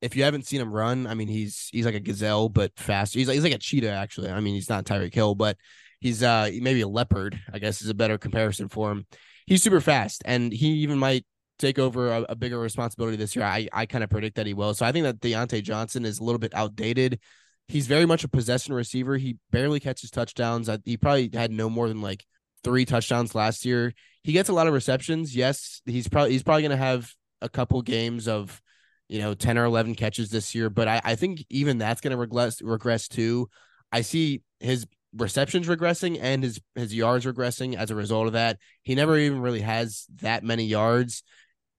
if 0.00 0.16
you 0.16 0.24
haven't 0.24 0.46
seen 0.46 0.60
him 0.60 0.72
run, 0.72 1.06
I 1.06 1.14
mean, 1.14 1.28
he's 1.28 1.68
he's 1.72 1.84
like 1.84 1.94
a 1.94 2.00
gazelle 2.00 2.48
but 2.48 2.72
faster. 2.76 3.18
He's 3.18 3.28
like 3.28 3.34
he's 3.34 3.44
like 3.44 3.54
a 3.54 3.58
cheetah 3.58 3.90
actually. 3.90 4.30
I 4.30 4.40
mean, 4.40 4.54
he's 4.54 4.70
not 4.70 4.84
Tyreek 4.86 5.14
Hill, 5.14 5.34
but 5.34 5.58
he's 6.00 6.22
uh 6.22 6.50
maybe 6.60 6.80
a 6.80 6.88
leopard. 6.88 7.38
I 7.52 7.58
guess 7.58 7.82
is 7.82 7.90
a 7.90 7.94
better 7.94 8.16
comparison 8.16 8.68
for 8.68 8.90
him. 8.90 9.06
He's 9.46 9.62
super 9.62 9.80
fast, 9.80 10.22
and 10.24 10.52
he 10.52 10.68
even 10.68 10.98
might 10.98 11.26
take 11.58 11.78
over 11.78 12.08
a, 12.12 12.22
a 12.30 12.36
bigger 12.36 12.58
responsibility 12.58 13.16
this 13.16 13.36
year. 13.36 13.44
I 13.44 13.68
I 13.74 13.84
kind 13.84 14.02
of 14.02 14.08
predict 14.08 14.36
that 14.36 14.46
he 14.46 14.54
will. 14.54 14.72
So 14.72 14.86
I 14.86 14.92
think 14.92 15.04
that 15.04 15.20
Diontae 15.20 15.62
Johnson 15.62 16.06
is 16.06 16.18
a 16.18 16.24
little 16.24 16.38
bit 16.38 16.54
outdated 16.54 17.20
he's 17.68 17.86
very 17.86 18.06
much 18.06 18.24
a 18.24 18.28
possession 18.28 18.74
receiver. 18.74 19.16
He 19.16 19.36
barely 19.50 19.80
catches 19.80 20.10
touchdowns. 20.10 20.68
He 20.84 20.96
probably 20.96 21.30
had 21.32 21.52
no 21.52 21.70
more 21.70 21.88
than 21.88 22.00
like 22.00 22.24
three 22.64 22.84
touchdowns 22.84 23.34
last 23.34 23.64
year. 23.64 23.92
He 24.24 24.32
gets 24.32 24.48
a 24.48 24.52
lot 24.52 24.66
of 24.66 24.74
receptions. 24.74 25.36
Yes, 25.36 25.80
he's 25.86 26.08
probably 26.08 26.32
he's 26.32 26.42
probably 26.42 26.62
going 26.62 26.70
to 26.70 26.76
have 26.76 27.12
a 27.40 27.48
couple 27.48 27.80
games 27.82 28.26
of 28.26 28.60
you 29.08 29.20
know 29.20 29.34
10 29.34 29.56
or 29.58 29.64
11 29.64 29.94
catches 29.94 30.30
this 30.30 30.54
year, 30.54 30.68
but 30.70 30.88
I, 30.88 31.00
I 31.04 31.14
think 31.14 31.44
even 31.50 31.78
that's 31.78 32.00
going 32.00 32.10
to 32.10 32.16
regress 32.16 32.60
regress 32.60 33.08
too. 33.08 33.48
I 33.92 34.00
see 34.00 34.42
his 34.60 34.86
receptions 35.16 35.66
regressing 35.68 36.18
and 36.20 36.42
his 36.42 36.60
his 36.74 36.94
yards 36.94 37.24
regressing 37.24 37.76
as 37.76 37.90
a 37.90 37.94
result 37.94 38.26
of 38.26 38.32
that. 38.34 38.58
He 38.82 38.94
never 38.94 39.16
even 39.16 39.40
really 39.40 39.60
has 39.60 40.06
that 40.20 40.42
many 40.42 40.64
yards 40.64 41.22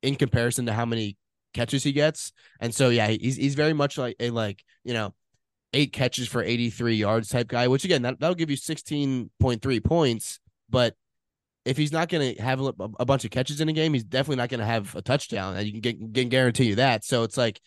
in 0.01 0.15
comparison 0.15 0.65
to 0.67 0.73
how 0.73 0.85
many 0.85 1.17
catches 1.53 1.83
he 1.83 1.91
gets. 1.91 2.31
And 2.59 2.73
so 2.73 2.89
yeah, 2.89 3.07
he's 3.07 3.35
he's 3.35 3.55
very 3.55 3.73
much 3.73 3.97
like 3.97 4.15
a 4.19 4.29
like, 4.29 4.63
you 4.83 4.93
know, 4.93 5.13
eight 5.73 5.93
catches 5.93 6.27
for 6.27 6.43
83 6.43 6.95
yards 6.95 7.29
type 7.29 7.47
guy, 7.47 7.67
which 7.67 7.85
again, 7.85 8.01
that, 8.03 8.19
that'll 8.19 8.35
give 8.35 8.49
you 8.49 8.57
16.3 8.57 9.83
points. 9.83 10.39
But 10.69 10.95
if 11.65 11.77
he's 11.77 11.91
not 11.91 12.09
going 12.09 12.35
to 12.35 12.41
have 12.41 12.61
a, 12.61 12.73
a, 12.99 13.05
bunch 13.05 13.25
of 13.25 13.31
catches 13.31 13.61
in 13.61 13.69
a 13.69 13.73
game, 13.73 13.93
he's 13.93 14.03
definitely 14.03 14.37
not 14.37 14.49
going 14.49 14.59
to 14.59 14.65
have 14.65 14.95
a 14.95 15.01
touchdown. 15.01 15.55
And 15.55 15.67
you 15.67 15.81
can, 15.81 16.11
get, 16.11 16.29
guarantee 16.29 16.65
you 16.65 16.75
that. 16.75 17.03
So 17.03 17.23
it's 17.23 17.37
like, 17.37 17.59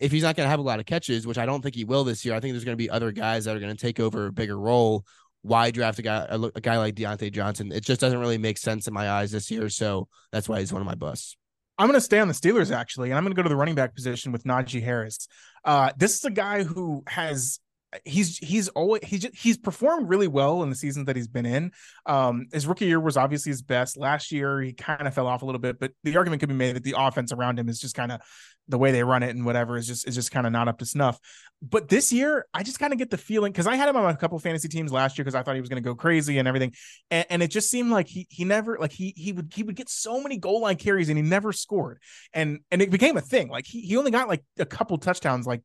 if 0.00 0.12
he's 0.12 0.22
not 0.22 0.36
going 0.36 0.46
to 0.46 0.50
have 0.50 0.58
a 0.58 0.62
lot 0.62 0.80
of 0.80 0.86
catches, 0.86 1.26
which 1.26 1.38
I 1.38 1.46
don't 1.46 1.62
think 1.62 1.74
he 1.74 1.84
will 1.84 2.04
this 2.04 2.24
year, 2.24 2.34
I 2.34 2.40
think 2.40 2.52
there's 2.52 2.64
going 2.64 2.76
to 2.76 2.82
be 2.82 2.90
other 2.90 3.12
guys 3.12 3.44
that 3.44 3.56
are 3.56 3.60
going 3.60 3.74
to 3.74 3.80
take 3.80 4.00
over 4.00 4.26
a 4.26 4.32
bigger 4.32 4.58
role. 4.58 5.04
Why 5.42 5.70
draft 5.70 5.98
a 5.98 6.02
guy, 6.02 6.26
a, 6.28 6.38
a 6.38 6.60
guy 6.60 6.76
like 6.78 6.94
Diontae 6.94 7.32
Johnson? 7.32 7.72
It 7.72 7.84
just 7.84 8.00
doesn't 8.00 8.18
really 8.18 8.38
make 8.38 8.58
sense 8.58 8.88
in 8.88 8.94
my 8.94 9.10
eyes 9.10 9.30
this 9.30 9.50
year. 9.50 9.68
So 9.70 10.08
that's 10.32 10.48
why 10.48 10.60
he's 10.60 10.72
one 10.72 10.82
of 10.82 10.86
my 10.86 10.94
busts. 10.94 11.36
I'm 11.80 11.86
going 11.86 11.96
to 11.96 12.02
stay 12.02 12.18
on 12.18 12.28
the 12.28 12.34
Steelers 12.34 12.70
actually, 12.70 13.08
and 13.08 13.16
I'm 13.16 13.24
going 13.24 13.34
to 13.34 13.36
go 13.36 13.42
to 13.42 13.48
the 13.48 13.56
running 13.56 13.74
back 13.74 13.94
position 13.94 14.32
with 14.32 14.44
Najee 14.44 14.82
Harris. 14.82 15.26
Uh, 15.64 15.90
this 15.96 16.14
is 16.14 16.24
a 16.26 16.30
guy 16.30 16.62
who 16.62 17.02
has 17.06 17.58
he's 18.04 18.38
he's 18.38 18.68
always 18.68 19.02
he's 19.04 19.22
just, 19.22 19.36
he's 19.36 19.58
performed 19.58 20.08
really 20.08 20.28
well 20.28 20.62
in 20.62 20.70
the 20.70 20.76
seasons 20.76 21.06
that 21.06 21.16
he's 21.16 21.28
been 21.28 21.46
in. 21.46 21.72
Um, 22.06 22.46
his 22.52 22.66
rookie 22.66 22.86
year 22.86 23.00
was 23.00 23.16
obviously 23.16 23.50
his 23.50 23.62
best. 23.62 23.96
Last 23.96 24.32
year 24.32 24.60
he 24.60 24.72
kind 24.72 25.06
of 25.06 25.14
fell 25.14 25.26
off 25.26 25.42
a 25.42 25.46
little 25.46 25.60
bit, 25.60 25.78
but 25.80 25.92
the 26.04 26.16
argument 26.16 26.40
could 26.40 26.48
be 26.48 26.54
made 26.54 26.76
that 26.76 26.84
the 26.84 26.94
offense 26.96 27.32
around 27.32 27.58
him 27.58 27.68
is 27.68 27.80
just 27.80 27.94
kind 27.94 28.12
of 28.12 28.20
the 28.68 28.78
way 28.78 28.92
they 28.92 29.02
run 29.02 29.22
it 29.22 29.30
and 29.30 29.44
whatever 29.44 29.76
is 29.76 29.86
just 29.86 30.06
is 30.06 30.14
just 30.14 30.30
kind 30.30 30.46
of 30.46 30.52
not 30.52 30.68
up 30.68 30.78
to 30.78 30.86
snuff. 30.86 31.18
But 31.62 31.88
this 31.88 32.12
year, 32.12 32.46
I 32.54 32.62
just 32.62 32.78
kind 32.78 32.92
of 32.92 32.98
get 32.98 33.10
the 33.10 33.18
feeling 33.18 33.52
because 33.52 33.66
I 33.66 33.74
had 33.74 33.88
him 33.88 33.96
on 33.96 34.08
a 34.08 34.16
couple 34.16 34.38
fantasy 34.38 34.68
teams 34.68 34.92
last 34.92 35.18
year 35.18 35.24
because 35.24 35.34
I 35.34 35.42
thought 35.42 35.56
he 35.56 35.60
was 35.60 35.68
going 35.68 35.82
to 35.82 35.86
go 35.86 35.94
crazy 35.94 36.38
and 36.38 36.48
everything, 36.48 36.72
and, 37.10 37.26
and, 37.28 37.42
it 37.42 37.48
just 37.48 37.68
seemed 37.68 37.90
like 37.90 38.08
he 38.08 38.26
he 38.30 38.44
never 38.44 38.78
like 38.78 38.92
he 38.92 39.12
he 39.16 39.32
would 39.32 39.52
he 39.54 39.62
would 39.62 39.74
get 39.74 39.90
so 39.90 40.22
many 40.22 40.38
goal 40.38 40.62
line 40.62 40.76
carries 40.76 41.08
and 41.08 41.18
he 41.18 41.22
never 41.22 41.52
scored, 41.52 41.98
and 42.32 42.60
and 42.70 42.80
it 42.80 42.90
became 42.90 43.16
a 43.16 43.20
thing. 43.20 43.48
Like 43.48 43.66
he 43.66 43.82
he 43.82 43.96
only 43.96 44.10
got 44.10 44.28
like 44.28 44.42
a 44.58 44.64
couple 44.64 44.96
touchdowns 44.96 45.46
like 45.46 45.62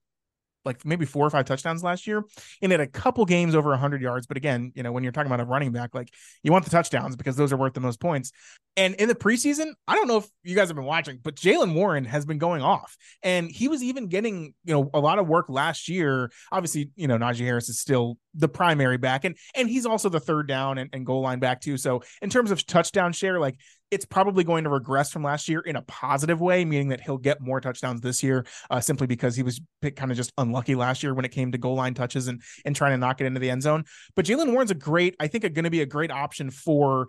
like 0.65 0.85
maybe 0.85 1.05
four 1.05 1.25
or 1.25 1.29
five 1.29 1.45
touchdowns 1.45 1.83
last 1.83 2.07
year 2.07 2.23
and 2.61 2.71
had 2.71 2.81
a 2.81 2.87
couple 2.87 3.25
games 3.25 3.55
over 3.55 3.69
100 3.69 4.01
yards. 4.01 4.27
But 4.27 4.37
again, 4.37 4.71
you 4.75 4.83
know, 4.83 4.91
when 4.91 5.03
you're 5.03 5.11
talking 5.11 5.31
about 5.31 5.39
a 5.39 5.45
running 5.45 5.71
back, 5.71 5.93
like 5.93 6.09
you 6.43 6.51
want 6.51 6.65
the 6.65 6.71
touchdowns 6.71 7.15
because 7.15 7.35
those 7.35 7.53
are 7.53 7.57
worth 7.57 7.73
the 7.73 7.79
most 7.79 7.99
points. 7.99 8.31
And 8.77 8.95
in 8.95 9.07
the 9.07 9.15
preseason, 9.15 9.71
I 9.87 9.95
don't 9.95 10.07
know 10.07 10.17
if 10.17 10.27
you 10.43 10.55
guys 10.55 10.67
have 10.67 10.75
been 10.75 10.85
watching, 10.85 11.19
but 11.23 11.35
Jaylen 11.35 11.73
Warren 11.73 12.03
has 12.05 12.25
been 12.25 12.37
going 12.37 12.61
off. 12.61 12.97
And 13.23 13.49
he 13.49 13.67
was 13.67 13.81
even 13.81 14.07
getting, 14.07 14.53
you 14.65 14.73
know, 14.73 14.89
a 14.93 14.99
lot 14.99 15.19
of 15.19 15.27
work 15.27 15.45
last 15.47 15.87
year. 15.87 16.31
Obviously, 16.51 16.91
you 16.95 17.07
know, 17.07 17.17
Najee 17.17 17.45
Harris 17.45 17.69
is 17.69 17.79
still 17.79 18.17
the 18.37 18.49
primary 18.49 18.97
back 18.97 19.23
and 19.23 19.37
and 19.55 19.69
he's 19.69 19.85
also 19.85 20.09
the 20.09 20.19
third 20.19 20.45
down 20.47 20.77
and, 20.77 20.89
and 20.91 21.05
goal 21.05 21.21
line 21.21 21.39
back 21.39 21.61
too. 21.61 21.77
So 21.77 22.03
in 22.21 22.29
terms 22.29 22.51
of 22.51 22.65
touchdown 22.65 23.13
share, 23.13 23.39
like 23.39 23.55
it's 23.91 24.05
probably 24.05 24.43
going 24.43 24.63
to 24.63 24.69
regress 24.69 25.11
from 25.11 25.23
last 25.23 25.47
year 25.47 25.59
in 25.59 25.75
a 25.75 25.81
positive 25.83 26.41
way, 26.41 26.65
meaning 26.65 26.89
that 26.89 27.01
he'll 27.01 27.17
get 27.17 27.41
more 27.41 27.61
touchdowns 27.61 28.01
this 28.01 28.23
year, 28.23 28.45
uh, 28.69 28.79
simply 28.79 29.07
because 29.07 29.35
he 29.35 29.43
was 29.43 29.61
kind 29.95 30.11
of 30.11 30.17
just 30.17 30.31
unlucky 30.37 30.75
last 30.75 31.03
year 31.03 31.13
when 31.13 31.25
it 31.25 31.31
came 31.31 31.51
to 31.51 31.57
goal 31.57 31.75
line 31.75 31.93
touches 31.93 32.27
and 32.27 32.41
and 32.65 32.75
trying 32.75 32.91
to 32.91 32.97
knock 32.97 33.21
it 33.21 33.25
into 33.25 33.39
the 33.39 33.49
end 33.49 33.61
zone. 33.61 33.83
But 34.15 34.25
Jaylen 34.25 34.51
Warren's 34.51 34.71
a 34.71 34.75
great, 34.75 35.15
I 35.19 35.27
think, 35.27 35.43
going 35.53 35.63
to 35.63 35.69
be 35.69 35.81
a 35.81 35.85
great 35.85 36.11
option 36.11 36.49
for 36.49 37.07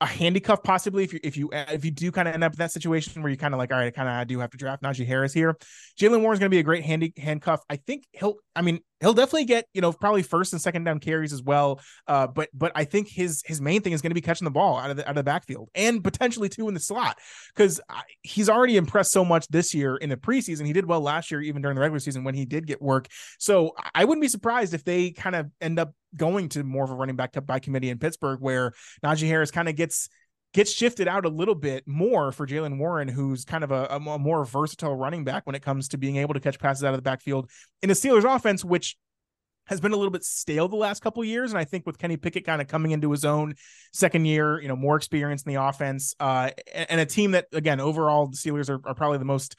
a 0.00 0.06
handcuff 0.06 0.62
possibly 0.62 1.04
if 1.04 1.12
you 1.12 1.20
if 1.22 1.36
you 1.36 1.50
if 1.52 1.84
you 1.84 1.90
do 1.90 2.10
kind 2.10 2.26
of 2.26 2.32
end 2.32 2.42
up 2.42 2.52
in 2.52 2.58
that 2.58 2.72
situation 2.72 3.22
where 3.22 3.30
you 3.30 3.36
kind 3.36 3.52
of 3.52 3.58
like 3.58 3.70
all 3.70 3.78
right 3.78 3.88
I 3.88 3.90
kind 3.90 4.08
of 4.08 4.26
do 4.26 4.38
have 4.38 4.50
to 4.50 4.56
draft 4.56 4.82
Najee 4.82 5.06
Harris 5.06 5.34
here. 5.34 5.56
Jaylen 6.00 6.22
Warren's 6.22 6.40
going 6.40 6.50
to 6.50 6.54
be 6.54 6.58
a 6.58 6.62
great 6.62 6.84
handy 6.84 7.12
handcuff. 7.18 7.60
I 7.68 7.76
think 7.76 8.06
he'll 8.12 8.36
I 8.56 8.62
mean 8.62 8.80
he'll 9.00 9.14
definitely 9.14 9.44
get 9.44 9.66
you 9.74 9.80
know 9.80 9.92
probably 9.92 10.22
first 10.22 10.52
and 10.52 10.60
second 10.60 10.84
down 10.84 11.00
carries 11.00 11.32
as 11.32 11.42
well. 11.42 11.80
Uh, 12.06 12.26
but 12.26 12.48
but 12.54 12.72
I 12.74 12.84
think 12.84 13.08
his 13.08 13.42
his 13.46 13.60
main 13.60 13.82
thing 13.82 13.92
is 13.92 14.02
going 14.02 14.10
to 14.10 14.14
be 14.14 14.20
catching 14.20 14.44
the 14.44 14.50
ball 14.50 14.78
out 14.78 14.90
of 14.90 14.96
the 14.96 15.04
out 15.04 15.10
of 15.10 15.16
the 15.16 15.22
backfield 15.22 15.70
and 15.74 16.02
potentially 16.02 16.48
too 16.48 16.68
in 16.68 16.74
the 16.74 16.80
slot 16.80 17.18
because 17.54 17.80
he's 18.22 18.48
already 18.48 18.76
impressed 18.76 19.12
so 19.12 19.24
much 19.24 19.46
this 19.48 19.74
year 19.74 19.96
in 19.96 20.08
the 20.08 20.16
preseason. 20.16 20.66
He 20.66 20.72
did 20.72 20.86
well 20.86 21.00
last 21.00 21.30
year 21.30 21.40
even 21.40 21.62
during 21.62 21.74
the 21.74 21.80
regular 21.80 22.00
season 22.00 22.24
when 22.24 22.34
he 22.34 22.44
did 22.44 22.66
get 22.66 22.80
work. 22.80 23.08
So 23.38 23.74
I 23.94 24.04
wouldn't 24.04 24.22
be 24.22 24.28
surprised 24.28 24.74
if 24.74 24.84
they 24.84 25.10
kind 25.10 25.36
of 25.36 25.50
end 25.60 25.78
up 25.78 25.92
going 26.16 26.48
to 26.50 26.64
more 26.64 26.84
of 26.84 26.90
a 26.90 26.94
running 26.94 27.16
back 27.16 27.34
by 27.46 27.58
committee 27.58 27.90
in 27.90 27.98
Pittsburgh 27.98 28.40
where 28.40 28.72
Najee 29.04 29.28
Harris 29.28 29.50
kind 29.50 29.68
of 29.68 29.76
gets 29.76 30.08
gets 30.52 30.72
shifted 30.72 31.06
out 31.06 31.24
a 31.24 31.28
little 31.28 31.54
bit 31.54 31.86
more 31.86 32.32
for 32.32 32.46
Jaylen 32.46 32.78
Warren, 32.78 33.08
who's 33.08 33.44
kind 33.44 33.62
of 33.62 33.70
a, 33.70 33.86
a, 33.90 34.00
more 34.00 34.44
versatile 34.44 34.96
running 34.96 35.24
back 35.24 35.46
when 35.46 35.54
it 35.54 35.62
comes 35.62 35.88
to 35.88 35.98
being 35.98 36.16
able 36.16 36.34
to 36.34 36.40
catch 36.40 36.58
passes 36.58 36.82
out 36.82 36.92
of 36.92 36.98
the 36.98 37.02
backfield 37.02 37.48
in 37.82 37.88
the 37.88 37.94
Steelers 37.94 38.24
offense, 38.24 38.64
which 38.64 38.96
has 39.66 39.80
been 39.80 39.92
a 39.92 39.96
little 39.96 40.10
bit 40.10 40.24
stale 40.24 40.66
the 40.66 40.74
last 40.74 41.00
couple 41.02 41.24
years. 41.24 41.52
And 41.52 41.58
I 41.58 41.64
think 41.64 41.86
with 41.86 41.98
Kenny 41.98 42.16
Pickett 42.16 42.44
kind 42.44 42.60
of 42.60 42.66
coming 42.66 42.90
into 42.90 43.10
his 43.12 43.24
own 43.24 43.54
second 43.92 44.24
year, 44.24 44.60
you 44.60 44.66
know, 44.66 44.74
more 44.74 44.96
experience 44.96 45.42
in 45.44 45.52
the 45.52 45.62
offense, 45.62 46.14
uh, 46.18 46.50
and, 46.74 46.90
and 46.90 47.00
a 47.00 47.06
team 47.06 47.32
that 47.32 47.46
again, 47.52 47.78
overall 47.78 48.26
the 48.26 48.36
Steelers 48.36 48.68
are, 48.68 48.80
are 48.84 48.94
probably 48.94 49.18
the 49.18 49.24
most 49.24 49.56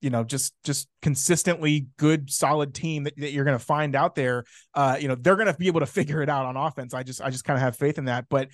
you 0.00 0.10
know 0.10 0.22
just 0.22 0.54
just 0.62 0.86
consistently 1.02 1.88
good 1.96 2.30
solid 2.30 2.72
team 2.72 3.02
that, 3.02 3.14
that 3.16 3.32
you're 3.32 3.44
going 3.44 3.58
to 3.58 3.64
find 3.64 3.96
out 3.96 4.14
there. 4.14 4.44
Uh 4.72 4.96
you 5.00 5.08
know 5.08 5.16
they're 5.16 5.34
going 5.34 5.48
to 5.48 5.54
be 5.54 5.66
able 5.66 5.80
to 5.80 5.86
figure 5.86 6.22
it 6.22 6.28
out 6.28 6.46
on 6.46 6.56
offense. 6.56 6.94
I 6.94 7.02
just 7.02 7.20
i 7.20 7.30
just 7.30 7.42
kind 7.42 7.56
of 7.56 7.62
have 7.62 7.74
faith 7.74 7.98
in 7.98 8.04
that. 8.04 8.26
But 8.28 8.48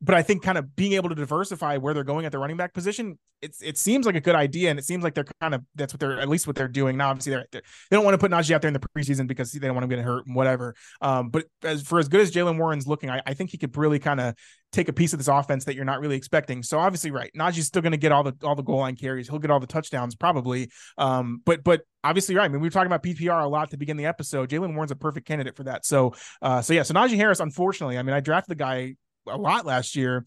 but 0.00 0.14
I 0.14 0.22
think 0.22 0.42
kind 0.42 0.58
of 0.58 0.76
being 0.76 0.92
able 0.92 1.08
to 1.08 1.14
diversify 1.14 1.76
where 1.76 1.92
they're 1.92 2.04
going 2.04 2.24
at 2.24 2.32
the 2.32 2.38
running 2.38 2.56
back 2.56 2.72
position, 2.72 3.18
it's 3.42 3.62
it 3.62 3.76
seems 3.76 4.06
like 4.06 4.14
a 4.14 4.20
good 4.20 4.34
idea, 4.34 4.70
and 4.70 4.78
it 4.78 4.84
seems 4.84 5.02
like 5.02 5.14
they're 5.14 5.26
kind 5.40 5.54
of 5.54 5.62
that's 5.74 5.92
what 5.92 6.00
they're 6.00 6.20
at 6.20 6.28
least 6.28 6.46
what 6.46 6.54
they're 6.54 6.68
doing 6.68 6.96
now. 6.96 7.10
Obviously, 7.10 7.30
they're, 7.30 7.46
they're 7.50 7.62
they 7.90 7.96
don't 7.96 8.04
want 8.04 8.14
to 8.14 8.18
put 8.18 8.30
Najee 8.30 8.52
out 8.52 8.62
there 8.62 8.68
in 8.68 8.74
the 8.74 8.80
preseason 8.96 9.26
because 9.26 9.50
they 9.50 9.66
don't 9.66 9.74
want 9.74 9.84
him 9.84 9.90
getting 9.90 10.04
hurt 10.04 10.26
and 10.26 10.36
whatever. 10.36 10.74
Um, 11.00 11.30
but 11.30 11.46
as 11.62 11.82
for 11.82 11.98
as 11.98 12.08
good 12.08 12.20
as 12.20 12.30
Jaylen 12.30 12.58
Warren's 12.58 12.86
looking, 12.86 13.10
I, 13.10 13.22
I 13.26 13.34
think 13.34 13.50
he 13.50 13.58
could 13.58 13.76
really 13.76 13.98
kind 13.98 14.20
of 14.20 14.34
take 14.70 14.88
a 14.88 14.92
piece 14.92 15.12
of 15.12 15.18
this 15.18 15.28
offense 15.28 15.64
that 15.64 15.74
you're 15.74 15.84
not 15.84 16.00
really 16.00 16.16
expecting. 16.16 16.62
So 16.62 16.78
obviously, 16.78 17.10
right, 17.10 17.30
Najee's 17.36 17.66
still 17.66 17.82
going 17.82 17.92
to 17.92 17.98
get 17.98 18.12
all 18.12 18.22
the 18.22 18.34
all 18.44 18.54
the 18.54 18.62
goal 18.62 18.78
line 18.78 18.94
carries. 18.94 19.28
He'll 19.28 19.40
get 19.40 19.50
all 19.50 19.60
the 19.60 19.66
touchdowns 19.66 20.14
probably. 20.14 20.70
Um, 20.96 21.42
but 21.44 21.64
but 21.64 21.82
obviously, 22.04 22.36
right. 22.36 22.44
I 22.44 22.48
mean, 22.48 22.60
we 22.60 22.66
were 22.66 22.72
talking 22.72 22.86
about 22.86 23.02
PPR 23.02 23.42
a 23.42 23.48
lot 23.48 23.70
to 23.72 23.76
begin 23.76 23.96
the 23.96 24.06
episode. 24.06 24.50
Jaylen 24.50 24.74
Warren's 24.74 24.92
a 24.92 24.96
perfect 24.96 25.26
candidate 25.26 25.56
for 25.56 25.64
that. 25.64 25.84
So 25.84 26.14
uh, 26.40 26.62
so 26.62 26.72
yeah. 26.72 26.84
So 26.84 26.94
Najee 26.94 27.16
Harris, 27.16 27.40
unfortunately, 27.40 27.98
I 27.98 28.02
mean, 28.02 28.14
I 28.14 28.20
drafted 28.20 28.50
the 28.50 28.62
guy 28.62 28.94
a 29.30 29.36
lot 29.36 29.66
last 29.66 29.96
year 29.96 30.24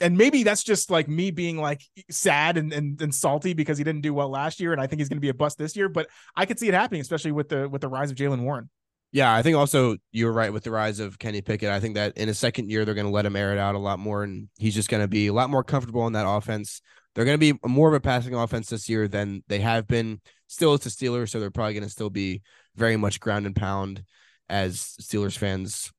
and 0.00 0.16
maybe 0.16 0.42
that's 0.42 0.62
just 0.62 0.90
like 0.90 1.08
me 1.08 1.30
being 1.30 1.58
like 1.58 1.82
sad 2.10 2.56
and, 2.56 2.72
and, 2.72 3.00
and 3.00 3.14
salty 3.14 3.52
because 3.54 3.78
he 3.78 3.84
didn't 3.84 4.02
do 4.02 4.14
well 4.14 4.28
last 4.28 4.60
year 4.60 4.72
and 4.72 4.80
I 4.80 4.86
think 4.86 5.00
he's 5.00 5.08
going 5.08 5.16
to 5.16 5.22
be 5.22 5.28
a 5.28 5.34
bust 5.34 5.58
this 5.58 5.76
year. 5.76 5.88
But 5.88 6.08
I 6.36 6.46
could 6.46 6.58
see 6.58 6.68
it 6.68 6.74
happening, 6.74 7.00
especially 7.00 7.32
with 7.32 7.48
the 7.48 7.68
with 7.68 7.80
the 7.80 7.88
rise 7.88 8.10
of 8.10 8.16
Jaylen 8.16 8.42
Warren. 8.42 8.70
Yeah, 9.10 9.34
I 9.34 9.42
think 9.42 9.56
also 9.56 9.96
you're 10.12 10.32
right 10.32 10.52
with 10.52 10.64
the 10.64 10.70
rise 10.70 11.00
of 11.00 11.18
Kenny 11.18 11.40
Pickett. 11.40 11.70
I 11.70 11.80
think 11.80 11.94
that 11.94 12.16
in 12.18 12.28
a 12.28 12.34
second 12.34 12.70
year 12.70 12.84
they're 12.84 12.94
going 12.94 13.06
to 13.06 13.12
let 13.12 13.24
him 13.24 13.36
air 13.36 13.52
it 13.52 13.58
out 13.58 13.74
a 13.74 13.78
lot 13.78 13.98
more, 13.98 14.22
and 14.22 14.48
he's 14.58 14.74
just 14.74 14.90
going 14.90 15.02
to 15.02 15.08
be 15.08 15.28
a 15.28 15.32
lot 15.32 15.50
more 15.50 15.64
comfortable 15.64 16.06
in 16.06 16.12
that 16.12 16.28
offense. 16.28 16.82
They're 17.14 17.24
going 17.24 17.38
to 17.40 17.54
be 17.54 17.58
more 17.66 17.88
of 17.88 17.94
a 17.94 18.00
passing 18.00 18.34
offense 18.34 18.68
this 18.68 18.88
year 18.88 19.08
than 19.08 19.42
they 19.48 19.60
have 19.60 19.88
been. 19.88 20.20
Still, 20.46 20.74
it's 20.74 20.84
the 20.84 20.90
Steelers, 20.90 21.30
so 21.30 21.40
they're 21.40 21.50
probably 21.50 21.74
going 21.74 21.84
to 21.84 21.90
still 21.90 22.10
be 22.10 22.42
very 22.76 22.96
much 22.96 23.18
ground 23.18 23.46
and 23.46 23.56
pound 23.56 24.04
as 24.48 24.94
Steelers 25.00 25.36
fans 25.36 25.90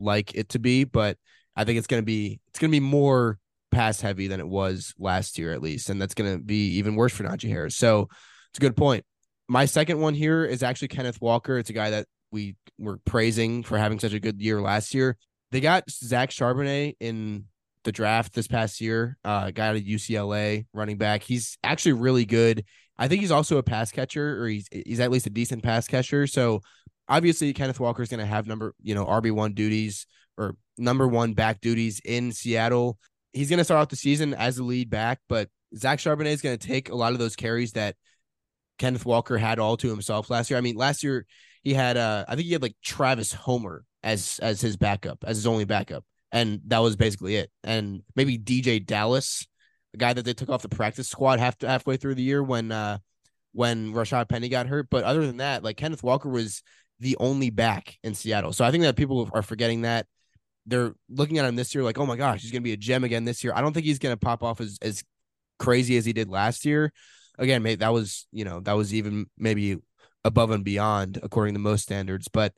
like 0.00 0.34
it 0.34 0.48
to 0.50 0.58
be. 0.58 0.84
But 0.84 1.18
I 1.56 1.64
think 1.64 1.78
it's 1.78 1.86
going 1.86 2.02
to 2.02 2.06
be 2.06 2.40
it's 2.48 2.58
going 2.58 2.70
to 2.70 2.74
be 2.74 2.80
more 2.80 3.38
pass 3.70 4.00
heavy 4.00 4.28
than 4.28 4.40
it 4.40 4.48
was 4.48 4.94
last 4.98 5.38
year, 5.38 5.52
at 5.52 5.62
least. 5.62 5.90
And 5.90 6.00
that's 6.00 6.14
going 6.14 6.32
to 6.32 6.42
be 6.42 6.76
even 6.76 6.94
worse 6.94 7.12
for 7.12 7.24
Najee 7.24 7.48
Harris. 7.48 7.76
So 7.76 8.08
it's 8.50 8.58
a 8.58 8.60
good 8.60 8.76
point. 8.76 9.04
My 9.48 9.66
second 9.66 10.00
one 10.00 10.14
here 10.14 10.44
is 10.44 10.62
actually 10.62 10.88
Kenneth 10.88 11.20
Walker. 11.20 11.58
It's 11.58 11.70
a 11.70 11.74
guy 11.74 11.90
that 11.90 12.06
we 12.30 12.56
were 12.78 12.98
praising 13.04 13.62
for 13.62 13.76
having 13.76 13.98
such 13.98 14.12
a 14.12 14.20
good 14.20 14.40
year 14.40 14.60
last 14.60 14.94
year. 14.94 15.16
They 15.50 15.60
got 15.60 15.88
Zach 15.90 16.30
Charbonnet 16.30 16.96
in 17.00 17.44
the 17.84 17.92
draft 17.92 18.34
this 18.34 18.48
past 18.48 18.80
year, 18.80 19.18
uh, 19.24 19.50
guy 19.50 19.68
out 19.68 19.76
of 19.76 19.82
UCLA, 19.82 20.66
running 20.72 20.96
back. 20.96 21.22
He's 21.22 21.58
actually 21.62 21.92
really 21.92 22.24
good. 22.24 22.64
I 22.98 23.08
think 23.08 23.20
he's 23.20 23.30
also 23.30 23.58
a 23.58 23.62
pass 23.62 23.90
catcher, 23.90 24.42
or 24.42 24.48
he's 24.48 24.68
he's 24.70 25.00
at 25.00 25.10
least 25.10 25.26
a 25.26 25.30
decent 25.30 25.62
pass 25.62 25.86
catcher. 25.86 26.26
So 26.26 26.60
obviously, 27.08 27.52
Kenneth 27.52 27.80
Walker 27.80 28.02
is 28.02 28.08
going 28.08 28.20
to 28.20 28.26
have 28.26 28.46
number 28.46 28.74
you 28.82 28.94
know 28.94 29.04
RB 29.04 29.32
one 29.32 29.52
duties 29.52 30.06
or 30.36 30.56
number 30.76 31.06
one 31.06 31.34
back 31.34 31.60
duties 31.60 32.00
in 32.04 32.32
Seattle 32.32 32.98
he's 33.34 33.50
going 33.50 33.58
to 33.58 33.64
start 33.64 33.82
off 33.82 33.88
the 33.88 33.96
season 33.96 34.32
as 34.32 34.56
the 34.56 34.62
lead 34.62 34.88
back, 34.88 35.20
but 35.28 35.50
Zach 35.76 35.98
Charbonnet 35.98 36.26
is 36.26 36.40
going 36.40 36.56
to 36.56 36.66
take 36.66 36.88
a 36.88 36.94
lot 36.94 37.12
of 37.12 37.18
those 37.18 37.36
carries 37.36 37.72
that 37.72 37.96
Kenneth 38.78 39.04
Walker 39.04 39.36
had 39.36 39.58
all 39.58 39.76
to 39.76 39.90
himself 39.90 40.30
last 40.30 40.48
year. 40.48 40.56
I 40.56 40.62
mean, 40.62 40.76
last 40.76 41.02
year 41.02 41.26
he 41.62 41.74
had 41.74 41.96
uh 41.96 42.24
I 42.26 42.34
think 42.34 42.46
he 42.46 42.52
had 42.52 42.62
like 42.62 42.76
Travis 42.82 43.32
Homer 43.32 43.84
as 44.02 44.38
as 44.42 44.60
his 44.60 44.76
backup, 44.76 45.24
as 45.26 45.36
his 45.36 45.46
only 45.46 45.64
backup. 45.64 46.04
And 46.32 46.60
that 46.66 46.78
was 46.78 46.96
basically 46.96 47.36
it. 47.36 47.50
And 47.62 48.02
maybe 48.16 48.38
DeeJay 48.38 48.86
Dallas, 48.86 49.46
a 49.94 49.96
guy 49.96 50.12
that 50.12 50.24
they 50.24 50.34
took 50.34 50.48
off 50.48 50.62
the 50.62 50.68
practice 50.68 51.08
squad 51.08 51.38
half 51.38 51.60
halfway 51.60 51.96
through 51.96 52.16
the 52.16 52.22
year 52.22 52.42
when 52.42 52.72
uh 52.72 52.98
when 53.52 53.92
Rashad 53.92 54.28
Penny 54.28 54.48
got 54.48 54.66
hurt. 54.66 54.88
But 54.90 55.04
other 55.04 55.26
than 55.26 55.36
that, 55.38 55.62
like 55.62 55.76
Kenneth 55.76 56.02
Walker 56.02 56.28
was 56.28 56.62
the 57.00 57.16
only 57.18 57.50
back 57.50 57.96
in 58.02 58.14
Seattle. 58.14 58.52
So 58.52 58.64
I 58.64 58.70
think 58.70 58.82
that 58.82 58.96
people 58.96 59.28
are 59.32 59.42
forgetting 59.42 59.82
that 59.82 60.06
they're 60.66 60.94
looking 61.08 61.38
at 61.38 61.44
him 61.44 61.56
this 61.56 61.74
year 61.74 61.84
like, 61.84 61.98
oh 61.98 62.06
my 62.06 62.16
gosh, 62.16 62.42
he's 62.42 62.50
gonna 62.50 62.62
be 62.62 62.72
a 62.72 62.76
gem 62.76 63.04
again 63.04 63.24
this 63.24 63.44
year. 63.44 63.52
I 63.54 63.60
don't 63.60 63.72
think 63.72 63.86
he's 63.86 63.98
gonna 63.98 64.16
pop 64.16 64.42
off 64.42 64.60
as 64.60 64.78
as 64.82 65.02
crazy 65.58 65.96
as 65.96 66.04
he 66.04 66.12
did 66.12 66.28
last 66.28 66.64
year. 66.64 66.92
Again, 67.38 67.62
maybe 67.62 67.76
that 67.76 67.92
was 67.92 68.26
you 68.32 68.44
know 68.44 68.60
that 68.60 68.74
was 68.74 68.94
even 68.94 69.26
maybe 69.38 69.78
above 70.24 70.50
and 70.50 70.64
beyond 70.64 71.18
according 71.22 71.54
to 71.54 71.60
most 71.60 71.82
standards. 71.82 72.28
But 72.28 72.54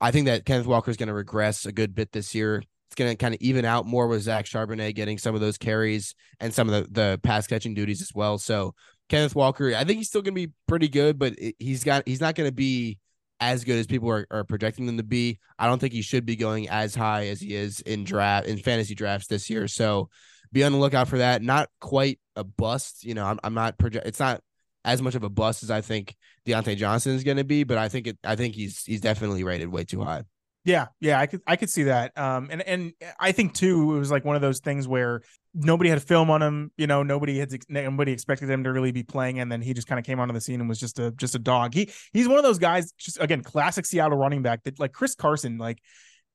I 0.00 0.10
think 0.10 0.26
that 0.26 0.44
Kenneth 0.44 0.66
Walker 0.66 0.90
is 0.90 0.96
going 0.96 1.08
to 1.08 1.14
regress 1.14 1.64
a 1.64 1.72
good 1.72 1.94
bit 1.94 2.12
this 2.12 2.34
year. 2.34 2.62
It's 2.88 2.94
going 2.94 3.10
to 3.10 3.16
kind 3.16 3.34
of 3.34 3.40
even 3.40 3.64
out 3.64 3.86
more 3.86 4.06
with 4.06 4.22
Zach 4.22 4.44
Charbonnet 4.44 4.94
getting 4.94 5.18
some 5.18 5.34
of 5.34 5.40
those 5.40 5.58
carries 5.58 6.14
and 6.38 6.54
some 6.54 6.68
of 6.68 6.84
the, 6.84 6.90
the 6.90 7.20
pass 7.22 7.46
catching 7.46 7.74
duties 7.74 8.02
as 8.02 8.12
well. 8.14 8.38
So 8.38 8.74
Kenneth 9.08 9.34
Walker, 9.34 9.74
I 9.74 9.84
think 9.84 9.98
he's 9.98 10.08
still 10.08 10.22
going 10.22 10.34
to 10.34 10.46
be 10.46 10.52
pretty 10.68 10.88
good, 10.88 11.18
but 11.18 11.34
he's 11.58 11.82
got 11.82 12.06
he's 12.06 12.20
not 12.20 12.34
going 12.34 12.48
to 12.48 12.54
be 12.54 12.98
as 13.40 13.64
good 13.64 13.78
as 13.78 13.86
people 13.86 14.10
are, 14.10 14.26
are 14.30 14.44
projecting 14.44 14.86
them 14.86 14.96
to 14.96 15.02
be. 15.02 15.38
I 15.58 15.66
don't 15.66 15.78
think 15.78 15.92
he 15.92 16.02
should 16.02 16.24
be 16.24 16.36
going 16.36 16.68
as 16.68 16.94
high 16.94 17.28
as 17.28 17.40
he 17.40 17.54
is 17.54 17.80
in 17.80 18.04
draft 18.04 18.46
in 18.46 18.58
fantasy 18.58 18.94
drafts 18.94 19.26
this 19.26 19.50
year. 19.50 19.68
So 19.68 20.08
be 20.52 20.64
on 20.64 20.72
the 20.72 20.78
lookout 20.78 21.08
for 21.08 21.18
that. 21.18 21.42
Not 21.42 21.68
quite 21.80 22.18
a 22.34 22.44
bust. 22.44 23.04
You 23.04 23.14
know, 23.14 23.26
I'm, 23.26 23.38
I'm 23.44 23.54
not 23.54 23.78
project. 23.78 24.06
It's 24.06 24.20
not 24.20 24.40
as 24.84 25.02
much 25.02 25.14
of 25.14 25.24
a 25.24 25.28
bust 25.28 25.62
as 25.62 25.70
I 25.70 25.80
think 25.80 26.14
Diontae 26.46 26.76
Johnson 26.76 27.14
is 27.14 27.24
going 27.24 27.36
to 27.36 27.44
be, 27.44 27.64
but 27.64 27.78
I 27.78 27.88
think 27.88 28.06
it. 28.06 28.18
I 28.24 28.36
think 28.36 28.54
he's 28.54 28.84
he's 28.84 29.00
definitely 29.00 29.44
rated 29.44 29.68
way 29.68 29.84
too 29.84 30.02
high. 30.02 30.22
Yeah, 30.64 30.86
yeah, 31.00 31.20
I 31.20 31.26
could 31.26 31.42
I 31.46 31.56
could 31.56 31.70
see 31.70 31.84
that. 31.84 32.16
Um, 32.18 32.48
and 32.50 32.62
and 32.62 32.92
I 33.20 33.32
think 33.32 33.54
too, 33.54 33.94
it 33.94 33.98
was 33.98 34.10
like 34.10 34.24
one 34.24 34.36
of 34.36 34.42
those 34.42 34.60
things 34.60 34.88
where 34.88 35.22
nobody 35.56 35.90
had 35.90 36.02
film 36.02 36.30
on 36.30 36.42
him. 36.42 36.70
You 36.76 36.86
know, 36.86 37.02
nobody 37.02 37.38
had 37.38 37.50
nobody 37.68 38.12
expected 38.12 38.50
him 38.50 38.64
to 38.64 38.72
really 38.72 38.92
be 38.92 39.02
playing, 39.02 39.40
and 39.40 39.50
then 39.50 39.62
he 39.62 39.74
just 39.74 39.88
kind 39.88 39.98
of 39.98 40.04
came 40.04 40.20
onto 40.20 40.34
the 40.34 40.40
scene 40.40 40.60
and 40.60 40.68
was 40.68 40.78
just 40.78 40.98
a 40.98 41.10
just 41.12 41.34
a 41.34 41.38
dog. 41.38 41.74
He 41.74 41.90
he's 42.12 42.28
one 42.28 42.38
of 42.38 42.44
those 42.44 42.58
guys, 42.58 42.92
just 42.92 43.20
again, 43.20 43.42
classic 43.42 43.86
Seattle 43.86 44.18
running 44.18 44.42
back 44.42 44.62
that 44.64 44.78
like 44.78 44.92
Chris 44.92 45.14
Carson, 45.14 45.58
like 45.58 45.78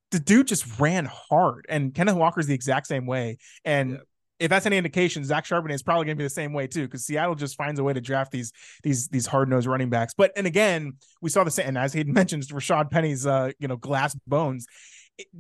the 0.10 0.20
dude 0.20 0.48
just 0.48 0.80
ran 0.80 1.06
hard, 1.06 1.66
and 1.70 1.94
Kenneth 1.94 2.16
Walker's 2.16 2.48
the 2.48 2.56
exact 2.56 2.88
same 2.88 3.06
way. 3.06 3.38
And 3.64 3.92
yeah 3.92 3.98
if 4.42 4.50
that's 4.50 4.66
any 4.66 4.76
indication, 4.76 5.24
Zach 5.24 5.46
Charbonnet 5.46 5.76
is 5.76 5.84
probably 5.84 6.06
going 6.06 6.18
to 6.18 6.20
be 6.20 6.26
the 6.26 6.30
same 6.30 6.52
way 6.52 6.66
too, 6.66 6.82
because 6.82 7.06
Seattle 7.06 7.36
just 7.36 7.56
finds 7.56 7.80
a 7.80 7.84
way 7.84 7.94
to 7.94 8.02
draft 8.02 8.32
these 8.32 8.52
these 8.82 9.08
these 9.08 9.28
hard 9.28 9.48
nosed 9.48 9.68
running 9.68 9.92
backs. 9.92 10.16
But 10.16 10.32
and 10.36 10.48
again, 10.48 10.94
we 11.22 11.30
saw 11.30 11.44
the 11.44 11.52
same, 11.52 11.68
and 11.68 11.78
as 11.78 11.94
he 11.94 12.04
mentions, 12.06 12.48
Rashad 12.48 12.90
Penny's 12.90 13.28
uh, 13.28 13.52
you 13.60 13.68
know 13.68 13.78
glass 13.78 14.16
bones. 14.26 14.66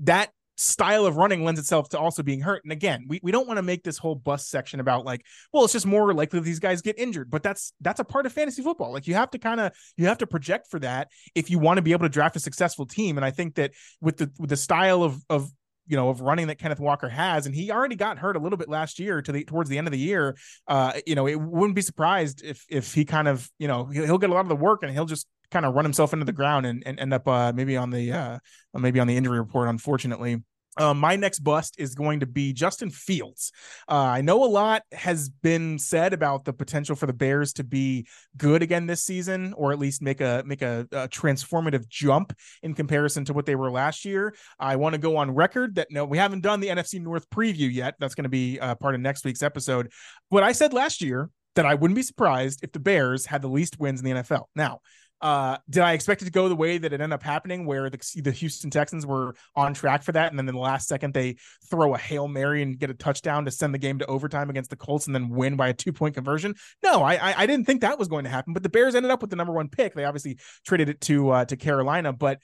That 0.03 0.29
style 0.61 1.07
of 1.07 1.17
running 1.17 1.43
lends 1.43 1.59
itself 1.59 1.89
to 1.89 1.99
also 1.99 2.21
being 2.21 2.39
hurt. 2.39 2.63
And 2.63 2.71
again, 2.71 3.05
we, 3.07 3.19
we 3.23 3.31
don't 3.31 3.47
want 3.47 3.57
to 3.57 3.63
make 3.63 3.83
this 3.83 3.97
whole 3.97 4.13
bust 4.13 4.49
section 4.49 4.79
about 4.79 5.05
like, 5.05 5.25
well, 5.51 5.63
it's 5.63 5.73
just 5.73 5.87
more 5.87 6.13
likely 6.13 6.39
these 6.39 6.59
guys 6.59 6.81
get 6.81 6.99
injured, 6.99 7.31
but 7.31 7.41
that's 7.41 7.73
that's 7.81 7.99
a 7.99 8.03
part 8.03 8.25
of 8.25 8.33
fantasy 8.33 8.61
football. 8.61 8.93
Like 8.93 9.07
you 9.07 9.15
have 9.15 9.31
to 9.31 9.39
kind 9.39 9.59
of 9.59 9.71
you 9.97 10.05
have 10.05 10.19
to 10.19 10.27
project 10.27 10.67
for 10.69 10.79
that 10.79 11.09
if 11.33 11.49
you 11.49 11.57
want 11.57 11.77
to 11.77 11.81
be 11.81 11.93
able 11.93 12.05
to 12.05 12.09
draft 12.09 12.35
a 12.35 12.39
successful 12.39 12.85
team. 12.85 13.17
And 13.17 13.25
I 13.25 13.31
think 13.31 13.55
that 13.55 13.71
with 14.01 14.17
the 14.17 14.31
with 14.37 14.51
the 14.51 14.57
style 14.57 15.03
of 15.03 15.23
of 15.29 15.49
you 15.87 15.97
know 15.97 16.09
of 16.09 16.21
running 16.21 16.47
that 16.47 16.59
Kenneth 16.59 16.79
Walker 16.79 17.09
has, 17.09 17.47
and 17.47 17.55
he 17.55 17.71
already 17.71 17.95
got 17.95 18.19
hurt 18.19 18.35
a 18.35 18.39
little 18.39 18.57
bit 18.57 18.69
last 18.69 18.99
year 18.99 19.21
to 19.21 19.31
the 19.31 19.43
towards 19.43 19.69
the 19.69 19.79
end 19.79 19.87
of 19.87 19.91
the 19.91 19.99
year. 19.99 20.37
Uh, 20.67 20.93
you 21.07 21.15
know, 21.15 21.27
it 21.27 21.41
wouldn't 21.41 21.75
be 21.75 21.81
surprised 21.81 22.43
if 22.43 22.63
if 22.69 22.93
he 22.93 23.03
kind 23.03 23.27
of 23.27 23.49
you 23.57 23.67
know 23.67 23.85
he'll, 23.85 24.05
he'll 24.05 24.17
get 24.19 24.29
a 24.29 24.33
lot 24.33 24.41
of 24.41 24.49
the 24.49 24.55
work 24.55 24.83
and 24.83 24.91
he'll 24.91 25.05
just 25.05 25.27
kind 25.51 25.65
of 25.65 25.75
run 25.75 25.85
himself 25.85 26.13
into 26.13 26.25
the 26.25 26.31
ground 26.31 26.65
and, 26.65 26.81
and 26.85 26.99
end 26.99 27.13
up 27.13 27.27
uh, 27.27 27.51
maybe 27.53 27.75
on 27.77 27.89
the 27.89 28.11
uh, 28.11 28.39
maybe 28.73 28.99
on 28.99 29.07
the 29.07 29.17
injury 29.17 29.39
report, 29.39 29.67
unfortunately. 29.67 30.41
Uh, 30.77 30.93
my 30.93 31.15
next 31.15 31.39
bust 31.39 31.75
is 31.77 31.95
going 31.95 32.21
to 32.21 32.25
be 32.25 32.53
Justin 32.53 32.89
Fields. 32.89 33.51
Uh, 33.89 33.95
I 33.95 34.21
know 34.21 34.43
a 34.43 34.45
lot 34.45 34.83
has 34.93 35.29
been 35.29 35.77
said 35.77 36.13
about 36.13 36.45
the 36.45 36.53
potential 36.53 36.95
for 36.95 37.07
the 37.07 37.13
Bears 37.13 37.53
to 37.53 37.63
be 37.63 38.07
good 38.37 38.61
again 38.61 38.85
this 38.85 39.03
season, 39.03 39.53
or 39.57 39.73
at 39.73 39.79
least 39.79 40.01
make 40.01 40.21
a 40.21 40.43
make 40.45 40.61
a, 40.61 40.87
a 40.91 41.09
transformative 41.09 41.89
jump 41.89 42.33
in 42.63 42.73
comparison 42.73 43.25
to 43.25 43.33
what 43.33 43.45
they 43.45 43.55
were 43.55 43.69
last 43.69 44.05
year. 44.05 44.33
I 44.59 44.77
want 44.77 44.93
to 44.93 44.99
go 44.99 45.17
on 45.17 45.31
record 45.31 45.75
that 45.75 45.87
no, 45.91 46.05
we 46.05 46.17
haven't 46.17 46.41
done 46.41 46.61
the 46.61 46.69
NFC 46.69 47.01
North 47.01 47.29
preview 47.29 47.71
yet. 47.71 47.95
That's 47.99 48.15
going 48.15 48.23
to 48.23 48.29
be 48.29 48.59
uh, 48.59 48.75
part 48.75 48.95
of 48.95 49.01
next 49.01 49.25
week's 49.25 49.43
episode. 49.43 49.91
But 50.29 50.43
I 50.43 50.53
said 50.53 50.71
last 50.71 51.01
year 51.01 51.29
that 51.55 51.65
I 51.65 51.73
wouldn't 51.73 51.95
be 51.97 52.03
surprised 52.03 52.63
if 52.63 52.71
the 52.71 52.79
Bears 52.79 53.25
had 53.25 53.41
the 53.41 53.49
least 53.49 53.77
wins 53.77 54.01
in 54.01 54.05
the 54.05 54.21
NFL. 54.21 54.45
Now, 54.55 54.79
uh, 55.21 55.57
did 55.69 55.83
I 55.83 55.93
expect 55.93 56.21
it 56.21 56.25
to 56.25 56.31
go 56.31 56.49
the 56.49 56.55
way 56.55 56.77
that 56.77 56.91
it 56.91 56.99
ended 56.99 57.13
up 57.13 57.23
happening, 57.23 57.65
where 57.65 57.89
the, 57.89 58.21
the 58.23 58.31
Houston 58.31 58.69
Texans 58.69 59.05
were 59.05 59.35
on 59.55 59.73
track 59.73 60.03
for 60.03 60.11
that, 60.13 60.31
and 60.31 60.39
then 60.39 60.49
in 60.49 60.55
the 60.55 60.61
last 60.61 60.87
second 60.87 61.13
they 61.13 61.35
throw 61.69 61.93
a 61.93 61.97
hail 61.97 62.27
mary 62.27 62.61
and 62.61 62.79
get 62.79 62.89
a 62.89 62.93
touchdown 62.93 63.45
to 63.45 63.51
send 63.51 63.73
the 63.73 63.77
game 63.77 63.99
to 63.99 64.05
overtime 64.07 64.49
against 64.49 64.69
the 64.69 64.75
Colts, 64.75 65.05
and 65.05 65.15
then 65.15 65.29
win 65.29 65.55
by 65.55 65.69
a 65.69 65.73
two 65.73 65.93
point 65.93 66.15
conversion? 66.15 66.55
No, 66.83 67.03
I, 67.03 67.15
I, 67.15 67.33
I 67.37 67.45
didn't 67.45 67.65
think 67.65 67.81
that 67.81 67.99
was 67.99 68.07
going 68.07 68.23
to 68.23 68.29
happen. 68.29 68.53
But 68.53 68.63
the 68.63 68.69
Bears 68.69 68.95
ended 68.95 69.11
up 69.11 69.21
with 69.21 69.29
the 69.29 69.35
number 69.35 69.53
one 69.53 69.69
pick. 69.69 69.93
They 69.93 70.05
obviously 70.05 70.39
traded 70.65 70.89
it 70.89 71.01
to 71.01 71.29
uh, 71.29 71.45
to 71.45 71.55
Carolina, 71.55 72.13
but 72.13 72.39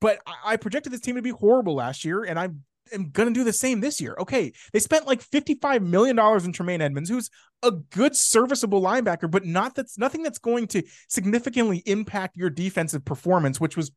but 0.00 0.18
I 0.44 0.56
projected 0.56 0.92
this 0.92 1.00
team 1.00 1.16
to 1.16 1.22
be 1.22 1.30
horrible 1.30 1.74
last 1.74 2.04
year, 2.04 2.24
and 2.24 2.38
I'm 2.38 2.64
am 2.92 3.10
going 3.10 3.28
to 3.28 3.34
do 3.34 3.44
the 3.44 3.52
same 3.52 3.80
this 3.80 4.00
year. 4.00 4.14
Okay, 4.18 4.52
they 4.72 4.78
spent 4.78 5.06
like 5.06 5.22
$55 5.22 5.82
million 5.82 6.18
in 6.18 6.52
Tremaine 6.52 6.80
Edmunds, 6.80 7.10
who's 7.10 7.30
a 7.62 7.70
good 7.70 8.14
serviceable 8.14 8.82
linebacker, 8.82 9.30
but 9.30 9.44
not 9.44 9.74
that's 9.74 9.98
nothing 9.98 10.22
that's 10.22 10.38
going 10.38 10.66
to 10.68 10.82
significantly 11.08 11.82
impact 11.86 12.36
your 12.36 12.50
defensive 12.50 13.04
performance, 13.04 13.60
which 13.60 13.76
was 13.76 13.90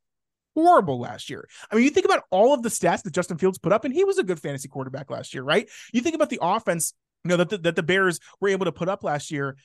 horrible 0.56 1.00
last 1.00 1.30
year. 1.30 1.48
I 1.72 1.76
mean, 1.76 1.84
you 1.84 1.92
think 1.92 2.06
about 2.06 2.24
all 2.32 2.54
of 2.54 2.64
the 2.64 2.70
stats 2.70 3.04
that 3.04 3.14
Justin 3.14 3.38
Fields 3.38 3.60
put 3.60 3.74
up, 3.74 3.86
and 3.86 3.94
he 3.94 4.04
was 4.04 4.18
a 4.18 4.24
good 4.24 4.40
fantasy 4.40 4.68
quarterback 4.68 5.12
last 5.12 5.34
year, 5.34 5.44
right? 5.44 5.70
You 5.94 6.02
think 6.02 6.16
about 6.16 6.30
the 6.30 6.40
offense, 6.42 6.94
you 7.24 7.30
know, 7.30 7.38
that 7.38 7.50
the, 7.50 7.58
that 7.60 7.76
the 7.76 7.84
Bears 7.84 8.20
were 8.42 8.50
able 8.50 8.66
to 8.66 8.72
put 8.72 8.90
up 8.90 9.04
last 9.04 9.32
year. 9.32 9.58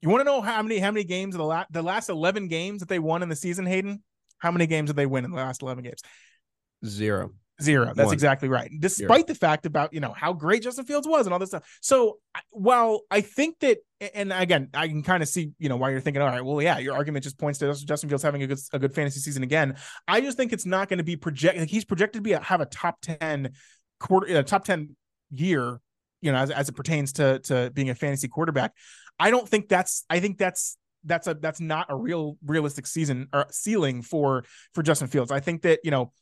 You 0.00 0.08
want 0.08 0.20
to 0.20 0.24
know 0.24 0.40
how 0.40 0.62
many 0.62 0.78
how 0.78 0.90
many 0.90 1.04
games 1.04 1.34
of 1.34 1.38
the 1.38 1.44
last 1.44 1.70
the 1.70 1.82
last 1.82 2.08
11 2.08 2.48
games 2.48 2.80
that 2.80 2.88
they 2.88 2.98
won 2.98 3.22
in 3.22 3.28
the 3.28 3.36
season, 3.36 3.66
Hayden? 3.66 4.02
How 4.38 4.50
many 4.50 4.66
games 4.66 4.88
did 4.88 4.96
they 4.96 5.06
win 5.06 5.24
in 5.24 5.30
the 5.30 5.36
last 5.36 5.60
11 5.62 5.84
games? 5.84 6.00
Zero. 6.84 7.32
Zero. 7.62 7.92
That's 7.94 8.06
One. 8.06 8.14
exactly 8.14 8.48
right. 8.48 8.70
Despite 8.78 9.18
Zero. 9.20 9.26
the 9.26 9.34
fact 9.34 9.66
about, 9.66 9.92
you 9.92 10.00
know, 10.00 10.12
how 10.12 10.32
great 10.32 10.62
Justin 10.62 10.84
Fields 10.84 11.06
was 11.06 11.26
and 11.26 11.32
all 11.32 11.38
this 11.38 11.50
stuff. 11.50 11.64
So 11.80 12.18
while 12.50 13.02
I 13.10 13.20
think 13.20 13.58
that, 13.60 13.78
and 14.14 14.32
again, 14.32 14.68
I 14.74 14.88
can 14.88 15.02
kind 15.02 15.22
of 15.22 15.28
see, 15.28 15.52
you 15.58 15.68
know, 15.68 15.76
why 15.76 15.90
you're 15.90 16.00
thinking, 16.00 16.22
all 16.22 16.28
right, 16.28 16.44
well, 16.44 16.62
yeah, 16.62 16.78
your 16.78 16.94
argument 16.94 17.24
just 17.24 17.38
points 17.38 17.58
to 17.58 17.74
Justin 17.74 18.08
Fields 18.08 18.22
having 18.22 18.42
a 18.42 18.46
good, 18.46 18.58
a 18.72 18.78
good 18.78 18.94
fantasy 18.94 19.20
season 19.20 19.42
again. 19.42 19.76
I 20.08 20.20
just 20.20 20.36
think 20.36 20.52
it's 20.52 20.66
not 20.66 20.88
going 20.88 20.98
to 20.98 21.04
be 21.04 21.16
projected. 21.16 21.62
Like 21.62 21.70
he's 21.70 21.84
projected 21.84 22.20
to 22.20 22.22
be 22.22 22.32
a, 22.32 22.40
have 22.40 22.60
a 22.60 22.66
top 22.66 23.00
10 23.02 23.50
quarter, 23.98 24.26
a 24.38 24.42
top 24.42 24.64
10 24.64 24.96
year, 25.30 25.80
you 26.20 26.32
know, 26.32 26.38
as, 26.38 26.50
as 26.50 26.68
it 26.68 26.72
pertains 26.72 27.12
to, 27.14 27.38
to 27.40 27.70
being 27.74 27.90
a 27.90 27.94
fantasy 27.94 28.28
quarterback. 28.28 28.72
I 29.18 29.30
don't 29.30 29.48
think 29.48 29.68
that's, 29.68 30.04
I 30.08 30.20
think 30.20 30.38
that's, 30.38 30.76
that's 31.04 31.26
a 31.26 31.34
that's 31.34 31.60
not 31.60 31.86
a 31.88 31.96
real 31.96 32.36
realistic 32.44 32.86
season 32.86 33.28
or 33.32 33.46
ceiling 33.50 34.02
for 34.02 34.44
for 34.74 34.82
Justin 34.82 35.08
Fields. 35.08 35.30
I 35.30 35.40
think 35.40 35.62
that 35.62 35.80
you 35.84 35.90
know 35.90 36.12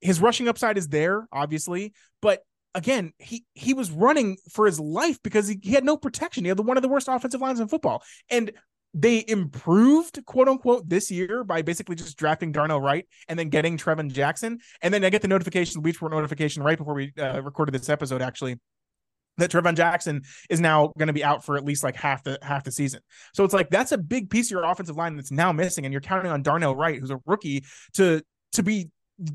his 0.00 0.20
rushing 0.20 0.48
upside 0.48 0.78
is 0.78 0.88
there, 0.88 1.26
obviously, 1.32 1.92
but 2.22 2.42
again, 2.74 3.12
he 3.18 3.44
he 3.54 3.74
was 3.74 3.90
running 3.90 4.36
for 4.50 4.66
his 4.66 4.78
life 4.78 5.18
because 5.22 5.48
he, 5.48 5.58
he 5.62 5.72
had 5.72 5.84
no 5.84 5.96
protection. 5.96 6.44
He 6.44 6.48
had 6.48 6.58
the, 6.58 6.62
one 6.62 6.76
of 6.76 6.82
the 6.82 6.88
worst 6.88 7.08
offensive 7.08 7.40
lines 7.40 7.60
in 7.60 7.68
football, 7.68 8.02
and 8.30 8.52
they 8.94 9.24
improved 9.28 10.24
quote 10.24 10.48
unquote 10.48 10.88
this 10.88 11.10
year 11.10 11.44
by 11.44 11.62
basically 11.62 11.94
just 11.96 12.16
drafting 12.16 12.52
Darnell 12.52 12.80
Wright 12.80 13.06
and 13.28 13.38
then 13.38 13.48
getting 13.48 13.76
Trevin 13.76 14.10
Jackson. 14.10 14.58
And 14.80 14.92
then 14.94 15.04
I 15.04 15.10
get 15.10 15.22
the 15.22 15.28
notification, 15.28 15.74
the 15.74 15.82
Bleacher 15.82 15.96
Report 15.96 16.12
notification 16.12 16.62
right 16.62 16.78
before 16.78 16.94
we 16.94 17.12
uh, 17.18 17.42
recorded 17.42 17.72
this 17.74 17.88
episode, 17.88 18.22
actually, 18.22 18.58
that 19.36 19.50
Trevon 19.50 19.76
Jackson 19.76 20.22
is 20.48 20.60
now 20.60 20.92
going 20.98 21.08
to 21.08 21.12
be 21.12 21.24
out 21.24 21.44
for 21.44 21.56
at 21.56 21.64
least 21.64 21.84
like 21.84 21.96
half 21.96 22.24
the 22.24 22.38
half 22.42 22.64
the 22.64 22.72
season. 22.72 23.00
So 23.34 23.44
it's 23.44 23.54
like 23.54 23.70
that's 23.70 23.92
a 23.92 23.98
big 23.98 24.30
piece 24.30 24.48
of 24.48 24.52
your 24.52 24.64
offensive 24.64 24.96
line 24.96 25.16
that's 25.16 25.32
now 25.32 25.52
missing, 25.52 25.84
and 25.84 25.92
you're 25.92 26.00
counting 26.00 26.30
on 26.30 26.42
Darnell 26.42 26.74
Wright, 26.74 26.98
who's 26.98 27.10
a 27.10 27.20
rookie, 27.26 27.64
to 27.94 28.22
to 28.52 28.62
be 28.62 28.90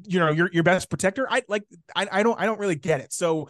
you 0.05 0.19
know 0.19 0.31
your 0.31 0.49
your 0.53 0.63
best 0.63 0.89
protector 0.89 1.27
i 1.29 1.41
like 1.47 1.63
i, 1.95 2.07
I 2.11 2.23
don't 2.23 2.39
i 2.39 2.45
don't 2.45 2.59
really 2.59 2.75
get 2.75 3.01
it. 3.01 3.11
So 3.11 3.49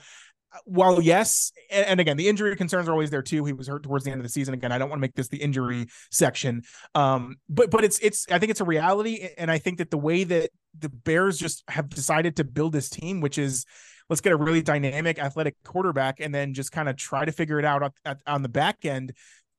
uh, 0.54 0.58
while 0.66 1.02
yes 1.02 1.52
and, 1.70 1.86
and, 1.86 2.00
again 2.00 2.18
the 2.18 2.28
injury 2.28 2.56
concerns 2.56 2.88
are 2.88 2.92
always 2.92 3.10
there 3.10 3.22
too. 3.22 3.46
He 3.46 3.54
was 3.54 3.68
hurt 3.68 3.84
towards 3.84 4.06
the 4.06 4.12
end 4.12 4.20
of 4.20 4.24
the 4.24 4.30
season. 4.30 4.54
Again 4.54 4.72
i 4.72 4.78
don't 4.78 4.90
want 4.90 5.00
to 5.00 5.02
make 5.02 5.16
this 5.16 5.28
the 5.28 5.38
injury 5.38 5.88
section. 6.12 6.64
Um 6.96 7.36
but 7.50 7.70
but 7.70 7.84
it's 7.84 8.00
it's 8.00 8.26
i 8.32 8.40
think 8.40 8.50
it's 8.50 8.62
a 8.62 8.66
reality 8.66 9.30
and 9.38 9.52
i 9.52 9.58
think 9.58 9.78
that 9.78 9.92
the 9.92 9.98
way 9.98 10.24
that 10.24 10.50
the 10.78 10.90
bears 10.90 11.38
just 11.38 11.64
have 11.68 11.90
decided 11.90 12.36
to 12.38 12.44
build 12.44 12.74
this 12.74 12.90
team 12.90 13.22
which 13.22 13.38
is 13.38 13.66
let's 14.10 14.22
get 14.22 14.34
a 14.34 14.38
really 14.38 14.62
dynamic 14.62 15.20
athletic 15.20 15.56
quarterback 15.64 16.20
and 16.20 16.34
then 16.34 16.54
just 16.54 16.72
kind 16.72 16.90
of 16.90 16.98
try 16.98 17.26
to 17.26 17.32
figure 17.32 17.60
it 17.60 17.66
out 17.66 17.94
on 18.28 18.42
the 18.42 18.50
back 18.50 18.86
end 18.86 19.14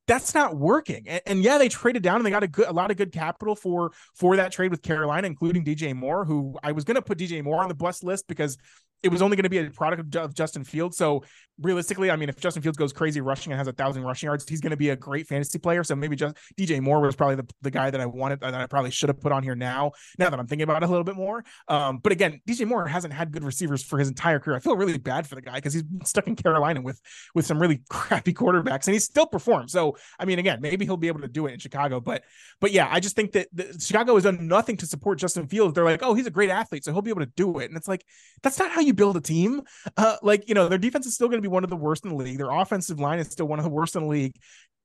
that's 0.07 0.35
not 0.35 0.57
working. 0.57 1.05
And, 1.09 1.23
and, 1.27 1.43
yeah, 1.43 1.59
they 1.59 1.69
traded 1.69 2.03
down 2.03 2.17
and 2.17 2.27
they 2.27 2.31
got 2.31 2.43
a 2.43 2.49
good 2.49 2.69
a 2.69 2.73
lot 2.73 2.91
of 2.91 2.97
good 2.97 3.13
capital 3.13 3.55
for 3.55 3.93
for 4.15 4.37
that 4.37 4.53
trade 4.53 4.71
with 4.71 4.83
Carolina, 4.83 5.27
including 5.27 5.65
DJ 5.65 5.95
Moore, 5.95 6.25
who 6.25 6.59
I 6.63 6.73
was 6.73 6.85
going 6.85 6.97
to 6.97 7.03
put 7.03 7.19
DJ 7.19 7.43
Moore 7.43 7.63
on 7.63 7.69
the 7.69 7.75
bust 7.75 8.05
list 8.05 8.27
because 8.29 8.59
it 9.05 9.11
was 9.11 9.23
only 9.23 9.37
going 9.37 9.45
to 9.45 9.51
be 9.51 9.59
a 9.59 9.71
product 9.71 10.17
of 10.17 10.35
Justin 10.35 10.65
Fields. 10.65 10.97
So 10.97 11.23
realistically, 11.61 12.11
I 12.11 12.17
mean, 12.17 12.29
if 12.29 12.41
Justin 12.41 12.63
Fields 12.63 12.79
goes 12.79 12.93
crazy 12.93 13.21
rushing 13.21 13.53
and 13.53 13.59
has 13.59 13.69
a 13.69 13.73
thousand 13.73 14.03
rushing 14.03 14.27
yards, 14.27 14.49
he's 14.49 14.61
going 14.61 14.71
to 14.71 14.77
be 14.77 14.91
a 14.91 14.97
great 14.97 15.27
fantasy 15.27 15.59
player. 15.59 15.85
So 15.85 15.95
maybe 15.95 16.17
just 16.17 16.37
DJ 16.59 16.81
Moore 16.81 17.01
was 17.01 17.15
probably 17.15 17.37
the, 17.37 17.47
the 17.63 17.71
guy 17.71 17.91
that 17.91 18.01
I 18.01 18.07
wanted 18.07 18.41
that 18.41 18.55
I 18.55 18.67
probably 18.67 18.91
should 18.91 19.09
have 19.09 19.21
put 19.21 19.31
on 19.31 19.43
here 19.43 19.55
now. 19.55 19.93
Now 20.19 20.31
that 20.31 20.41
I'm 20.41 20.47
thinking 20.47 20.65
about 20.65 20.83
it 20.83 20.87
a 20.87 20.89
little 20.89 21.05
bit 21.05 21.17
more. 21.17 21.45
Um, 21.69 21.99
but 21.99 22.13
again, 22.13 22.41
DJ 22.49 22.67
Moore 22.67 22.87
hasn't 22.87 23.15
had 23.15 23.31
good 23.31 23.45
receivers 23.45 23.85
for 23.85 23.99
his 23.99 24.09
entire 24.09 24.39
career. 24.39 24.57
I 24.57 24.61
feel 24.61 24.77
really 24.77 24.99
bad 24.99 25.27
for 25.27 25.35
the 25.35 25.43
guy 25.43 25.57
because 25.57 25.75
he's 25.75 25.85
stuck 26.05 26.27
in 26.27 26.35
Carolina 26.35 26.81
with 26.81 27.01
with 27.35 27.47
some 27.47 27.61
really 27.61 27.83
crappy 27.91 28.33
quarterbacks 28.33 28.87
and 28.87 28.95
he 28.95 29.01
still 29.01 29.27
performs. 29.27 29.73
So 29.73 29.97
I 30.19 30.25
mean, 30.25 30.39
again, 30.39 30.61
maybe 30.61 30.85
he'll 30.85 30.97
be 30.97 31.09
able 31.09 31.21
to 31.21 31.29
do 31.29 31.47
it 31.47 31.53
in 31.53 31.59
Chicago. 31.59 32.01
But 32.01 32.25
but 32.61 32.73
yeah, 32.73 32.89
I 32.91 33.01
just 33.01 33.17
think 33.17 33.33
that 33.33 33.49
the, 33.53 33.77
Chicago 33.79 34.15
has 34.15 34.25
done 34.25 34.49
nothing 34.49 34.77
to 34.79 34.87
support 34.87 35.19
Justin 35.19 35.47
Fields. 35.47 35.75
They're 35.75 35.85
like, 35.85 36.03
oh, 36.03 36.15
he's 36.15 36.27
a 36.27 36.31
great 36.31 36.51
athlete, 36.51 36.85
so 36.85 36.93
he'll 36.93 37.03
be 37.03 37.11
able 37.11 37.21
to 37.21 37.33
do 37.37 37.59
it. 37.59 37.67
And 37.67 37.77
it's 37.77 37.89
like 37.89 38.05
that's 38.43 38.59
not 38.59 38.71
how 38.71 38.81
you 38.81 38.94
build 38.95 39.17
a 39.17 39.21
team. 39.21 39.63
Uh, 39.97 40.17
like, 40.23 40.49
you 40.49 40.55
know, 40.55 40.69
their 40.69 40.79
defense 40.79 41.07
is 41.07 41.15
still 41.15 41.29
going 41.29 41.39
to 41.39 41.49
be 41.49 41.53
one 41.53 41.65
of 41.65 41.71
the 41.71 41.77
worst 41.77 42.05
in 42.05 42.11
the 42.11 42.17
league. 42.17 42.39
Their 42.39 42.51
offensive 42.51 43.01
line 43.01 43.19
is 43.19 43.29
still 43.29 43.47
one 43.47 43.59
of 43.59 43.65
the 43.65 43.71
worst 43.71 43.97
in 43.97 44.03
the 44.03 44.09
league. 44.09 44.37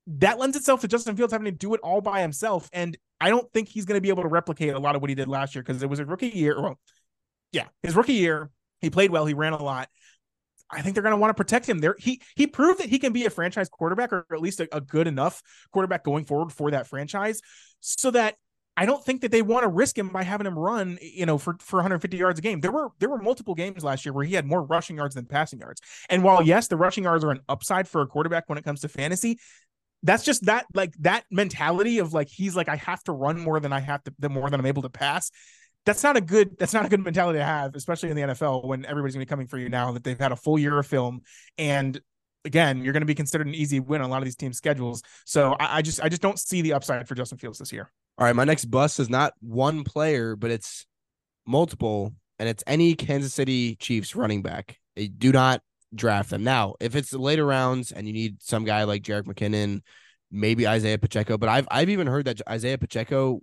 That 0.07 0.39
lends 0.39 0.57
itself 0.57 0.81
to 0.81 0.87
Justin 0.87 1.15
Fields 1.15 1.33
having 1.33 1.45
to 1.45 1.51
do 1.51 1.73
it 1.73 1.81
all 1.81 2.01
by 2.01 2.21
himself. 2.21 2.69
And 2.73 2.97
I 3.21 3.29
don't 3.29 3.51
think 3.53 3.69
he's 3.69 3.85
going 3.85 3.97
to 3.97 4.01
be 4.01 4.09
able 4.09 4.23
to 4.23 4.29
replicate 4.29 4.73
a 4.73 4.79
lot 4.79 4.95
of 4.95 5.01
what 5.01 5.09
he 5.09 5.15
did 5.15 5.27
last 5.27 5.55
year 5.55 5.63
because 5.63 5.83
it 5.83 5.89
was 5.89 5.99
a 5.99 6.05
rookie 6.05 6.29
year. 6.29 6.59
Well, 6.59 6.79
yeah, 7.51 7.67
his 7.83 7.95
rookie 7.95 8.13
year, 8.13 8.49
he 8.81 8.89
played 8.89 9.11
well, 9.11 9.25
he 9.25 9.33
ran 9.33 9.53
a 9.53 9.61
lot. 9.61 9.89
I 10.71 10.81
think 10.81 10.93
they're 10.93 11.03
going 11.03 11.13
to 11.13 11.17
want 11.17 11.31
to 11.31 11.35
protect 11.35 11.67
him. 11.67 11.79
There, 11.79 11.95
he 11.97 12.21
he 12.35 12.45
proved 12.45 12.79
that 12.79 12.89
he 12.89 12.99
can 12.99 13.11
be 13.11 13.25
a 13.25 13.29
franchise 13.29 13.69
quarterback, 13.69 14.13
or 14.13 14.25
at 14.31 14.39
least 14.39 14.59
a, 14.59 14.75
a, 14.75 14.79
good 14.79 15.07
enough 15.07 15.41
quarterback 15.71 16.03
going 16.03 16.25
forward 16.25 16.51
for 16.51 16.69
that 16.71 16.85
franchise, 16.85 17.41
so 17.79 18.11
that 18.11 18.35
I 18.79 18.85
don't 18.85 19.03
think 19.03 19.19
that 19.21 19.31
they 19.31 19.41
want 19.41 19.63
to 19.63 19.67
risk 19.67 19.97
him 19.97 20.07
by 20.07 20.23
having 20.23 20.47
him 20.47 20.57
run, 20.57 20.97
you 21.01 21.25
know, 21.25 21.37
for, 21.37 21.57
for 21.59 21.79
150 21.79 22.15
yards 22.15 22.39
a 22.39 22.41
game. 22.41 22.61
There 22.61 22.71
were 22.71 22.91
there 22.99 23.09
were 23.09 23.17
multiple 23.17 23.53
games 23.53 23.83
last 23.83 24.05
year 24.05 24.13
where 24.13 24.23
he 24.23 24.35
had 24.35 24.45
more 24.45 24.63
rushing 24.63 24.95
yards 24.95 25.15
than 25.15 25.25
passing 25.25 25.59
yards. 25.59 25.81
And 26.09 26.23
while 26.23 26.41
yes, 26.41 26.69
the 26.69 26.77
rushing 26.77 27.03
yards 27.03 27.25
are 27.25 27.31
an 27.31 27.41
upside 27.49 27.89
for 27.89 28.01
a 28.01 28.07
quarterback 28.07 28.47
when 28.47 28.57
it 28.57 28.63
comes 28.63 28.79
to 28.79 28.87
fantasy, 28.87 29.37
that's 30.01 30.23
just 30.23 30.45
that 30.45 30.65
like 30.73 30.93
that 30.99 31.25
mentality 31.29 31.99
of 31.99 32.13
like 32.13 32.29
he's 32.29 32.55
like 32.55 32.69
I 32.69 32.77
have 32.77 33.03
to 33.03 33.11
run 33.11 33.37
more 33.37 33.59
than 33.59 33.73
I 33.73 33.81
have 33.81 34.01
to 34.05 34.13
the 34.17 34.29
more 34.29 34.49
than 34.49 34.61
I'm 34.61 34.65
able 34.65 34.83
to 34.83 34.89
pass. 34.89 35.29
that's 35.85 36.01
not 36.01 36.15
a 36.15 36.21
good 36.21 36.57
that's 36.57 36.73
not 36.73 36.85
a 36.85 36.89
good 36.89 37.03
mentality 37.03 37.39
to 37.39 37.45
have, 37.45 37.75
especially 37.75 38.11
in 38.11 38.15
the 38.15 38.21
NFL 38.21 38.65
when 38.65 38.85
everybody's 38.85 39.13
gonna 39.13 39.25
be 39.25 39.29
coming 39.29 39.47
for 39.47 39.57
you 39.57 39.67
now 39.67 39.91
that 39.91 40.05
they've 40.05 40.17
had 40.17 40.31
a 40.31 40.37
full 40.37 40.57
year 40.57 40.79
of 40.79 40.87
film 40.87 41.19
and 41.57 41.99
again, 42.45 42.81
you're 42.81 42.93
going 42.93 43.01
to 43.01 43.07
be 43.07 43.15
considered 43.15 43.47
an 43.47 43.53
easy 43.53 43.79
win 43.79 44.01
on 44.01 44.09
a 44.09 44.11
lot 44.11 44.19
of 44.19 44.23
these 44.23 44.35
team 44.35 44.53
schedules. 44.53 45.03
So 45.25 45.57
I, 45.59 45.77
I, 45.77 45.81
just 45.81 46.01
I 46.01 46.09
just 46.09 46.21
don't 46.21 46.39
see 46.39 46.61
the 46.61 46.73
upside 46.73 47.07
for 47.07 47.15
Justin 47.15 47.37
Fields 47.37 47.59
this 47.59 47.71
year. 47.71 47.91
All 48.19 48.25
right, 48.25 48.35
my 48.35 48.43
next 48.43 48.65
bust 48.65 48.99
is 48.99 49.09
not 49.09 49.33
one 49.39 49.85
player, 49.85 50.35
but 50.35 50.51
it's 50.51 50.85
multiple, 51.47 52.13
and 52.37 52.49
it's 52.49 52.65
any 52.67 52.93
Kansas 52.93 53.33
City 53.33 53.77
Chiefs 53.77 54.13
running 54.13 54.41
back. 54.41 54.77
They 54.97 55.07
do 55.07 55.31
not 55.31 55.61
draft 55.95 56.29
them. 56.29 56.43
Now, 56.43 56.75
if 56.81 56.97
it's 56.97 57.11
the 57.11 57.17
later 57.17 57.45
rounds 57.45 57.93
and 57.93 58.05
you 58.05 58.11
need 58.11 58.43
some 58.43 58.65
guy 58.65 58.83
like 58.83 59.03
Jerick 59.03 59.23
McKinnon, 59.23 59.83
maybe 60.29 60.67
Isaiah 60.67 60.97
Pacheco, 60.97 61.37
but 61.37 61.47
I've 61.47 61.65
I've 61.71 61.89
even 61.89 62.07
heard 62.07 62.25
that 62.25 62.41
Isaiah 62.49 62.77
Pacheco, 62.77 63.39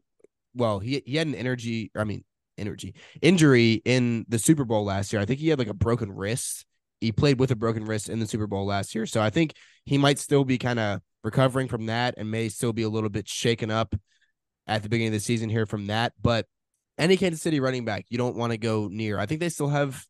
well, 0.55 0.79
he 0.79 1.03
he 1.07 1.17
had 1.17 1.27
an 1.27 1.35
energy, 1.35 1.91
I 1.97 2.05
mean 2.05 2.25
energy 2.59 2.95
injury 3.23 3.81
in 3.87 4.27
the 4.29 4.39
Super 4.39 4.67
Bowl 4.67 4.85
last 4.85 5.11
year. 5.11 5.23
I 5.23 5.25
think 5.25 5.41
he 5.41 5.49
had 5.49 5.59
like 5.59 5.69
a 5.69 5.75
broken 5.75 6.13
wrist 6.13 6.67
he 7.01 7.13
played 7.13 7.39
with 7.39 7.51
a 7.51 7.57
broken 7.57 7.85
wrist 7.85 8.09
in 8.09 8.21
the 8.21 8.27
Super 8.27 8.47
Bowl 8.47 8.67
last 8.67 8.95
year. 8.95 9.07
So 9.07 9.21
I 9.21 9.31
think 9.31 9.55
he 9.85 9.99
might 9.99 10.19
still 10.19 10.45
be 10.45 10.59
kind 10.59 10.79
of 10.79 11.01
recovering 11.23 11.69
from 11.69 11.87
that 11.87 12.15
and 12.17 12.31
may 12.31 12.49
still 12.49 12.73
be 12.73 12.83
a 12.83 12.89
little 12.89 13.11
bit 13.11 13.29
shaken 13.29 13.71
up 13.71 13.95
at 14.67 14.83
the 14.83 14.89
beginning 14.89 15.09
of 15.09 15.15
the 15.15 15.21
season 15.21 15.49
here 15.49 15.67
from 15.67 15.87
that. 15.89 16.13
But 16.21 16.47
any 16.99 17.17
Kansas 17.17 17.43
City 17.43 17.61
running 17.61 17.85
back, 17.85 18.07
you 18.09 18.19
don't 18.19 18.37
want 18.37 18.53
to 18.53 18.59
go 18.59 18.89
near. 18.91 19.19
I 19.19 19.27
think 19.27 19.41
they 19.41 19.49
still 19.49 19.69
have 19.69 20.05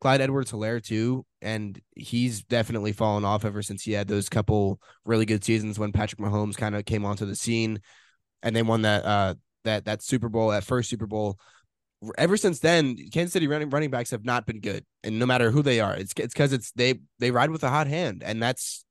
Clyde 0.00 0.20
Edwards 0.20 0.52
Helaire 0.52 0.82
too. 0.82 1.24
And 1.42 1.80
he's 1.94 2.42
definitely 2.42 2.92
fallen 2.92 3.24
off 3.24 3.44
ever 3.44 3.62
since 3.62 3.82
he 3.82 3.92
had 3.92 4.08
those 4.08 4.28
couple 4.28 4.80
really 5.04 5.26
good 5.26 5.44
seasons 5.44 5.78
when 5.78 5.92
Patrick 5.92 6.20
Mahomes 6.20 6.56
kind 6.56 6.74
of 6.74 6.84
came 6.84 7.04
onto 7.04 7.26
the 7.26 7.36
scene 7.36 7.80
and 8.42 8.56
they 8.56 8.62
won 8.62 8.82
that 8.82 9.04
uh 9.04 9.34
that 9.64 9.84
that 9.84 10.02
Super 10.02 10.28
Bowl, 10.28 10.48
that 10.50 10.64
first 10.64 10.88
Super 10.88 11.06
Bowl 11.06 11.38
ever 12.16 12.36
since 12.36 12.60
then, 12.60 12.96
Kansas 13.12 13.32
City 13.32 13.46
running 13.46 13.70
running 13.70 13.90
backs 13.90 14.10
have 14.10 14.24
not 14.24 14.46
been 14.46 14.60
good, 14.60 14.84
and 15.04 15.18
no 15.18 15.26
matter 15.26 15.50
who 15.50 15.62
they 15.62 15.80
are, 15.80 15.94
it's 15.94 16.12
it's 16.16 16.34
because 16.34 16.52
it's 16.52 16.72
they 16.72 17.00
they 17.18 17.30
ride 17.30 17.50
with 17.50 17.62
a 17.62 17.68
hot 17.68 17.86
hand, 17.86 18.22
and 18.24 18.42
that's 18.42 18.84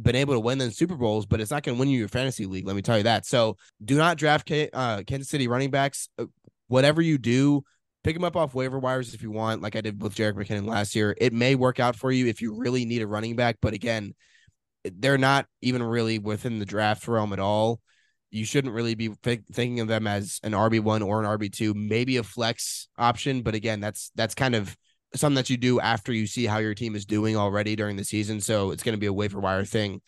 been 0.00 0.16
able 0.16 0.34
to 0.34 0.40
win 0.40 0.60
in 0.60 0.70
Super 0.70 0.96
Bowls, 0.96 1.26
but 1.26 1.40
it's 1.40 1.50
not 1.50 1.62
going 1.62 1.76
to 1.76 1.80
win 1.80 1.88
you 1.88 1.98
your 1.98 2.08
fantasy 2.08 2.46
league. 2.46 2.66
Let 2.66 2.76
me 2.76 2.82
tell 2.82 2.96
you 2.96 3.04
that. 3.04 3.26
So 3.26 3.56
do 3.84 3.96
not 3.96 4.16
draft 4.16 4.46
K, 4.46 4.70
uh, 4.72 5.02
Kansas 5.06 5.28
City 5.28 5.48
running 5.48 5.70
backs. 5.70 6.08
Uh, 6.18 6.26
whatever 6.68 7.02
you 7.02 7.18
do, 7.18 7.62
pick 8.04 8.14
them 8.14 8.24
up 8.24 8.36
off 8.36 8.54
waiver 8.54 8.78
wires 8.78 9.14
if 9.14 9.22
you 9.22 9.30
want, 9.30 9.62
like 9.62 9.76
I 9.76 9.80
did 9.80 10.02
with 10.02 10.14
Jerick 10.14 10.34
McKinnon 10.34 10.66
last 10.66 10.94
year. 10.94 11.14
It 11.18 11.32
may 11.32 11.54
work 11.54 11.80
out 11.80 11.96
for 11.96 12.10
you 12.10 12.26
if 12.26 12.42
you 12.42 12.54
really 12.54 12.84
need 12.84 13.02
a 13.02 13.06
running 13.06 13.36
back, 13.36 13.56
but 13.60 13.74
again, 13.74 14.14
they're 14.84 15.18
not 15.18 15.46
even 15.60 15.82
really 15.82 16.18
within 16.18 16.58
the 16.58 16.64
draft 16.64 17.06
realm 17.08 17.32
at 17.32 17.40
all 17.40 17.80
you 18.30 18.44
shouldn't 18.44 18.74
really 18.74 18.94
be 18.94 19.10
th- 19.22 19.42
thinking 19.52 19.80
of 19.80 19.88
them 19.88 20.06
as 20.06 20.40
an 20.42 20.52
RB1 20.52 21.06
or 21.06 21.24
an 21.24 21.38
RB2, 21.38 21.74
maybe 21.74 22.18
a 22.18 22.22
flex 22.22 22.88
option. 22.98 23.42
But 23.42 23.54
again, 23.54 23.80
that's 23.80 24.10
that's 24.14 24.34
kind 24.34 24.54
of 24.54 24.76
something 25.14 25.36
that 25.36 25.50
you 25.50 25.56
do 25.56 25.80
after 25.80 26.12
you 26.12 26.26
see 26.26 26.46
how 26.46 26.58
your 26.58 26.74
team 26.74 26.94
is 26.94 27.04
doing 27.04 27.36
already 27.36 27.76
during 27.76 27.96
the 27.96 28.04
season. 28.04 28.40
So 28.40 28.70
it's 28.70 28.82
going 28.82 28.94
to 28.94 29.00
be 29.00 29.06
a 29.06 29.12
waiver 29.12 29.40
wire 29.40 29.64
thing. 29.64 30.00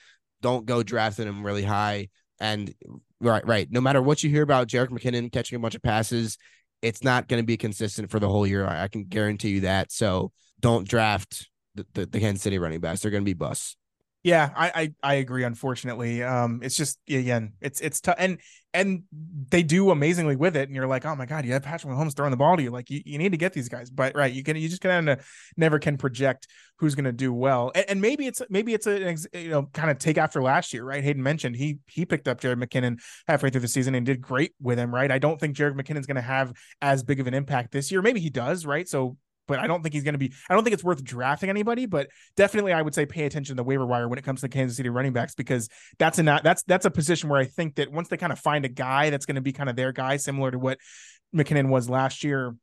Don't 0.42 0.66
go 0.66 0.82
drafting 0.82 1.26
them 1.26 1.44
really 1.44 1.62
high. 1.62 2.08
And 2.38 2.74
right, 3.20 3.46
right. 3.46 3.68
No 3.70 3.80
matter 3.80 4.00
what 4.02 4.22
you 4.22 4.30
hear 4.30 4.42
about 4.42 4.68
Jerick 4.68 4.88
McKinnon 4.88 5.32
catching 5.32 5.56
a 5.56 5.58
bunch 5.58 5.74
of 5.74 5.82
passes, 5.82 6.38
it's 6.82 7.04
not 7.04 7.28
going 7.28 7.42
to 7.42 7.46
be 7.46 7.56
consistent 7.56 8.10
for 8.10 8.18
the 8.18 8.28
whole 8.28 8.46
year. 8.46 8.66
I 8.66 8.88
can 8.88 9.04
guarantee 9.04 9.50
you 9.50 9.60
that. 9.62 9.92
So 9.92 10.32
don't 10.60 10.88
draft 10.88 11.48
the, 11.74 11.86
the, 11.94 12.06
the 12.06 12.20
Kansas 12.20 12.42
City 12.42 12.58
running 12.58 12.80
backs. 12.80 13.00
They're 13.00 13.10
going 13.10 13.22
to 13.22 13.26
be 13.26 13.34
busts. 13.34 13.76
Yeah, 14.22 14.50
I, 14.54 14.70
I, 14.74 14.92
I 15.02 15.14
agree. 15.14 15.44
Unfortunately, 15.44 16.22
um, 16.22 16.60
it's 16.62 16.76
just 16.76 16.98
again, 17.08 17.54
it's 17.62 17.80
it's 17.80 18.02
tough, 18.02 18.16
and 18.18 18.38
and 18.72 19.02
they 19.50 19.62
do 19.62 19.90
amazingly 19.90 20.36
with 20.36 20.56
it. 20.56 20.68
And 20.68 20.76
you're 20.76 20.86
like, 20.86 21.04
oh 21.04 21.14
my 21.16 21.26
god, 21.26 21.44
you 21.44 21.52
have 21.52 21.62
Patrick 21.62 21.92
Mahomes 21.92 22.14
throwing 22.14 22.30
the 22.30 22.36
ball 22.36 22.56
to 22.56 22.62
you. 22.62 22.70
Like 22.70 22.88
you, 22.90 23.00
you 23.04 23.18
need 23.18 23.32
to 23.32 23.38
get 23.38 23.52
these 23.52 23.68
guys, 23.68 23.90
but 23.90 24.14
right, 24.14 24.32
you 24.32 24.42
can 24.42 24.56
you 24.56 24.68
just 24.68 24.82
kind 24.82 25.08
of 25.08 25.26
never 25.56 25.78
can 25.78 25.96
project 25.96 26.46
who's 26.76 26.94
going 26.94 27.04
to 27.04 27.12
do 27.12 27.32
well. 27.32 27.72
And, 27.74 27.84
and, 27.90 28.00
maybe 28.00 28.26
it's 28.26 28.40
maybe 28.48 28.72
it's 28.72 28.86
a 28.86 29.16
you 29.34 29.50
know 29.50 29.64
kind 29.72 29.90
of 29.90 29.98
take 29.98 30.18
after 30.18 30.42
last 30.42 30.72
year, 30.72 30.84
right? 30.84 31.02
Hayden 31.02 31.22
mentioned 31.22 31.56
he 31.56 31.78
he 31.86 32.06
picked 32.06 32.28
up 32.28 32.40
Jerick 32.40 32.62
McKinnon 32.62 33.00
halfway 33.26 33.50
through 33.50 33.60
the 33.62 33.68
season 33.68 33.94
and 33.94 34.06
did 34.06 34.20
great 34.20 34.52
with 34.60 34.78
him, 34.78 34.94
right? 34.94 35.10
I 35.10 35.18
don't 35.18 35.38
think 35.38 35.56
Jerick 35.56 35.74
McKinnon's 35.74 36.06
going 36.06 36.16
to 36.16 36.22
have 36.22 36.52
as 36.80 37.02
big 37.02 37.20
of 37.20 37.26
an 37.26 37.34
impact 37.34 37.72
this 37.72 37.90
year. 37.90 38.02
Maybe 38.02 38.20
he 38.20 38.30
does, 38.30 38.64
right? 38.64 38.88
So 38.88 39.16
but 39.50 39.58
I 39.58 39.66
don't 39.66 39.82
think 39.82 39.92
he's 39.92 40.04
going 40.04 40.14
to 40.14 40.18
be. 40.18 40.32
I 40.48 40.54
don't 40.54 40.62
think 40.62 40.74
it's 40.74 40.84
worth 40.84 41.02
drafting 41.02 41.50
anybody. 41.50 41.84
But 41.84 42.06
definitely, 42.36 42.72
I 42.72 42.80
would 42.80 42.94
say 42.94 43.04
pay 43.04 43.24
attention 43.24 43.56
to 43.56 43.60
the 43.60 43.64
waiver 43.64 43.84
wire 43.84 44.06
when 44.06 44.16
it 44.16 44.24
comes 44.24 44.42
to 44.42 44.48
Kansas 44.48 44.76
City 44.76 44.88
running 44.90 45.12
backs 45.12 45.34
because 45.34 45.68
that's 45.98 46.20
a 46.20 46.22
that's 46.22 46.62
that's 46.62 46.86
a 46.86 46.90
position 46.90 47.28
where 47.28 47.40
I 47.40 47.46
think 47.46 47.74
that 47.74 47.90
once 47.90 48.06
they 48.06 48.16
kind 48.16 48.32
of 48.32 48.38
find 48.38 48.64
a 48.64 48.68
guy 48.68 49.10
that's 49.10 49.26
going 49.26 49.34
to 49.34 49.40
be 49.40 49.52
kind 49.52 49.68
of 49.68 49.74
their 49.74 49.90
guy, 49.90 50.18
similar 50.18 50.52
to 50.52 50.58
what 50.58 50.78
McKinnon 51.34 51.68
was 51.68 51.90
last 51.90 52.22
year, 52.22 52.54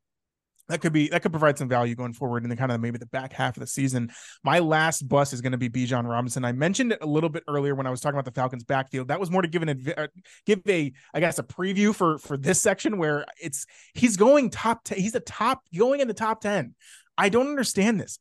that 0.69 0.81
could 0.81 0.93
be 0.93 1.09
that 1.09 1.21
could 1.21 1.31
provide 1.31 1.57
some 1.57 1.69
value 1.69 1.95
going 1.95 2.13
forward 2.13 2.43
in 2.43 2.49
the 2.49 2.55
kind 2.55 2.71
of 2.71 2.81
maybe 2.81 2.97
the 2.97 3.05
back 3.05 3.33
half 3.33 3.55
of 3.55 3.61
the 3.61 3.67
season. 3.67 4.11
My 4.43 4.59
last 4.59 5.07
bus 5.07 5.33
is 5.33 5.41
going 5.41 5.53
to 5.53 5.57
be 5.57 5.69
Bijan 5.69 6.07
Robinson. 6.07 6.43
I 6.43 6.51
mentioned 6.51 6.91
it 6.91 6.99
a 7.01 7.05
little 7.05 7.29
bit 7.29 7.43
earlier 7.47 7.75
when 7.75 7.87
I 7.87 7.89
was 7.89 8.01
talking 8.01 8.15
about 8.15 8.25
the 8.25 8.39
Falcons 8.39 8.63
backfield. 8.63 9.07
That 9.07 9.19
was 9.19 9.31
more 9.31 9.41
to 9.41 9.47
give 9.47 9.61
an 9.61 9.93
uh, 9.97 10.07
give 10.45 10.61
a 10.67 10.91
I 11.13 11.19
guess 11.19 11.39
a 11.39 11.43
preview 11.43 11.95
for 11.95 12.17
for 12.17 12.37
this 12.37 12.61
section 12.61 12.97
where 12.97 13.25
it's 13.41 13.65
he's 13.93 14.17
going 14.17 14.49
top 14.49 14.83
10, 14.83 14.97
he's 14.97 15.15
a 15.15 15.19
top 15.19 15.61
going 15.75 16.01
in 16.01 16.07
the 16.07 16.13
top 16.13 16.41
10. 16.41 16.75
I 17.17 17.29
don't 17.29 17.47
understand 17.47 17.99
this. 17.99 18.19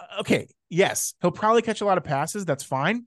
Uh, 0.00 0.20
okay, 0.20 0.48
yes, 0.70 1.14
he'll 1.20 1.30
probably 1.30 1.62
catch 1.62 1.80
a 1.80 1.84
lot 1.84 1.98
of 1.98 2.04
passes, 2.04 2.44
that's 2.44 2.64
fine. 2.64 3.06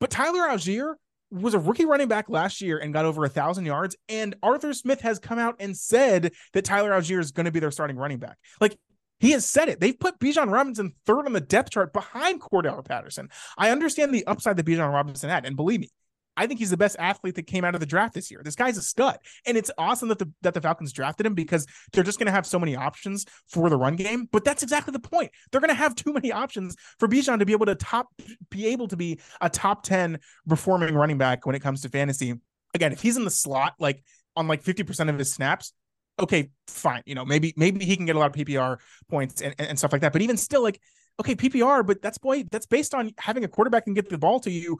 But 0.00 0.10
Tyler 0.10 0.48
Allgeier 0.48 0.94
was 1.32 1.54
a 1.54 1.58
rookie 1.58 1.86
running 1.86 2.08
back 2.08 2.28
last 2.28 2.60
year 2.60 2.78
and 2.78 2.92
got 2.92 3.04
over 3.04 3.24
a 3.24 3.28
thousand 3.28 3.64
yards. 3.64 3.96
And 4.08 4.34
Arthur 4.42 4.72
Smith 4.74 5.00
has 5.00 5.18
come 5.18 5.38
out 5.38 5.56
and 5.58 5.76
said 5.76 6.32
that 6.52 6.64
Tyler 6.64 6.90
Allgeier 6.90 7.20
is 7.20 7.32
going 7.32 7.46
to 7.46 7.52
be 7.52 7.60
their 7.60 7.70
starting 7.70 7.96
running 7.96 8.18
back. 8.18 8.36
Like 8.60 8.78
he 9.18 9.30
has 9.30 9.48
said 9.48 9.68
it. 9.68 9.78
They've 9.78 9.98
put 9.98 10.18
Bijan 10.18 10.50
Robinson 10.50 10.94
third 11.06 11.26
on 11.26 11.32
the 11.32 11.40
depth 11.40 11.70
chart 11.70 11.92
behind 11.92 12.40
Cordarrelle 12.40 12.84
Patterson. 12.84 13.28
I 13.56 13.70
understand 13.70 14.12
the 14.12 14.26
upside 14.26 14.56
that 14.56 14.66
Bijan 14.66 14.92
Robinson 14.92 15.30
had, 15.30 15.46
and 15.46 15.54
believe 15.54 15.80
me, 15.80 15.90
I 16.36 16.46
think 16.46 16.58
he's 16.60 16.70
the 16.70 16.76
best 16.76 16.96
athlete 16.98 17.34
that 17.34 17.46
came 17.46 17.64
out 17.64 17.74
of 17.74 17.80
the 17.80 17.86
draft 17.86 18.14
this 18.14 18.30
year. 18.30 18.40
This 18.44 18.54
guy's 18.54 18.78
a 18.78 18.82
stud, 18.82 19.18
and 19.46 19.56
it's 19.56 19.70
awesome 19.76 20.08
that 20.08 20.18
the 20.18 20.30
that 20.42 20.54
the 20.54 20.60
Falcons 20.60 20.92
drafted 20.92 21.26
him 21.26 21.34
because 21.34 21.66
they're 21.92 22.04
just 22.04 22.18
going 22.18 22.26
to 22.26 22.32
have 22.32 22.46
so 22.46 22.58
many 22.58 22.74
options 22.74 23.26
for 23.48 23.68
the 23.68 23.76
run 23.76 23.96
game. 23.96 24.28
But 24.30 24.44
that's 24.44 24.62
exactly 24.62 24.92
the 24.92 25.00
point. 25.00 25.30
They're 25.50 25.60
going 25.60 25.68
to 25.68 25.74
have 25.74 25.94
too 25.94 26.12
many 26.12 26.32
options 26.32 26.76
for 26.98 27.08
Bijan 27.08 27.38
to 27.38 27.46
be 27.46 27.52
able 27.52 27.66
to 27.66 27.74
top 27.74 28.08
be 28.50 28.66
able 28.68 28.88
to 28.88 28.96
be 28.96 29.20
a 29.40 29.50
top 29.50 29.82
ten 29.82 30.18
performing 30.48 30.94
running 30.94 31.18
back 31.18 31.44
when 31.46 31.54
it 31.54 31.60
comes 31.60 31.82
to 31.82 31.88
fantasy. 31.88 32.34
Again, 32.74 32.92
if 32.92 33.02
he's 33.02 33.16
in 33.16 33.24
the 33.24 33.30
slot, 33.30 33.74
like 33.78 34.02
on 34.36 34.48
like 34.48 34.62
fifty 34.62 34.82
percent 34.82 35.10
of 35.10 35.18
his 35.18 35.32
snaps, 35.32 35.72
okay, 36.18 36.50
fine. 36.66 37.02
You 37.04 37.14
know, 37.14 37.24
maybe 37.24 37.52
maybe 37.56 37.84
he 37.84 37.96
can 37.96 38.06
get 38.06 38.16
a 38.16 38.18
lot 38.18 38.30
of 38.30 38.46
PPR 38.46 38.78
points 39.10 39.42
and, 39.42 39.54
and 39.58 39.78
stuff 39.78 39.92
like 39.92 40.00
that. 40.00 40.12
But 40.12 40.22
even 40.22 40.38
still, 40.38 40.62
like 40.62 40.80
okay, 41.20 41.34
PPR, 41.34 41.86
but 41.86 42.00
that's 42.02 42.18
boy, 42.18 42.44
that's 42.50 42.66
based 42.66 42.94
on 42.94 43.12
having 43.18 43.44
a 43.44 43.48
quarterback 43.48 43.86
and 43.86 43.94
get 43.94 44.08
the 44.08 44.18
ball 44.18 44.40
to 44.40 44.50
you 44.50 44.78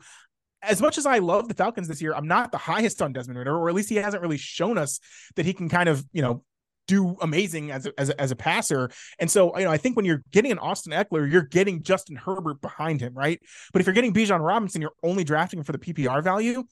as 0.63 0.81
much 0.81 0.97
as 0.97 1.05
I 1.05 1.19
love 1.19 1.47
the 1.47 1.53
Falcons 1.53 1.87
this 1.87 2.01
year, 2.01 2.13
I'm 2.13 2.27
not 2.27 2.51
the 2.51 2.57
highest 2.57 3.01
on 3.01 3.13
Desmond 3.13 3.37
Ridder, 3.37 3.55
or 3.55 3.69
at 3.69 3.75
least 3.75 3.89
he 3.89 3.95
hasn't 3.95 4.21
really 4.21 4.37
shown 4.37 4.77
us 4.77 4.99
that 5.35 5.45
he 5.45 5.53
can 5.53 5.69
kind 5.69 5.89
of, 5.89 6.05
you 6.13 6.21
know, 6.21 6.43
do 6.87 7.15
amazing 7.21 7.71
as 7.71 7.85
a, 7.85 7.93
as 7.97 8.09
a, 8.09 8.21
as 8.21 8.31
a 8.31 8.35
passer. 8.35 8.89
And 9.19 9.31
so, 9.31 9.57
you 9.57 9.65
know, 9.65 9.71
I 9.71 9.77
think 9.77 9.95
when 9.95 10.05
you're 10.05 10.23
getting 10.31 10.51
an 10.51 10.59
Austin 10.59 10.91
Ekeler, 10.91 11.29
you're 11.31 11.43
getting 11.43 11.81
Justin 11.81 12.15
Herbert 12.15 12.61
behind 12.61 13.01
him, 13.01 13.13
right? 13.13 13.39
But 13.71 13.81
if 13.81 13.87
you're 13.87 13.93
getting 13.93 14.13
Bijan 14.13 14.45
Robinson, 14.45 14.81
you're 14.81 14.91
only 15.01 15.23
drafting 15.23 15.63
for 15.63 15.71
the 15.71 15.77
PPR 15.77 16.23
value 16.23 16.63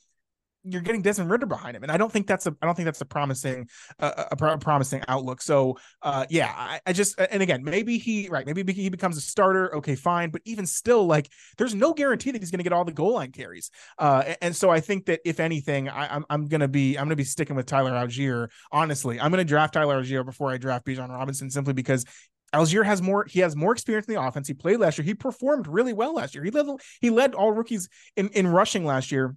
you're 0.64 0.82
getting 0.82 1.02
Desmond 1.02 1.32
Ridder 1.32 1.46
behind 1.46 1.76
him, 1.76 1.84
and 1.84 1.92
I 1.92 1.98
don't 1.98 2.12
think 2.12 2.28
that's 2.28 2.46
a 2.48 2.56
I 2.62 2.66
don't 2.66 2.76
think 2.76 2.86
that's 2.86 3.02
a 3.02 3.06
promising 3.06 3.68
uh, 4.00 4.26
a, 4.32 4.58
promising 4.58 5.02
outlook. 5.08 5.42
So 5.42 5.78
uh, 6.02 6.26
yeah, 6.30 6.54
I, 6.56 6.80
I, 6.86 6.94
just 6.94 7.20
and 7.20 7.42
again 7.42 7.64
maybe 7.64 7.98
he 7.98 8.30
right 8.30 8.46
maybe 8.46 8.72
he 8.74 8.90
becomes 8.90 9.18
a 9.18 9.22
starter. 9.22 9.76
Okay, 9.76 9.96
fine, 9.96 10.30
but 10.30 10.42
even 10.46 10.66
still, 10.66 11.06
like 11.06 11.30
there's 11.58 11.74
no 11.74 11.94
guarantee 11.94 12.32
that 12.32 12.42
he's 12.42 12.52
going 12.52 12.60
to 12.60 12.64
get 12.64 12.74
all 12.74 12.86
the 12.86 12.92
goal 12.92 13.14
line 13.16 13.32
carries. 13.32 13.72
Uh, 13.98 14.36
and, 14.42 14.56
so 14.56 14.70
I 14.70 14.80
think 14.80 15.06
that 15.06 15.22
if 15.26 15.40
anything, 15.40 15.90
I, 15.90 16.16
I'm, 16.16 16.26
I'm 16.30 16.48
gonna 16.48 16.68
be 16.68 16.98
I'm 16.98 17.06
gonna 17.06 17.16
be 17.16 17.24
sticking 17.24 17.56
with 17.56 17.66
Tyler 17.66 17.92
Allgeier. 17.92 18.50
Honestly, 18.72 19.20
I'm 19.20 19.32
gonna 19.32 19.44
draft 19.44 19.74
Tyler 19.74 20.02
Allgeier 20.02 20.26
before 20.26 20.52
I 20.52 20.58
draft 20.58 20.86
Bijan 20.86 21.10
Robinson 21.10 21.50
simply 21.50 21.74
because 21.74 22.06
Allgeier 22.54 22.86
has 22.86 23.02
more. 23.02 23.26
He 23.26 23.40
has 23.40 23.56
more 23.56 23.72
experience 23.72 24.08
in 24.08 24.16
the 24.16 24.22
offense. 24.22 24.48
He 24.48 24.54
played 24.54 24.80
last 24.80 24.98
year. 24.98 25.06
He 25.06 25.14
performed 25.14 25.68
really 25.68 25.94
well 25.94 26.14
last 26.14 26.36
year. 26.36 26.44
He 26.44 26.52
led. 26.52 26.68
He 27.00 27.10
led 27.10 27.34
all 27.34 27.52
rookies 27.52 27.90
in 28.16 28.30
in 28.30 28.48
rushing 28.48 28.86
last 28.86 29.12
year. 29.12 29.36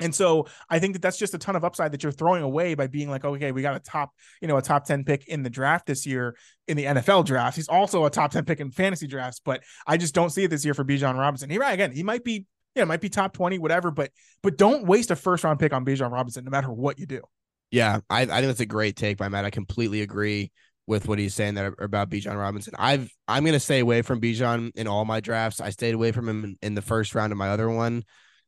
And 0.00 0.14
so 0.14 0.46
I 0.68 0.78
think 0.78 0.92
that 0.94 1.02
that's 1.02 1.16
just 1.16 1.34
a 1.34 1.38
ton 1.38 1.56
of 1.56 1.64
upside 1.64 1.92
that 1.92 2.02
you're 2.02 2.12
throwing 2.12 2.42
away 2.42 2.74
by 2.74 2.86
being 2.86 3.08
like, 3.08 3.24
okay, 3.24 3.52
we 3.52 3.62
got 3.62 3.76
a 3.76 3.80
top, 3.80 4.10
you 4.42 4.48
know, 4.48 4.56
a 4.56 4.62
top 4.62 4.84
10 4.84 5.04
pick 5.04 5.26
in 5.28 5.42
the 5.42 5.50
draft 5.50 5.86
this 5.86 6.04
year 6.06 6.36
in 6.68 6.76
the 6.76 6.84
NFL 6.84 7.24
draft. 7.24 7.56
He's 7.56 7.68
also 7.68 8.04
a 8.04 8.10
top 8.10 8.30
10 8.30 8.44
pick 8.44 8.60
in 8.60 8.70
fantasy 8.70 9.06
drafts, 9.06 9.40
but 9.42 9.62
I 9.86 9.96
just 9.96 10.14
don't 10.14 10.30
see 10.30 10.44
it 10.44 10.48
this 10.48 10.64
year 10.64 10.74
for 10.74 10.84
Bijan 10.84 11.18
Robinson. 11.18 11.48
He 11.48 11.58
right 11.58 11.72
again, 11.72 11.92
he 11.92 12.02
might 12.02 12.24
be, 12.24 12.44
you 12.74 12.82
know, 12.82 12.86
might 12.86 13.00
be 13.00 13.08
top 13.08 13.32
20, 13.32 13.58
whatever, 13.58 13.90
but 13.90 14.10
but 14.42 14.58
don't 14.58 14.84
waste 14.84 15.10
a 15.10 15.16
first 15.16 15.44
round 15.44 15.58
pick 15.58 15.72
on 15.72 15.84
Bijan 15.84 16.10
Robinson, 16.10 16.44
no 16.44 16.50
matter 16.50 16.70
what 16.70 16.98
you 16.98 17.06
do. 17.06 17.22
Yeah, 17.70 18.00
I, 18.10 18.22
I 18.22 18.26
think 18.26 18.46
that's 18.46 18.60
a 18.60 18.66
great 18.66 18.96
take 18.96 19.16
by 19.16 19.28
Matt. 19.28 19.44
I 19.44 19.50
completely 19.50 20.02
agree 20.02 20.52
with 20.86 21.08
what 21.08 21.18
he's 21.18 21.34
saying 21.34 21.54
there 21.54 21.74
about 21.80 22.10
Bijan 22.10 22.38
Robinson. 22.38 22.74
I've 22.78 23.10
I'm 23.26 23.44
gonna 23.46 23.58
stay 23.58 23.80
away 23.80 24.02
from 24.02 24.20
Bijan 24.20 24.72
in 24.76 24.86
all 24.86 25.06
my 25.06 25.20
drafts. 25.20 25.60
I 25.60 25.70
stayed 25.70 25.94
away 25.94 26.12
from 26.12 26.28
him 26.28 26.44
in, 26.44 26.58
in 26.60 26.74
the 26.74 26.82
first 26.82 27.14
round 27.14 27.32
of 27.32 27.38
my 27.38 27.48
other 27.48 27.70
one 27.70 28.04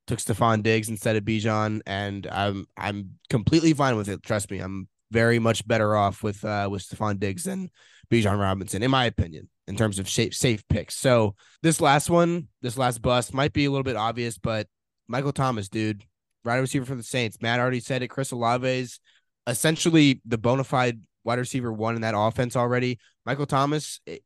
took 0.09 0.19
Stefon 0.19 0.63
Diggs 0.63 0.89
instead 0.89 1.15
of 1.15 1.25
Bijan, 1.25 1.81
and 1.87 2.27
I'm 2.27 2.67
I'm 2.77 3.19
completely 3.31 3.73
fine 3.73 3.97
with 3.97 4.09
it. 4.09 4.23
Trust 4.23 4.51
me, 4.51 4.59
I'm 4.59 4.89
very 5.11 5.39
much 5.39 5.67
better 5.67 5.95
off 5.97 6.23
with 6.23 6.45
uh 6.45 6.69
with 6.71 6.83
Stefon 6.83 7.21
Diggs 7.21 7.45
than 7.45 7.71
Bijan 8.11 8.41
Robinson, 8.41 8.83
in 8.83 8.91
my 8.91 9.05
opinion, 9.05 9.49
in 9.69 9.77
terms 9.77 9.99
of 9.99 10.09
safe 10.09 10.35
safe 10.35 10.67
picks. 10.69 10.97
So 10.97 11.37
this 11.63 11.81
last 11.81 12.11
one, 12.11 12.49
this 12.63 12.77
last 12.77 13.03
bust 13.03 13.33
might 13.33 13.53
be 13.53 13.67
a 13.67 13.71
little 13.71 13.85
bit 13.85 13.97
obvious, 13.97 14.39
but 14.39 14.67
Michael 15.07 15.33
Thomas, 15.33 15.69
dude, 15.69 16.05
wide 16.45 16.57
receiver 16.57 16.85
for 16.87 16.97
the 16.97 17.03
Saints. 17.03 17.41
Matt 17.41 17.61
already 17.61 17.81
said 17.81 18.03
it. 18.03 18.09
Chris 18.09 18.33
Olave's 18.33 19.01
essentially 19.47 20.21
the 20.25 20.39
bona 20.39 20.65
fide 20.65 21.01
wide 21.25 21.39
receiver 21.39 21.73
one 21.73 21.95
in 21.95 22.03
that 22.03 22.15
offense 22.17 22.57
already. 22.57 22.99
Michael 23.27 23.47
Thomas, 23.47 24.01
it, 24.07 24.23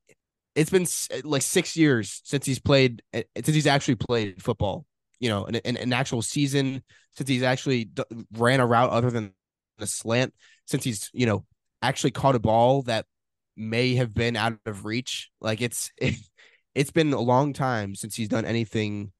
has 0.54 0.70
been 0.70 0.86
like 1.24 1.42
six 1.42 1.76
years 1.76 2.20
since 2.24 2.46
he's 2.46 2.60
played, 2.60 3.02
eh, 3.12 3.22
since 3.36 3.54
he's 3.54 3.66
actually 3.66 3.96
played 3.96 4.42
football. 4.42 4.86
You 5.22 5.28
know, 5.30 5.44
an, 5.44 5.56
an 5.64 5.92
actual 5.92 6.20
season 6.20 6.82
since 7.12 7.28
he's 7.28 7.44
actually 7.44 7.90
ran 8.36 8.60
a 8.60 8.66
route 8.66 8.90
other 8.90 9.10
than 9.10 9.32
the 9.78 9.86
slant. 9.86 10.34
Since 10.66 10.84
he's 10.84 11.10
you 11.12 11.26
know 11.26 11.44
actually 11.80 12.10
caught 12.10 12.34
a 12.34 12.40
ball 12.40 12.82
that 12.82 13.06
may 13.56 13.94
have 13.94 14.14
been 14.14 14.36
out 14.36 14.54
of 14.66 14.84
reach. 14.84 15.30
Like 15.40 15.60
it's 15.60 15.90
it, 15.96 16.14
it's 16.74 16.90
been 16.90 17.12
a 17.12 17.20
long 17.20 17.52
time 17.52 17.94
since 17.94 18.14
he's 18.14 18.28
done 18.28 18.44
anything 18.44 19.12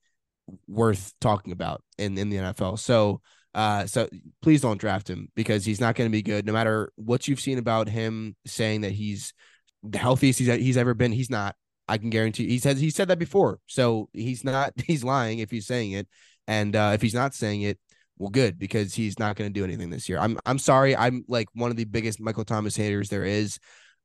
worth 0.66 1.12
talking 1.20 1.52
about 1.52 1.82
in 1.98 2.16
in 2.18 2.30
the 2.30 2.36
NFL. 2.36 2.78
So 2.78 3.20
uh 3.54 3.86
so 3.86 4.08
please 4.40 4.62
don't 4.62 4.80
draft 4.80 5.08
him 5.08 5.28
because 5.36 5.64
he's 5.64 5.80
not 5.80 5.94
going 5.94 6.08
to 6.08 6.12
be 6.12 6.22
good 6.22 6.46
no 6.46 6.54
matter 6.54 6.90
what 6.96 7.28
you've 7.28 7.40
seen 7.40 7.58
about 7.58 7.86
him 7.86 8.34
saying 8.46 8.80
that 8.80 8.92
he's 8.92 9.34
the 9.82 9.98
healthiest 9.98 10.38
he's 10.38 10.48
he's 10.48 10.76
ever 10.76 10.94
been. 10.94 11.12
He's 11.12 11.30
not. 11.30 11.54
I 11.88 11.98
can 11.98 12.10
guarantee 12.10 12.48
he 12.48 12.58
says 12.58 12.80
he 12.80 12.90
said 12.90 13.08
that 13.08 13.18
before. 13.18 13.58
So 13.66 14.08
he's 14.12 14.44
not 14.44 14.72
he's 14.86 15.04
lying 15.04 15.38
if 15.38 15.50
he's 15.50 15.66
saying 15.66 15.92
it. 15.92 16.08
And 16.46 16.74
uh 16.76 16.92
if 16.94 17.02
he's 17.02 17.14
not 17.14 17.34
saying 17.34 17.62
it, 17.62 17.78
well 18.18 18.30
good 18.30 18.58
because 18.58 18.94
he's 18.94 19.18
not 19.18 19.36
going 19.36 19.52
to 19.52 19.58
do 19.58 19.64
anything 19.64 19.90
this 19.90 20.08
year. 20.08 20.18
I'm 20.18 20.38
I'm 20.46 20.58
sorry. 20.58 20.96
I'm 20.96 21.24
like 21.28 21.48
one 21.54 21.70
of 21.70 21.76
the 21.76 21.84
biggest 21.84 22.20
Michael 22.20 22.44
Thomas 22.44 22.76
haters 22.76 23.08
there 23.08 23.24
is. 23.24 23.58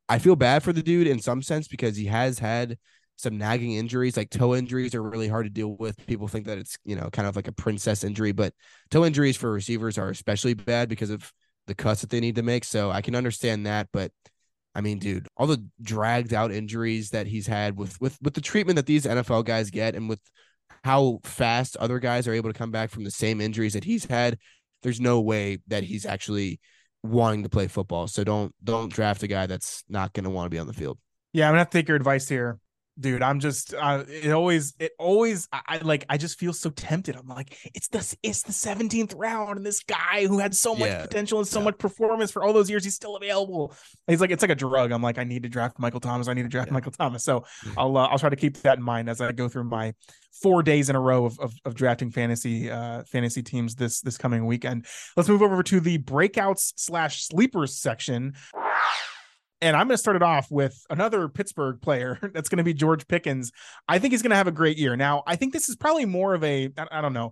I 0.09 0.19
feel 0.19 0.37
bad 0.37 0.63
for 0.63 0.71
the 0.71 0.81
dude 0.81 1.07
in 1.07 1.19
some 1.19 1.41
sense 1.41 1.67
because 1.67 1.97
he 1.97 2.05
has 2.05 2.39
had 2.39 2.77
some 3.17 3.37
nagging 3.37 3.73
injuries, 3.73 4.15
like 4.15 4.29
toe 4.29 4.55
injuries 4.55 4.93
are 4.95 5.01
really 5.01 5.27
hard 5.27 5.45
to 5.45 5.49
deal 5.49 5.75
with. 5.75 5.97
People 6.05 6.27
think 6.27 6.45
that 6.45 6.57
it's, 6.57 6.77
you 6.85 6.95
know, 6.95 7.09
kind 7.11 7.27
of 7.27 7.35
like 7.35 7.47
a 7.47 7.51
princess 7.51 8.03
injury, 8.03 8.31
but 8.31 8.53
toe 8.91 9.05
injuries 9.05 9.35
for 9.35 9.51
receivers 9.51 9.97
are 9.97 10.09
especially 10.09 10.53
bad 10.53 10.87
because 10.87 11.09
of 11.09 11.31
the 11.65 11.75
cuts 11.75 12.01
that 12.01 12.09
they 12.09 12.19
need 12.19 12.35
to 12.35 12.43
make. 12.43 12.63
So 12.63 12.91
I 12.91 13.01
can 13.01 13.15
understand 13.15 13.65
that. 13.65 13.87
But 13.91 14.11
I 14.77 14.81
mean, 14.81 14.99
dude, 14.99 15.27
all 15.35 15.47
the 15.47 15.65
dragged 15.81 16.35
out 16.35 16.51
injuries 16.51 17.09
that 17.09 17.25
he's 17.25 17.47
had 17.47 17.79
with 17.79 17.99
with 17.99 18.15
with 18.21 18.35
the 18.35 18.41
treatment 18.41 18.75
that 18.75 18.85
these 18.85 19.05
NFL 19.05 19.43
guys 19.43 19.71
get 19.71 19.95
and 19.95 20.07
with 20.07 20.21
how 20.83 21.19
fast 21.23 21.75
other 21.77 21.97
guys 21.97 22.27
are 22.27 22.33
able 22.33 22.53
to 22.53 22.57
come 22.57 22.69
back 22.69 22.91
from 22.91 23.03
the 23.03 23.09
same 23.09 23.41
injuries 23.41 23.73
that 23.73 23.83
he's 23.83 24.05
had, 24.05 24.37
there's 24.83 25.01
no 25.01 25.19
way 25.19 25.57
that 25.65 25.83
he's 25.83 26.05
actually 26.05 26.59
wanting 27.01 27.41
to 27.41 27.49
play 27.49 27.65
football. 27.67 28.07
So 28.07 28.23
don't 28.23 28.53
don't 28.63 28.93
draft 28.93 29.23
a 29.23 29.27
guy 29.27 29.47
that's 29.47 29.83
not 29.89 30.13
going 30.13 30.25
to 30.25 30.29
want 30.29 30.45
to 30.45 30.51
be 30.51 30.59
on 30.59 30.67
the 30.67 30.73
field. 30.73 30.99
Yeah, 31.33 31.47
I'm 31.47 31.53
gonna 31.53 31.61
have 31.61 31.71
to 31.71 31.77
take 31.79 31.87
your 31.87 31.97
advice 31.97 32.29
here 32.29 32.59
dude 32.99 33.21
i'm 33.21 33.39
just 33.39 33.73
uh, 33.73 34.03
it 34.07 34.31
always 34.31 34.73
it 34.79 34.91
always 34.97 35.47
I, 35.51 35.61
I, 35.67 35.77
like 35.79 36.05
i 36.09 36.17
just 36.17 36.39
feel 36.39 36.53
so 36.53 36.69
tempted. 36.69 37.15
I'm 37.15 37.27
like 37.27 37.57
it's 37.73 37.87
the 37.87 38.17
it's 38.23 38.43
the 38.43 38.51
17th 38.51 39.13
round 39.17 39.57
and 39.57 39.65
this 39.65 39.81
guy 39.83 40.25
who 40.27 40.39
had 40.39 40.55
so 40.55 40.75
much 40.75 40.89
yeah. 40.89 41.01
potential 41.01 41.39
and 41.39 41.47
so 41.47 41.59
yeah. 41.59 41.65
much 41.65 41.77
performance 41.77 42.31
for 42.31 42.43
all 42.43 42.53
those 42.53 42.69
years 42.69 42.83
he's 42.83 42.95
still 42.95 43.15
available. 43.15 43.73
He's 44.07 44.21
like 44.21 44.31
it's 44.31 44.41
like 44.41 44.51
a 44.51 44.55
drug. 44.55 44.91
I'm 44.91 45.01
like 45.01 45.17
i 45.17 45.23
need 45.23 45.43
to 45.43 45.49
draft 45.49 45.79
michael 45.79 45.99
thomas. 45.99 46.27
I 46.27 46.33
need 46.33 46.43
to 46.43 46.49
draft 46.49 46.69
yeah. 46.69 46.73
michael 46.73 46.91
thomas. 46.91 47.23
So 47.23 47.45
i'll 47.75 47.97
uh, 47.97 48.07
i'll 48.07 48.19
try 48.19 48.29
to 48.29 48.35
keep 48.35 48.57
that 48.57 48.77
in 48.77 48.83
mind 48.83 49.09
as 49.09 49.21
i 49.21 49.31
go 49.31 49.49
through 49.49 49.65
my 49.65 49.93
four 50.41 50.61
days 50.61 50.89
in 50.89 50.95
a 50.95 50.99
row 50.99 51.25
of, 51.25 51.39
of, 51.39 51.53
of 51.65 51.73
drafting 51.73 52.11
fantasy 52.11 52.69
uh 52.69 53.03
fantasy 53.03 53.41
teams 53.41 53.75
this 53.75 54.01
this 54.01 54.17
coming 54.17 54.45
weekend. 54.45 54.85
Let's 55.15 55.29
move 55.29 55.41
over 55.41 55.63
to 55.63 55.79
the 55.79 55.97
breakouts 55.99 56.73
slash 56.75 57.23
sleepers 57.23 57.75
section 57.75 58.35
and 59.61 59.75
I'm 59.75 59.87
going 59.87 59.95
to 59.95 59.97
start 59.97 60.15
it 60.15 60.23
off 60.23 60.51
with 60.51 60.79
another 60.89 61.27
Pittsburgh 61.29 61.81
player. 61.81 62.19
That's 62.33 62.49
going 62.49 62.57
to 62.57 62.63
be 62.63 62.73
George 62.73 63.07
Pickens. 63.07 63.51
I 63.87 63.99
think 63.99 64.11
he's 64.13 64.21
going 64.21 64.31
to 64.31 64.35
have 64.37 64.47
a 64.47 64.51
great 64.51 64.77
year. 64.77 64.95
Now, 64.95 65.23
I 65.25 65.35
think 65.35 65.53
this 65.53 65.69
is 65.69 65.75
probably 65.75 66.05
more 66.05 66.33
of 66.33 66.43
a, 66.43 66.69
I 66.91 67.01
don't 67.01 67.13
know, 67.13 67.31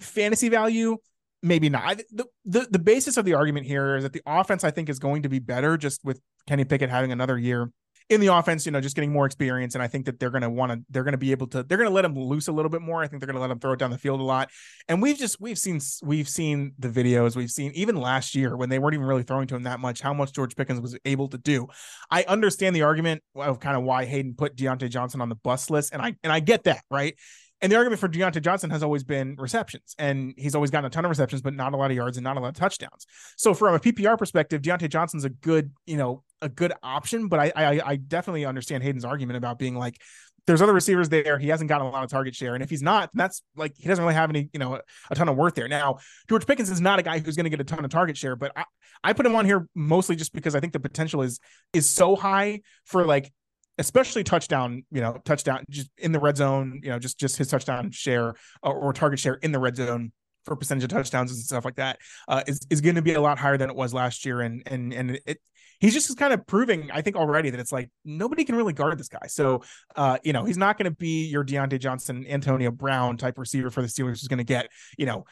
fantasy 0.00 0.48
value. 0.48 0.98
Maybe 1.42 1.68
not. 1.68 1.84
I, 1.84 1.94
the, 2.10 2.26
the 2.44 2.66
the 2.70 2.78
basis 2.78 3.16
of 3.16 3.24
the 3.24 3.34
argument 3.34 3.66
here 3.66 3.96
is 3.96 4.02
that 4.02 4.12
the 4.12 4.22
offense 4.26 4.64
I 4.64 4.70
think 4.70 4.88
is 4.88 4.98
going 4.98 5.22
to 5.22 5.28
be 5.28 5.38
better 5.38 5.76
just 5.76 6.02
with 6.02 6.20
Kenny 6.48 6.64
Pickett 6.64 6.90
having 6.90 7.12
another 7.12 7.38
year 7.38 7.70
in 8.08 8.20
the 8.20 8.28
offense, 8.28 8.66
you 8.66 8.72
know, 8.72 8.80
just 8.80 8.94
getting 8.94 9.12
more 9.12 9.26
experience. 9.26 9.74
And 9.74 9.82
I 9.82 9.88
think 9.88 10.06
that 10.06 10.20
they're 10.20 10.30
going 10.30 10.42
to 10.42 10.50
want 10.50 10.70
to, 10.70 10.80
they're 10.90 11.02
going 11.02 11.12
to 11.12 11.18
be 11.18 11.32
able 11.32 11.48
to, 11.48 11.64
they're 11.64 11.78
going 11.78 11.88
to 11.88 11.94
let 11.94 12.04
him 12.04 12.16
loose 12.16 12.46
a 12.46 12.52
little 12.52 12.70
bit 12.70 12.80
more. 12.80 13.02
I 13.02 13.08
think 13.08 13.20
they're 13.20 13.26
going 13.26 13.36
to 13.36 13.40
let 13.40 13.50
him 13.50 13.58
throw 13.58 13.72
it 13.72 13.78
down 13.78 13.90
the 13.90 13.98
field 13.98 14.20
a 14.20 14.24
lot. 14.24 14.50
And 14.86 15.02
we've 15.02 15.18
just, 15.18 15.40
we've 15.40 15.58
seen, 15.58 15.80
we've 16.04 16.28
seen 16.28 16.72
the 16.78 16.88
videos, 16.88 17.34
we've 17.34 17.50
seen 17.50 17.72
even 17.74 17.96
last 17.96 18.36
year 18.36 18.56
when 18.56 18.68
they 18.68 18.78
weren't 18.78 18.94
even 18.94 19.06
really 19.06 19.24
throwing 19.24 19.48
to 19.48 19.56
him 19.56 19.64
that 19.64 19.80
much, 19.80 20.00
how 20.00 20.14
much 20.14 20.32
George 20.32 20.54
Pickens 20.54 20.80
was 20.80 20.96
able 21.04 21.28
to 21.28 21.38
do. 21.38 21.66
I 22.08 22.22
understand 22.24 22.76
the 22.76 22.82
argument 22.82 23.22
of 23.34 23.58
kind 23.58 23.76
of 23.76 23.82
why 23.82 24.04
Hayden 24.04 24.34
put 24.34 24.56
Diontae 24.56 24.88
Johnson 24.88 25.20
on 25.20 25.28
the 25.28 25.34
bus 25.34 25.68
list. 25.68 25.92
And 25.92 26.00
I, 26.00 26.14
and 26.22 26.32
I 26.32 26.38
get 26.38 26.64
that, 26.64 26.84
right? 26.90 27.16
And 27.62 27.72
the 27.72 27.76
argument 27.76 28.00
for 28.00 28.08
Diontae 28.08 28.42
Johnson 28.42 28.68
has 28.70 28.82
always 28.82 29.02
been 29.02 29.34
receptions, 29.38 29.94
and 29.98 30.34
he's 30.36 30.54
always 30.54 30.70
gotten 30.70 30.86
a 30.86 30.90
ton 30.90 31.06
of 31.06 31.08
receptions, 31.08 31.40
but 31.40 31.54
not 31.54 31.72
a 31.72 31.76
lot 31.76 31.90
of 31.90 31.96
yards 31.96 32.18
and 32.18 32.24
not 32.24 32.36
a 32.36 32.40
lot 32.40 32.48
of 32.48 32.54
touchdowns. 32.54 33.06
So 33.36 33.54
from 33.54 33.74
a 33.74 33.78
PPR 33.78 34.18
perspective, 34.18 34.60
Diontae 34.60 34.90
Johnson's 34.90 35.24
a 35.24 35.30
good, 35.30 35.72
you 35.86 35.96
know, 35.96 36.22
a 36.42 36.50
good 36.50 36.74
option. 36.82 37.28
But 37.28 37.40
I, 37.40 37.52
I, 37.56 37.80
I 37.84 37.96
definitely 37.96 38.44
understand 38.44 38.82
Hayden's 38.82 39.06
argument 39.06 39.38
about 39.38 39.58
being 39.58 39.74
like, 39.74 39.98
there's 40.46 40.62
other 40.62 40.74
receivers 40.74 41.08
there. 41.08 41.38
He 41.38 41.48
hasn't 41.48 41.68
gotten 41.68 41.86
a 41.86 41.90
lot 41.90 42.04
of 42.04 42.10
target 42.10 42.34
share, 42.34 42.54
and 42.54 42.62
if 42.62 42.70
he's 42.70 42.82
not, 42.82 43.10
that's 43.14 43.42
like 43.56 43.72
he 43.76 43.88
doesn't 43.88 44.04
really 44.04 44.14
have 44.14 44.30
any, 44.30 44.48
you 44.52 44.60
know, 44.60 44.76
a, 44.76 44.80
a 45.10 45.14
ton 45.14 45.28
of 45.28 45.36
worth 45.36 45.54
there. 45.54 45.66
Now, 45.66 45.98
George 46.28 46.46
Pickens 46.46 46.70
is 46.70 46.80
not 46.80 46.98
a 46.98 47.02
guy 47.02 47.18
who's 47.18 47.36
going 47.36 47.44
to 47.44 47.50
get 47.50 47.60
a 47.60 47.64
ton 47.64 47.84
of 47.84 47.90
target 47.90 48.16
share, 48.16 48.36
but 48.36 48.52
I, 48.54 48.64
I 49.02 49.12
put 49.12 49.26
him 49.26 49.34
on 49.34 49.44
here 49.44 49.66
mostly 49.74 50.14
just 50.14 50.32
because 50.32 50.54
I 50.54 50.60
think 50.60 50.72
the 50.72 50.80
potential 50.80 51.22
is 51.22 51.40
is 51.72 51.88
so 51.88 52.16
high 52.16 52.60
for 52.84 53.04
like 53.04 53.32
especially 53.78 54.24
touchdown, 54.24 54.84
you 54.90 55.00
know, 55.00 55.18
touchdown 55.24 55.64
just 55.70 55.90
in 55.98 56.12
the 56.12 56.20
red 56.20 56.36
zone, 56.36 56.80
you 56.82 56.90
know, 56.90 56.98
just 56.98 57.18
just 57.18 57.36
his 57.36 57.48
touchdown 57.48 57.90
share 57.90 58.34
or, 58.62 58.74
or 58.74 58.92
target 58.92 59.18
share 59.18 59.34
in 59.34 59.52
the 59.52 59.58
red 59.58 59.76
zone 59.76 60.12
for 60.44 60.56
percentage 60.56 60.84
of 60.84 60.90
touchdowns 60.90 61.32
and 61.32 61.40
stuff 61.40 61.64
like 61.64 61.76
that 61.76 61.98
uh, 62.28 62.42
is 62.46 62.60
is 62.70 62.80
going 62.80 62.94
to 62.94 63.02
be 63.02 63.14
a 63.14 63.20
lot 63.20 63.38
higher 63.38 63.58
than 63.58 63.68
it 63.68 63.76
was 63.76 63.92
last 63.92 64.24
year, 64.24 64.40
and 64.40 64.62
and 64.66 64.92
and 64.92 65.20
it. 65.26 65.38
He's 65.78 65.92
just 65.92 66.16
kind 66.16 66.32
of 66.32 66.46
proving, 66.46 66.90
I 66.90 67.02
think, 67.02 67.16
already 67.16 67.50
that 67.50 67.60
it's 67.60 67.70
like 67.70 67.90
nobody 68.02 68.44
can 68.44 68.54
really 68.54 68.72
guard 68.72 68.96
this 68.96 69.08
guy. 69.08 69.26
So, 69.26 69.62
uh, 69.94 70.16
you 70.24 70.32
know, 70.32 70.46
he's 70.46 70.56
not 70.56 70.78
going 70.78 70.90
to 70.90 70.96
be 70.96 71.26
your 71.26 71.44
Diontae 71.44 71.78
Johnson, 71.78 72.24
Antonio 72.26 72.70
Brown 72.70 73.18
type 73.18 73.36
receiver 73.36 73.68
for 73.68 73.82
the 73.82 73.88
Steelers. 73.88 74.20
Who's 74.20 74.26
going 74.26 74.38
to 74.38 74.44
get, 74.44 74.70
you 74.96 75.04
know, 75.04 75.26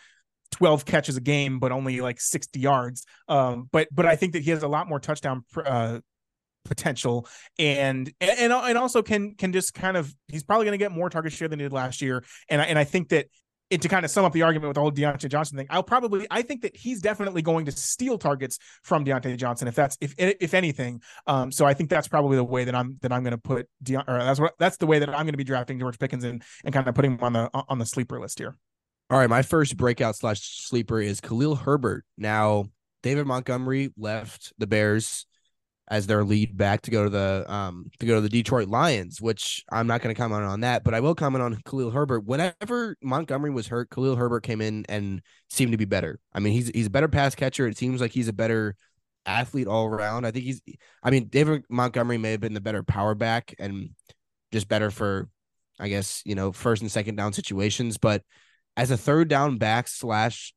12 0.51 0.85
catches 0.85 1.17
a 1.17 1.21
game, 1.23 1.61
but 1.61 1.73
only 1.73 2.03
like 2.03 2.21
60 2.21 2.61
yards. 2.61 3.07
Um, 3.27 3.71
but 3.73 3.89
but 3.91 4.05
I 4.05 4.17
think 4.17 4.35
that 4.35 4.43
he 4.43 4.51
has 4.51 4.63
a 4.63 4.69
lot 4.69 4.87
more 4.87 5.01
touchdown 5.01 5.45
uh, 5.65 6.01
potential 6.65 7.27
and 7.59 8.13
and 8.21 8.53
and 8.53 8.79
also 8.79 9.03
can 9.03 9.35
can 9.35 9.53
just 9.53 9.75
kind 9.75 9.97
of 9.97 10.15
he's 10.29 10.43
probably 10.43 10.65
going 10.65 10.73
to 10.73 10.83
get 10.83 10.93
more 10.93 11.11
target 11.11 11.33
share 11.33 11.49
than 11.49 11.59
he 11.59 11.65
did 11.65 11.73
last 11.73 12.01
year 12.01 12.25
and 12.49 12.61
I, 12.61 12.65
and 12.65 12.79
I 12.79 12.85
think 12.85 13.11
that 13.11 13.27
it, 13.71 13.83
to 13.83 13.89
kind 13.89 14.05
of 14.05 14.11
sum 14.11 14.25
up 14.25 14.33
the 14.33 14.43
argument 14.43 14.69
with 14.69 14.75
the 14.75 14.81
whole 14.81 14.93
Diontae 14.93 15.29
Johnson 15.29 15.57
thing, 15.57 15.67
I'll 15.71 15.83
probably 15.83 16.27
I 16.31 16.43
think 16.43 16.63
that 16.63 16.77
he's 16.77 17.01
definitely 17.01 17.43
going 17.43 17.65
to 17.65 17.73
steal 17.73 18.19
targets 18.19 18.59
from 18.83 19.05
Diontae 19.05 19.37
Johnson 19.37 19.69
if 19.69 19.75
that's 19.75 19.97
if 20.01 20.15
if 20.19 20.55
anything. 20.55 21.01
Um, 21.27 21.51
so 21.51 21.65
I 21.65 21.75
think 21.75 21.91
that's 21.91 22.09
probably 22.09 22.37
the 22.37 22.45
way 22.45 22.65
that 22.65 22.75
I'm 22.75 22.99
that 23.03 23.13
I'm 23.13 23.23
going 23.23 23.33
to 23.33 23.39
put 23.39 23.69
Deont- 23.83 24.07
or 24.07 24.19
that's 24.19 24.39
what 24.39 24.55
that's 24.59 24.77
the 24.77 24.87
way 24.87 24.99
that 24.99 25.09
I'm 25.09 25.25
going 25.25 25.33
to 25.33 25.39
be 25.39 25.45
drafting 25.45 25.79
George 25.79 25.99
Pickens 25.99 26.25
and 26.25 26.43
and 26.65 26.75
kind 26.75 26.87
of 26.87 26.95
putting 26.95 27.13
him 27.13 27.19
on 27.23 27.33
the 27.33 27.51
on 27.53 27.79
the 27.79 27.87
sleeper 27.87 28.21
list 28.21 28.39
here. 28.39 28.57
All 29.11 29.19
right, 29.19 29.31
my 29.31 29.43
first 29.43 29.77
breakout 29.77 30.17
slash 30.17 30.41
sleeper 30.67 31.01
is 31.01 31.21
Khalil 31.21 31.57
Herbert. 31.57 32.05
Now 32.19 32.67
David 33.03 33.27
Montgomery 33.27 33.93
left 33.97 34.53
the 34.59 34.67
Bears 34.67 35.27
as 35.89 36.07
their 36.07 36.25
lead 36.25 36.57
back 36.57 36.81
to 36.83 36.91
go 36.91 37.05
to 37.05 37.11
the 37.11 37.45
um 37.49 37.91
to 37.99 38.07
go 38.07 38.15
to 38.15 38.21
the 38.21 38.29
Detroit 38.29 38.69
Lions, 38.69 39.21
which 39.21 39.65
I'm 39.71 39.87
not 39.87 40.01
going 40.01 40.15
to 40.15 40.19
comment 40.19 40.45
on 40.45 40.61
that, 40.61 40.83
but 40.83 40.95
I 40.95 41.01
will 41.01 41.15
comment 41.15 41.43
on 41.43 41.61
Khalil 41.67 41.91
Herbert. 41.91 42.25
Whenever 42.25 42.97
Montgomery 43.03 43.51
was 43.51 43.69
hurt, 43.69 43.91
Khalil 43.91 44.17
Herbert 44.17 44.43
came 44.43 44.61
in 44.61 44.87
and 44.89 45.21
seemed 45.51 45.73
to 45.73 45.79
be 45.79 45.85
better. 45.85 46.19
I 46.33 46.41
mean, 46.41 46.55
he's 46.55 46.69
he's 46.69 46.87
a 46.87 46.91
better 46.91 47.09
pass 47.09 47.35
catcher. 47.35 47.67
It 47.67 47.77
seems 47.77 48.01
like 48.01 48.13
he's 48.13 48.29
a 48.29 48.33
better 48.33 48.77
athlete 49.27 49.67
all 49.67 49.87
around. 49.87 50.25
I 50.27 50.31
think 50.31 50.45
he's 50.45 50.63
I 51.03 51.11
mean, 51.11 51.29
David 51.29 51.65
Montgomery 51.69 52.19
may 52.19 52.33
have 52.33 52.41
been 52.41 52.55
the 52.55 52.61
better 52.61 52.83
power 52.83 53.15
back 53.15 53.55
and 53.59 53.91
just 54.53 54.69
better 54.69 54.91
for 54.91 55.29
I 55.79 55.89
guess, 55.89 56.23
you 56.25 56.35
know, 56.35 56.53
first 56.53 56.83
and 56.83 56.91
second 56.91 57.17
down 57.17 57.33
situations, 57.33 57.99
but 57.99 58.23
as 58.77 58.91
a 58.91 58.97
third 58.97 59.29
down 59.29 59.59
back 59.59 59.89
slash 59.89 60.55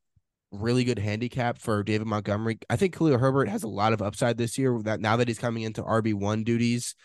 really 0.52 0.84
good 0.84 1.00
handicap 1.00 1.58
for 1.58 1.84
David 1.84 2.08
Montgomery. 2.08 2.60
I 2.70 2.76
think 2.76 2.96
Khalil 2.96 3.18
Herbert 3.18 3.50
has 3.50 3.64
a 3.64 3.68
lot 3.68 3.94
of 3.94 4.02
upside 4.02 4.38
this 4.38 4.58
year. 4.58 4.80
That 4.84 5.00
now 5.00 5.18
that 5.18 5.28
he's 5.28 5.40
coming 5.40 5.64
into 5.64 5.84
RB 5.84 6.14
one 6.14 6.44
duties 6.44 6.96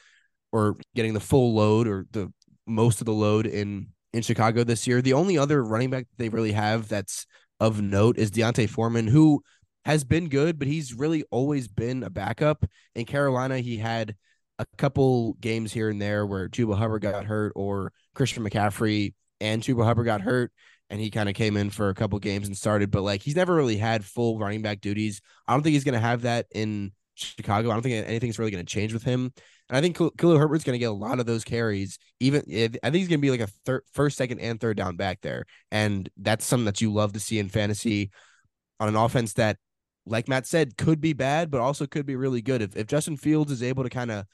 or 0.52 0.76
getting 0.94 1.14
the 1.14 1.20
full 1.20 1.54
load 1.54 1.88
or 1.88 2.06
the 2.12 2.32
most 2.66 3.00
of 3.00 3.06
the 3.06 3.12
load 3.12 3.46
in 3.46 3.88
in 4.12 4.22
Chicago 4.22 4.64
this 4.64 4.86
year. 4.86 5.02
The 5.02 5.14
only 5.14 5.38
other 5.38 5.64
running 5.64 5.90
back 5.90 6.06
they 6.18 6.28
really 6.28 6.52
have 6.52 6.88
that's 6.88 7.26
of 7.60 7.80
note 7.80 8.18
is 8.18 8.30
D'Onta 8.30 8.68
Foreman, 8.68 9.06
who 9.06 9.42
has 9.84 10.04
been 10.04 10.28
good, 10.28 10.58
but 10.58 10.68
he's 10.68 10.94
really 10.94 11.24
always 11.30 11.68
been 11.68 12.02
a 12.02 12.10
backup. 12.10 12.64
In 12.94 13.04
Carolina, 13.04 13.58
he 13.58 13.78
had 13.78 14.14
a 14.58 14.66
couple 14.76 15.34
games 15.34 15.72
here 15.72 15.88
and 15.88 16.00
there 16.00 16.26
where 16.26 16.48
Chuba 16.48 16.76
Hubbard 16.76 17.02
got 17.02 17.24
hurt 17.24 17.52
or 17.56 17.92
Christian 18.14 18.44
McCaffrey 18.44 19.14
and 19.40 19.62
Chuba 19.62 19.84
Hubbard 19.84 20.06
got 20.06 20.20
hurt 20.20 20.52
and 20.92 21.00
he 21.00 21.10
kind 21.10 21.30
of 21.30 21.34
came 21.34 21.56
in 21.56 21.70
for 21.70 21.88
a 21.88 21.94
couple 21.94 22.18
games 22.18 22.46
and 22.46 22.54
started, 22.56 22.90
but 22.90 23.00
like 23.00 23.22
he's 23.22 23.34
never 23.34 23.54
really 23.54 23.78
had 23.78 24.04
full 24.04 24.38
running 24.38 24.60
back 24.60 24.82
duties. 24.82 25.22
I 25.48 25.54
don't 25.54 25.62
think 25.62 25.72
he's 25.72 25.84
going 25.84 25.94
to 25.94 26.00
have 26.00 26.22
that 26.22 26.46
in 26.54 26.92
Chicago. 27.14 27.70
I 27.70 27.72
don't 27.72 27.82
think 27.82 28.06
anything's 28.06 28.38
really 28.38 28.50
going 28.50 28.64
to 28.64 28.70
change 28.70 28.92
with 28.92 29.02
him. 29.02 29.32
And 29.70 29.76
I 29.78 29.80
think 29.80 29.96
Khalil 29.96 30.36
Herbert's 30.36 30.64
going 30.64 30.74
to 30.74 30.78
get 30.78 30.90
a 30.90 30.92
lot 30.92 31.18
of 31.18 31.24
those 31.24 31.44
carries. 31.44 31.98
Even 32.20 32.42
if, 32.46 32.76
I 32.82 32.90
think 32.90 32.96
he's 32.96 33.08
going 33.08 33.22
to 33.22 33.22
be 33.22 33.30
like 33.30 33.40
a 33.40 33.80
first, 33.94 34.18
second, 34.18 34.40
and 34.40 34.60
third 34.60 34.76
down 34.76 34.96
back 34.96 35.22
there, 35.22 35.46
and 35.70 36.10
that's 36.18 36.44
something 36.44 36.66
that 36.66 36.82
you 36.82 36.92
love 36.92 37.14
to 37.14 37.20
see 37.20 37.38
in 37.38 37.48
fantasy 37.48 38.10
on 38.78 38.88
an 38.88 38.96
offense 38.96 39.32
that, 39.34 39.56
like 40.04 40.28
Matt 40.28 40.46
said, 40.46 40.76
could 40.76 41.00
be 41.00 41.14
bad, 41.14 41.50
but 41.50 41.62
also 41.62 41.86
could 41.86 42.04
be 42.04 42.16
really 42.16 42.42
good. 42.42 42.60
If 42.60 42.76
if 42.76 42.86
Justin 42.86 43.16
Fields 43.16 43.50
is 43.50 43.62
able 43.62 43.84
to 43.84 43.88
kind 43.88 44.10
of 44.10 44.26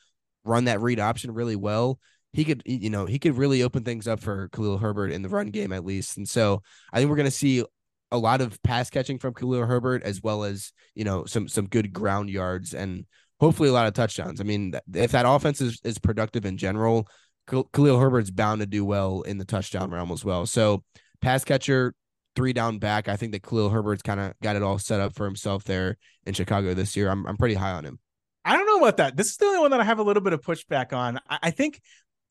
run 0.44 0.64
that 0.64 0.80
read 0.80 0.98
option 0.98 1.30
really 1.30 1.56
well, 1.56 2.00
he 2.32 2.44
could, 2.44 2.62
you 2.66 2.90
know, 2.90 3.06
he 3.06 3.18
could 3.18 3.36
really 3.36 3.62
open 3.62 3.84
things 3.84 4.06
up 4.06 4.20
for 4.20 4.48
Khalil 4.48 4.78
Herbert 4.78 5.12
in 5.12 5.22
the 5.22 5.28
run 5.28 5.48
game 5.48 5.72
at 5.72 5.84
least. 5.84 6.16
And 6.16 6.28
so 6.28 6.62
I 6.92 6.98
think 6.98 7.10
we're 7.10 7.16
going 7.16 7.26
to 7.26 7.30
see 7.30 7.64
a 8.10 8.18
lot 8.18 8.40
of 8.40 8.62
pass 8.62 8.90
catching 8.90 9.18
from 9.18 9.34
Khalil 9.34 9.66
Herbert 9.66 10.02
as 10.02 10.22
well 10.22 10.44
as 10.44 10.72
you 10.94 11.04
know 11.04 11.24
some 11.24 11.48
some 11.48 11.66
good 11.66 11.92
ground 11.92 12.30
yards 12.30 12.74
and 12.74 13.04
hopefully 13.40 13.68
a 13.68 13.72
lot 13.72 13.86
of 13.86 13.94
touchdowns. 13.94 14.40
I 14.40 14.44
mean, 14.44 14.74
if 14.94 15.12
that 15.12 15.28
offense 15.28 15.60
is, 15.60 15.80
is 15.84 15.98
productive 15.98 16.44
in 16.44 16.56
general, 16.56 17.06
Khalil 17.46 17.98
Herbert's 17.98 18.30
bound 18.30 18.60
to 18.60 18.66
do 18.66 18.84
well 18.84 19.22
in 19.22 19.38
the 19.38 19.44
touchdown 19.44 19.90
realm 19.90 20.10
as 20.10 20.24
well. 20.24 20.44
So 20.46 20.82
pass 21.20 21.44
catcher, 21.44 21.94
three 22.34 22.52
down 22.52 22.78
back. 22.78 23.08
I 23.08 23.16
think 23.16 23.32
that 23.32 23.42
Khalil 23.42 23.70
Herbert's 23.70 24.02
kind 24.02 24.20
of 24.20 24.32
got 24.42 24.56
it 24.56 24.62
all 24.62 24.78
set 24.78 25.00
up 25.00 25.14
for 25.14 25.24
himself 25.24 25.64
there 25.64 25.96
in 26.26 26.34
Chicago 26.34 26.74
this 26.74 26.96
year. 26.96 27.10
I'm 27.10 27.26
I'm 27.26 27.36
pretty 27.36 27.54
high 27.54 27.72
on 27.72 27.84
him. 27.84 27.98
I 28.44 28.56
don't 28.56 28.66
know 28.66 28.78
about 28.78 28.96
that. 28.98 29.16
This 29.16 29.28
is 29.28 29.36
the 29.36 29.46
only 29.46 29.60
one 29.60 29.70
that 29.72 29.80
I 29.80 29.84
have 29.84 29.98
a 29.98 30.02
little 30.02 30.22
bit 30.22 30.32
of 30.32 30.40
pushback 30.40 30.92
on. 30.92 31.20
I, 31.28 31.38
I 31.44 31.50
think 31.50 31.80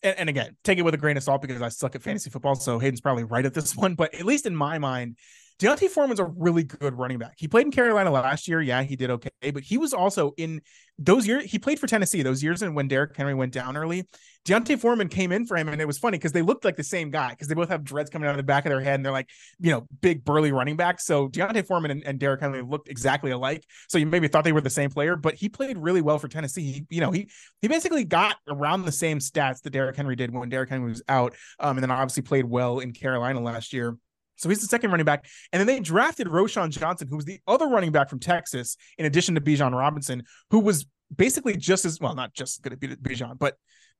and, 0.07 0.19
and, 0.19 0.29
again, 0.29 0.55
take 0.63 0.77
it 0.77 0.83
with 0.83 0.93
a 0.93 0.97
grain 0.97 1.17
of 1.17 1.23
salt 1.23 1.41
because 1.41 1.61
I 1.61 1.69
suck 1.69 1.95
at 1.95 2.01
fantasy 2.01 2.29
football. 2.29 2.55
So 2.55 2.79
Hayden's 2.79 3.01
probably 3.01 3.23
right 3.23 3.45
at 3.45 3.53
this 3.53 3.75
one. 3.75 3.95
But 3.95 4.13
at 4.13 4.25
least 4.25 4.45
in 4.45 4.55
my 4.55 4.79
mind, 4.79 5.17
D'Onta 5.59 5.89
Foreman's 5.89 6.19
a 6.19 6.25
really 6.25 6.63
good 6.63 6.93
running 6.97 7.17
back. 7.17 7.33
He 7.37 7.47
played 7.47 7.65
in 7.65 7.71
Carolina 7.71 8.11
last 8.11 8.47
year. 8.47 8.61
Yeah, 8.61 8.83
he 8.83 8.95
did 8.95 9.09
okay, 9.09 9.29
but 9.41 9.63
he 9.63 9.77
was 9.77 9.91
also 9.91 10.33
in 10.37 10.61
those 10.99 11.25
years. 11.25 11.45
He 11.45 11.57
played 11.57 11.79
for 11.79 11.87
Tennessee 11.87 12.21
those 12.21 12.43
years, 12.43 12.61
and 12.61 12.75
when 12.75 12.87
Derrick 12.87 13.15
Henry 13.17 13.33
went 13.33 13.53
down 13.53 13.75
early, 13.75 14.07
D'Onta 14.45 14.77
Foreman 14.79 15.09
came 15.09 15.31
in 15.31 15.47
for 15.47 15.57
him, 15.57 15.67
and 15.67 15.81
it 15.81 15.85
was 15.85 15.97
funny 15.97 16.19
because 16.19 16.31
they 16.31 16.43
looked 16.43 16.63
like 16.63 16.75
the 16.75 16.83
same 16.83 17.09
guy 17.09 17.31
because 17.31 17.47
they 17.47 17.55
both 17.55 17.69
have 17.69 17.83
dreads 17.83 18.11
coming 18.11 18.27
out 18.27 18.31
of 18.31 18.37
the 18.37 18.43
back 18.43 18.65
of 18.65 18.69
their 18.69 18.81
head, 18.81 18.95
and 18.95 19.05
they're 19.05 19.11
like, 19.11 19.29
you 19.59 19.71
know, 19.71 19.87
big 20.01 20.23
burly 20.23 20.51
running 20.51 20.75
backs. 20.75 21.05
So 21.05 21.27
D'Onta 21.27 21.65
Foreman 21.65 21.89
and, 21.89 22.03
and 22.05 22.19
Derrick 22.19 22.39
Henry 22.39 22.61
looked 22.61 22.87
exactly 22.87 23.31
alike. 23.31 23.65
So 23.89 23.97
you 23.97 24.05
maybe 24.05 24.27
thought 24.27 24.43
they 24.43 24.51
were 24.51 24.61
the 24.61 24.69
same 24.69 24.91
player, 24.91 25.15
but 25.15 25.33
he 25.33 25.49
played 25.49 25.77
really 25.79 26.01
well 26.01 26.19
for 26.19 26.27
Tennessee. 26.27 26.71
He, 26.71 26.85
you 26.89 27.01
know, 27.01 27.09
he 27.09 27.29
he 27.61 27.67
basically 27.67 28.03
got 28.03 28.35
around 28.47 28.85
the 28.85 28.91
same 28.91 29.17
stats 29.17 29.63
that 29.63 29.71
Derrick 29.71 29.95
Henry 29.95 30.15
did 30.15 30.31
when 30.31 30.49
Derrick 30.49 30.69
Henry 30.69 30.89
was 30.89 31.01
out, 31.09 31.33
um, 31.59 31.77
and 31.77 31.83
then 31.83 31.89
obviously 31.89 32.21
played 32.21 32.45
well 32.45 32.77
in 32.77 32.93
Carolina 32.93 33.39
last 33.39 33.73
year. 33.73 33.97
So 34.37 34.49
he's 34.49 34.61
the 34.61 34.67
second 34.67 34.91
running 34.91 35.05
back. 35.05 35.25
And 35.51 35.59
then 35.59 35.67
they 35.67 35.79
drafted 35.79 36.27
Roschon 36.27 36.69
Johnson, 36.69 37.07
who 37.09 37.15
was 37.15 37.25
the 37.25 37.39
other 37.47 37.67
running 37.67 37.91
back 37.91 38.09
from 38.09 38.19
Texas, 38.19 38.77
in 38.97 39.05
addition 39.05 39.35
to 39.35 39.41
Bijan 39.41 39.77
Robinson, 39.77 40.23
who 40.51 40.59
was 40.59 40.85
basically 41.15 41.55
just 41.57 41.85
as 41.85 41.99
well, 41.99 42.15
not 42.15 42.33
just 42.33 42.61
going 42.61 42.71
to 42.71 42.77
be 42.77 42.95
Bijan, 42.95 43.37
but 43.37 43.55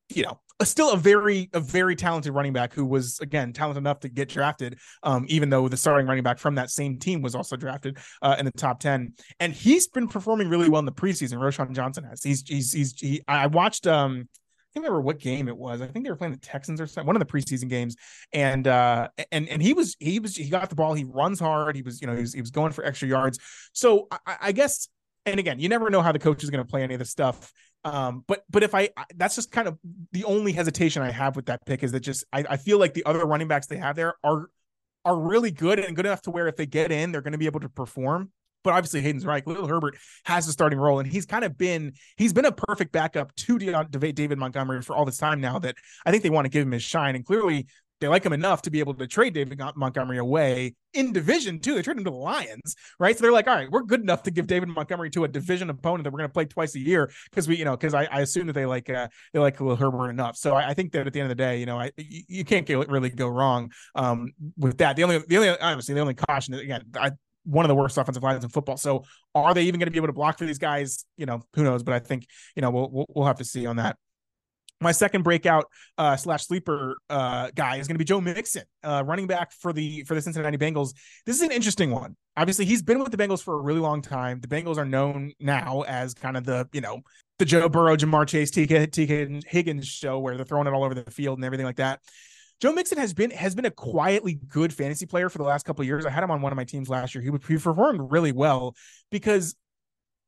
you 0.10 0.24
know, 0.24 0.40
still 0.64 0.92
a 0.92 0.98
very, 0.98 1.50
a 1.54 1.60
very 1.60 1.96
talented 1.96 2.34
running 2.34 2.54
back 2.54 2.74
who 2.74 2.86
was 2.86 3.20
again 3.20 3.52
talented 3.52 3.82
enough 3.82 4.00
to 4.02 4.10
get 4.10 4.30
drafted. 4.30 4.80
Um, 5.04 5.26
even 5.28 5.50
though 5.50 5.68
the 5.68 5.78
starting 5.78 6.08
running 6.08 6.24
back 6.24 6.40
from 6.40 6.56
that 6.56 6.70
same 6.70 6.98
team 6.98 7.22
was 7.22 7.36
also 7.36 7.58
drafted 7.58 7.98
uh, 8.22 8.38
in 8.40 8.46
the 8.46 8.52
top 8.52 8.80
ten, 8.80 9.14
and 9.40 9.52
he's 9.52 9.88
been 9.88 10.08
performing 10.08 10.50
really 10.50 10.70
well 10.70 10.80
in 10.80 10.86
the 10.86 10.94
preseason. 10.94 11.40
Roschon 11.40 11.74
Johnson 11.74 12.06
has. 12.06 12.24
He's, 12.24 12.44
he's, 12.48 12.72
he's. 12.72 12.94
He, 12.98 13.22
I 13.28 13.48
watched 13.48 13.86
um 13.86 14.30
can't 14.78 14.86
remember 14.86 15.02
what 15.02 15.20
game 15.20 15.48
it 15.48 15.58
was. 15.58 15.82
I 15.82 15.88
think 15.88 16.06
they 16.06 16.12
were 16.12 16.16
playing 16.16 16.34
the 16.34 16.40
Texans 16.40 16.80
or 16.80 16.88
something, 16.88 17.08
one 17.08 17.16
of 17.16 17.20
the 17.20 17.26
preseason 17.26 17.70
games. 17.70 17.96
And 18.34 18.68
uh 18.68 19.10
and 19.32 19.48
and 19.50 19.62
he 19.62 19.74
was 19.74 19.96
he 20.00 20.20
was 20.20 20.36
he 20.36 20.50
got 20.50 20.70
the 20.70 20.76
ball, 20.76 20.94
he 20.94 21.04
runs 21.04 21.40
hard, 21.40 21.76
he 21.76 21.82
was, 21.82 22.02
you 22.02 22.08
know, 22.08 22.14
he 22.14 22.22
was 22.22 22.34
he 22.34 22.42
was 22.42 22.52
going 22.52 22.72
for 22.72 22.86
extra 22.86 23.08
yards. 23.08 23.40
So 23.74 24.08
I, 24.12 24.38
I 24.42 24.52
guess 24.52 24.88
and 25.26 25.40
again, 25.40 25.60
you 25.60 25.68
never 25.68 25.90
know 25.90 26.02
how 26.02 26.12
the 26.12 26.20
coach 26.20 26.44
is 26.44 26.50
going 26.50 26.64
to 26.64 26.70
play 26.70 26.84
any 26.84 26.94
of 26.94 27.00
this 27.00 27.10
stuff. 27.10 27.52
Um, 27.84 28.24
but 28.28 28.44
but 28.50 28.64
if 28.64 28.74
I 28.76 28.90
that's 29.16 29.36
just 29.36 29.52
kind 29.52 29.68
of 29.68 29.78
the 30.12 30.24
only 30.24 30.52
hesitation 30.52 31.02
I 31.02 31.12
have 31.12 31.36
with 31.36 31.48
that 31.48 31.66
pick 31.66 31.84
is 31.84 31.92
that 31.92 32.02
just 32.02 32.26
I, 32.34 32.44
I 32.50 32.58
feel 32.58 32.80
like 32.80 32.94
the 32.94 33.06
other 33.06 33.26
running 33.26 33.48
backs 33.48 33.68
they 33.68 33.78
have 33.78 33.96
there 33.96 34.16
are 34.24 34.50
are 35.06 35.18
really 35.18 35.52
good 35.52 35.80
and 35.80 35.96
good 35.96 36.06
enough 36.06 36.22
to 36.24 36.32
where 36.32 36.48
if 36.48 36.58
they 36.58 36.66
get 36.66 36.92
in, 36.92 37.12
they're 37.12 37.22
going 37.22 37.32
to 37.32 37.38
be 37.38 37.46
able 37.46 37.62
to 37.62 37.70
perform. 37.70 38.32
But 38.64 38.74
obviously, 38.74 39.02
Hayden's 39.02 39.26
right. 39.26 39.44
Khalil 39.44 39.68
Herbert 39.68 39.98
has 40.26 40.48
a 40.48 40.52
starting 40.52 40.80
role, 40.80 41.00
and 41.00 41.10
he's 41.10 41.26
kind 41.26 41.44
of 41.44 41.58
been 41.58 41.94
he's 42.18 42.34
been 42.34 42.46
a 42.46 42.52
perfect 42.52 42.92
backup 42.92 43.34
to 43.36 43.58
David 43.60 44.38
Montgomery 44.38 44.82
for 44.82 44.96
all 44.96 45.06
this 45.06 45.18
time 45.18 45.40
now. 45.42 45.60
That 45.60 45.76
I 46.06 46.12
think 46.12 46.24
they 46.24 46.30
want 46.30 46.46
to 46.46 46.50
give 46.50 46.64
him 46.64 46.72
his 46.72 46.84
shine, 46.84 47.16
and 47.16 47.26
clearly 47.26 47.68
they 48.00 48.08
like 48.08 48.24
him 48.24 48.34
enough 48.34 48.62
to 48.64 48.72
be 48.72 48.80
able 48.80 48.94
to 48.94 49.08
trade 49.08 49.34
David 49.34 49.60
Montgomery 49.76 50.18
away 50.18 50.76
in 50.94 51.14
division 51.14 51.60
too. 51.60 51.74
They 51.74 51.82
trade 51.82 51.98
him 51.98 52.04
to 52.04 52.12
the 52.12 52.16
Lions, 52.16 52.76
right? 53.00 53.18
So 53.18 53.24
they're 53.24 53.32
like, 53.32 53.48
all 53.48 53.56
right, 53.56 53.70
we're 53.72 53.84
good 53.84 54.02
enough 54.02 54.24
to 54.24 54.32
give 54.32 54.46
David 54.46 54.70
Montgomery 54.70 55.10
to 55.12 55.24
a 55.24 55.28
division 55.28 55.70
opponent 55.70 56.04
that 56.04 56.12
we're 56.12 56.20
going 56.20 56.30
to 56.30 56.34
play 56.34 56.46
twice 56.46 56.76
a 56.76 56.80
year 56.80 57.12
because 57.30 57.48
we, 57.48 57.58
you 57.58 57.66
know, 57.66 57.76
because 57.76 57.94
I, 57.94 58.06
I, 58.06 58.22
assume 58.22 58.48
that 58.48 58.54
they 58.54 58.66
like 58.66 58.90
uh, 58.90 59.08
they 59.34 59.40
like 59.40 59.58
Khalil 59.58 59.76
Herbert 59.76 60.10
enough. 60.10 60.38
So 60.38 60.54
I, 60.54 60.70
I, 60.70 60.74
think 60.74 60.92
that 60.92 61.08
at 61.08 61.14
the 61.14 61.20
end 61.20 61.32
of 61.32 61.38
the 61.38 61.44
day, 61.44 61.60
you 61.60 61.66
know, 61.66 61.80
I 61.80 61.92
you, 61.98 62.22
you 62.28 62.46
can't 62.46 62.68
really 62.70 63.10
go 63.10 63.28
wrong 63.28 63.72
um, 63.96 64.32
with 64.58 64.78
that. 64.78 64.96
The 64.96 65.04
only 65.04 65.20
the 65.28 65.38
only 65.38 65.50
obviously 65.50 65.96
the 65.96 66.02
only 66.02 66.14
caution 66.14 66.54
again, 66.54 66.84
I 66.96 67.12
one 67.48 67.64
of 67.64 67.70
the 67.70 67.76
worst 67.76 67.98
offensive 67.98 68.24
lines 68.24 68.44
in 68.44 68.50
football. 68.50 68.78
So 68.78 69.06
are 69.34 69.54
they 69.54 69.64
even 69.64 69.80
going 69.80 69.88
to 69.88 69.92
be 69.92 69.98
able 69.98 70.08
to 70.08 70.14
block 70.14 70.38
for 70.38 70.46
these 70.46 70.58
guys? 70.58 71.06
You 71.18 71.26
know, 71.26 71.42
who 71.54 71.64
knows? 71.64 71.82
But 71.82 71.96
I 71.96 72.00
think 72.00 72.28
you 72.56 72.62
know 72.62 72.70
we'll 72.70 72.90
we'll, 72.92 73.06
we'll 73.10 73.26
have 73.26 73.38
to 73.38 73.46
see 73.46 73.66
on 73.66 73.78
that. 73.78 73.98
My 74.80 74.92
second 74.92 75.24
breakout 75.24 75.66
uh, 75.98 76.16
slash 76.18 76.46
sleeper 76.46 76.98
uh, 77.10 77.50
guy 77.56 77.78
is 77.78 77.88
going 77.88 77.96
to 77.96 78.00
be 78.00 78.06
Joe 78.06 78.22
Mixon, 78.22 78.64
uh, 78.84 79.04
running 79.04 79.26
back 79.26 79.52
for 79.52 79.74
the 79.74 80.04
for 80.04 80.14
the 80.14 80.22
Cincinnati 80.22 80.58
Bengals. 80.58 80.94
This 81.26 81.38
is 81.38 81.42
an 81.42 81.52
interesting 81.52 81.90
one. 81.90 82.16
Obviously, 82.36 82.66
he's 82.66 82.84
been 82.84 83.00
with 83.00 83.12
the 83.12 83.18
Bengals 83.18 83.42
for 83.42 83.56
a 83.56 83.62
really 83.62 83.80
long 83.80 84.04
time. 84.04 84.40
The 84.40 84.48
Bengals 84.48 84.78
are 84.78 84.86
known 84.86 85.32
now 85.40 85.82
as 85.88 86.14
kind 86.14 86.38
of 86.38 86.44
the 86.44 86.68
you 86.74 86.82
know 86.82 87.02
the 87.40 87.46
Joe 87.46 87.70
Burrow, 87.70 87.96
Ja'Marr 87.96 88.28
Chase, 88.28 88.52
TK, 88.52 88.88
TK 88.88 89.44
Higgins 89.48 89.88
show 89.88 90.20
where 90.20 90.36
they're 90.36 90.46
throwing 90.46 90.68
it 90.68 90.74
all 90.74 90.84
over 90.84 90.94
the 90.94 91.10
field 91.10 91.38
and 91.38 91.46
everything 91.46 91.66
like 91.66 91.78
that. 91.78 92.00
Joe 92.60 92.74
Mixon 92.74 92.98
has 92.98 93.14
been 93.14 93.32
has 93.32 93.54
been 93.56 93.66
a 93.66 93.72
quietly 93.72 94.40
good 94.48 94.74
fantasy 94.74 95.06
player 95.06 95.30
for 95.30 95.38
the 95.38 95.44
last 95.44 95.66
couple 95.66 95.84
of 95.84 95.88
years. 95.88 96.06
I 96.06 96.10
had 96.10 96.24
him 96.24 96.32
on 96.32 96.42
one 96.42 96.52
of 96.52 96.56
my 96.56 96.64
teams 96.64 96.90
last 96.90 97.14
year. 97.14 97.24
He, 97.24 97.30
he 97.48 97.58
performed 97.58 98.12
really 98.12 98.32
well 98.32 98.76
because 99.12 99.56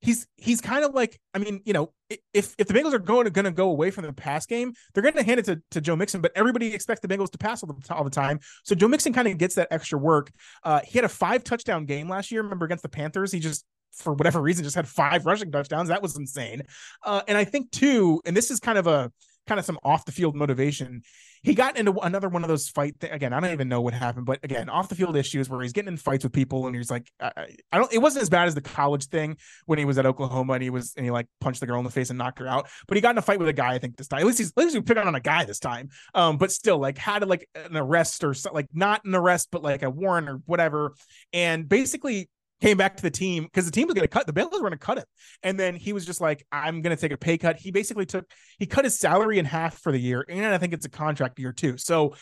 he's 0.01 0.27
he's 0.37 0.61
kind 0.61 0.85
of 0.85 0.93
like 0.93 1.19
I 1.33 1.39
mean, 1.39 1.61
you 1.65 1.73
know, 1.73 1.91
if 2.33 2.53
if 2.57 2.67
the 2.67 2.73
Bengals 2.73 2.93
are 2.93 2.99
going 2.99 3.25
to 3.25 3.31
going 3.31 3.45
to 3.45 3.51
go 3.51 3.69
away 3.69 3.91
from 3.91 4.05
the 4.05 4.13
pass 4.13 4.45
game, 4.45 4.73
they're 4.93 5.03
going 5.03 5.15
to 5.15 5.23
hand 5.23 5.39
it 5.39 5.45
to, 5.45 5.61
to 5.71 5.81
Joe 5.81 5.95
Mixon. 5.95 6.21
But 6.21 6.31
everybody 6.35 6.73
expects 6.73 7.01
the 7.01 7.07
Bengals 7.07 7.31
to 7.31 7.37
pass 7.37 7.63
all 7.63 7.73
the, 7.73 7.93
all 7.93 8.03
the 8.03 8.09
time, 8.09 8.39
so 8.63 8.75
Joe 8.75 8.87
Mixon 8.87 9.13
kind 9.13 9.27
of 9.27 9.37
gets 9.37 9.55
that 9.55 9.67
extra 9.71 9.97
work. 9.97 10.31
Uh, 10.63 10.81
he 10.85 10.97
had 10.97 11.05
a 11.05 11.09
five 11.09 11.43
touchdown 11.43 11.85
game 11.85 12.07
last 12.09 12.31
year. 12.31 12.41
Remember 12.43 12.65
against 12.65 12.83
the 12.83 12.89
Panthers, 12.89 13.31
he 13.31 13.39
just 13.39 13.65
for 13.91 14.13
whatever 14.13 14.39
reason 14.39 14.63
just 14.63 14.75
had 14.75 14.87
five 14.87 15.25
rushing 15.25 15.51
touchdowns. 15.51 15.89
That 15.89 16.01
was 16.01 16.15
insane. 16.15 16.61
Uh, 17.03 17.21
and 17.27 17.37
I 17.37 17.43
think 17.43 17.71
too, 17.71 18.21
and 18.25 18.37
this 18.37 18.51
is 18.51 18.59
kind 18.59 18.77
of 18.77 18.87
a 18.87 19.11
kind 19.49 19.59
of 19.59 19.65
some 19.65 19.79
off 19.83 20.05
the 20.05 20.11
field 20.11 20.35
motivation 20.35 21.01
he 21.41 21.55
got 21.55 21.77
into 21.77 21.93
another 21.99 22.27
one 22.27 22.43
of 22.43 22.49
those 22.49 22.69
fight 22.69 22.99
th- 22.99 23.13
again. 23.13 23.33
I 23.33 23.39
don't 23.39 23.51
even 23.51 23.69
know 23.69 23.81
what 23.81 23.93
happened, 23.93 24.25
but 24.25 24.39
again, 24.43 24.69
off 24.69 24.89
the 24.89 24.95
field 24.95 25.15
issues 25.15 25.49
where 25.49 25.61
he's 25.61 25.71
getting 25.71 25.89
in 25.89 25.97
fights 25.97 26.23
with 26.23 26.33
people, 26.33 26.67
and 26.67 26.75
he's 26.75 26.91
like, 26.91 27.09
I, 27.19 27.31
I, 27.71 27.77
don't. 27.77 27.91
It 27.93 27.99
wasn't 27.99 28.23
as 28.23 28.29
bad 28.29 28.47
as 28.47 28.55
the 28.55 28.61
college 28.61 29.05
thing 29.05 29.37
when 29.65 29.79
he 29.79 29.85
was 29.85 29.97
at 29.97 30.05
Oklahoma 30.05 30.53
and 30.53 30.63
he 30.63 30.69
was 30.69 30.93
and 30.95 31.05
he 31.05 31.11
like 31.11 31.27
punched 31.39 31.61
the 31.61 31.67
girl 31.67 31.79
in 31.79 31.85
the 31.85 31.91
face 31.91 32.09
and 32.09 32.17
knocked 32.17 32.39
her 32.39 32.47
out. 32.47 32.67
But 32.87 32.97
he 32.97 33.01
got 33.01 33.11
in 33.11 33.17
a 33.17 33.21
fight 33.21 33.39
with 33.39 33.47
a 33.47 33.53
guy. 33.53 33.73
I 33.73 33.79
think 33.79 33.97
this 33.97 34.07
time, 34.07 34.19
at 34.19 34.25
least 34.25 34.39
he's 34.39 34.49
at 34.49 34.57
least 34.57 34.75
he 34.75 34.81
picked 34.81 34.99
on 34.99 35.15
a 35.15 35.19
guy 35.19 35.45
this 35.45 35.59
time. 35.59 35.89
Um, 36.13 36.37
but 36.37 36.51
still, 36.51 36.77
like 36.77 36.97
had 36.97 37.25
like 37.27 37.47
an 37.55 37.77
arrest 37.77 38.23
or 38.23 38.35
like 38.51 38.67
not 38.73 39.05
an 39.05 39.15
arrest, 39.15 39.49
but 39.51 39.63
like 39.63 39.83
a 39.83 39.89
warrant 39.89 40.29
or 40.29 40.41
whatever, 40.45 40.93
and 41.31 41.69
basically 41.69 42.29
came 42.61 42.77
back 42.77 42.97
to 42.97 43.03
the 43.03 43.11
team 43.11 43.43
because 43.43 43.65
the 43.65 43.71
team 43.71 43.87
was 43.87 43.93
going 43.93 44.03
to 44.03 44.09
cut 44.09 44.27
the 44.27 44.33
Bengals 44.33 44.53
were 44.53 44.59
going 44.59 44.71
to 44.71 44.77
cut 44.77 44.97
him, 44.97 45.05
and 45.43 45.59
then 45.59 45.75
he 45.75 45.93
was 45.93 46.05
just 46.05 46.21
like, 46.21 46.45
"I'm 46.51 46.81
going 46.81 46.95
to 46.95 46.99
take 46.99 47.11
a 47.11 47.17
pay 47.17 47.37
cut." 47.37 47.57
He 47.57 47.71
basically 47.71 48.05
took 48.05 48.25
he 48.57 48.65
cut 48.65 48.85
his 48.85 48.99
salary 48.99 49.39
in 49.39 49.45
half 49.45 49.79
for 49.79 49.91
the 49.91 49.99
year, 49.99 50.25
and 50.27 50.45
I 50.45 50.57
think 50.57 50.73
it's 50.73 50.85
a 50.85 50.89
contract 50.89 51.39
year 51.39 51.53
too. 51.53 51.77
So, 51.77 52.15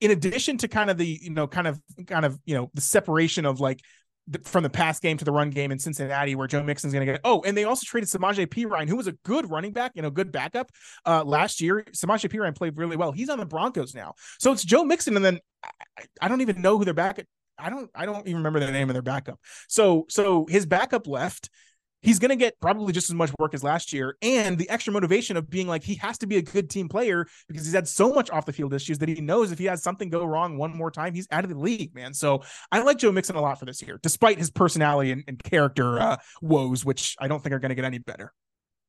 in 0.00 0.10
addition 0.10 0.58
to 0.58 0.68
kind 0.68 0.90
of 0.90 0.98
the 0.98 1.06
you 1.06 1.30
know 1.30 1.46
kind 1.46 1.66
of 1.66 1.80
kind 2.06 2.24
of 2.24 2.38
you 2.44 2.54
know 2.54 2.70
the 2.74 2.80
separation 2.80 3.46
of 3.46 3.60
like 3.60 3.80
the, 4.26 4.38
from 4.40 4.62
the 4.62 4.70
pass 4.70 5.00
game 5.00 5.16
to 5.16 5.24
the 5.24 5.32
run 5.32 5.50
game 5.50 5.72
in 5.72 5.78
Cincinnati, 5.78 6.34
where 6.34 6.46
Joe 6.46 6.62
Mixon's 6.62 6.92
going 6.92 7.06
to 7.06 7.12
get. 7.12 7.20
Oh, 7.24 7.42
and 7.42 7.56
they 7.56 7.64
also 7.64 7.84
traded 7.86 8.10
Samaje 8.10 8.46
Perine, 8.46 8.88
who 8.88 8.96
was 8.96 9.06
a 9.06 9.12
good 9.24 9.50
running 9.50 9.72
back, 9.72 9.92
you 9.94 10.02
know, 10.02 10.10
good 10.10 10.30
backup 10.30 10.70
uh, 11.06 11.24
last 11.24 11.60
year. 11.62 11.84
Samaje 11.92 12.30
Perine 12.30 12.54
played 12.54 12.76
really 12.76 12.96
well. 12.96 13.12
He's 13.12 13.30
on 13.30 13.38
the 13.38 13.46
Broncos 13.46 13.94
now, 13.94 14.14
so 14.38 14.52
it's 14.52 14.64
Joe 14.64 14.84
Mixon, 14.84 15.16
and 15.16 15.24
then 15.24 15.40
I, 15.64 16.04
I 16.20 16.28
don't 16.28 16.42
even 16.42 16.60
know 16.60 16.76
who 16.76 16.84
their 16.84 16.94
back 16.94 17.24
I 17.58 17.70
don't 17.70 17.90
I 17.94 18.06
don't 18.06 18.26
even 18.26 18.36
remember 18.36 18.60
the 18.60 18.70
name 18.70 18.88
of 18.88 18.94
their 18.94 19.02
backup. 19.02 19.38
So 19.68 20.06
so 20.08 20.46
his 20.48 20.66
backup 20.66 21.06
left. 21.06 21.50
He's 22.00 22.20
going 22.20 22.28
to 22.28 22.36
get 22.36 22.54
probably 22.60 22.92
just 22.92 23.10
as 23.10 23.14
much 23.14 23.32
work 23.40 23.54
as 23.54 23.64
last 23.64 23.92
year, 23.92 24.16
and 24.22 24.56
the 24.56 24.70
extra 24.70 24.92
motivation 24.92 25.36
of 25.36 25.50
being 25.50 25.66
like 25.66 25.82
he 25.82 25.96
has 25.96 26.16
to 26.18 26.28
be 26.28 26.36
a 26.36 26.42
good 26.42 26.70
team 26.70 26.88
player 26.88 27.26
because 27.48 27.64
he's 27.64 27.74
had 27.74 27.88
so 27.88 28.12
much 28.12 28.30
off 28.30 28.46
the 28.46 28.52
field 28.52 28.72
issues 28.72 28.98
that 28.98 29.08
he 29.08 29.20
knows 29.20 29.50
if 29.50 29.58
he 29.58 29.64
has 29.64 29.82
something 29.82 30.08
go 30.08 30.24
wrong 30.24 30.56
one 30.56 30.76
more 30.76 30.92
time, 30.92 31.12
he's 31.12 31.26
out 31.32 31.42
of 31.42 31.50
the 31.50 31.58
league, 31.58 31.92
man. 31.96 32.14
So 32.14 32.44
I 32.70 32.82
like 32.82 32.98
Joe 32.98 33.10
Mixon 33.10 33.34
a 33.34 33.40
lot 33.40 33.58
for 33.58 33.64
this 33.64 33.82
year, 33.82 33.98
despite 34.00 34.38
his 34.38 34.48
personality 34.48 35.10
and, 35.10 35.24
and 35.26 35.42
character 35.42 35.98
uh, 35.98 36.18
woes, 36.40 36.84
which 36.84 37.16
I 37.18 37.26
don't 37.26 37.42
think 37.42 37.52
are 37.52 37.58
going 37.58 37.70
to 37.70 37.74
get 37.74 37.84
any 37.84 37.98
better. 37.98 38.32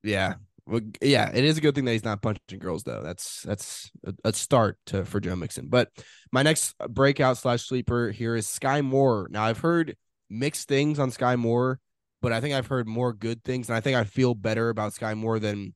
Yeah, 0.04 0.36
Well, 0.70 0.82
yeah, 1.02 1.32
it 1.34 1.44
is 1.44 1.58
a 1.58 1.62
good 1.62 1.74
thing 1.74 1.86
that 1.86 1.94
he's 1.94 2.04
not 2.04 2.22
punching 2.22 2.60
girls 2.60 2.84
though. 2.84 3.02
That's 3.02 3.42
that's 3.42 3.90
a, 4.06 4.14
a 4.26 4.34
start 4.34 4.78
to 4.88 5.04
for 5.04 5.20
Joe 5.20 5.36
Mixon. 5.36 5.68
But 5.68 5.90
my 6.32 6.44
next 6.44 6.76
uh, 6.80 6.88
breakout 6.88 7.40
slash 7.40 7.68
sleeper 7.68 8.12
here 8.12 8.36
is 8.36 8.46
Skyy 8.46 8.86
Moore. 8.86 9.28
Now 9.32 9.44
I've 9.44 9.58
heard 9.58 9.96
mixed 10.30 10.68
things 10.68 11.00
on 11.00 11.10
Skyy 11.10 11.40
Moore, 11.40 11.80
but 12.22 12.32
I 12.34 12.40
think 12.40 12.54
I've 12.54 12.68
heard 12.68 12.88
more 12.88 13.14
good 13.14 13.44
things, 13.44 13.68
and 13.68 13.76
I 13.76 13.82
think 13.82 13.98
I 13.98 14.04
feel 14.04 14.36
better 14.36 14.70
about 14.70 14.94
Skyy 14.94 15.18
Moore 15.18 15.40
than 15.40 15.74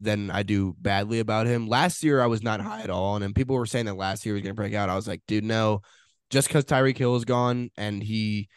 than 0.00 0.30
I 0.30 0.44
do 0.44 0.76
badly 0.80 1.18
about 1.18 1.48
him. 1.48 1.66
Last 1.66 2.04
year 2.04 2.20
I 2.22 2.26
was 2.26 2.42
not 2.42 2.60
high 2.60 2.82
at 2.82 2.90
all, 2.90 3.16
and 3.16 3.24
then 3.24 3.34
people 3.34 3.56
were 3.56 3.66
saying 3.66 3.86
that 3.86 3.96
last 3.96 4.24
year 4.24 4.36
he 4.36 4.40
was 4.40 4.44
gonna 4.44 4.54
break 4.54 4.74
out. 4.74 4.88
I 4.88 4.94
was 4.94 5.08
like, 5.08 5.22
dude, 5.26 5.44
no. 5.44 5.82
Just 6.30 6.46
because 6.46 6.64
Tyreek 6.64 6.96
Hill 6.96 7.16
is 7.16 7.24
gone 7.24 7.70
and 7.76 8.00
he 8.00 8.48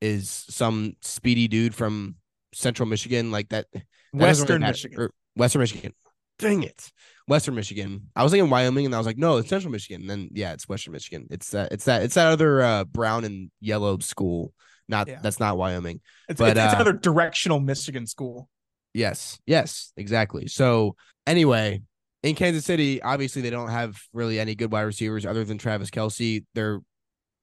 is 0.00 0.30
some 0.48 0.94
speedy 1.02 1.48
dude 1.48 1.74
from 1.74 2.16
Central 2.54 2.88
Michigan, 2.88 3.30
like 3.30 3.50
that. 3.50 3.66
That 4.12 4.22
Western 4.22 4.62
Michigan. 4.62 5.00
Or 5.00 5.10
Western 5.36 5.60
Michigan. 5.60 5.92
Dang 6.38 6.62
it. 6.62 6.90
Western 7.26 7.54
Michigan. 7.54 8.08
I 8.16 8.22
was 8.22 8.32
thinking 8.32 8.48
Wyoming, 8.48 8.86
and 8.86 8.94
I 8.94 8.98
was 8.98 9.06
like, 9.06 9.18
no, 9.18 9.36
it's 9.36 9.48
Central 9.48 9.72
Michigan. 9.72 10.02
And 10.02 10.10
then 10.10 10.28
yeah, 10.32 10.52
it's 10.52 10.68
Western 10.68 10.92
Michigan. 10.92 11.26
It's 11.30 11.50
that. 11.50 11.72
It's 11.72 11.84
that. 11.84 12.02
It's 12.02 12.14
that 12.14 12.28
other 12.28 12.62
uh, 12.62 12.84
brown 12.84 13.24
and 13.24 13.50
yellow 13.60 13.98
school. 13.98 14.52
Not 14.88 15.08
yeah. 15.08 15.18
that's 15.22 15.38
not 15.38 15.58
Wyoming. 15.58 16.00
It's, 16.28 16.38
but, 16.38 16.56
it's, 16.56 16.64
it's 16.64 16.72
uh, 16.72 16.76
another 16.76 16.94
directional 16.94 17.60
Michigan 17.60 18.06
school. 18.06 18.48
Yes. 18.94 19.38
Yes. 19.46 19.92
Exactly. 19.96 20.46
So 20.46 20.96
anyway, 21.26 21.82
in 22.22 22.34
Kansas 22.34 22.64
City, 22.64 23.02
obviously 23.02 23.42
they 23.42 23.50
don't 23.50 23.68
have 23.68 24.00
really 24.14 24.40
any 24.40 24.54
good 24.54 24.72
wide 24.72 24.82
receivers 24.82 25.26
other 25.26 25.44
than 25.44 25.58
Travis 25.58 25.90
Kelce. 25.90 26.44
Their 26.54 26.80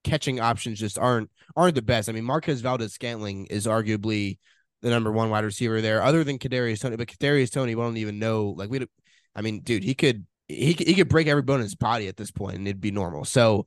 catching 0.03 0.39
options 0.39 0.79
just 0.79 0.97
aren't 0.97 1.29
aren't 1.55 1.75
the 1.75 1.81
best. 1.81 2.09
I 2.09 2.13
mean, 2.13 2.23
Marquez 2.23 2.61
Valdes-Scantling 2.61 3.47
is 3.47 3.67
arguably 3.67 4.39
the 4.85 4.91
number 4.91 5.11
one 5.11 5.31
wide 5.31 5.43
receiver 5.43 5.81
there, 5.81 6.03
other 6.03 6.23
than 6.23 6.37
Kadarius 6.37 6.79
Toney. 6.79 6.95
But 6.95 7.07
Kadarius 7.07 7.51
Toney, 7.51 7.73
we 7.73 7.81
don't 7.81 7.97
even 7.97 8.19
know. 8.19 8.53
Like 8.55 8.69
we, 8.69 8.85
I 9.35 9.41
mean, 9.41 9.61
dude, 9.61 9.83
he 9.83 9.95
could 9.95 10.27
he 10.47 10.73
he 10.73 10.93
could 10.93 11.09
break 11.09 11.25
every 11.25 11.41
bone 11.41 11.57
in 11.57 11.63
his 11.63 11.73
body 11.73 12.07
at 12.07 12.17
this 12.17 12.29
point, 12.29 12.57
and 12.57 12.67
it'd 12.67 12.79
be 12.79 12.91
normal. 12.91 13.25
So 13.25 13.65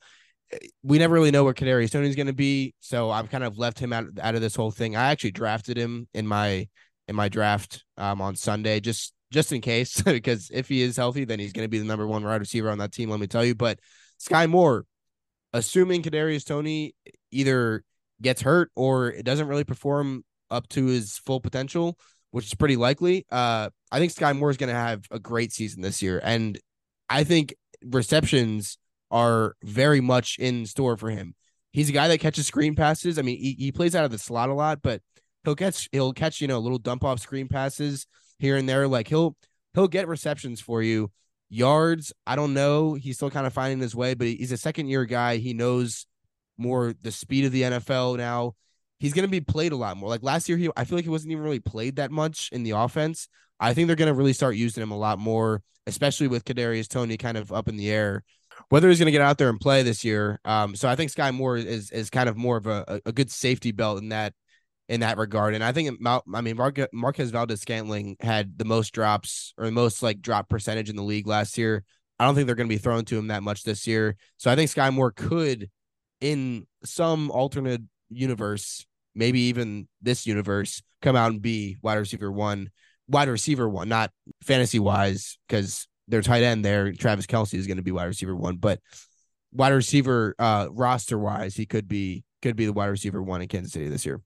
we 0.84 0.98
never 0.98 1.14
really 1.14 1.32
know 1.32 1.42
where 1.42 1.54
Kadarius 1.54 1.90
Toney 1.90 2.08
is 2.08 2.14
going 2.14 2.28
to 2.28 2.32
be. 2.32 2.72
So 2.78 3.10
I've 3.10 3.30
kind 3.30 3.42
of 3.42 3.58
left 3.58 3.80
him 3.80 3.92
out 3.92 4.06
out 4.22 4.36
of 4.36 4.40
this 4.40 4.54
whole 4.54 4.70
thing. 4.70 4.94
I 4.94 5.10
actually 5.10 5.32
drafted 5.32 5.76
him 5.76 6.06
in 6.14 6.24
my 6.24 6.68
in 7.08 7.16
my 7.16 7.28
draft 7.28 7.84
um, 7.96 8.20
on 8.22 8.36
Sunday 8.36 8.78
just 8.78 9.12
just 9.32 9.50
in 9.52 9.60
case 9.60 10.00
because 10.02 10.50
if 10.54 10.68
he 10.68 10.82
is 10.82 10.96
healthy, 10.96 11.24
then 11.24 11.40
he's 11.40 11.52
going 11.52 11.64
to 11.64 11.68
be 11.68 11.80
the 11.80 11.84
number 11.84 12.06
one 12.06 12.22
wide 12.22 12.40
receiver 12.40 12.70
on 12.70 12.78
that 12.78 12.92
team. 12.92 13.10
Let 13.10 13.18
me 13.18 13.26
tell 13.26 13.44
you. 13.44 13.56
But 13.56 13.80
Skyy 14.20 14.48
Moore, 14.48 14.86
assuming 15.52 16.04
Kadarius 16.04 16.46
Toney 16.46 16.94
either 17.32 17.82
gets 18.22 18.40
hurt 18.40 18.70
or 18.76 19.10
it 19.10 19.24
doesn't 19.24 19.48
really 19.48 19.64
perform 19.64 20.22
up 20.50 20.68
to 20.70 20.86
his 20.86 21.18
full 21.18 21.40
potential, 21.40 21.98
which 22.30 22.46
is 22.46 22.54
pretty 22.54 22.76
likely. 22.76 23.26
Uh, 23.30 23.70
I 23.90 23.98
think 23.98 24.12
Skyy 24.12 24.36
Moore 24.36 24.50
is 24.50 24.56
going 24.56 24.72
to 24.72 24.74
have 24.74 25.06
a 25.10 25.18
great 25.18 25.52
season 25.52 25.82
this 25.82 26.02
year, 26.02 26.20
and 26.22 26.58
I 27.08 27.24
think 27.24 27.54
receptions 27.84 28.78
are 29.10 29.56
very 29.62 30.00
much 30.00 30.38
in 30.38 30.66
store 30.66 30.96
for 30.96 31.10
him. 31.10 31.34
He's 31.72 31.88
a 31.88 31.92
guy 31.92 32.08
that 32.08 32.18
catches 32.18 32.46
screen 32.46 32.74
passes. 32.74 33.18
I 33.18 33.22
mean, 33.22 33.38
he, 33.38 33.54
he 33.58 33.72
plays 33.72 33.94
out 33.94 34.04
of 34.04 34.10
the 34.10 34.18
slot 34.18 34.48
a 34.48 34.54
lot, 34.54 34.80
but 34.82 35.02
he'll 35.44 35.54
catch 35.54 35.88
he'll 35.92 36.12
catch 36.12 36.40
you 36.40 36.48
know 36.48 36.58
little 36.58 36.78
dump 36.78 37.04
off 37.04 37.20
screen 37.20 37.48
passes 37.48 38.06
here 38.38 38.56
and 38.56 38.68
there. 38.68 38.88
Like 38.88 39.08
he'll 39.08 39.36
he'll 39.74 39.88
get 39.88 40.08
receptions 40.08 40.60
for 40.60 40.82
you. 40.82 41.10
Yards, 41.50 42.12
I 42.26 42.36
don't 42.36 42.52
know. 42.52 42.94
He's 42.94 43.16
still 43.16 43.30
kind 43.30 43.46
of 43.46 43.54
finding 43.54 43.80
his 43.80 43.94
way, 43.94 44.14
but 44.14 44.26
he's 44.26 44.52
a 44.52 44.58
second 44.58 44.88
year 44.88 45.04
guy. 45.04 45.36
He 45.36 45.54
knows 45.54 46.06
more 46.58 46.94
the 47.00 47.12
speed 47.12 47.44
of 47.44 47.52
the 47.52 47.62
NFL 47.62 48.18
now 48.18 48.54
he's 48.98 49.12
going 49.12 49.26
to 49.26 49.30
be 49.30 49.40
played 49.40 49.72
a 49.72 49.76
lot 49.76 49.96
more. 49.96 50.08
Like 50.08 50.22
last 50.22 50.48
year, 50.48 50.58
he 50.58 50.70
I 50.76 50.84
feel 50.84 50.96
like 50.96 51.04
he 51.04 51.10
wasn't 51.10 51.32
even 51.32 51.44
really 51.44 51.60
played 51.60 51.96
that 51.96 52.10
much 52.10 52.50
in 52.52 52.62
the 52.62 52.72
offense. 52.72 53.28
I 53.60 53.74
think 53.74 53.86
they're 53.86 53.96
going 53.96 54.12
to 54.12 54.14
really 54.14 54.32
start 54.32 54.56
using 54.56 54.82
him 54.82 54.90
a 54.90 54.98
lot 54.98 55.18
more, 55.18 55.62
especially 55.86 56.28
with 56.28 56.44
Kadarius 56.44 56.88
Toney 56.88 57.16
kind 57.16 57.36
of 57.36 57.52
up 57.52 57.68
in 57.68 57.76
the 57.76 57.90
air. 57.90 58.24
Whether 58.70 58.88
he's 58.88 58.98
going 58.98 59.06
to 59.06 59.12
get 59.12 59.20
out 59.20 59.38
there 59.38 59.48
and 59.48 59.60
play 59.60 59.82
this 59.82 60.04
year, 60.04 60.40
um, 60.44 60.74
so 60.74 60.88
I 60.88 60.96
think 60.96 61.12
Skyy 61.12 61.32
Moore 61.32 61.56
is 61.56 61.90
is 61.90 62.10
kind 62.10 62.28
of 62.28 62.36
more 62.36 62.56
of 62.56 62.66
a, 62.66 63.00
a 63.06 63.12
good 63.12 63.30
safety 63.30 63.72
belt 63.72 63.98
in 63.98 64.08
that 64.10 64.34
in 64.88 65.00
that 65.00 65.18
regard. 65.18 65.54
And 65.54 65.62
I 65.62 65.72
think 65.72 65.98
I 66.06 66.40
mean 66.40 66.56
Mar- 66.56 66.72
Marquez 66.92 67.30
Valdes-Scantling 67.30 68.16
had 68.20 68.58
the 68.58 68.64
most 68.64 68.92
drops 68.92 69.54
or 69.58 69.66
the 69.66 69.72
most 69.72 70.02
like 70.02 70.20
drop 70.20 70.48
percentage 70.48 70.90
in 70.90 70.96
the 70.96 71.02
league 71.02 71.26
last 71.26 71.58
year. 71.58 71.84
I 72.18 72.24
don't 72.24 72.34
think 72.34 72.46
they're 72.46 72.56
going 72.56 72.68
to 72.68 72.74
be 72.74 72.78
thrown 72.78 73.04
to 73.06 73.18
him 73.18 73.28
that 73.28 73.42
much 73.42 73.62
this 73.62 73.86
year. 73.86 74.16
So 74.38 74.50
I 74.50 74.56
think 74.56 74.70
Skyy 74.70 74.92
Moore 74.92 75.12
could, 75.12 75.70
in 76.20 76.66
some 76.84 77.30
alternate 77.30 77.82
universe, 78.08 78.86
maybe 79.18 79.40
even 79.40 79.88
this 80.00 80.26
universe, 80.26 80.82
come 81.02 81.16
out 81.16 81.32
and 81.32 81.42
be 81.42 81.76
wide 81.82 81.96
receiver 81.96 82.30
one, 82.30 82.70
wide 83.08 83.28
receiver 83.28 83.68
one, 83.68 83.88
not 83.88 84.12
fantasy 84.42 84.78
wise, 84.78 85.38
because 85.48 85.88
their 86.06 86.22
tight 86.22 86.42
end 86.42 86.64
there, 86.64 86.92
Travis 86.92 87.26
Kelce 87.26 87.54
is 87.54 87.66
going 87.66 87.76
to 87.76 87.82
be 87.82 87.92
wide 87.92 88.04
receiver 88.04 88.34
one, 88.34 88.56
but 88.56 88.80
wide 89.52 89.72
receiver 89.72 90.34
uh 90.38 90.68
roster 90.70 91.18
wise, 91.18 91.56
he 91.56 91.66
could 91.66 91.88
be 91.88 92.24
could 92.42 92.56
be 92.56 92.66
the 92.66 92.72
wide 92.72 92.86
receiver 92.86 93.22
one 93.22 93.42
in 93.42 93.48
Kansas 93.48 93.72
City 93.72 93.88
this 93.88 94.06
year. 94.06 94.20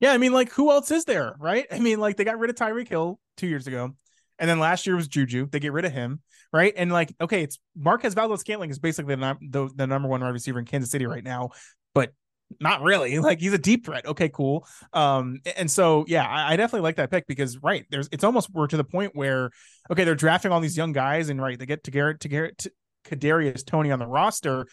Yeah, 0.00 0.12
I 0.12 0.18
mean, 0.18 0.32
like 0.32 0.50
who 0.50 0.70
else 0.70 0.90
is 0.90 1.04
there, 1.04 1.34
right? 1.38 1.66
I 1.70 1.80
mean, 1.80 2.00
like 2.00 2.16
they 2.16 2.24
got 2.24 2.38
rid 2.38 2.50
of 2.50 2.56
Tyreek 2.56 2.88
Hill 2.88 3.18
two 3.36 3.46
years 3.46 3.66
ago. 3.66 3.94
And 4.38 4.50
then 4.50 4.58
last 4.58 4.86
year 4.86 4.96
was 4.96 5.06
Juju. 5.06 5.46
They 5.50 5.60
get 5.60 5.72
rid 5.72 5.84
of 5.84 5.92
him, 5.92 6.20
right? 6.52 6.72
And 6.76 6.90
like, 6.90 7.14
okay, 7.20 7.44
it's 7.44 7.60
Marquez 7.76 8.14
Valdes-Scantling 8.14 8.70
is 8.70 8.80
basically 8.80 9.14
the, 9.14 9.36
the, 9.40 9.70
the 9.76 9.86
number 9.86 10.08
one 10.08 10.20
wide 10.20 10.30
receiver 10.30 10.58
in 10.58 10.64
Kansas 10.64 10.90
City 10.90 11.06
right 11.06 11.22
now. 11.22 11.50
But 11.94 12.12
not 12.60 12.82
really. 12.82 13.18
Like 13.22 13.40
he's 13.40 13.52
a 13.52 13.58
deep 13.58 13.86
threat. 13.86 14.04
Okay, 14.04 14.28
cool. 14.28 14.66
Um, 14.92 15.40
and 15.56 15.70
so 15.70 16.04
yeah, 16.08 16.26
I, 16.26 16.54
I, 16.54 16.56
definitely 16.56 16.82
like 16.82 16.96
that 16.96 17.10
pick 17.10 17.26
because 17.28 17.58
right 17.62 17.86
there's 17.88 18.08
it's 18.10 18.24
almost 18.24 18.50
we're 18.52 18.66
to 18.66 18.76
the 18.76 18.84
point 18.84 19.12
where 19.14 19.50
okay 19.90 20.02
they're 20.02 20.16
drafting 20.16 20.50
all 20.50 20.60
these 20.60 20.76
young 20.76 20.92
guys 20.92 21.28
and 21.28 21.40
right 21.40 21.56
they 21.56 21.66
get 21.66 21.84
to 21.84 21.92
Garrett 21.92 22.20
to 22.20 22.28
Garrett 22.28 22.58
to 22.58 22.72
Kadarius 23.04 23.64
Toney 23.64 23.92
on 23.92 24.00
the 24.00 24.06
roster, 24.06 24.66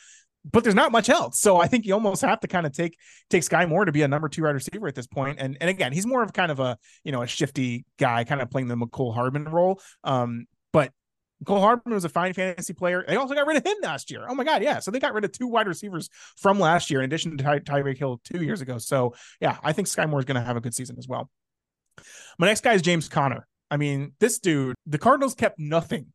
but 0.52 0.64
there's 0.64 0.76
not 0.76 0.92
much 0.92 1.10
else. 1.10 1.40
So 1.40 1.58
I 1.58 1.68
think 1.68 1.86
you 1.86 1.94
almost 1.94 2.22
have 2.22 2.40
to 2.42 2.48
kind 2.48 2.66
of 2.66 2.74
take 2.74 2.98
take 3.30 3.44
Skyy 3.44 3.68
Moore 3.68 3.86
to 3.86 3.92
be 3.92 4.02
a 4.02 4.08
number 4.08 4.30
two 4.30 4.44
wide 4.44 4.56
receiver 4.56 4.88
at 4.88 4.96
this 4.96 5.08
point. 5.08 5.38
And 5.40 5.58
and 5.60 5.70
again, 5.70 5.92
he's 5.92 6.06
more 6.06 6.24
of 6.24 6.34
kind 6.34 6.52
of 6.52 6.60
a 6.60 6.78
you 7.04 7.12
know 7.12 7.22
a 7.22 7.28
shifty 7.28 7.86
guy, 7.98 8.24
kind 8.24 8.42
of 8.42 8.50
playing 8.50 8.68
the 8.68 8.76
Mecole 8.76 9.14
Hardman 9.14 9.46
role. 9.46 9.82
Um, 10.04 10.46
Cole 11.46 11.62
Hardman 11.62 11.94
was 11.94 12.06
a 12.06 12.10
fine 12.10 12.34
fantasy 12.34 12.74
player. 12.74 13.06
They 13.08 13.16
also 13.16 13.34
got 13.34 13.48
rid 13.48 13.58
of 13.58 13.66
him 13.66 13.78
last 13.82 14.12
year. 14.12 14.26
Oh 14.28 14.36
my 14.36 14.44
God, 14.44 14.62
yeah. 14.62 14.80
So 14.80 14.92
they 14.92 15.00
got 15.00 15.14
rid 15.14 15.24
of 15.24 15.32
two 15.32 15.48
wide 15.48 15.68
receivers 15.68 16.10
from 16.38 16.60
last 16.60 16.90
year, 16.90 17.00
in 17.00 17.06
addition 17.06 17.38
to 17.38 17.44
Ty- 17.44 17.60
Tyreek 17.60 17.98
Hill 17.98 18.20
two 18.24 18.44
years 18.44 18.62
ago. 18.62 18.78
So 18.78 19.16
yeah, 19.40 19.58
I 19.64 19.72
think 19.72 19.88
Skyy 19.88 20.10
Moore 20.10 20.20
is 20.20 20.26
going 20.26 20.36
to 20.36 20.46
have 20.46 20.58
a 20.58 20.62
good 20.62 20.74
season 20.74 20.98
as 20.98 21.08
well. 21.08 21.30
My 22.38 22.48
next 22.48 22.62
guy 22.62 22.74
is 22.74 22.82
James 22.82 23.08
Conner. 23.10 23.48
I 23.72 23.78
mean, 23.78 24.14
this 24.20 24.40
dude, 24.40 24.76
the 24.86 24.98
Cardinals 24.98 25.36
kept 25.36 25.60
nothing 25.60 26.08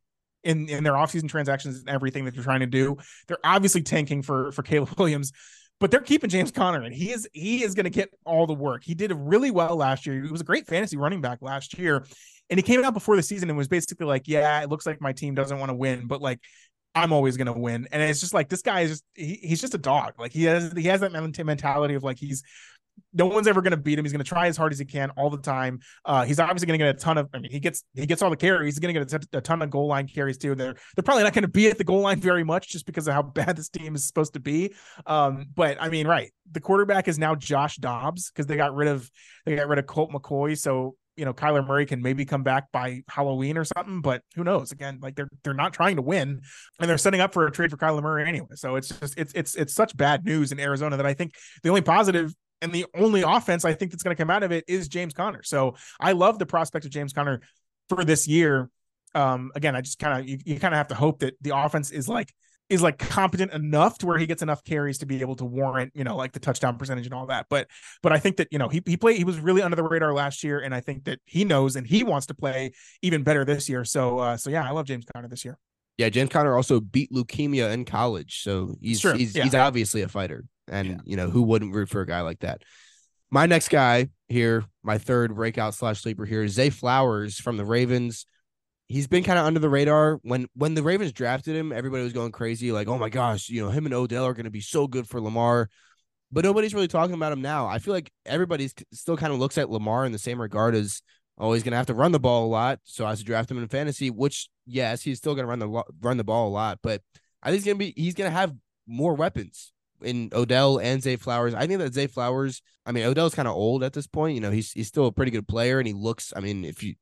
in 0.43 0.69
in 0.69 0.83
their 0.83 0.93
offseason 0.93 1.27
transactions 1.29 1.79
and 1.79 1.89
everything 1.89 2.25
that 2.25 2.35
they're 2.35 2.43
trying 2.43 2.59
to 2.61 2.65
do. 2.65 2.97
They're 3.27 3.37
obviously 3.43 3.81
tanking 3.81 4.21
for 4.21 4.51
for 4.51 4.61
Caleb 4.63 4.89
Williams, 4.97 5.31
but 5.79 5.91
they're 5.91 6.01
keeping 6.01 6.29
James 6.29 6.51
Conner, 6.51 6.83
and 6.83 6.93
he 6.93 7.11
is 7.11 7.27
he 7.33 7.63
is 7.63 7.73
going 7.73 7.85
to 7.85 7.89
get 7.89 8.09
all 8.25 8.47
the 8.47 8.53
work. 8.53 8.83
He 8.83 8.93
did 8.93 9.11
really 9.13 9.51
well 9.51 9.75
last 9.75 10.05
year. 10.05 10.23
He 10.23 10.31
was 10.31 10.41
a 10.41 10.45
great 10.45 10.67
fantasy 10.67 10.97
running 10.97 11.21
back 11.21 11.41
last 11.41 11.77
year, 11.77 12.05
and 12.49 12.57
he 12.57 12.63
came 12.63 12.83
out 12.83 12.93
before 12.93 13.15
the 13.15 13.23
season 13.23 13.49
and 13.49 13.57
was 13.57 13.67
basically 13.67 14.05
like, 14.05 14.27
"Yeah, 14.27 14.61
it 14.61 14.69
looks 14.69 14.85
like 14.85 15.01
my 15.01 15.13
team 15.13 15.35
doesn't 15.35 15.59
want 15.59 15.69
to 15.69 15.75
win, 15.75 16.07
but 16.07 16.21
like 16.21 16.39
I'm 16.93 17.11
always 17.13 17.37
gonna 17.37 17.57
win." 17.57 17.87
And 17.91 18.01
it's 18.01 18.19
just 18.19 18.33
like 18.33 18.49
this 18.49 18.61
guy 18.61 18.81
is 18.81 18.91
just 18.91 19.03
he, 19.13 19.39
he's 19.41 19.61
just 19.61 19.73
a 19.73 19.79
dog. 19.79 20.13
Like 20.19 20.31
he 20.31 20.43
has 20.45 20.73
he 20.73 20.83
has 20.83 21.01
that 21.01 21.11
mentality 21.11 21.95
of 21.95 22.03
like 22.03 22.17
he's 22.17 22.43
no 23.13 23.25
one's 23.25 23.47
ever 23.47 23.61
going 23.61 23.71
to 23.71 23.77
beat 23.77 23.97
him. 23.97 24.05
He's 24.05 24.11
going 24.11 24.23
to 24.23 24.27
try 24.27 24.47
as 24.47 24.57
hard 24.57 24.71
as 24.73 24.79
he 24.79 24.85
can 24.85 25.09
all 25.11 25.29
the 25.29 25.37
time. 25.37 25.79
Uh, 26.03 26.25
he's 26.25 26.39
obviously 26.39 26.67
going 26.67 26.79
to 26.79 26.85
get 26.85 26.95
a 26.95 26.99
ton 26.99 27.17
of. 27.17 27.29
I 27.33 27.39
mean, 27.39 27.51
he 27.51 27.59
gets 27.59 27.83
he 27.93 28.05
gets 28.05 28.21
all 28.21 28.29
the 28.29 28.35
carries. 28.35 28.75
He's 28.75 28.79
going 28.79 28.93
to 28.93 29.05
get 29.05 29.27
a, 29.33 29.41
ton 29.41 29.61
of 29.61 29.69
goal 29.69 29.87
line 29.87 30.07
carries 30.07 30.37
too. 30.37 30.55
They're 30.55 30.75
they're 30.95 31.03
probably 31.03 31.23
not 31.23 31.33
going 31.33 31.43
to 31.43 31.47
be 31.47 31.67
at 31.67 31.77
the 31.77 31.83
goal 31.83 32.01
line 32.01 32.19
very 32.19 32.43
much 32.43 32.69
just 32.69 32.85
because 32.85 33.07
of 33.07 33.13
how 33.13 33.21
bad 33.35 33.55
this 33.55 33.69
team 33.69 33.95
is 33.95 34.05
supposed 34.05 34.33
to 34.33 34.39
be. 34.39 34.73
Um, 35.05 35.47
but 35.55 35.77
I 35.79 35.89
mean, 35.89 36.07
right, 36.07 36.31
the 36.51 36.59
quarterback 36.59 37.07
is 37.07 37.17
now 37.17 37.35
Josh 37.35 37.77
Dobbs 37.77 38.31
because 38.31 38.47
they 38.47 38.57
got 38.57 38.75
rid 38.75 38.87
of 38.87 39.09
they 39.45 39.55
got 39.55 39.67
rid 39.67 39.79
of 39.79 39.85
Colt 39.85 40.11
McCoy. 40.11 40.57
So 40.57 40.95
you 41.17 41.25
know 41.25 41.33
Kyler 41.33 41.65
Murray 41.65 41.85
can 41.85 42.01
maybe 42.01 42.25
come 42.25 42.43
back 42.43 42.71
by 42.71 43.03
Halloween 43.09 43.57
or 43.57 43.63
something, 43.63 44.01
but 44.01 44.21
who 44.35 44.43
knows? 44.43 44.71
Again, 44.71 44.99
like 45.01 45.15
they're 45.15 45.29
they're 45.43 45.53
not 45.53 45.73
trying 45.73 45.95
to 45.95 46.01
win, 46.01 46.41
and 46.79 46.89
they're 46.89 46.97
setting 46.97 47.21
up 47.21 47.33
for 47.33 47.45
a 47.47 47.51
trade 47.51 47.71
for 47.71 47.77
Kyler 47.77 48.01
Murray 48.01 48.27
anyway. 48.27 48.55
So 48.55 48.75
it's 48.75 48.89
just 48.89 49.17
it's 49.17 49.33
it's 49.33 49.55
it's 49.55 49.73
such 49.73 49.95
bad 49.95 50.25
news 50.25 50.51
in 50.51 50.59
Arizona 50.59 50.97
that 50.97 51.05
I 51.05 51.13
think 51.13 51.33
the 51.63 51.69
only 51.69 51.81
positive 51.81 52.33
and 52.61 52.71
the 52.71 52.85
only 52.95 53.21
offense 53.21 53.65
I 53.65 53.73
think 53.73 53.91
that's 53.91 54.03
going 54.03 54.15
to 54.15 54.21
come 54.21 54.29
out 54.29 54.43
of 54.43 54.51
it 54.51 54.65
is 54.67 54.87
James 54.87 55.13
Conner. 55.13 55.43
So 55.43 55.75
I 55.99 56.13
love 56.13 56.39
the 56.39 56.45
prospect 56.45 56.85
of 56.85 56.91
James 56.91 57.13
Conner 57.13 57.41
for 57.89 58.03
this 58.03 58.27
year. 58.27 58.69
Um, 59.13 59.51
again, 59.55 59.75
I 59.75 59.81
just 59.81 59.99
kind 59.99 60.19
of 60.19 60.27
you, 60.27 60.39
you 60.45 60.59
kind 60.59 60.73
of 60.73 60.77
have 60.77 60.89
to 60.89 60.95
hope 60.95 61.19
that 61.19 61.35
the 61.41 61.55
offense 61.57 61.91
is 61.91 62.09
like 62.09 62.33
is 62.69 62.81
like 62.81 62.97
competent 62.97 63.51
enough 63.53 63.97
to 63.99 64.07
where 64.07 64.17
he 64.17 64.25
gets 64.25 64.41
enough 64.41 64.63
carries 64.63 64.97
to 64.99 65.05
be 65.05 65.21
able 65.21 65.35
to 65.35 65.45
warrant, 65.45 65.91
you 65.93 66.03
know, 66.03 66.15
like 66.15 66.31
the 66.31 66.39
touchdown 66.39 66.77
percentage 66.77 67.05
and 67.05 67.13
all 67.13 67.27
that. 67.27 67.45
But 67.49 67.67
but 68.01 68.11
I 68.11 68.17
think 68.17 68.37
that, 68.37 68.47
you 68.51 68.57
know, 68.57 68.69
he 68.69 68.81
he 68.85 68.97
played 68.97 69.17
he 69.17 69.23
was 69.23 69.39
really 69.39 69.61
under 69.61 69.75
the 69.75 69.83
radar 69.83 70.13
last 70.13 70.43
year 70.43 70.59
and 70.59 70.73
I 70.73 70.79
think 70.79 71.05
that 71.05 71.19
he 71.25 71.45
knows 71.45 71.75
and 71.75 71.85
he 71.85 72.03
wants 72.03 72.27
to 72.27 72.33
play 72.33 72.71
even 73.01 73.23
better 73.23 73.45
this 73.45 73.69
year. 73.69 73.85
So 73.85 74.19
uh 74.19 74.37
so 74.37 74.49
yeah, 74.49 74.67
I 74.67 74.71
love 74.71 74.85
James 74.87 75.05
Conner 75.13 75.27
this 75.27 75.45
year. 75.45 75.57
Yeah, 75.97 76.09
James 76.09 76.29
Conner 76.29 76.55
also 76.55 76.79
beat 76.79 77.11
leukemia 77.11 77.71
in 77.71 77.85
college. 77.85 78.41
So 78.41 78.75
he's 78.81 79.01
he's 79.01 79.35
yeah. 79.35 79.43
he's 79.43 79.55
obviously 79.55 80.01
a 80.01 80.07
fighter. 80.07 80.43
And 80.67 80.87
yeah. 80.87 80.97
you 81.05 81.17
know, 81.17 81.29
who 81.29 81.43
wouldn't 81.43 81.73
root 81.73 81.89
for 81.89 82.01
a 82.01 82.07
guy 82.07 82.21
like 82.21 82.39
that? 82.39 82.63
My 83.29 83.45
next 83.45 83.69
guy 83.69 84.09
here, 84.27 84.63
my 84.83 84.97
third 84.97 85.35
breakout 85.35 85.75
slash 85.75 86.01
sleeper 86.01 86.25
here 86.25 86.43
is 86.43 86.53
Zay 86.53 86.69
Flowers 86.69 87.39
from 87.39 87.57
the 87.57 87.65
Ravens. 87.65 88.25
He's 88.87 89.07
been 89.07 89.23
kind 89.23 89.39
of 89.39 89.45
under 89.45 89.59
the 89.59 89.69
radar. 89.69 90.19
When 90.23 90.47
when 90.55 90.75
the 90.75 90.83
Ravens 90.83 91.11
drafted 91.11 91.55
him, 91.55 91.71
everybody 91.71 92.03
was 92.03 92.13
going 92.13 92.31
crazy, 92.31 92.71
like, 92.71 92.87
oh 92.87 92.97
my 92.97 93.09
gosh, 93.09 93.49
you 93.49 93.63
know, 93.63 93.69
him 93.69 93.85
and 93.85 93.93
Odell 93.93 94.25
are 94.25 94.33
going 94.33 94.45
to 94.45 94.51
be 94.51 94.61
so 94.61 94.87
good 94.87 95.07
for 95.07 95.19
Lamar. 95.19 95.69
But 96.31 96.43
nobody's 96.43 96.73
really 96.73 96.87
talking 96.87 97.15
about 97.15 97.31
him 97.31 97.41
now. 97.41 97.67
I 97.67 97.79
feel 97.79 97.93
like 97.93 98.11
everybody's 98.25 98.73
still 98.93 99.17
kind 99.17 99.31
of 99.31 99.39
looks 99.39 99.57
at 99.57 99.69
Lamar 99.69 100.05
in 100.05 100.11
the 100.11 100.19
same 100.19 100.39
regard 100.41 100.75
as 100.75 101.01
oh, 101.37 101.53
he's 101.53 101.63
gonna 101.63 101.75
have 101.75 101.87
to 101.87 101.93
run 101.93 102.11
the 102.11 102.19
ball 102.19 102.45
a 102.45 102.47
lot. 102.47 102.79
So 102.83 103.05
I 103.05 103.15
should 103.15 103.25
draft 103.25 103.49
him 103.51 103.57
in 103.57 103.67
fantasy, 103.67 104.09
which 104.09 104.49
yes, 104.65 105.01
he's 105.01 105.17
still 105.17 105.35
gonna 105.35 105.47
run 105.47 105.59
the 105.59 105.83
run 106.01 106.17
the 106.17 106.23
ball 106.23 106.47
a 106.47 106.49
lot, 106.49 106.79
but 106.81 107.01
I 107.43 107.49
think 107.49 107.59
he's 107.59 107.65
gonna 107.65 107.77
be 107.77 107.93
he's 107.95 108.15
gonna 108.15 108.31
have 108.31 108.53
more 108.87 109.13
weapons 109.13 109.73
in 110.01 110.29
Odell 110.33 110.79
and 110.79 111.01
Zay 111.01 111.15
Flowers. 111.15 111.53
I 111.53 111.67
think 111.67 111.79
that 111.79 111.93
Zay 111.93 112.07
Flowers, 112.07 112.61
I 112.85 112.91
mean, 112.91 113.05
Odell's 113.05 113.35
kind 113.35 113.47
of 113.47 113.55
old 113.55 113.83
at 113.83 113.93
this 113.93 114.07
point. 114.07 114.35
You 114.35 114.41
know, 114.41 114.51
he's 114.51 114.71
he's 114.71 114.87
still 114.87 115.07
a 115.07 115.11
pretty 115.11 115.31
good 115.31 115.47
player, 115.47 115.79
and 115.79 115.87
he 115.87 115.93
looks. 115.93 116.33
I 116.35 116.39
mean, 116.39 116.65
if 116.65 116.83
you 116.83 116.95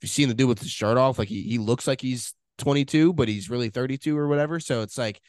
if 0.00 0.04
you 0.04 0.08
see 0.08 0.22
him 0.24 0.34
dude 0.34 0.48
with 0.48 0.60
his 0.60 0.70
shirt 0.70 0.98
off, 0.98 1.18
like 1.18 1.28
he 1.28 1.42
he 1.42 1.58
looks 1.58 1.86
like 1.86 2.00
he's 2.00 2.34
22, 2.58 3.12
but 3.12 3.28
he's 3.28 3.50
really 3.50 3.68
32 3.68 4.16
or 4.16 4.28
whatever. 4.28 4.60
So 4.60 4.82
it's 4.82 4.98
like, 4.98 5.20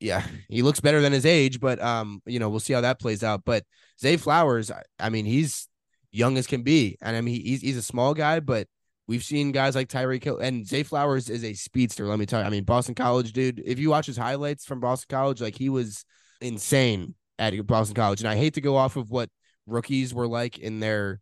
yeah, 0.00 0.24
he 0.48 0.62
looks 0.62 0.80
better 0.80 1.00
than 1.00 1.12
his 1.12 1.26
age, 1.26 1.60
but 1.60 1.82
um, 1.82 2.22
you 2.26 2.38
know, 2.38 2.48
we'll 2.48 2.60
see 2.60 2.72
how 2.72 2.80
that 2.82 3.00
plays 3.00 3.22
out. 3.22 3.42
But 3.44 3.64
Zay 4.00 4.16
Flowers, 4.16 4.70
I, 4.70 4.82
I 4.98 5.10
mean, 5.10 5.24
he's 5.24 5.68
young 6.12 6.38
as 6.38 6.46
can 6.46 6.62
be, 6.62 6.96
and 7.02 7.16
I 7.16 7.20
mean, 7.20 7.40
he's 7.40 7.60
he's 7.62 7.76
a 7.76 7.82
small 7.82 8.14
guy, 8.14 8.40
but 8.40 8.68
We've 9.08 9.22
seen 9.22 9.52
guys 9.52 9.76
like 9.76 9.88
Tyreek 9.88 10.24
Hill 10.24 10.38
and 10.38 10.66
Zay 10.66 10.82
Flowers 10.82 11.30
is 11.30 11.44
a 11.44 11.54
speedster. 11.54 12.06
Let 12.06 12.18
me 12.18 12.26
tell 12.26 12.40
you. 12.40 12.46
I 12.46 12.50
mean, 12.50 12.64
Boston 12.64 12.96
College 12.96 13.32
dude. 13.32 13.62
If 13.64 13.78
you 13.78 13.90
watch 13.90 14.06
his 14.06 14.16
highlights 14.16 14.64
from 14.64 14.80
Boston 14.80 15.06
College, 15.08 15.40
like 15.40 15.56
he 15.56 15.68
was 15.68 16.04
insane 16.40 17.14
at 17.38 17.54
Boston 17.66 17.94
College. 17.94 18.20
And 18.20 18.28
I 18.28 18.36
hate 18.36 18.54
to 18.54 18.60
go 18.60 18.76
off 18.76 18.96
of 18.96 19.10
what 19.10 19.30
rookies 19.66 20.12
were 20.12 20.26
like 20.26 20.58
in 20.58 20.80
their, 20.80 21.20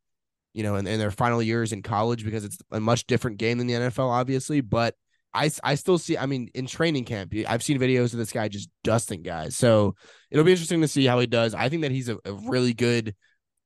you 0.54 0.62
know, 0.62 0.76
in, 0.76 0.86
in 0.86 0.98
their 0.98 1.10
final 1.10 1.42
years 1.42 1.72
in 1.72 1.82
college 1.82 2.24
because 2.24 2.44
it's 2.44 2.58
a 2.70 2.80
much 2.80 3.06
different 3.06 3.36
game 3.36 3.58
than 3.58 3.66
the 3.66 3.74
NFL, 3.74 4.08
obviously. 4.08 4.60
But 4.60 4.94
I, 5.34 5.50
I 5.64 5.74
still 5.74 5.98
see, 5.98 6.16
I 6.16 6.26
mean, 6.26 6.48
in 6.54 6.66
training 6.66 7.04
camp, 7.04 7.34
I've 7.48 7.62
seen 7.62 7.78
videos 7.78 8.12
of 8.12 8.18
this 8.18 8.32
guy 8.32 8.46
just 8.48 8.70
dusting 8.84 9.22
guys. 9.22 9.56
So 9.56 9.96
it'll 10.30 10.44
be 10.44 10.52
interesting 10.52 10.80
to 10.80 10.88
see 10.88 11.04
how 11.04 11.18
he 11.18 11.26
does. 11.26 11.54
I 11.54 11.68
think 11.68 11.82
that 11.82 11.90
he's 11.90 12.08
a, 12.08 12.16
a 12.24 12.32
really 12.32 12.72
good, 12.72 13.16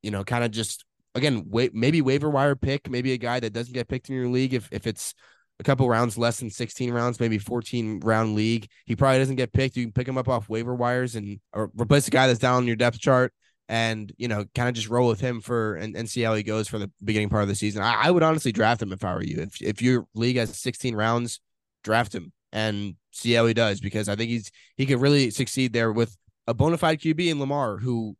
you 0.01 0.09
know, 0.09 0.23
kind 0.23 0.43
of 0.43 0.49
just, 0.49 0.83
again, 1.13 1.45
wait, 1.47 1.75
maybe 1.75 2.01
waiver 2.01 2.29
wire 2.29 2.55
pick, 2.55 2.89
maybe 2.89 3.13
a 3.13 3.17
guy 3.17 3.39
that 3.39 3.53
doesn't 3.53 3.73
get 3.73 3.87
picked 3.87 4.09
in 4.09 4.15
your 4.15 4.27
league 4.27 4.55
if, 4.55 4.67
if 4.71 4.87
it's 4.87 5.13
a 5.59 5.63
couple 5.63 5.87
rounds 5.87 6.17
less 6.17 6.39
than 6.39 6.49
16 6.49 6.91
rounds, 6.91 7.19
maybe 7.19 7.37
14 7.37 7.99
round 7.99 8.33
league. 8.33 8.67
He 8.87 8.95
probably 8.95 9.19
doesn't 9.19 9.35
get 9.35 9.53
picked. 9.53 9.77
You 9.77 9.83
can 9.83 9.91
pick 9.91 10.07
him 10.07 10.17
up 10.17 10.27
off 10.27 10.49
waiver 10.49 10.73
wires 10.73 11.15
and 11.15 11.39
or 11.53 11.69
replace 11.79 12.07
a 12.07 12.11
guy 12.11 12.25
that's 12.25 12.39
down 12.39 12.55
on 12.55 12.67
your 12.67 12.77
depth 12.77 12.99
chart 12.99 13.31
and 13.69 14.11
you 14.17 14.27
know 14.27 14.45
kind 14.55 14.67
of 14.67 14.73
just 14.73 14.89
roll 14.89 15.07
with 15.07 15.21
him 15.21 15.39
for 15.39 15.75
and, 15.75 15.95
and 15.95 16.09
see 16.09 16.21
how 16.21 16.33
he 16.33 16.43
goes 16.43 16.67
for 16.67 16.79
the 16.79 16.91
beginning 17.03 17.29
part 17.29 17.43
of 17.43 17.47
the 17.47 17.55
season. 17.55 17.81
I, 17.83 18.07
I 18.07 18.11
would 18.11 18.23
honestly 18.23 18.51
draft 18.51 18.81
him 18.81 18.91
if 18.91 19.05
I 19.05 19.13
were 19.13 19.23
you. 19.23 19.37
If 19.39 19.61
if 19.61 19.81
your 19.81 20.07
league 20.15 20.37
has 20.37 20.57
16 20.57 20.95
rounds, 20.95 21.39
draft 21.83 22.13
him 22.13 22.33
and 22.51 22.95
see 23.11 23.33
how 23.33 23.45
he 23.45 23.53
does 23.53 23.79
because 23.79 24.09
I 24.09 24.15
think 24.15 24.29
he's 24.29 24.51
he 24.75 24.85
could 24.85 24.99
really 24.99 25.29
succeed 25.29 25.71
there 25.71 25.91
with 25.91 26.17
a 26.47 26.53
bona 26.53 26.77
fide 26.77 26.99
QB 26.99 27.29
in 27.29 27.39
Lamar 27.39 27.77
who 27.77 28.17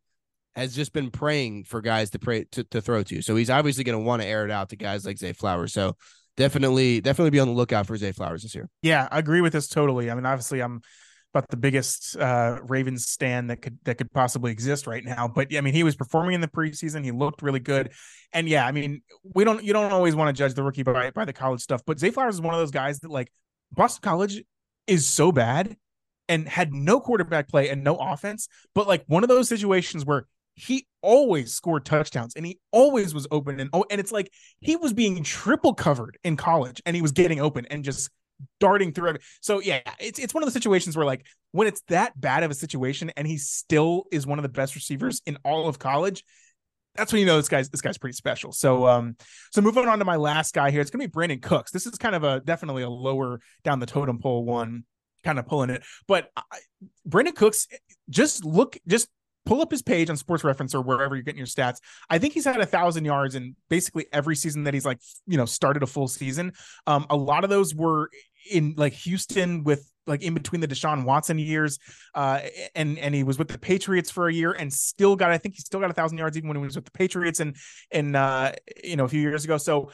has 0.54 0.74
just 0.74 0.92
been 0.92 1.10
praying 1.10 1.64
for 1.64 1.80
guys 1.80 2.10
to 2.10 2.18
pray 2.18 2.44
to, 2.52 2.64
to 2.64 2.80
throw 2.80 3.02
to. 3.02 3.22
So 3.22 3.34
he's 3.34 3.50
obviously 3.50 3.84
going 3.84 3.98
to 3.98 4.04
want 4.04 4.22
to 4.22 4.28
air 4.28 4.44
it 4.44 4.50
out 4.50 4.68
to 4.70 4.76
guys 4.76 5.04
like 5.04 5.18
Zay 5.18 5.32
Flowers. 5.32 5.72
So 5.72 5.96
definitely, 6.36 7.00
definitely 7.00 7.30
be 7.30 7.40
on 7.40 7.48
the 7.48 7.54
lookout 7.54 7.86
for 7.86 7.96
Zay 7.96 8.12
Flowers 8.12 8.42
this 8.42 8.54
year. 8.54 8.68
Yeah, 8.82 9.08
I 9.10 9.18
agree 9.18 9.40
with 9.40 9.52
this 9.52 9.68
totally. 9.68 10.10
I 10.10 10.14
mean, 10.14 10.26
obviously, 10.26 10.60
I'm 10.60 10.80
about 11.32 11.48
the 11.48 11.56
biggest 11.56 12.16
uh, 12.16 12.58
Ravens 12.66 13.06
stand 13.06 13.50
that 13.50 13.62
could 13.62 13.78
that 13.84 13.98
could 13.98 14.12
possibly 14.12 14.50
exist 14.50 14.86
right 14.86 15.04
now. 15.04 15.28
But 15.28 15.54
I 15.54 15.60
mean, 15.60 15.74
he 15.74 15.84
was 15.84 15.96
performing 15.96 16.34
in 16.34 16.40
the 16.40 16.48
preseason. 16.48 17.04
He 17.04 17.12
looked 17.12 17.42
really 17.42 17.60
good, 17.60 17.92
and 18.32 18.48
yeah, 18.48 18.66
I 18.66 18.72
mean, 18.72 19.02
we 19.22 19.44
don't 19.44 19.62
you 19.62 19.72
don't 19.72 19.92
always 19.92 20.14
want 20.14 20.34
to 20.34 20.38
judge 20.38 20.54
the 20.54 20.62
rookie 20.62 20.82
by 20.82 21.10
by 21.10 21.24
the 21.24 21.32
college 21.32 21.60
stuff. 21.60 21.82
But 21.86 21.98
Zay 21.98 22.10
Flowers 22.10 22.34
is 22.34 22.40
one 22.40 22.54
of 22.54 22.60
those 22.60 22.70
guys 22.70 23.00
that 23.00 23.10
like 23.10 23.32
Boston 23.72 24.02
College 24.02 24.42
is 24.86 25.06
so 25.06 25.30
bad 25.30 25.76
and 26.28 26.48
had 26.48 26.72
no 26.72 27.00
quarterback 27.00 27.48
play 27.48 27.68
and 27.68 27.82
no 27.82 27.96
offense, 27.96 28.48
but 28.74 28.86
like 28.86 29.04
one 29.06 29.22
of 29.22 29.28
those 29.28 29.48
situations 29.48 30.04
where 30.04 30.26
he 30.54 30.86
always 31.00 31.54
scored 31.54 31.84
touchdowns 31.84 32.34
and 32.36 32.44
he 32.44 32.58
always 32.72 33.14
was 33.14 33.26
open 33.30 33.58
and 33.60 33.70
oh 33.72 33.84
and 33.90 34.00
it's 34.00 34.12
like 34.12 34.30
he 34.60 34.76
was 34.76 34.92
being 34.92 35.22
triple 35.24 35.72
covered 35.72 36.18
in 36.22 36.36
college 36.36 36.82
and 36.84 36.94
he 36.94 37.00
was 37.00 37.12
getting 37.12 37.40
open 37.40 37.64
and 37.66 37.82
just 37.82 38.10
darting 38.58 38.92
through 38.92 39.10
it. 39.10 39.22
So 39.40 39.60
yeah, 39.60 39.80
it's 39.98 40.18
it's 40.18 40.34
one 40.34 40.42
of 40.42 40.46
the 40.46 40.52
situations 40.52 40.96
where 40.96 41.06
like 41.06 41.26
when 41.52 41.66
it's 41.66 41.82
that 41.88 42.18
bad 42.20 42.42
of 42.42 42.50
a 42.50 42.54
situation 42.54 43.10
and 43.16 43.26
he 43.26 43.38
still 43.38 44.04
is 44.12 44.26
one 44.26 44.38
of 44.38 44.42
the 44.42 44.48
best 44.48 44.74
receivers 44.74 45.22
in 45.26 45.38
all 45.44 45.68
of 45.68 45.78
college, 45.78 46.24
that's 46.94 47.12
when 47.12 47.20
you 47.20 47.26
know 47.26 47.36
this 47.36 47.48
guy's 47.48 47.68
this 47.70 47.80
guy's 47.80 47.98
pretty 47.98 48.14
special. 48.14 48.52
So 48.52 48.86
um 48.86 49.16
so 49.52 49.60
moving 49.60 49.86
on 49.88 49.98
to 49.98 50.04
my 50.04 50.16
last 50.16 50.54
guy 50.54 50.70
here, 50.70 50.80
it's 50.80 50.90
gonna 50.90 51.06
be 51.06 51.10
Brandin 51.10 51.42
Cooks. 51.42 51.70
This 51.70 51.86
is 51.86 51.96
kind 51.96 52.14
of 52.14 52.24
a 52.24 52.40
definitely 52.40 52.82
a 52.82 52.90
lower 52.90 53.40
down 53.64 53.80
the 53.80 53.86
totem 53.86 54.18
pole 54.18 54.44
one, 54.44 54.84
kind 55.24 55.38
of 55.38 55.46
pulling 55.46 55.70
it. 55.70 55.82
But 56.06 56.30
I, 56.36 56.42
Brandin 57.08 57.34
Cooks, 57.34 57.68
just 58.08 58.44
look, 58.44 58.76
just 58.86 59.08
pull 59.50 59.62
up 59.62 59.70
his 59.72 59.82
page 59.82 60.08
on 60.08 60.16
Sports 60.16 60.44
Reference 60.44 60.76
or 60.76 60.80
wherever 60.80 61.16
you're 61.16 61.24
getting 61.24 61.38
your 61.38 61.46
stats. 61.48 61.80
I 62.08 62.18
think 62.18 62.34
he's 62.34 62.44
had 62.44 62.60
a 62.60 62.66
thousand 62.66 63.04
yards 63.04 63.34
in 63.34 63.56
basically 63.68 64.06
every 64.12 64.36
season 64.36 64.62
that 64.62 64.74
he's 64.74 64.86
like, 64.86 65.00
you 65.26 65.36
know, 65.36 65.44
started 65.44 65.82
a 65.82 65.88
full 65.88 66.06
season. 66.06 66.52
Um, 66.86 67.04
a 67.10 67.16
lot 67.16 67.42
of 67.42 67.50
those 67.50 67.74
were 67.74 68.10
in 68.48 68.74
like 68.76 68.92
Houston 68.92 69.64
with 69.64 69.89
like 70.06 70.22
in 70.22 70.34
between 70.34 70.60
the 70.60 70.68
Deshaun 70.68 71.04
Watson 71.04 71.38
years, 71.38 71.78
uh, 72.14 72.40
and 72.74 72.98
and 72.98 73.14
he 73.14 73.22
was 73.22 73.38
with 73.38 73.48
the 73.48 73.58
Patriots 73.58 74.10
for 74.10 74.28
a 74.28 74.32
year 74.32 74.52
and 74.52 74.72
still 74.72 75.16
got 75.16 75.30
I 75.30 75.38
think 75.38 75.54
he 75.54 75.60
still 75.60 75.80
got 75.80 75.90
a 75.90 75.94
thousand 75.94 76.18
yards 76.18 76.36
even 76.36 76.48
when 76.48 76.56
he 76.56 76.62
was 76.62 76.76
with 76.76 76.84
the 76.84 76.90
Patriots 76.90 77.40
and 77.40 77.56
and 77.90 78.16
uh, 78.16 78.52
you 78.82 78.96
know 78.96 79.04
a 79.04 79.08
few 79.08 79.20
years 79.20 79.44
ago. 79.44 79.56
So 79.58 79.90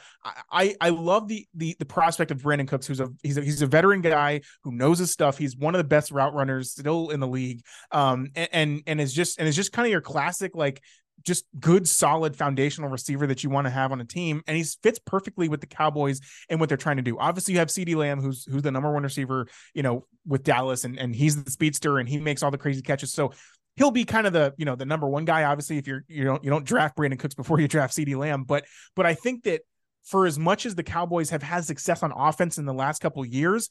I 0.51 0.75
I 0.81 0.89
love 0.89 1.27
the 1.27 1.45
the 1.55 1.75
the 1.79 1.85
prospect 1.85 2.31
of 2.31 2.41
Brandin 2.41 2.67
Cooks, 2.67 2.87
who's 2.87 2.99
a 2.99 3.09
he's 3.23 3.37
a 3.37 3.41
he's 3.41 3.61
a 3.61 3.67
veteran 3.67 4.01
guy 4.01 4.41
who 4.63 4.71
knows 4.71 4.99
his 4.99 5.11
stuff. 5.11 5.37
He's 5.37 5.55
one 5.55 5.75
of 5.75 5.79
the 5.79 5.87
best 5.87 6.11
route 6.11 6.33
runners 6.33 6.71
still 6.71 7.09
in 7.09 7.19
the 7.19 7.27
league, 7.27 7.61
um, 7.91 8.29
and 8.35 8.49
and, 8.51 8.83
and 8.87 9.01
is 9.01 9.13
just 9.13 9.39
and 9.39 9.47
is 9.47 9.55
just 9.55 9.71
kind 9.71 9.85
of 9.85 9.91
your 9.91 10.01
classic 10.01 10.55
like 10.55 10.81
just 11.23 11.45
good, 11.59 11.87
solid 11.87 12.35
foundational 12.35 12.89
receiver 12.89 13.27
that 13.27 13.43
you 13.43 13.49
want 13.49 13.65
to 13.65 13.71
have 13.71 13.91
on 13.91 13.99
a 13.99 14.05
team. 14.05 14.41
And 14.47 14.55
he 14.55 14.63
fits 14.63 14.99
perfectly 14.99 15.49
with 15.49 15.61
the 15.61 15.67
Cowboys 15.67 16.21
and 16.49 16.59
what 16.59 16.69
they're 16.69 16.77
trying 16.77 16.97
to 16.97 17.03
do. 17.03 17.17
Obviously, 17.17 17.53
you 17.53 17.59
have 17.59 17.69
CeeDee 17.69 17.95
Lamb, 17.95 18.21
who's 18.21 18.45
who's 18.45 18.61
the 18.61 18.71
number 18.71 18.91
one 18.91 19.03
receiver, 19.03 19.47
you 19.73 19.83
know, 19.83 20.05
with 20.25 20.43
Dallas, 20.43 20.83
and, 20.83 20.97
and 20.97 21.15
he's 21.15 21.41
the 21.43 21.51
speedster 21.51 21.99
and 21.99 22.07
he 22.07 22.19
makes 22.19 22.43
all 22.43 22.51
the 22.51 22.57
crazy 22.57 22.81
catches. 22.81 23.11
So 23.13 23.33
he'll 23.75 23.91
be 23.91 24.05
kind 24.05 24.27
of 24.27 24.33
the, 24.33 24.53
you 24.57 24.65
know, 24.65 24.75
the 24.75 24.85
number 24.85 25.07
one 25.07 25.25
guy. 25.25 25.43
Obviously, 25.43 25.77
if 25.77 25.87
you're 25.87 26.03
you 26.07 26.23
don't 26.23 26.43
you 26.43 26.49
don't 26.49 26.65
draft 26.65 26.97
Brandin 26.97 27.19
Cooks 27.19 27.35
before 27.35 27.59
you 27.59 27.67
draft 27.67 27.95
CeeDee 27.95 28.17
Lamb. 28.17 28.43
But 28.43 28.65
but 28.95 29.05
I 29.05 29.13
think 29.13 29.43
that 29.43 29.61
for 30.03 30.25
as 30.25 30.39
much 30.39 30.65
as 30.65 30.75
the 30.75 30.83
Cowboys 30.83 31.29
have 31.31 31.43
had 31.43 31.65
success 31.65 32.03
on 32.03 32.11
offense 32.11 32.57
in 32.57 32.65
the 32.65 32.73
last 32.73 33.01
couple 33.01 33.25
years, 33.25 33.69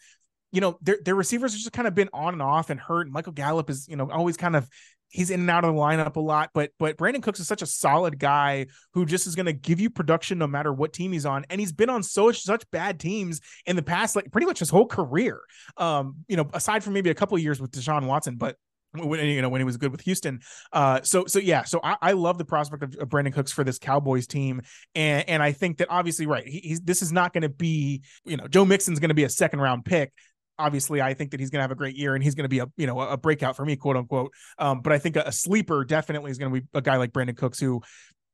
you 0.52 0.60
know, 0.60 0.78
their 0.80 0.98
their 1.04 1.14
receivers 1.14 1.52
have 1.52 1.60
just 1.60 1.72
kind 1.72 1.88
of 1.88 1.94
been 1.94 2.08
on 2.12 2.32
and 2.32 2.42
off 2.42 2.70
and 2.70 2.78
hurt. 2.80 3.08
Michael 3.08 3.32
Gallup 3.32 3.68
is, 3.70 3.88
you 3.88 3.96
know, 3.96 4.10
always 4.10 4.36
kind 4.36 4.56
of 4.56 4.68
he's 5.08 5.30
in 5.30 5.40
and 5.40 5.50
out 5.50 5.64
of 5.64 5.74
the 5.74 5.80
lineup 5.80 6.16
a 6.16 6.20
lot, 6.20 6.50
but 6.54 6.70
but 6.78 6.96
Brandin 6.96 7.22
Cooks 7.22 7.40
is 7.40 7.48
such 7.48 7.62
a 7.62 7.66
solid 7.66 8.18
guy 8.18 8.66
who 8.92 9.06
just 9.06 9.26
is 9.26 9.34
going 9.34 9.46
to 9.46 9.52
give 9.52 9.80
you 9.80 9.90
production 9.90 10.38
no 10.38 10.46
matter 10.46 10.72
what 10.72 10.92
team 10.92 11.12
he's 11.12 11.26
on, 11.26 11.44
and 11.50 11.60
he's 11.60 11.72
been 11.72 11.90
on 11.90 12.02
so 12.02 12.32
such 12.32 12.68
bad 12.70 13.00
teams 13.00 13.40
in 13.66 13.76
the 13.76 13.82
past, 13.82 14.16
like 14.16 14.30
pretty 14.32 14.46
much 14.46 14.58
his 14.58 14.70
whole 14.70 14.86
career. 14.86 15.40
Um, 15.76 16.16
you 16.28 16.36
know, 16.36 16.48
aside 16.52 16.82
from 16.82 16.92
maybe 16.92 17.10
a 17.10 17.14
couple 17.14 17.38
years 17.38 17.60
with 17.60 17.70
Deshaun 17.70 18.06
Watson, 18.06 18.36
but 18.36 18.56
when 18.92 19.24
you 19.26 19.42
know 19.42 19.48
when 19.48 19.60
he 19.60 19.64
was 19.64 19.76
good 19.76 19.92
with 19.92 20.00
Houston. 20.02 20.40
Uh, 20.72 21.00
so 21.02 21.26
so 21.26 21.38
yeah, 21.38 21.64
so 21.64 21.80
I, 21.82 21.96
I 22.00 22.12
love 22.12 22.38
the 22.38 22.44
prospect 22.44 22.82
of, 22.82 22.96
of, 22.96 23.08
Brandin 23.08 23.32
Cooks 23.32 23.52
for 23.52 23.64
this 23.64 23.78
Cowboys 23.78 24.26
team, 24.26 24.62
and 24.94 25.28
and 25.28 25.42
I 25.42 25.52
think 25.52 25.78
that 25.78 25.88
obviously 25.90 26.26
right, 26.26 26.46
he, 26.46 26.60
he's 26.60 26.80
this 26.80 27.02
is 27.02 27.12
not 27.12 27.32
going 27.32 27.42
to 27.42 27.48
be 27.48 28.02
you 28.24 28.36
know 28.36 28.46
Joe 28.48 28.64
Mixon's 28.64 28.98
going 28.98 29.10
to 29.10 29.14
be 29.14 29.24
a 29.24 29.28
second 29.28 29.60
round 29.60 29.84
pick 29.84 30.12
obviously 30.58 31.02
I 31.02 31.14
think 31.14 31.30
that 31.32 31.40
he's 31.40 31.50
going 31.50 31.58
to 31.58 31.62
have 31.62 31.70
a 31.70 31.76
great 31.76 31.96
year 31.96 32.14
and 32.14 32.22
he's 32.22 32.34
going 32.34 32.44
to 32.44 32.48
be 32.48 32.60
a 32.60 32.66
you 32.76 32.86
know 32.86 33.00
a 33.00 33.16
breakout 33.16 33.56
for 33.56 33.64
me 33.64 33.76
quote 33.76 33.96
unquote. 33.96 34.32
Um, 34.58 34.80
but 34.80 34.92
I 34.92 34.98
think 34.98 35.16
a, 35.16 35.24
a 35.26 35.32
sleeper 35.32 35.84
definitely 35.84 36.30
is 36.30 36.38
going 36.38 36.52
to 36.52 36.60
be 36.60 36.66
a 36.74 36.82
guy 36.82 36.96
like 36.96 37.12
Brandin 37.12 37.36
Cooks 37.36 37.58
who 37.60 37.82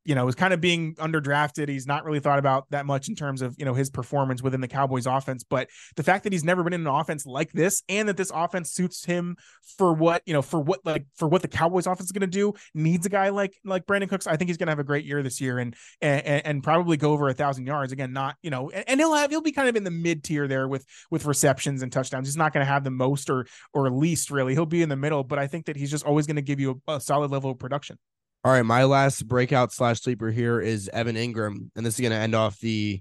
you 0.04 0.14
know, 0.14 0.26
is 0.28 0.34
kind 0.34 0.52
of 0.52 0.60
being 0.60 0.94
underdrafted. 0.96 1.68
He's 1.68 1.86
not 1.86 2.04
really 2.04 2.20
thought 2.20 2.38
about 2.38 2.66
that 2.70 2.86
much 2.86 3.08
in 3.08 3.14
terms 3.14 3.42
of, 3.42 3.54
you 3.58 3.64
know, 3.64 3.74
his 3.74 3.90
performance 3.90 4.42
within 4.42 4.60
the 4.60 4.68
Cowboys 4.68 5.06
offense. 5.06 5.44
But 5.44 5.68
the 5.96 6.02
fact 6.02 6.24
that 6.24 6.32
he's 6.32 6.44
never 6.44 6.64
been 6.64 6.72
in 6.72 6.80
an 6.80 6.86
offense 6.86 7.24
like 7.24 7.52
this 7.52 7.82
and 7.88 8.08
that 8.08 8.16
this 8.16 8.32
offense 8.34 8.72
suits 8.72 9.04
him 9.04 9.36
for 9.76 9.92
what, 9.92 10.22
you 10.26 10.32
know, 10.32 10.42
for 10.42 10.60
what 10.60 10.80
like 10.84 11.06
for 11.14 11.28
what 11.28 11.42
the 11.42 11.48
Cowboys 11.48 11.86
offense 11.86 12.06
is 12.06 12.12
going 12.12 12.22
to 12.22 12.26
do, 12.26 12.52
needs 12.74 13.06
a 13.06 13.08
guy 13.08 13.28
like 13.28 13.54
like 13.64 13.86
Brandin 13.86 14.08
Cooks. 14.08 14.26
I 14.26 14.36
think 14.36 14.48
he's 14.48 14.56
going 14.56 14.66
to 14.66 14.72
have 14.72 14.80
a 14.80 14.84
great 14.84 15.04
year 15.04 15.22
this 15.22 15.40
year 15.40 15.58
and 15.58 15.74
and, 16.00 16.44
and 16.44 16.64
probably 16.64 16.96
go 16.96 17.12
over 17.12 17.28
a 17.28 17.34
thousand 17.34 17.66
yards. 17.66 17.92
Again, 17.92 18.12
not, 18.12 18.36
you 18.42 18.50
know, 18.50 18.70
and, 18.70 18.84
and 18.88 19.00
he'll 19.00 19.14
have 19.14 19.30
he'll 19.30 19.40
be 19.40 19.52
kind 19.52 19.68
of 19.68 19.76
in 19.76 19.84
the 19.84 19.90
mid 19.90 20.24
tier 20.24 20.48
there 20.48 20.66
with 20.66 20.84
with 21.10 21.26
receptions 21.26 21.82
and 21.82 21.92
touchdowns. 21.92 22.26
He's 22.26 22.36
not 22.36 22.52
going 22.52 22.64
to 22.64 22.70
have 22.70 22.82
the 22.82 22.90
most 22.90 23.30
or 23.30 23.46
or 23.72 23.88
least 23.90 24.30
really. 24.30 24.54
He'll 24.54 24.66
be 24.66 24.82
in 24.82 24.88
the 24.88 24.96
middle, 24.96 25.22
but 25.22 25.38
I 25.38 25.46
think 25.46 25.66
that 25.66 25.76
he's 25.76 25.90
just 25.90 26.04
always 26.04 26.26
going 26.26 26.36
to 26.36 26.42
give 26.42 26.58
you 26.58 26.82
a, 26.88 26.94
a 26.94 27.00
solid 27.00 27.30
level 27.30 27.50
of 27.50 27.58
production. 27.58 27.98
All 28.44 28.50
right, 28.50 28.62
my 28.62 28.82
last 28.84 29.28
breakout 29.28 29.72
slash 29.72 30.00
sleeper 30.00 30.30
here 30.32 30.60
is 30.60 30.90
Evan 30.92 31.14
Engram, 31.14 31.70
and 31.76 31.86
this 31.86 31.94
is 31.94 32.00
going 32.00 32.10
to 32.10 32.18
end 32.18 32.34
off 32.34 32.58
the 32.58 33.00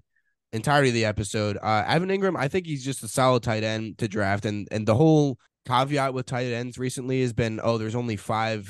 entirety 0.54 0.90
of 0.90 0.94
the 0.94 1.06
episode. 1.06 1.58
Uh, 1.60 1.84
Evan 1.88 2.10
Engram, 2.10 2.38
I 2.38 2.48
think 2.48 2.68
he's 2.68 2.86
just 2.86 3.04
a 3.04 3.08
solid 3.08 3.42
tight 3.42 3.64
end 3.64 3.98
to 3.98 4.08
draft, 4.08 4.46
and 4.46 4.68
and 4.70 4.88
the 4.88 4.94
whole 4.94 5.40
caveat 5.66 6.14
with 6.14 6.28
tight 6.28 6.54
ends 6.54 6.78
recently 6.78 7.22
has 7.22 7.34
been, 7.34 7.60
oh, 7.64 7.80
there's 7.80 7.96
only 7.96 8.18
five 8.18 8.70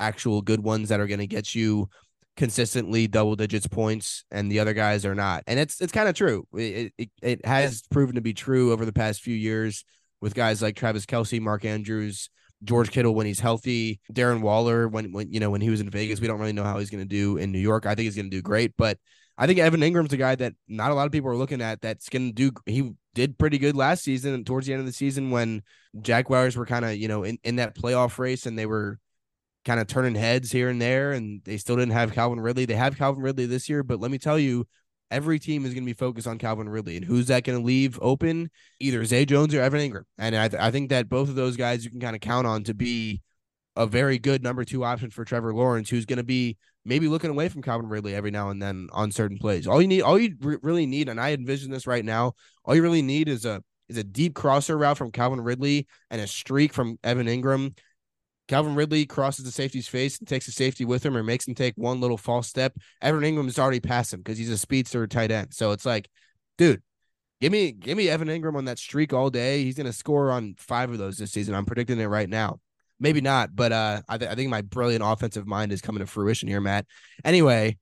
actual 0.00 0.42
good 0.42 0.62
ones 0.62 0.90
that 0.90 1.00
are 1.00 1.06
going 1.06 1.20
to 1.20 1.26
get 1.26 1.54
you 1.54 1.88
consistently 2.36 3.06
double 3.06 3.36
digits 3.36 3.66
points 3.66 4.24
and 4.30 4.50
the 4.50 4.58
other 4.58 4.74
guys 4.74 5.06
are 5.06 5.14
not. 5.14 5.42
And 5.46 5.58
it's 5.58 5.80
it's 5.80 5.92
kind 5.92 6.10
of 6.10 6.14
true. 6.14 6.46
It, 6.52 6.92
it 6.98 7.10
it 7.22 7.46
has 7.46 7.84
proven 7.90 8.16
to 8.16 8.20
be 8.20 8.34
true 8.34 8.72
over 8.72 8.84
the 8.84 8.92
past 8.92 9.22
few 9.22 9.34
years 9.34 9.82
with 10.20 10.34
guys 10.34 10.60
like 10.60 10.76
Travis 10.76 11.06
Kelce, 11.06 11.40
Mark 11.40 11.64
Andrews, 11.64 12.28
George 12.64 12.90
Kittle 12.90 13.14
when 13.14 13.26
he's 13.26 13.40
healthy, 13.40 14.00
Darren 14.12 14.40
Waller 14.40 14.88
when 14.88 15.12
when 15.12 15.32
you 15.32 15.40
know 15.40 15.50
when 15.50 15.60
he 15.60 15.70
was 15.70 15.80
in 15.80 15.90
Vegas. 15.90 16.20
We 16.20 16.26
don't 16.26 16.40
really 16.40 16.52
know 16.52 16.64
how 16.64 16.78
he's 16.78 16.90
going 16.90 17.02
to 17.02 17.08
do 17.08 17.36
in 17.36 17.52
New 17.52 17.58
York. 17.58 17.86
I 17.86 17.94
think 17.94 18.04
he's 18.04 18.16
going 18.16 18.30
to 18.30 18.36
do 18.36 18.42
great, 18.42 18.72
but 18.76 18.98
I 19.38 19.46
think 19.46 19.58
Evan 19.58 19.80
Engram's 19.80 20.12
a 20.12 20.16
guy 20.16 20.34
that 20.36 20.54
not 20.68 20.90
a 20.90 20.94
lot 20.94 21.06
of 21.06 21.12
people 21.12 21.30
are 21.30 21.36
looking 21.36 21.62
at 21.62 21.80
that's 21.80 22.08
going 22.08 22.28
to 22.28 22.32
do. 22.32 22.52
He 22.66 22.92
did 23.14 23.38
pretty 23.38 23.58
good 23.58 23.76
last 23.76 24.04
season 24.04 24.34
and 24.34 24.46
towards 24.46 24.66
the 24.66 24.72
end 24.72 24.80
of 24.80 24.86
the 24.86 24.92
season 24.92 25.30
when 25.30 25.62
Jaguars 26.00 26.56
were 26.56 26.66
kind 26.66 26.84
of 26.84 26.96
you 26.96 27.08
know 27.08 27.24
in 27.24 27.38
in 27.42 27.56
that 27.56 27.74
playoff 27.74 28.18
race 28.18 28.46
and 28.46 28.58
they 28.58 28.66
were 28.66 28.98
kind 29.64 29.80
of 29.80 29.86
turning 29.86 30.14
heads 30.14 30.50
here 30.50 30.68
and 30.68 30.80
there, 30.80 31.12
and 31.12 31.42
they 31.44 31.56
still 31.56 31.76
didn't 31.76 31.92
have 31.92 32.12
Calvin 32.12 32.40
Ridley. 32.40 32.64
They 32.64 32.74
have 32.74 32.98
Calvin 32.98 33.22
Ridley 33.22 33.46
this 33.46 33.68
year, 33.68 33.82
but 33.82 34.00
let 34.00 34.10
me 34.10 34.18
tell 34.18 34.38
you, 34.38 34.66
every 35.12 35.38
team 35.38 35.64
is 35.64 35.74
going 35.74 35.84
to 35.84 35.90
be 35.90 35.92
focused 35.92 36.26
on 36.26 36.38
Calvin 36.38 36.68
Ridley. 36.68 36.96
And 36.96 37.04
who's 37.04 37.26
that 37.26 37.44
going 37.44 37.58
to 37.58 37.64
leave 37.64 37.98
open? 38.02 38.50
Either 38.80 39.04
Zay 39.04 39.24
Jones 39.24 39.54
or 39.54 39.60
Evan 39.60 39.80
Engram. 39.80 40.04
And 40.18 40.34
I, 40.34 40.48
th- 40.48 40.60
I 40.60 40.70
think 40.70 40.90
that 40.90 41.08
both 41.08 41.28
of 41.28 41.34
those 41.34 41.56
guys 41.56 41.84
you 41.84 41.90
can 41.90 42.00
kind 42.00 42.16
of 42.16 42.20
count 42.20 42.46
on 42.46 42.64
to 42.64 42.74
be 42.74 43.22
a 43.76 43.86
very 43.86 44.18
good 44.18 44.42
number 44.42 44.64
two 44.64 44.84
option 44.84 45.10
for 45.10 45.24
Trevor 45.24 45.54
Lawrence, 45.54 45.88
who's 45.88 46.06
going 46.06 46.18
to 46.18 46.24
be 46.24 46.56
maybe 46.84 47.08
looking 47.08 47.30
away 47.30 47.48
from 47.48 47.62
Calvin 47.62 47.88
Ridley 47.88 48.14
every 48.14 48.30
now 48.30 48.50
and 48.50 48.60
then 48.60 48.88
on 48.92 49.12
certain 49.12 49.38
plays. 49.38 49.66
All 49.66 49.80
you 49.80 49.88
need, 49.88 50.02
all 50.02 50.18
you 50.18 50.34
re- 50.40 50.58
really 50.62 50.86
need, 50.86 51.08
and 51.08 51.20
I 51.20 51.32
envision 51.32 51.70
this 51.70 51.86
right 51.86 52.04
now, 52.04 52.32
all 52.64 52.74
you 52.74 52.82
really 52.82 53.02
need 53.02 53.28
is 53.28 53.44
a 53.44 53.62
is 53.88 53.98
a 53.98 54.04
deep 54.04 54.34
crosser 54.34 54.78
route 54.78 54.96
from 54.96 55.10
Calvin 55.10 55.40
Ridley 55.40 55.86
and 56.10 56.20
a 56.20 56.26
streak 56.26 56.72
from 56.72 56.98
Evan 57.04 57.26
Engram 57.26 57.76
Calvin 58.48 58.74
Ridley 58.74 59.06
crosses 59.06 59.44
the 59.44 59.52
safety's 59.52 59.88
face 59.88 60.18
and 60.18 60.26
takes 60.26 60.46
the 60.46 60.52
safety 60.52 60.84
with 60.84 61.04
him 61.04 61.16
or 61.16 61.22
makes 61.22 61.46
him 61.46 61.54
take 61.54 61.74
one 61.76 62.00
little 62.00 62.16
false 62.16 62.48
step. 62.48 62.76
Evan 63.00 63.22
Engram 63.22 63.44
has 63.44 63.58
already 63.58 63.80
past 63.80 64.12
him 64.12 64.20
because 64.20 64.38
he's 64.38 64.50
a 64.50 64.58
speedster 64.58 65.06
tight 65.06 65.30
end. 65.30 65.54
So 65.54 65.70
it's 65.72 65.86
like, 65.86 66.08
dude, 66.58 66.82
give 67.40 67.52
me 67.52 67.72
give 67.72 67.96
me 67.96 68.08
Evan 68.08 68.28
Engram 68.28 68.56
on 68.56 68.64
that 68.66 68.78
streak 68.78 69.12
all 69.12 69.30
day. 69.30 69.62
He's 69.62 69.76
gonna 69.76 69.92
score 69.92 70.30
on 70.30 70.54
five 70.58 70.90
of 70.90 70.98
those 70.98 71.18
this 71.18 71.32
season. 71.32 71.54
I'm 71.54 71.64
predicting 71.64 72.00
it 72.00 72.06
right 72.06 72.28
now. 72.28 72.60
Maybe 72.98 73.20
not, 73.20 73.54
but 73.54 73.72
uh, 73.72 74.02
I, 74.08 74.18
th- 74.18 74.30
I 74.30 74.34
think 74.36 74.48
my 74.48 74.62
brilliant 74.62 75.02
offensive 75.04 75.46
mind 75.46 75.72
is 75.72 75.80
coming 75.80 76.00
to 76.00 76.06
fruition 76.06 76.48
here, 76.48 76.60
Matt. 76.60 76.86
Anyway, 77.24 77.78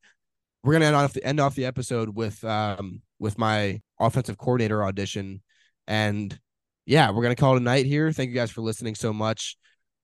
we're 0.62 0.72
gonna 0.72 0.86
end 0.86 0.96
off 0.96 1.12
the 1.14 1.24
end 1.24 1.40
off 1.40 1.54
the 1.54 1.66
episode 1.66 2.14
with 2.14 2.42
um 2.44 3.02
with 3.18 3.38
my 3.38 3.80
offensive 3.98 4.38
coordinator 4.38 4.84
audition, 4.84 5.42
and 5.86 6.38
yeah, 6.86 7.10
we're 7.10 7.22
gonna 7.22 7.34
call 7.34 7.54
it 7.54 7.60
a 7.60 7.64
night 7.64 7.86
here. 7.86 8.12
Thank 8.12 8.28
you 8.28 8.34
guys 8.34 8.50
for 8.50 8.60
listening 8.60 8.94
so 8.94 9.12
much 9.12 9.56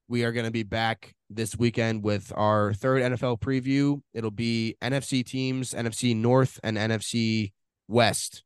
we 0.08 0.24
are 0.24 0.32
going 0.32 0.46
to 0.46 0.52
be 0.52 0.62
back 0.62 1.14
this 1.30 1.56
weekend 1.56 2.04
with 2.04 2.32
our 2.36 2.72
third 2.72 3.02
NFL 3.02 3.40
preview. 3.40 4.00
It'll 4.14 4.30
be 4.30 4.76
NFC 4.82 5.24
teams, 5.24 5.72
NFC 5.72 6.14
North 6.14 6.60
and 6.62 6.76
NFC 6.76 7.52
West 7.88 8.44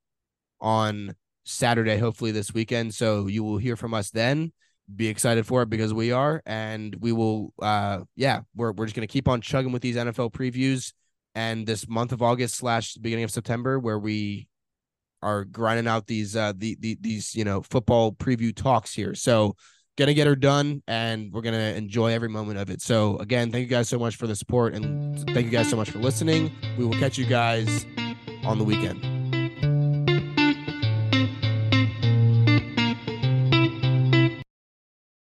on 0.61 1.15
Saturday, 1.45 1.99
hopefully 1.99 2.31
this 2.31 2.55
weekend. 2.55 2.95
So 2.95 3.27
you 3.27 3.45
will 3.45 3.59
hear 3.59 3.77
from 3.77 3.95
us 3.95 4.11
then. 4.11 4.53
Be 4.95 5.09
excited 5.09 5.47
for 5.47 5.63
it 5.63 5.71
because 5.71 5.95
we 5.95 6.11
are, 6.11 6.43
and 6.47 6.97
we 6.99 7.13
will. 7.13 7.53
Uh, 7.63 8.01
yeah, 8.17 8.41
we're 8.57 8.73
we're 8.73 8.87
just 8.87 8.97
gonna 8.97 9.07
keep 9.07 9.29
on 9.29 9.41
chugging 9.41 9.71
with 9.71 9.83
these 9.83 9.95
NFL 9.95 10.33
previews, 10.33 10.93
and 11.37 11.65
this 11.65 11.89
month 11.89 12.11
of 12.11 12.23
August 12.23 12.57
slash 12.57 12.95
beginning 12.95 13.23
of 13.23 13.31
September, 13.31 13.79
where 13.79 14.01
we 14.01 14.49
are 15.23 15.45
grinding 15.45 15.87
out 15.87 16.07
these 16.07 16.35
uh 16.35 16.53
the, 16.57 16.77
the 16.81 16.97
these 17.01 17.37
you 17.37 17.45
know 17.45 17.63
football 17.63 18.11
preview 18.11 18.53
talks 18.55 18.93
here. 18.93 19.15
So 19.15 19.55
gonna 20.01 20.15
get 20.15 20.27
her 20.27 20.35
done 20.35 20.83
and 20.89 21.33
we're 21.33 21.43
gonna 21.43 21.75
enjoy 21.77 22.13
every 22.13 22.29
moment 22.29 22.59
of 22.59 22.71
it. 22.71 22.83
So 22.83 23.19
again 23.19 23.53
thank 23.53 23.63
you 23.63 23.69
guys 23.69 23.89
so 23.89 23.99
much 23.99 24.17
for 24.17 24.27
the 24.27 24.35
support 24.35 24.75
and 24.75 25.19
thank 25.31 25.45
you 25.45 25.51
guys 25.51 25.71
so 25.71 25.77
much 25.77 25.91
for 25.91 25.99
listening. 25.99 26.51
We 26.77 26.85
will 26.85 26.99
catch 26.99 27.19
you 27.19 27.27
guys 27.27 27.87
on 28.45 28.59
the 28.59 28.65
weekend 28.65 29.20